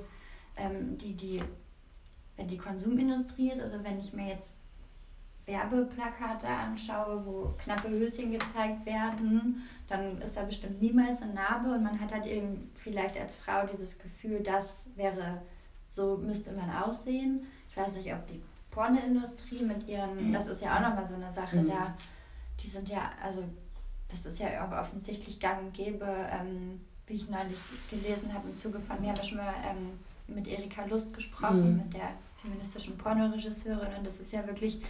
ähm, 0.56 0.96
die, 0.98 1.14
die, 1.14 1.42
wenn 2.36 2.48
die 2.48 2.58
Konsumindustrie 2.58 3.50
ist, 3.50 3.60
also 3.62 3.78
wenn 3.84 3.98
ich 4.00 4.12
mir 4.12 4.28
jetzt 4.28 4.55
Werbeplakate 5.46 6.48
anschaue, 6.48 7.24
wo 7.24 7.54
knappe 7.58 7.88
Höschen 7.88 8.32
gezeigt 8.32 8.84
werden, 8.84 9.62
dann 9.88 10.20
ist 10.20 10.36
da 10.36 10.42
bestimmt 10.42 10.82
niemals 10.82 11.22
eine 11.22 11.34
Narbe 11.34 11.70
und 11.72 11.82
man 11.84 11.98
hat 12.00 12.12
halt 12.12 12.26
irgendwie 12.26 12.68
vielleicht 12.74 13.16
als 13.18 13.36
Frau 13.36 13.64
dieses 13.66 13.96
Gefühl, 13.98 14.40
das 14.40 14.86
wäre, 14.96 15.40
so 15.88 16.16
müsste 16.16 16.52
man 16.52 16.68
aussehen. 16.70 17.46
Ich 17.70 17.76
weiß 17.76 17.92
nicht, 17.94 18.12
ob 18.12 18.26
die 18.26 18.42
Pornoindustrie 18.72 19.62
mit 19.62 19.86
ihren, 19.88 20.32
das 20.32 20.48
ist 20.48 20.62
ja 20.62 20.76
auch 20.76 20.80
nochmal 20.80 21.06
so 21.06 21.14
eine 21.14 21.30
Sache 21.30 21.58
Mhm. 21.58 21.66
da, 21.66 21.94
die 22.60 22.66
sind 22.68 22.88
ja, 22.88 23.10
also 23.22 23.44
das 24.08 24.26
ist 24.26 24.38
ja 24.40 24.64
auch 24.66 24.72
offensichtlich 24.72 25.38
gang 25.38 25.62
und 25.62 25.72
gäbe, 25.74 26.06
ähm, 26.30 26.80
wie 27.06 27.14
ich 27.14 27.28
neulich 27.30 27.58
gelesen 27.88 28.34
habe 28.34 28.48
im 28.48 28.56
Zuge 28.56 28.80
von, 28.80 29.00
wir 29.00 29.08
haben 29.10 29.16
ja 29.16 29.24
schon 29.24 29.38
mal 29.38 29.54
ähm, 29.64 29.98
mit 30.26 30.48
Erika 30.48 30.84
Lust 30.86 31.14
gesprochen, 31.14 31.70
Mhm. 31.72 31.76
mit 31.76 31.94
der 31.94 32.10
feministischen 32.42 32.98
Pornoregisseurin 32.98 33.94
und 33.96 34.04
das 34.06 34.18
ist 34.18 34.32
ja 34.32 34.44
wirklich, 34.46 34.80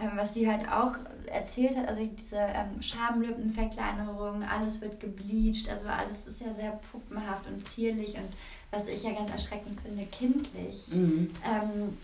ähm, 0.00 0.10
was 0.16 0.34
sie 0.34 0.50
halt 0.50 0.66
auch 0.70 0.96
erzählt 1.26 1.76
hat, 1.76 1.88
also 1.88 2.04
diese 2.04 2.36
ähm, 2.36 2.80
Schamlippenverkleinerung, 2.82 4.42
alles 4.42 4.80
wird 4.80 4.98
gebleached, 5.00 5.68
also 5.68 5.86
alles 5.88 6.26
ist 6.26 6.40
ja 6.40 6.52
sehr 6.52 6.72
puppenhaft 6.90 7.46
und 7.46 7.66
zierlich 7.68 8.16
und 8.16 8.32
was 8.70 8.88
ich 8.88 9.02
ja 9.02 9.12
ganz 9.12 9.30
erschreckend 9.30 9.80
finde, 9.80 10.04
kindlich. 10.06 10.88
Mhm. 10.92 11.30
Ähm, 11.44 11.98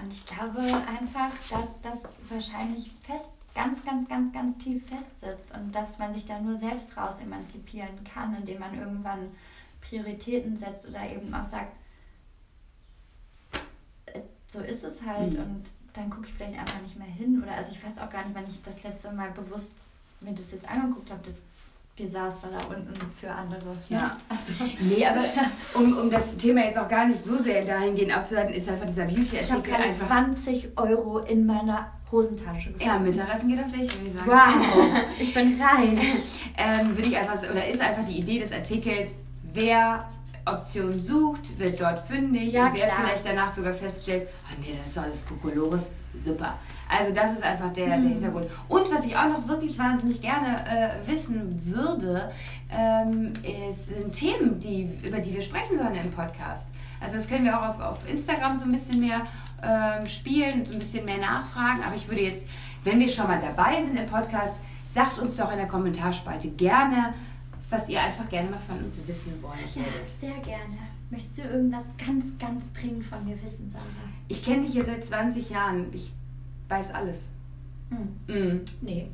und 0.00 0.12
ich 0.12 0.24
glaube 0.26 0.60
einfach, 0.60 1.30
dass 1.50 1.80
das 1.82 2.14
wahrscheinlich 2.28 2.92
fest, 3.02 3.30
ganz, 3.54 3.84
ganz, 3.84 4.08
ganz, 4.08 4.32
ganz 4.32 4.56
tief 4.58 4.86
festsitzt 4.86 5.52
und 5.54 5.74
dass 5.74 5.98
man 5.98 6.12
sich 6.14 6.24
da 6.24 6.40
nur 6.40 6.56
selbst 6.58 6.96
raus 6.96 7.18
emanzipieren 7.20 8.04
kann, 8.04 8.36
indem 8.36 8.60
man 8.60 8.78
irgendwann 8.78 9.30
Prioritäten 9.80 10.56
setzt 10.56 10.88
oder 10.88 11.02
eben 11.10 11.34
auch 11.34 11.48
sagt, 11.48 11.72
äh, 14.06 14.20
so 14.46 14.60
ist 14.60 14.84
es 14.84 15.02
halt 15.04 15.32
Mhm. 15.32 15.38
und 15.40 15.62
dann 15.94 16.10
gucke 16.10 16.26
ich 16.26 16.34
vielleicht 16.34 16.58
einfach 16.58 16.80
nicht 16.82 16.98
mehr 16.98 17.08
hin 17.08 17.42
oder 17.42 17.52
also 17.52 17.72
ich 17.72 17.84
weiß 17.84 17.98
auch 17.98 18.10
gar 18.10 18.24
nicht, 18.24 18.34
wann 18.34 18.46
ich 18.48 18.62
das 18.62 18.82
letzte 18.82 19.10
Mal 19.12 19.30
bewusst 19.30 19.72
mir 20.20 20.32
das 20.32 20.50
jetzt 20.52 20.68
angeguckt 20.68 21.10
habe, 21.10 21.20
das 21.24 21.34
Desaster 21.98 22.48
da 22.52 22.74
unten 22.74 22.94
für 23.18 23.30
andere. 23.30 23.76
Ja. 23.88 24.16
Also, 24.28 24.52
Nee, 24.80 25.04
aber 25.04 25.20
um, 25.74 25.98
um 25.98 26.10
das 26.10 26.36
Thema 26.36 26.64
jetzt 26.64 26.78
auch 26.78 26.88
gar 26.88 27.06
nicht 27.06 27.24
so 27.24 27.36
sehr 27.42 27.64
dahingehend 27.64 28.16
abzuhalten, 28.16 28.54
ist 28.54 28.68
einfach 28.68 28.86
dieser 28.86 29.08
ich 29.08 29.16
habe 29.16 29.24
Beauty-Artikel 29.24 29.74
einfach. 29.74 30.06
20 30.06 30.78
Euro 30.78 31.18
in 31.18 31.46
meiner 31.46 31.90
Hosentasche 32.10 32.72
gefunden. 32.72 32.86
Ja, 32.86 32.98
Mittagessen 32.98 33.48
geht 33.48 33.58
auf 33.58 33.72
dich, 33.72 34.00
würde 34.00 34.06
ich 34.06 34.14
sagen. 34.14 34.30
Wow, 34.30 35.04
ich 35.18 35.34
bin 35.34 35.60
reich. 35.60 35.98
ähm, 36.56 36.96
würde 36.96 37.08
ich 37.08 37.16
einfach, 37.16 37.38
oder 37.42 37.68
ist 37.68 37.80
einfach 37.80 38.06
die 38.06 38.18
Idee 38.18 38.38
des 38.40 38.52
Artikels, 38.52 39.10
wer 39.52 40.08
Optionen 40.52 41.02
sucht, 41.02 41.58
wird 41.58 41.80
dort 41.80 42.06
fündig 42.06 42.52
Ja, 42.52 42.66
und 42.66 42.74
wer 42.74 42.86
klar. 42.86 42.98
vielleicht 43.02 43.26
danach 43.26 43.52
sogar 43.52 43.74
feststellt, 43.74 44.28
oh 44.44 44.60
nee, 44.60 44.74
das 44.78 44.86
ist 44.88 44.98
alles 44.98 45.24
Kokolores, 45.26 45.86
super. 46.14 46.54
Also 46.88 47.12
das 47.14 47.32
ist 47.32 47.42
einfach 47.42 47.72
der, 47.72 47.86
der 47.86 47.98
Mhm. 47.98 48.08
Hintergrund. 48.08 48.46
Und 48.68 48.90
was 48.92 49.04
ich 49.04 49.16
auch 49.16 49.28
noch 49.28 49.46
wirklich 49.46 49.78
wahnsinnig 49.78 50.20
gerne 50.22 50.64
äh, 50.66 51.10
wissen 51.10 51.60
würde, 51.64 52.30
ähm, 52.70 53.32
ist, 53.68 53.88
sind 53.88 54.12
Themen, 54.12 54.58
die, 54.58 54.88
über 55.06 55.18
die 55.18 55.34
wir 55.34 55.42
sprechen 55.42 55.78
sollen 55.78 55.94
im 55.96 56.10
Podcast. 56.10 56.66
Also 57.00 57.16
das 57.16 57.28
können 57.28 57.44
wir 57.44 57.58
auch 57.58 57.68
auf, 57.68 57.80
auf 57.80 58.10
Instagram 58.10 58.56
so 58.56 58.64
ein 58.64 58.72
bisschen 58.72 59.00
mehr 59.00 59.20
ähm, 59.62 60.06
spielen, 60.06 60.64
so 60.64 60.72
ein 60.72 60.78
bisschen 60.78 61.04
mehr 61.04 61.18
nachfragen. 61.18 61.80
Aber 61.86 61.94
ich 61.94 62.08
würde 62.08 62.22
jetzt, 62.22 62.46
wenn 62.84 62.98
wir 62.98 63.08
schon 63.08 63.26
mal 63.26 63.40
dabei 63.40 63.82
sind 63.84 63.96
im 63.96 64.06
Podcast, 64.06 64.56
sagt 64.92 65.18
uns 65.18 65.36
doch 65.36 65.50
in 65.52 65.58
der 65.58 65.68
Kommentarspalte 65.68 66.48
gerne, 66.48 67.12
was 67.70 67.88
ihr 67.88 68.00
einfach 68.00 68.28
gerne 68.28 68.50
mal 68.50 68.58
von 68.58 68.84
uns 68.84 69.00
wissen 69.06 69.42
wollt. 69.42 69.74
Ja, 69.74 69.82
sehr 70.06 70.38
gerne. 70.42 70.76
Möchtest 71.10 71.38
du 71.38 71.42
irgendwas 71.42 71.84
ganz, 71.98 72.38
ganz 72.38 72.72
dringend 72.72 73.04
von 73.04 73.24
mir 73.24 73.40
wissen, 73.42 73.70
Sarah? 73.70 73.84
Ich 74.28 74.44
kenne 74.44 74.66
dich 74.66 74.74
ja 74.74 74.84
seit 74.84 75.04
20 75.04 75.50
Jahren. 75.50 75.86
Ich 75.92 76.12
weiß 76.68 76.92
alles. 76.94 77.16
Hm. 77.90 78.34
Mm. 78.34 78.64
Nee. 78.82 79.08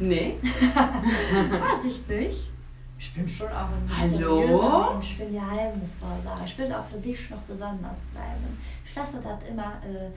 Nee? 0.00 0.36
Weiß 0.42 1.84
ich 1.84 2.06
nicht. 2.08 2.50
Ich 3.00 3.14
bin 3.14 3.28
schon 3.28 3.48
auch 3.48 3.68
ein 3.68 3.88
Hallo? 3.88 4.40
mysteriöser 4.40 4.92
Mensch. 4.92 5.10
Ich 5.12 5.18
bin 5.18 5.32
geheimnisvoll, 5.32 6.16
Sarah. 6.24 6.44
Ich 6.44 6.58
will 6.58 6.72
auch 6.72 6.84
für 6.84 6.98
dich 6.98 7.30
noch 7.30 7.42
besonders 7.42 8.00
bleiben. 8.12 8.58
Ich 8.84 8.94
lasse 8.94 9.20
das 9.22 9.48
immer 9.48 9.80
äh, 9.84 10.10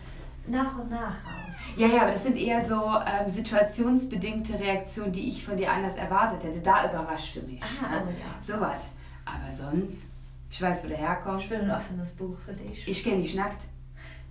nach 0.48 0.78
und 0.78 0.90
nach 0.90 1.14
raus. 1.26 1.56
Ja, 1.78 1.88
ja, 1.88 2.02
aber 2.04 2.12
das 2.14 2.24
sind 2.24 2.36
eher 2.38 2.66
so 2.68 2.76
ähm, 3.06 3.30
situationsbedingte 3.30 4.60
Reaktionen, 4.60 5.12
die 5.12 5.28
ich 5.28 5.46
von 5.46 5.58
dir 5.58 5.72
anders 5.72 5.96
erwartet 5.96 6.44
hätte. 6.44 6.60
Da 6.62 6.90
überrascht 6.90 7.36
du 7.38 7.42
mich. 7.42 7.62
Ah, 7.84 8.00
ne? 8.00 8.04
oh 8.08 8.10
ja. 8.10 8.56
So 8.56 8.60
was. 8.62 8.84
Aber 9.26 9.52
sonst, 9.56 10.08
ich 10.50 10.62
weiß, 10.62 10.84
wo 10.84 10.88
du 10.88 10.96
herkommst. 10.96 11.46
Ich 11.46 11.50
bin 11.52 11.62
ein 11.62 11.72
offenes 11.72 12.12
Buch 12.12 12.36
für 12.46 12.54
dich. 12.54 12.88
Ich 12.88 13.04
kenne 13.04 13.22
dich 13.22 13.36
nackt. 13.36 13.62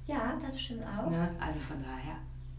Ja, 0.06 0.34
das 0.44 0.60
stimmt 0.60 0.82
auch. 0.84 1.08
Ne? 1.10 1.28
Also 1.40 1.58
von 1.60 1.82
daher. 1.82 2.16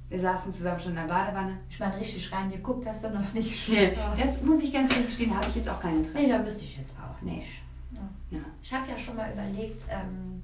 Wir 0.10 0.19
saßen 0.19 0.52
zusammen 0.53 0.80
schon 0.80 0.91
in 0.91 0.98
der 0.98 1.14
Badewanne. 1.14 1.57
Ich 1.69 1.80
meine, 1.80 1.98
richtig 1.98 2.32
reingeguckt 2.34 2.86
hast 2.86 3.03
du 3.03 3.10
noch 3.10 3.34
nicht. 3.34 3.69
Nee, 3.69 3.94
das 4.18 4.41
muss 4.41 4.60
ich 4.61 4.73
ganz 4.73 4.91
ehrlich 4.91 5.07
gestehen, 5.07 5.36
habe 5.36 5.48
ich 5.49 5.56
jetzt 5.56 5.69
auch 5.69 5.80
kein 5.80 5.98
Interesse. 5.98 6.18
Nee, 6.18 6.30
da 6.32 6.45
wüsste 6.45 6.64
ich 6.65 6.78
jetzt 6.78 6.98
auch 6.99 7.22
Nee. 7.22 7.36
nicht. 7.38 7.61
Ja. 7.91 7.99
Ja. 8.38 8.44
Ich 8.61 8.73
habe 8.73 8.90
ja 8.90 8.98
schon 8.98 9.15
mal 9.15 9.32
überlegt, 9.32 9.84
ähm, 9.90 10.41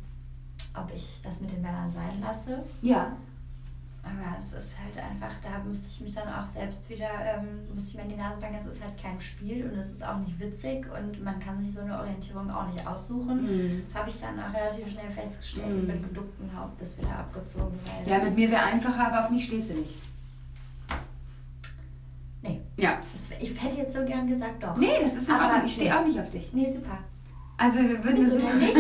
ob 0.84 0.92
ich 0.94 1.20
das 1.24 1.40
mit 1.42 1.52
den 1.52 1.62
Männern 1.62 1.92
sein 1.92 2.22
lasse. 2.22 2.64
ja. 2.82 3.12
Aber 4.04 4.38
es 4.38 4.54
ist 4.54 4.74
halt 4.82 4.98
einfach, 4.98 5.36
da 5.44 5.62
musste 5.68 5.90
ich 5.90 6.00
mich 6.00 6.14
dann 6.16 6.30
auch 6.30 6.48
selbst 6.48 6.80
wieder, 6.90 7.10
ähm, 7.26 7.68
musste 7.74 7.90
ich 7.90 7.96
mir 7.98 8.04
in 8.04 8.10
die 8.12 8.16
Nase 8.16 8.40
packen, 8.40 8.56
es 8.56 8.66
ist 8.66 8.82
halt 8.82 8.98
kein 8.98 9.20
Spiel 9.20 9.66
und 9.70 9.78
es 9.78 9.90
ist 9.90 10.02
auch 10.08 10.18
nicht 10.20 10.40
witzig 10.40 10.86
und 10.98 11.22
man 11.26 11.38
kann 11.42 11.62
sich 11.62 11.74
so 11.74 11.82
eine 11.82 12.00
Orientierung 12.00 12.50
auch 12.50 12.72
nicht 12.72 12.88
aussuchen. 12.88 13.44
Mhm. 13.44 13.84
Das 13.86 13.96
habe 13.96 14.10
ich 14.10 14.22
dann 14.22 14.40
auch 14.40 14.54
relativ 14.54 14.90
schnell 14.94 15.12
festgestellt 15.12 15.68
Mhm. 15.68 15.80
und 15.80 15.88
mit 15.88 16.04
geducktem 16.04 16.50
Hauptes 16.58 16.98
wieder 16.98 17.20
abgezogen. 17.20 17.78
Ja, 18.06 18.20
mit 18.20 18.34
mir 18.34 18.50
wäre 18.50 18.64
einfacher, 18.64 19.08
aber 19.08 19.26
auf 19.26 19.30
mich 19.30 19.44
stehst 19.46 19.72
du 19.72 19.74
nicht. 19.74 19.96
Nee. 22.44 22.62
Ja. 22.78 23.00
Das, 23.12 23.38
ich 23.42 23.62
hätte 23.62 23.78
jetzt 23.78 23.94
so 23.94 24.06
gern 24.06 24.26
gesagt, 24.28 24.64
doch. 24.64 24.78
Nee, 24.78 25.00
das 25.02 25.16
ist 25.16 25.30
Aber- 25.30 25.48
Ordnung. 25.48 25.66
Ich 25.66 25.74
stehe 25.74 26.00
auch 26.00 26.06
nicht 26.06 26.18
auf 26.18 26.30
dich. 26.30 26.54
Nee, 26.54 26.72
super. 26.72 26.98
Also 27.60 27.80
wir 27.80 28.04
würden 28.04 28.18
Wieso 28.18 28.40
so 28.40 28.48
denn 28.48 28.60
nicht? 28.60 28.78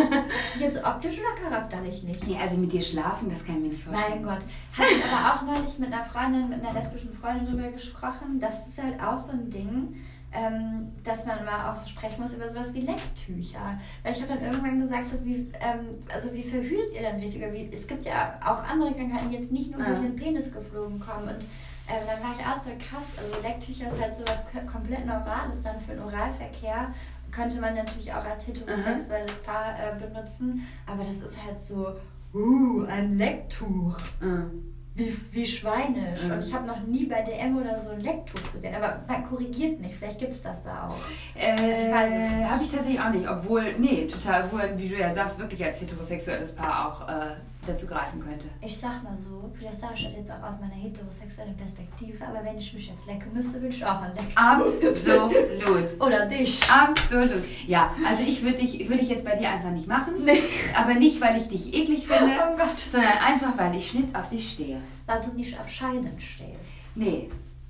Jetzt 0.59 0.83
optisch 0.85 1.17
oder 1.19 1.49
charakterlich 1.49 2.03
nicht? 2.03 2.27
Nee, 2.27 2.37
also 2.39 2.57
mit 2.57 2.71
dir 2.71 2.81
schlafen, 2.81 3.27
das 3.29 3.43
kann 3.43 3.55
ich 3.55 3.61
mir 3.63 3.69
nicht 3.69 3.87
Mein 3.87 3.95
vorstellen. 3.95 4.23
Gott. 4.23 4.39
Hatte 4.77 4.93
ich 4.93 5.03
aber 5.11 5.33
auch 5.33 5.41
neulich 5.41 5.79
mit 5.79 5.91
einer 5.91 6.03
Freundin, 6.03 6.49
mit 6.49 6.63
einer 6.63 6.73
lesbischen 6.73 7.11
Freundin 7.13 7.47
drüber 7.47 7.69
gesprochen. 7.69 8.39
Das 8.39 8.67
ist 8.67 8.81
halt 8.81 9.01
auch 9.01 9.17
so 9.17 9.31
ein 9.31 9.49
Ding, 9.49 9.95
ähm, 10.31 10.89
dass 11.03 11.25
man 11.25 11.43
mal 11.43 11.71
auch 11.71 11.75
so 11.75 11.87
sprechen 11.89 12.21
muss 12.21 12.35
über 12.35 12.49
sowas 12.49 12.71
wie 12.75 12.81
Lecktücher. 12.81 13.79
Weil 14.03 14.13
ich 14.13 14.21
habe 14.21 14.33
dann 14.35 14.43
irgendwann 14.43 14.79
gesagt, 14.79 15.07
so 15.07 15.25
wie, 15.25 15.51
ähm, 15.59 15.97
also 16.13 16.31
wie 16.35 16.43
verhütet 16.43 16.93
ihr 16.93 17.01
denn 17.01 17.19
richtig? 17.19 17.41
Oder 17.41 17.53
wie, 17.53 17.69
es 17.73 17.87
gibt 17.87 18.05
ja 18.05 18.35
auch 18.45 18.63
andere 18.63 18.93
Krankheiten, 18.93 19.31
die 19.31 19.37
jetzt 19.37 19.51
nicht 19.51 19.71
nur 19.71 19.79
Ja. 19.79 19.87
durch 19.87 20.01
den 20.01 20.15
Penis 20.15 20.53
geflogen 20.53 20.99
kommen. 20.99 21.29
Und 21.29 21.41
ähm, 21.89 22.03
dann 22.05 22.19
war 22.21 22.35
ich 22.37 22.45
auch 22.45 22.61
so 22.63 22.69
krass. 22.77 23.07
Also 23.17 23.41
Lecktücher 23.41 23.87
ist 23.91 23.99
halt 23.99 24.13
sowas 24.13 24.43
komplett 24.71 25.05
Normales 25.07 25.63
dann 25.63 25.79
für 25.81 25.93
den 25.93 26.03
Oralverkehr. 26.03 26.93
Könnte 27.37 27.61
man 27.61 27.75
natürlich 27.75 28.11
auch 28.11 28.25
als 28.25 28.47
heterosexuelles 28.47 29.31
Paar 29.45 29.75
äh, 29.77 29.99
benutzen. 29.99 30.67
Aber 30.87 31.03
das 31.03 31.17
ist 31.17 31.37
halt 31.45 31.59
so, 31.59 31.95
uh, 32.33 32.85
ein 32.85 33.15
Lecktuch. 33.15 33.97
Mhm. 34.19 34.73
Wie, 34.95 35.15
wie 35.31 35.45
schweinisch. 35.45 36.23
Mhm. 36.23 36.31
Und 36.31 36.43
ich 36.43 36.51
habe 36.51 36.65
noch 36.65 36.81
nie 36.87 37.05
bei 37.05 37.21
DM 37.21 37.55
oder 37.57 37.77
so 37.77 37.91
ein 37.91 37.99
Lecktuch 38.01 38.51
gesehen. 38.51 38.73
Aber 38.73 39.03
man 39.07 39.23
korrigiert 39.23 39.79
nicht. 39.79 39.95
Vielleicht 39.95 40.17
gibt 40.17 40.31
es 40.31 40.41
das 40.41 40.63
da 40.63 40.89
auch. 40.89 41.39
Äh, 41.39 41.85
Ich 41.89 41.93
weiß 41.93 42.11
es 42.11 42.31
nicht. 42.37 42.49
Habe 42.49 42.63
ich 42.63 42.71
tatsächlich 42.71 42.99
auch 42.99 43.11
nicht, 43.11 43.29
obwohl, 43.29 43.73
nee, 43.77 44.07
total, 44.07 44.45
obwohl, 44.45 44.73
wie 44.77 44.89
du 44.89 44.97
ja 44.97 45.13
sagst, 45.13 45.37
wirklich 45.37 45.63
als 45.63 45.79
heterosexuelles 45.79 46.55
Paar 46.55 46.87
auch 46.87 47.07
äh, 47.07 47.35
dazu 47.67 47.85
greifen 47.87 48.19
könnte. 48.21 48.45
Ich 48.61 48.77
sag 48.77 49.03
mal 49.03 49.17
so, 49.17 49.51
vielleicht 49.57 49.79
sage 49.79 49.93
ich 49.95 50.03
das 50.05 50.13
jetzt 50.15 50.31
auch 50.31 50.41
aus 50.43 50.59
meiner 50.59 50.73
heterosexuellen 50.75 51.55
Perspektive, 51.57 52.25
aber 52.25 52.43
wenn 52.43 52.57
ich 52.57 52.73
mich 52.73 52.87
jetzt 52.89 53.05
lecken 53.07 53.31
müsste, 53.33 53.53
würde 53.53 53.67
ich 53.67 53.85
auch 53.85 54.01
ein 54.01 54.13
Lecktuch. 54.15 54.35
Absolut. 54.37 56.01
Oder 56.01 56.25
dich. 56.25 56.61
Absolut. 56.69 57.43
Ja, 57.67 57.91
also 58.07 58.23
ich 58.23 58.41
würde 58.43 58.57
dich, 58.57 58.87
würde 58.89 59.01
ich 59.01 59.09
jetzt 59.09 59.25
bei 59.25 59.35
dir 59.35 59.49
einfach 59.49 59.71
nicht 59.71 59.87
machen. 59.87 60.13
Nee. 60.23 60.41
Aber 60.75 60.93
nicht, 60.95 61.19
weil 61.21 61.37
ich 61.37 61.47
dich 61.47 61.73
eklig 61.73 62.07
finde, 62.07 62.33
Oh 62.53 62.55
Gott. 62.57 62.77
sondern 62.91 63.13
einfach, 63.13 63.57
weil 63.57 63.75
ich 63.75 63.89
Schnitt 63.89 64.15
auf 64.15 64.29
dich 64.29 64.51
stehe. 64.53 64.81
Weil 65.05 65.21
du 65.21 65.31
nicht 65.35 65.59
auf 65.59 65.69
Scheiden 65.69 66.19
stehst. 66.19 66.71
Nee, 66.95 67.29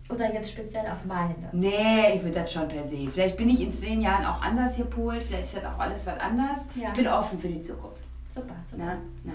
Oder 0.09 0.33
jetzt 0.33 0.51
speziell 0.51 0.85
auf 0.85 1.03
meine. 1.05 1.35
nee, 1.51 2.15
ich 2.15 2.21
würde 2.23 2.39
das 2.39 2.51
schon 2.53 2.67
per 2.67 2.87
se. 2.87 3.09
Vielleicht 3.11 3.35
bin 3.37 3.49
ich 3.49 3.59
in 3.61 3.71
zehn 3.71 4.01
Jahren 4.01 4.25
auch 4.25 4.41
anders 4.41 4.77
gepolt, 4.77 5.21
vielleicht 5.23 5.43
ist 5.53 5.57
das 5.57 5.65
auch 5.65 5.77
alles 5.79 6.05
was 6.07 6.19
anders. 6.19 6.59
Ja. 6.75 6.89
Ich 6.89 6.93
bin 6.95 7.07
offen 7.07 7.37
für 7.39 7.49
die 7.49 7.61
Zukunft. 7.61 7.97
Super, 8.33 8.55
super. 8.65 8.83
Na, 8.85 8.97
na. 9.25 9.33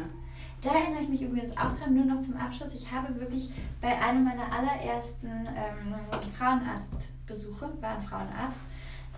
Da 0.63 0.71
erinnere 0.71 1.03
ich 1.03 1.09
mich 1.09 1.23
übrigens 1.23 1.57
auch 1.57 1.73
dran, 1.77 1.95
nur 1.95 2.05
noch 2.05 2.21
zum 2.23 2.37
Abschluss. 2.37 2.73
Ich 2.73 2.91
habe 2.91 3.19
wirklich 3.19 3.51
bei 3.81 3.99
einem 4.01 4.25
meiner 4.25 4.45
allerersten 4.53 5.27
ähm, 5.27 5.95
Frauenarztbesuche, 6.33 7.69
war 7.81 7.97
ein 7.97 8.03
Frauenarzt, 8.03 8.61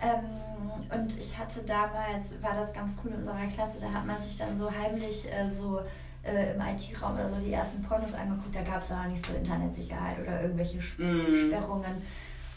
ähm, 0.01 0.71
und 0.93 1.17
ich 1.17 1.37
hatte 1.37 1.61
damals, 1.61 2.41
war 2.41 2.53
das 2.53 2.73
ganz 2.73 2.97
cool 3.03 3.11
in 3.11 3.17
unserer 3.19 3.45
Klasse, 3.47 3.79
da 3.79 3.91
hat 3.93 4.05
man 4.05 4.19
sich 4.19 4.35
dann 4.37 4.55
so 4.57 4.69
heimlich 4.69 5.31
äh, 5.31 5.49
so 5.49 5.79
äh, 6.23 6.53
im 6.53 6.61
IT-Raum 6.61 7.13
oder 7.13 7.29
so 7.29 7.35
die 7.37 7.53
ersten 7.53 7.81
Pornos 7.83 8.13
angeguckt. 8.13 8.55
Da 8.55 8.61
gab 8.61 8.81
es 8.81 8.89
noch 8.89 9.05
nicht 9.05 9.25
so 9.25 9.33
Internetsicherheit 9.33 10.19
oder 10.19 10.41
irgendwelche 10.41 10.79
Sp 10.81 10.99
Mm. 11.03 11.47
Sperrungen. 11.47 12.01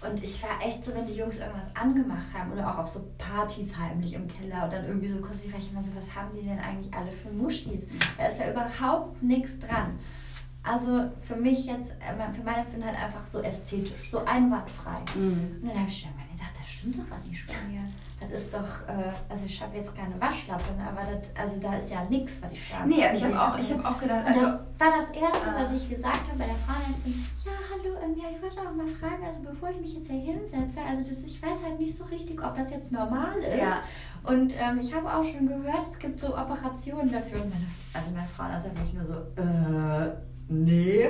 Und 0.01 0.23
ich 0.23 0.43
war 0.43 0.65
echt 0.65 0.85
so, 0.85 0.95
wenn 0.95 1.07
die 1.07 1.15
Jungs 1.15 1.39
irgendwas 1.39 1.75
angemacht 1.75 2.27
haben 2.33 2.53
oder 2.53 2.71
auch 2.71 2.79
auf 2.79 2.89
so 2.89 3.05
Partys 3.19 3.77
heimlich 3.77 4.15
im 4.15 4.29
Keller 4.29 4.65
und 4.65 4.73
dann 4.73 4.87
irgendwie 4.87 5.09
so 5.09 5.21
kurz, 5.21 5.39
war 5.51 5.59
ich 5.59 5.73
immer 5.73 5.83
so, 5.83 5.91
was 5.97 6.15
haben 6.15 6.29
die 6.31 6.47
denn 6.47 6.59
eigentlich 6.59 6.95
alle 6.95 7.11
für 7.11 7.31
Muschis? 7.31 7.89
Da 8.17 8.27
ist 8.27 8.39
ja 8.39 8.51
überhaupt 8.51 9.23
nichts 9.23 9.59
dran. 9.59 9.99
Also 10.63 11.11
für 11.21 11.37
mich 11.37 11.67
jetzt, 11.67 11.93
äh, 11.93 12.33
für 12.33 12.43
mein 12.43 12.57
Empfinden 12.57 12.85
halt 12.85 12.97
einfach 12.97 13.27
so 13.27 13.41
ästhetisch, 13.41 14.11
so 14.11 14.25
einwandfrei. 14.25 15.01
Mhm. 15.17 15.59
Und 15.63 15.69
dann 15.69 15.81
habe 15.81 15.89
ich 15.89 16.05
mir 16.05 16.13
mal 16.13 16.29
gedacht, 16.31 16.53
das 16.57 16.69
stimmt 16.69 16.99
doch 16.99 17.11
was 17.11 17.25
nicht 17.27 17.47
bei 17.47 17.55
mir. 17.69 17.81
Das 18.21 18.43
ist 18.43 18.53
doch, 18.53 18.61
äh, 18.89 19.13
also 19.29 19.47
ich 19.47 19.63
habe 19.63 19.77
jetzt 19.77 19.95
keine 19.97 20.21
Waschlappen, 20.21 20.75
aber 20.81 21.03
das, 21.11 21.29
also 21.41 21.61
da 21.61 21.77
ist 21.77 21.91
ja 21.91 22.05
nichts, 22.11 22.43
was 22.43 22.51
ich 22.53 22.69
da 22.71 22.85
Nee, 22.85 23.05
ich 23.15 23.23
habe 23.25 23.41
auch, 23.41 23.57
ich 23.59 23.73
hab 23.73 23.85
auch 23.85 24.01
gedacht, 24.01 24.27
und 24.27 24.33
also. 24.35 24.41
das 24.41 24.53
war 24.81 24.93
das 24.99 25.17
Erste, 25.17 25.49
Ah. 25.49 25.63
was 25.63 25.73
ich 25.73 25.89
gesagt 25.89 26.27
habe 26.29 26.37
bei 26.39 26.47
der 26.47 26.57
Frauenärztin. 26.57 27.25
Ja, 27.45 27.53
hallo, 27.71 27.97
ähm, 28.05 28.17
ja, 28.19 28.25
ich 28.35 28.43
wollte 28.43 28.59
auch 28.61 28.75
mal 28.75 28.87
fragen, 28.89 29.25
also 29.25 29.39
bevor 29.41 29.71
ich 29.71 29.81
mich 29.81 29.95
jetzt 29.95 30.11
hier 30.11 30.21
hinsetze, 30.21 30.81
also 30.87 31.03
das, 31.03 31.23
ich 31.25 31.41
weiß 31.41 31.63
halt 31.65 31.79
nicht 31.79 31.97
so 31.97 32.05
richtig, 32.05 32.43
ob 32.43 32.57
das 32.57 32.71
jetzt 32.73 32.91
normal 32.91 33.39
ist. 33.39 33.57
Ja. 33.61 33.79
Und 34.25 34.53
ähm, 34.59 34.79
ich 34.81 34.93
habe 34.93 35.07
auch 35.15 35.23
schon 35.25 35.47
gehört, 35.47 35.87
es 35.89 35.97
gibt 35.99 36.19
so 36.19 36.37
Operationen 36.37 37.13
dafür. 37.13 37.41
Und 37.43 37.51
meine, 37.51 37.67
also 37.95 38.11
meine 38.11 38.27
Frauenarzt 38.27 38.67
hat 38.67 38.79
mich 38.81 38.93
nur 38.95 39.07
so, 39.07 39.15
äh, 39.41 40.13
nee, 40.49 41.09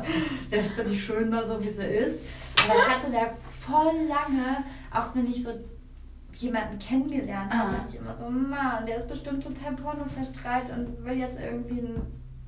lässt 0.50 0.78
du 0.78 0.84
die 0.84 0.98
schön 0.98 1.28
mal 1.28 1.44
so, 1.44 1.60
wie 1.60 1.68
sie 1.68 1.82
ist. 1.86 2.20
Aber 2.64 2.78
ich 2.78 2.88
hatte 2.88 3.12
da 3.12 3.28
voll 3.60 3.92
lange, 4.08 4.64
auch 4.90 5.14
wenn 5.14 5.26
ich 5.30 5.42
so 5.42 5.50
jemanden 6.42 6.78
kennengelernt 6.78 7.52
habe, 7.52 7.70
Ah. 7.70 7.72
dachte 7.78 7.88
ich 7.90 7.96
immer 8.00 8.14
so, 8.14 8.28
Mann, 8.28 8.86
der 8.86 8.96
ist 8.98 9.08
bestimmt 9.08 9.42
total 9.42 9.74
porno 9.74 10.04
verstrahlt 10.04 10.70
und 10.70 11.04
will 11.04 11.16
jetzt 11.18 11.38
irgendwie 11.40 11.80
ein 11.80 12.02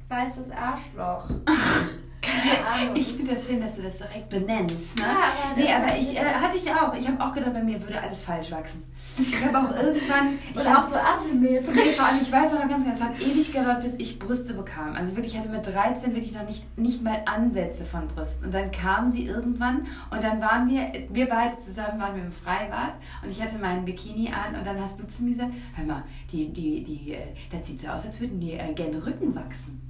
weißes 0.09 0.51
Arschloch. 0.51 1.28
Keine 2.20 2.66
Ahnung. 2.66 2.97
Ich 2.97 3.12
finde 3.15 3.35
das 3.35 3.47
schön, 3.47 3.61
dass 3.61 3.74
du 3.77 3.82
das 3.82 3.97
direkt 3.99 4.28
benennst. 4.31 4.97
Ne? 4.99 5.05
Ja, 5.05 5.11
aber 5.11 5.57
nee, 5.57 5.73
aber 5.73 5.99
ich 5.99 6.16
äh, 6.16 6.20
hatte 6.24 6.57
ich 6.57 6.70
auch. 6.70 6.95
Ich 6.95 7.07
habe 7.09 7.24
auch 7.24 7.32
gedacht, 7.35 7.53
bei 7.55 7.62
mir 7.62 7.81
würde 7.82 8.01
alles 8.01 8.24
falsch 8.24 8.51
wachsen. 8.51 8.82
Ich 9.20 9.45
habe 9.45 9.59
auch 9.59 9.70
irgendwann. 9.74 10.39
Ich 10.55 10.65
hab- 10.65 10.78
auch 10.85 10.89
so 10.89 10.97
asymmetrisch. 10.97 11.74
Nee, 11.74 11.93
vor 11.93 12.07
allem, 12.07 12.23
ich 12.23 12.31
weiß 12.31 12.53
auch 12.53 12.61
noch 12.62 12.69
ganz 12.69 12.85
genau, 12.85 12.95
es 12.95 13.03
hat 13.03 13.20
ewig 13.20 13.53
gedauert, 13.53 13.82
bis 13.82 13.95
ich 13.99 14.19
Brüste 14.19 14.55
bekam. 14.55 14.95
Also 14.95 15.16
wirklich, 15.16 15.35
ich 15.35 15.40
hatte 15.40 15.49
mit 15.49 15.66
13 15.66 16.15
wirklich 16.15 16.32
noch 16.32 16.47
nicht, 16.47 16.78
nicht 16.78 17.03
mal 17.03 17.20
Ansätze 17.24 17.85
von 17.85 18.07
Brüsten. 18.09 18.47
Und 18.47 18.55
dann 18.55 18.70
kamen 18.70 19.11
sie 19.11 19.27
irgendwann 19.27 19.86
und 20.11 20.23
dann 20.23 20.40
waren 20.40 20.69
wir, 20.69 20.93
wir 21.11 21.28
beide 21.28 21.57
zusammen 21.65 22.01
waren 22.01 22.15
wir 22.16 22.23
im 22.24 22.32
Freibad 22.32 22.93
und 23.24 23.31
ich 23.31 23.43
hatte 23.43 23.59
meinen 23.59 23.85
Bikini 23.85 24.28
an 24.32 24.55
und 24.59 24.65
dann 24.66 24.81
hast 24.81 25.01
du 25.01 25.09
zu 25.09 25.24
mir 25.24 25.32
gesagt, 25.32 25.53
hör 25.74 25.85
mal, 25.85 26.03
die, 26.31 26.53
die, 26.53 26.85
die, 26.85 27.15
äh, 27.15 27.19
das 27.51 27.66
sieht 27.66 27.81
so 27.81 27.89
aus, 27.89 28.05
als 28.05 28.20
würden 28.20 28.39
die 28.39 28.53
äh, 28.53 28.73
gerne 28.74 29.05
Rücken 29.05 29.35
wachsen. 29.35 29.81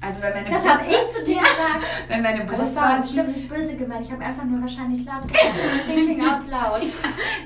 Also 0.00 0.22
weil 0.22 0.32
meine 0.32 0.48
Das 0.48 0.62
Brust- 0.62 0.68
habe 0.74 0.82
ich 0.84 1.16
zu 1.16 1.24
dir 1.24 1.34
gesagt. 1.40 1.84
Wenn 2.06 2.22
meine 2.22 2.42
Aber 2.42 2.52
das 2.56 2.76
war 2.76 3.00
bestimmt 3.00 3.36
nicht 3.36 3.48
böse 3.48 3.76
gemeint. 3.76 4.02
Ich 4.06 4.12
habe 4.12 4.24
einfach 4.24 4.44
nur 4.44 4.60
wahrscheinlich 4.60 5.04
laut 5.04 5.22
thinking 5.86 6.20
out 6.28 6.48
loud. 6.48 6.82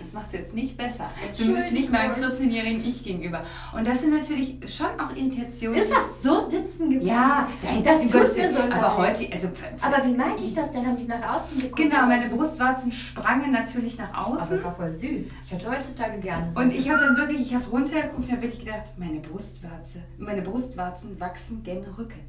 Das 0.02 0.12
macht 0.12 0.26
es 0.26 0.32
jetzt 0.40 0.54
nicht 0.54 0.76
besser. 0.76 1.10
Zumindest 1.32 1.72
nicht 1.72 1.90
meinem 1.90 2.12
14-jährigen 2.12 2.84
Ich 2.86 3.02
gegenüber. 3.02 3.42
Und 3.74 3.86
das 3.86 4.00
sind 4.02 4.12
natürlich 4.12 4.58
schon 4.70 4.88
auch 5.00 5.16
Irritationen. 5.16 5.78
Ist 5.80 5.90
das 5.90 6.22
so 6.22 6.42
sitzen 6.50 6.90
geblieben? 6.90 7.06
Ja, 7.06 7.48
nein, 7.62 7.82
das 7.82 8.00
tut 8.02 8.12
Gottes 8.12 8.36
mir 8.36 8.52
so 8.52 8.58
Aber 8.70 8.96
heute, 8.98 9.32
also. 9.32 9.48
Aber 9.80 10.04
wie 10.06 10.12
meinte 10.14 10.44
ich 10.44 10.54
das 10.54 10.70
denn? 10.72 10.86
Haben 10.86 10.96
die 10.98 11.04
nach 11.06 11.36
außen 11.36 11.56
geguckt? 11.58 11.76
Genau, 11.76 12.06
meine 12.06 12.28
Brustwarzen 12.28 12.92
sprangen 12.92 13.50
natürlich 13.50 13.96
nach 13.96 14.12
Aber 14.12 14.36
das 14.36 14.50
außen. 14.50 14.64
war 14.64 14.74
voll 14.74 14.92
süß. 14.92 15.32
Ich 15.46 15.52
hätte 15.52 15.70
heutzutage 15.70 16.18
gerne 16.18 16.50
so. 16.50 16.60
Und 16.60 16.70
ich 16.74 16.90
habe 16.90 17.00
dann 17.00 17.16
wirklich, 17.16 17.40
ich 17.40 17.54
habe 17.54 17.64
runtergeguckt 17.70 18.18
und 18.24 18.30
habe 18.30 18.42
wirklich 18.42 18.60
gedacht, 18.66 18.82
meine 18.98 19.20
Brustwarze, 19.20 20.02
meine 20.18 20.42
Brustwarzen 20.42 21.18
wachsen 21.18 21.62
gen 21.62 21.82
Rücken. 21.96 22.20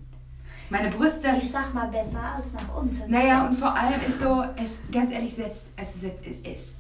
Meine 0.70 0.90
Brüste. 0.90 1.30
ich 1.38 1.52
sag 1.52 1.74
mal 1.74 1.88
besser 1.88 2.22
als 2.36 2.54
nach 2.54 2.76
unten. 2.76 3.10
Naja, 3.10 3.48
und 3.48 3.56
vor 3.56 3.76
allem 3.76 4.00
ist 4.08 4.20
so, 4.20 4.44
es, 4.56 4.72
ganz 4.92 5.12
ehrlich, 5.12 5.36
selbst, 5.36 5.68
also 5.78 6.00
selbst, 6.00 6.26
es, 6.26 6.38
es, 6.44 6.76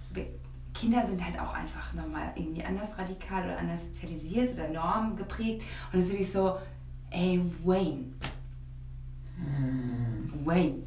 Kinder 0.74 1.06
sind 1.06 1.24
halt 1.24 1.40
auch 1.40 1.54
einfach 1.54 1.94
nochmal 1.94 2.32
irgendwie 2.36 2.64
anders 2.64 2.98
radikal 2.98 3.44
oder 3.44 3.60
anders 3.60 3.90
sozialisiert 3.90 4.54
oder 4.54 4.70
Normen 4.70 5.16
geprägt. 5.16 5.64
Und 5.92 6.00
es 6.00 6.08
ist 6.08 6.12
wirklich 6.12 6.32
so, 6.32 6.58
ey, 7.12 7.42
Wayne. 7.64 8.06
Wayne. 10.44 10.84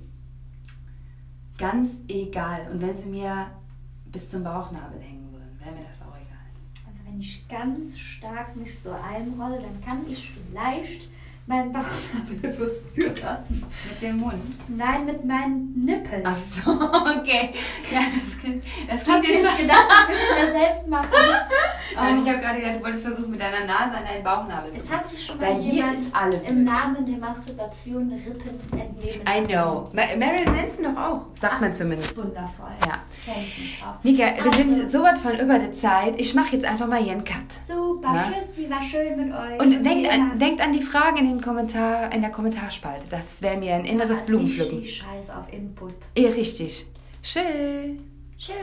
Ganz 1.56 1.92
egal. 2.08 2.68
Und 2.70 2.80
wenn 2.80 2.96
sie 2.96 3.08
mir 3.08 3.46
bis 4.06 4.30
zum 4.30 4.44
Bauchnabel 4.44 5.00
hängen 5.00 5.32
würden, 5.32 5.58
wäre 5.58 5.72
mir 5.72 5.86
das 5.88 6.02
auch 6.02 6.14
egal. 6.14 6.86
Also 6.86 7.00
wenn 7.06 7.20
ich 7.20 7.46
ganz 7.48 7.98
stark 7.98 8.56
mich 8.56 8.78
so 8.78 8.92
einrolle, 8.92 9.60
dann 9.60 9.80
kann 9.80 10.08
ich 10.10 10.30
vielleicht 10.30 11.10
meinen 11.46 11.72
Bauchnabel 11.72 12.36
berühren. 12.40 12.74
Mit 13.88 14.02
dem 14.02 14.16
Mund. 14.18 14.34
Nein, 14.68 15.04
mit 15.04 15.24
meinen 15.24 15.72
Nippeln. 15.84 16.22
Ach 16.24 16.36
so, 16.36 16.70
okay. 16.72 17.50
Ja, 17.92 18.00
das, 18.20 18.38
klingt- 18.40 18.64
das 18.88 19.04
klingt 19.04 19.24
du 19.26 19.30
jetzt 19.32 19.46
schon. 19.46 19.56
gedacht, 19.58 19.86
du 20.08 20.12
willst 20.12 20.42
das 20.42 20.52
selbst 20.62 20.88
machen? 20.88 21.08
Nein, 21.94 22.22
ich 22.24 22.28
habe 22.28 22.38
gerade 22.40 22.58
gedacht, 22.60 22.76
du 22.78 22.82
wolltest 22.82 23.04
versuchen, 23.04 23.30
mit 23.30 23.40
deiner 23.40 23.64
Nase 23.64 23.96
an 23.96 24.04
deinen 24.04 24.24
Bauchnabel 24.24 24.72
zu 24.72 24.80
Es 24.80 24.90
hat 24.90 25.08
sich 25.08 25.24
schon 25.24 25.38
Bei 25.38 25.52
mal 25.52 25.60
dir 25.60 25.72
jemand 25.74 25.98
ist 26.00 26.14
alles 26.14 26.48
im 26.48 26.64
möglich. 26.64 26.74
Namen 26.74 27.06
der 27.06 27.16
Masturbation 27.18 28.12
Rippen 28.12 28.78
entnehmen 28.80 29.26
I 29.26 29.46
know. 29.46 29.88
Ma- 29.92 30.16
Marilyn 30.18 30.54
Manson 30.56 30.84
doch 30.84 30.96
auch, 31.00 31.26
sagt 31.34 31.60
man 31.60 31.72
zumindest. 31.74 32.16
Wundervoll. 32.16 32.70
Ja. 32.86 32.98
Nika, 34.02 34.24
wir 34.36 34.44
Also. 34.46 34.50
sind 34.58 34.88
sowas 34.88 35.20
von 35.20 35.38
über 35.38 35.58
der 35.58 35.72
Zeit. 35.74 36.14
Ich 36.18 36.34
mache 36.34 36.52
jetzt 36.54 36.64
einfach 36.64 36.86
mal 36.86 37.00
hier 37.00 37.12
einen 37.12 37.24
Cut. 37.24 37.36
Super, 37.66 38.14
Ja. 38.14 38.24
tschüssi, 38.32 38.68
war 38.70 38.82
schön 38.82 39.16
mit 39.16 39.32
euch. 39.34 39.60
Und 39.60 39.70
wie 39.70 39.82
denkt 39.82 40.10
an, 40.12 40.38
denkt 40.38 40.60
an 40.60 40.72
die 40.72 40.82
Fragen 40.82 41.16
in, 41.18 41.28
den 41.28 41.35
Kommentar, 41.40 42.12
in 42.12 42.20
der 42.20 42.30
Kommentarspalte. 42.30 43.06
Das 43.10 43.42
wäre 43.42 43.56
mir 43.56 43.74
ein 43.74 43.84
inneres 43.84 44.26
Blumenpflücken. 44.26 44.82
Ich 44.82 44.96
Scheiß 44.96 45.30
auf 45.30 45.52
Input. 45.52 45.94
Eh, 46.14 46.26
richtig. 46.28 46.86
Schön. 47.22 48.00
Tschüss. 48.38 48.56